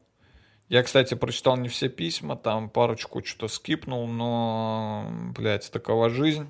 Я, 0.74 0.82
кстати, 0.82 1.14
прочитал 1.14 1.56
не 1.56 1.70
все 1.70 1.88
письма, 1.88 2.36
там 2.36 2.68
парочку 2.68 3.24
что-то 3.24 3.48
скипнул, 3.48 4.08
но, 4.08 5.06
блядь, 5.38 5.70
такова 5.70 6.10
жизнь. 6.10 6.48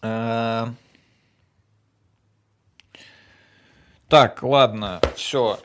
Э, 0.00 0.68
Так, 4.08 4.42
ладно, 4.42 5.02
все. 5.16 5.58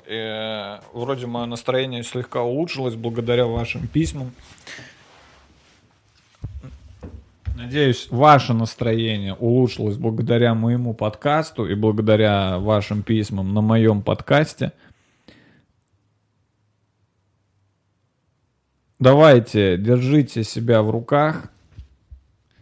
Вроде 0.92 1.28
мое 1.28 1.46
настроение 1.46 2.04
слегка 2.04 2.42
улучшилось 2.42 2.96
благодаря 2.96 3.46
вашим 3.46 3.88
письмам. 3.88 4.34
Надеюсь, 7.56 8.10
ваше 8.12 8.54
настроение 8.54 9.34
улучшилось 9.34 9.96
благодаря 9.96 10.54
моему 10.56 10.94
подкасту 10.94 11.66
и 11.66 11.74
благодаря 11.74 12.60
вашим 12.60 13.02
письмам 13.02 13.54
на 13.54 13.62
моем 13.62 14.02
подкасте. 14.02 14.74
Давайте, 19.00 19.78
держите 19.78 20.44
себя 20.44 20.82
в 20.82 20.90
руках. 20.90 21.52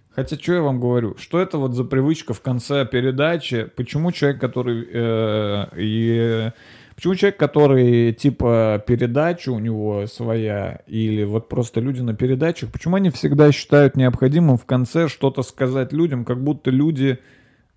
Хотя, 0.09 0.35
что 0.35 0.53
я 0.53 0.61
вам 0.61 0.81
говорю? 0.81 1.15
Что 1.17 1.39
это 1.39 1.57
вот 1.57 1.75
за 1.75 1.85
привычка 1.85 2.33
в 2.33 2.41
конце 2.41 2.85
передачи? 2.85 3.69
Почему 3.75 4.11
человек, 4.11 4.41
который... 4.41 4.85
э, 4.91 5.65
и, 5.77 6.51
почему 6.95 7.15
человек, 7.15 7.37
который 7.37 8.11
типа 8.11 8.83
передача 8.85 9.49
у 9.51 9.59
него 9.59 10.07
своя, 10.07 10.81
или 10.87 11.23
вот 11.23 11.47
просто 11.47 11.79
люди 11.79 12.01
на 12.01 12.13
передачах, 12.13 12.69
почему 12.69 12.97
они 12.97 13.11
всегда 13.11 13.53
считают 13.53 13.95
необходимым 13.95 14.57
в 14.57 14.65
конце 14.65 15.07
что-то 15.07 15.41
сказать 15.41 15.93
людям, 15.93 16.25
как 16.25 16.43
будто 16.43 16.69
люди, 16.69 17.19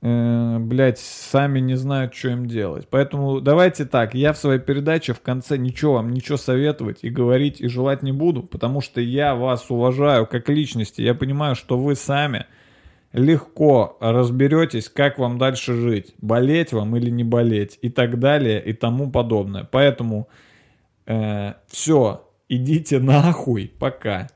э, 0.01 0.59
блядь, 0.59 0.99
сами 0.99 1.61
не 1.61 1.77
знают, 1.77 2.15
что 2.15 2.29
им 2.29 2.47
делать. 2.47 2.87
Поэтому 2.91 3.41
давайте 3.41 3.85
так, 3.85 4.15
я 4.15 4.33
в 4.33 4.39
своей 4.39 4.61
передаче 4.61 5.13
в 5.13 5.21
конце 5.21 5.57
ничего 5.57 5.95
вам, 5.95 6.11
ничего 6.11 6.37
советовать 6.37 6.99
и 7.03 7.11
говорить 7.11 7.61
и 7.61 7.69
желать 7.69 8.03
не 8.03 8.13
буду, 8.13 8.43
потому 8.43 8.81
что 8.81 9.01
я 9.01 9.35
вас 9.35 9.71
уважаю 9.71 10.27
как 10.27 10.49
личности, 10.49 11.03
я 11.03 11.15
понимаю, 11.15 11.55
что 11.55 11.79
вы 11.79 11.95
сами 11.95 12.47
легко 13.13 13.97
разберетесь, 14.01 14.89
как 14.89 15.19
вам 15.19 15.39
дальше 15.39 15.75
жить, 15.75 16.15
болеть 16.19 16.73
вам 16.73 16.95
или 16.97 17.11
не 17.11 17.25
болеть 17.25 17.79
и 17.83 17.89
так 17.89 18.19
далее 18.19 18.63
и 18.63 18.73
тому 18.73 19.11
подобное. 19.11 19.65
Поэтому 19.65 20.29
все, 21.69 22.29
идите 22.51 22.99
нахуй, 23.01 23.73
пока. 23.79 24.29